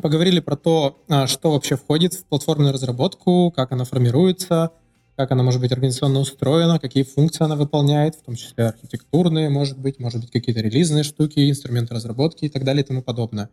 Поговорили 0.02 0.40
про 0.40 0.56
то, 0.56 0.98
что 1.26 1.52
вообще 1.52 1.76
входит 1.76 2.14
в 2.14 2.24
платформенную 2.24 2.74
разработку, 2.74 3.52
как 3.54 3.70
она 3.70 3.84
формируется, 3.84 4.72
как 5.16 5.30
она 5.30 5.44
может 5.44 5.60
быть 5.60 5.70
организационно 5.70 6.18
устроена, 6.18 6.80
какие 6.80 7.04
функции 7.04 7.44
она 7.44 7.54
выполняет, 7.54 8.16
в 8.16 8.22
том 8.22 8.34
числе 8.34 8.66
архитектурные, 8.66 9.48
может 9.48 9.78
быть, 9.78 10.00
может 10.00 10.22
быть, 10.22 10.32
какие-то 10.32 10.60
релизные 10.60 11.04
штуки, 11.04 11.48
инструменты 11.48 11.94
разработки 11.94 12.46
и 12.46 12.48
так 12.48 12.64
далее 12.64 12.82
и 12.82 12.86
тому 12.86 13.02
подобное. 13.02 13.48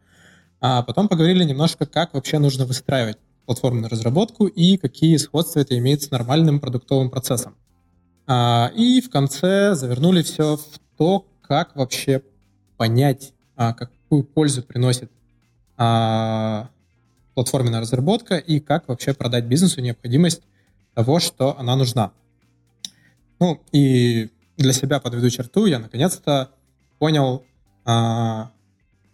А 0.59 0.81
потом 0.81 1.07
поговорили 1.07 1.43
немножко, 1.43 1.85
как 1.85 2.15
вообще 2.15 2.39
нужно 2.39 2.65
выстраивать 2.65 3.17
платформенную 3.45 3.91
разработку 3.91 4.47
и 4.47 4.77
какие 4.77 5.17
сходства 5.17 5.59
это 5.59 5.77
имеет 5.77 6.01
с 6.01 6.09
нормальным 6.09 6.59
продуктовым 6.59 7.11
процессом. 7.11 7.55
А, 8.25 8.71
и 8.75 9.01
в 9.01 9.11
конце 9.11 9.75
завернули 9.75 10.23
все 10.23 10.57
в 10.57 10.79
то, 10.97 11.27
как 11.51 11.75
вообще 11.75 12.21
понять, 12.77 13.33
а, 13.57 13.73
какую 13.73 14.23
пользу 14.23 14.63
приносит 14.63 15.11
а, 15.75 16.69
платформенная 17.33 17.81
разработка 17.81 18.37
и 18.37 18.61
как 18.61 18.87
вообще 18.87 19.13
продать 19.13 19.43
бизнесу 19.43 19.81
необходимость 19.81 20.43
того, 20.93 21.19
что 21.19 21.59
она 21.59 21.75
нужна. 21.75 22.13
Ну, 23.41 23.61
и 23.73 24.29
для 24.55 24.71
себя 24.71 25.01
подведу 25.01 25.29
черту, 25.29 25.65
я 25.65 25.79
наконец-то 25.79 26.51
понял, 26.99 27.43
а, 27.83 28.51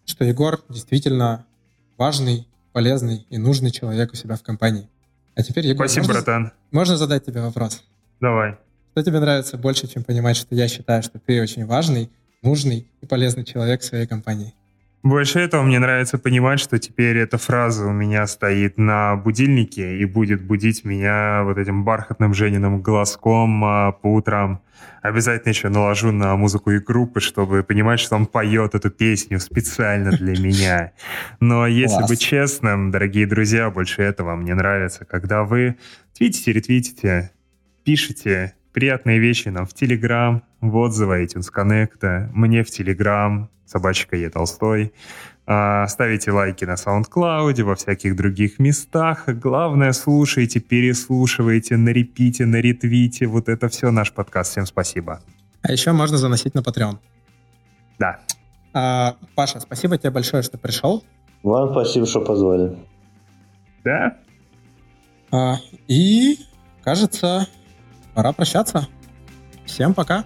что 0.06 0.24
Егор 0.24 0.64
действительно 0.70 1.44
важный, 1.98 2.48
полезный 2.72 3.26
и 3.32 3.40
нужный 3.40 3.72
человек 3.72 4.14
у 4.14 4.16
себя 4.16 4.36
в 4.36 4.44
компании. 4.44 4.88
А 5.34 5.42
теперь, 5.42 5.66
Егор, 5.66 5.88
Спасибо, 5.88 6.06
можно, 6.06 6.22
братан. 6.22 6.52
Можно 6.70 6.98
задать 6.98 7.26
тебе 7.26 7.42
вопрос? 7.42 7.84
Давай. 8.22 8.60
Что 8.92 9.04
тебе 9.04 9.20
нравится 9.20 9.58
больше, 9.58 9.88
чем 9.88 10.04
понимать, 10.04 10.38
что 10.38 10.54
я 10.54 10.68
считаю, 10.68 11.02
что 11.02 11.18
ты 11.18 11.42
очень 11.42 11.66
важный, 11.66 12.12
нужный 12.42 12.88
и 13.02 13.06
полезный 13.06 13.44
человек 13.44 13.82
в 13.82 13.86
своей 13.86 14.08
компании? 14.08 14.54
Больше 15.04 15.40
этого 15.40 15.64
мне 15.64 15.80
нравится 15.80 16.18
понимать, 16.18 16.60
что 16.60 16.80
теперь 16.80 17.18
эта 17.18 17.38
фраза 17.38 17.86
у 17.86 17.94
меня 17.94 18.28
стоит 18.28 18.78
на 18.78 19.16
будильнике 19.16 20.00
и 20.00 20.06
будет 20.06 20.42
будить 20.42 20.84
меня 20.84 21.44
вот 21.44 21.58
этим 21.58 21.86
бархатным 21.86 22.34
Жениным 22.34 22.82
голоском 22.82 23.64
а, 23.64 23.92
по 23.94 24.16
утрам. 24.16 24.62
Обязательно 25.02 25.52
еще 25.52 25.70
наложу 25.70 26.12
на 26.12 26.36
музыку 26.36 26.72
и 26.72 26.80
группы, 26.80 27.22
чтобы 27.22 27.64
понимать, 27.64 28.00
что 28.00 28.16
он 28.16 28.26
поет 28.26 28.76
эту 28.76 28.90
песню 28.90 29.40
специально 29.40 30.12
для 30.12 30.34
меня. 30.42 30.92
Но 31.40 31.68
если 31.68 32.00
Класс. 32.00 32.10
быть 32.10 32.20
честным, 32.20 32.92
дорогие 32.92 33.28
друзья, 33.28 33.70
больше 33.70 34.02
этого 34.02 34.36
мне 34.36 34.56
нравится, 34.56 35.06
когда 35.06 35.44
вы 35.44 35.78
твитите, 36.18 36.52
ретвитите, 36.52 37.32
пишете 37.86 38.56
приятные 38.74 39.20
вещи 39.20 39.48
нам 39.48 39.66
в 39.66 39.74
Телеграм, 39.74 40.44
в 40.62 40.76
отзывы 40.76 41.24
iTunes 41.24 41.48
Connect, 41.56 42.30
мне 42.34 42.64
в 42.64 42.70
Телеграм, 42.70 43.50
собачка 43.66 44.16
Е 44.16 44.30
Толстой. 44.30 44.94
А, 45.50 45.88
ставите 45.88 46.32
лайки 46.32 46.66
на 46.66 46.74
SoundCloud, 46.74 47.64
во 47.64 47.76
всяких 47.76 48.18
других 48.18 48.60
местах. 48.60 49.24
Главное, 49.28 49.94
слушайте, 49.94 50.60
переслушивайте, 50.60 51.78
на 51.78 51.90
репите, 51.90 52.46
на 52.46 52.58
ретвите. 52.58 53.28
Вот 53.28 53.48
это 53.48 53.70
все 53.70 53.92
наш 53.92 54.12
подкаст. 54.12 54.52
Всем 54.52 54.66
спасибо. 54.66 55.22
А 55.62 55.72
еще 55.72 55.94
можно 55.94 56.18
заносить 56.18 56.54
на 56.54 56.60
Patreon. 56.60 56.98
Да. 57.98 58.20
А, 58.74 59.16
Паша, 59.36 59.62
спасибо 59.62 59.98
тебе 59.98 60.12
большое, 60.12 60.44
что 60.44 60.58
пришел. 60.58 61.04
Вам 61.44 61.72
спасибо, 61.72 62.06
что 62.06 62.20
позвали. 62.22 62.78
Да. 63.86 64.18
А, 65.32 65.56
и, 65.88 66.40
кажется, 66.84 67.48
пора 68.14 68.34
прощаться. 68.34 68.88
Всем 69.66 69.94
пока. 69.94 70.26